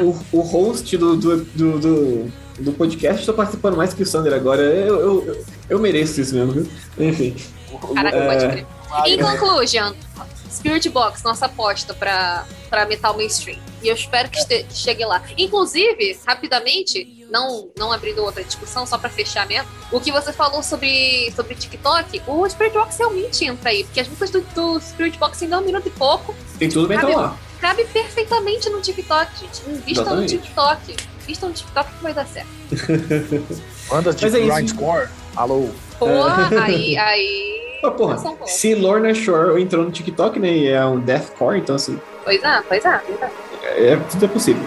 o, 0.01 0.09
o, 0.31 0.37
o 0.37 0.41
host 0.41 0.95
do, 0.97 1.15
do, 1.15 1.37
do, 1.45 1.79
do, 1.79 2.31
do 2.59 2.71
podcast, 2.73 3.25
tô 3.25 3.33
participando 3.33 3.75
mais 3.75 3.93
que 3.95 4.03
o 4.03 4.05
Sander 4.05 4.33
agora. 4.33 4.61
Eu, 4.61 4.99
eu, 4.99 5.27
eu, 5.27 5.45
eu 5.67 5.79
mereço 5.79 6.21
isso 6.21 6.35
mesmo, 6.35 6.51
viu? 6.51 6.67
Enfim. 6.99 7.35
Caraca, 7.95 8.17
É. 8.17 8.27
pode 8.27 8.47
crer. 8.51 8.65
Em 9.07 9.17
conclusion, 9.17 9.93
Spirit 10.51 10.89
Box, 10.89 11.23
nossa 11.23 11.45
aposta 11.45 11.93
pra, 11.93 12.45
pra 12.69 12.85
metal 12.85 13.15
mainstream. 13.15 13.57
E 13.81 13.87
eu 13.87 13.95
espero 13.95 14.29
que 14.29 14.37
este- 14.39 14.65
chegue 14.73 15.03
lá. 15.05 15.23
Inclusive, 15.37 16.19
rapidamente, 16.27 17.25
não, 17.31 17.69
não 17.77 17.91
abrindo 17.91 18.21
outra 18.23 18.43
discussão, 18.43 18.85
só 18.85 18.97
pra 18.97 19.09
fechar 19.09 19.47
mesmo, 19.47 19.67
o 19.91 19.99
que 19.99 20.11
você 20.11 20.31
falou 20.33 20.61
sobre, 20.61 21.31
sobre 21.35 21.55
TikTok, 21.55 22.21
o 22.27 22.47
Spirit 22.49 22.73
Box 22.73 22.97
realmente 22.97 23.45
entra 23.45 23.69
aí, 23.69 23.83
porque 23.85 24.01
as 24.01 24.07
músicas 24.07 24.29
do, 24.29 24.41
do 24.53 24.79
Spirit 24.81 25.17
Box 25.17 25.41
ainda 25.43 25.55
é 25.55 25.59
um 25.59 25.63
minuto 25.65 25.87
e 25.87 25.91
pouco, 25.91 26.35
Tem 26.59 26.69
tudo 26.69 26.87
bem 26.87 26.97
então 26.97 27.15
lá. 27.15 27.37
cabe 27.59 27.85
perfeitamente 27.85 28.69
no 28.69 28.81
TikTok, 28.81 29.31
gente. 29.39 29.61
Invista 29.69 30.03
no 30.03 30.23
Exatamente. 30.23 30.37
TikTok. 30.37 30.95
Invista 31.23 31.47
no 31.47 31.53
TikTok 31.53 31.91
que 31.93 32.03
vai 32.03 32.13
dar 32.13 32.27
certo. 32.27 32.49
Bandas 33.89 34.15
de 34.15 34.23
Mas 34.25 34.35
é 34.35 34.39
grindcore. 34.39 35.07
Alô. 35.35 35.69
Pô, 35.97 36.07
aí, 36.61 36.97
aí. 36.97 37.61
Ah, 37.83 37.91
porra, 37.91 38.15
Paulo. 38.15 38.37
se 38.45 38.75
Lorna 38.75 39.13
Shore 39.13 39.61
entrou 39.61 39.83
no 39.83 39.91
TikTok, 39.91 40.39
né? 40.39 40.51
E 40.51 40.67
é 40.67 40.85
um 40.85 40.99
deathcore, 40.99 41.59
então 41.59 41.75
assim, 41.75 41.99
Pois 42.23 42.43
é, 42.43 42.61
pois 42.67 42.85
é, 42.85 43.01
pois 43.07 43.21
é. 43.21 43.93
é, 43.93 43.97
tudo 43.97 44.25
é 44.25 44.27
possível. 44.27 44.63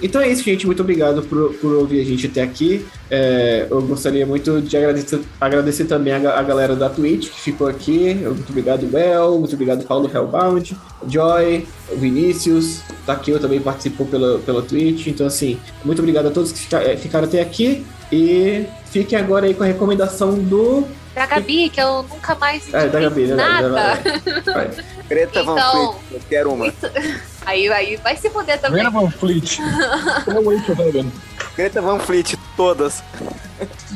Então 0.00 0.22
é 0.22 0.28
isso, 0.30 0.42
gente. 0.42 0.64
Muito 0.64 0.80
obrigado 0.80 1.22
por, 1.22 1.52
por 1.54 1.74
ouvir 1.74 2.00
a 2.00 2.04
gente 2.04 2.26
até 2.26 2.42
aqui. 2.42 2.86
É, 3.10 3.66
eu 3.70 3.80
gostaria 3.82 4.26
muito 4.26 4.60
de 4.60 4.76
agradecer, 4.76 5.20
agradecer 5.40 5.84
também 5.84 6.12
a, 6.12 6.38
a, 6.38 6.42
galera 6.42 6.76
da 6.76 6.90
Twitch 6.90 7.30
que 7.30 7.40
ficou 7.40 7.66
aqui. 7.66 8.14
Muito 8.14 8.50
obrigado, 8.50 8.86
Bel. 8.86 9.38
Muito 9.38 9.54
obrigado, 9.54 9.84
Paulo 9.86 10.10
Hellbound, 10.12 10.76
Joy, 11.08 11.66
Vinícius. 11.96 12.82
Tá 13.06 13.14
aqui 13.14 13.30
eu 13.30 13.40
também 13.40 13.60
participou 13.60 14.06
pela, 14.06 14.38
pela 14.40 14.62
Twitch. 14.62 15.06
Então, 15.06 15.26
assim, 15.26 15.58
muito 15.84 16.00
obrigado 16.00 16.28
a 16.28 16.30
todos 16.30 16.52
que 16.52 16.58
fica, 16.58 16.82
é, 16.82 16.96
ficaram 16.96 17.26
até 17.26 17.40
aqui. 17.40 17.86
E 18.12 18.66
fiquem 18.86 19.18
agora 19.18 19.46
aí 19.46 19.54
com 19.54 19.62
a 19.64 19.66
recomendação 19.66 20.34
do. 20.34 20.86
Da 21.14 21.26
Gabi, 21.26 21.70
que 21.70 21.80
eu 21.80 22.02
nunca 22.02 22.34
mais. 22.34 22.72
É, 22.72 22.88
da 22.88 23.00
Gabi, 23.00 23.26
né? 23.26 23.34
Nada. 23.34 23.68
Vai. 24.44 24.70
Greta 25.08 25.40
então, 25.40 25.54
Van 25.54 25.92
Fleet, 25.92 26.02
eu 26.12 26.20
quero 26.28 26.52
uma. 26.52 26.66
Isso... 26.68 26.86
Aí, 27.46 27.66
aí 27.72 27.96
vai 27.96 28.14
se 28.14 28.28
fuder 28.28 28.60
também. 28.60 28.82
Greta 28.82 28.90
Van 28.90 29.10
Fleet. 29.10 29.56
Tá 29.56 30.34
Greta 31.56 31.80
Van 31.80 31.98
Fleet, 31.98 32.36
todas. 32.56 33.02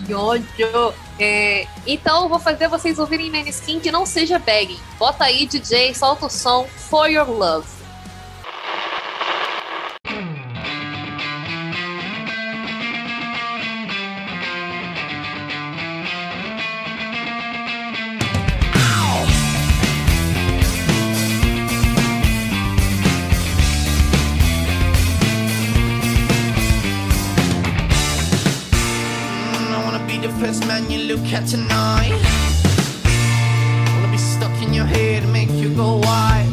Que 0.06 0.14
ódio. 0.14 0.94
É, 1.18 1.66
então 1.86 2.22
eu 2.22 2.28
vou 2.28 2.38
fazer 2.38 2.66
vocês 2.68 2.98
ouvirem 2.98 3.30
Maneskin 3.30 3.78
que 3.78 3.92
não 3.92 4.06
seja 4.06 4.38
begging. 4.38 4.80
Bota 4.98 5.24
aí, 5.24 5.46
DJ, 5.46 5.94
solta 5.94 6.26
o 6.26 6.30
som 6.30 6.66
For 6.76 7.08
Your 7.08 7.30
Love. 7.30 7.81
first 30.52 30.66
man 30.66 30.90
you 30.90 30.98
look 31.04 31.24
at 31.32 31.46
tonight. 31.46 32.12
Wanna 33.94 34.12
be 34.12 34.18
stuck 34.18 34.52
in 34.62 34.74
your 34.74 34.84
head, 34.84 35.26
make 35.28 35.50
you 35.50 35.74
go 35.74 35.96
wild. 35.96 36.52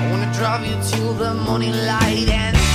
I 0.00 0.08
wanna 0.10 0.32
drive 0.32 0.66
you 0.66 0.76
till 0.90 1.12
the 1.12 1.34
morning 1.34 1.72
light 1.86 2.28
and. 2.28 2.67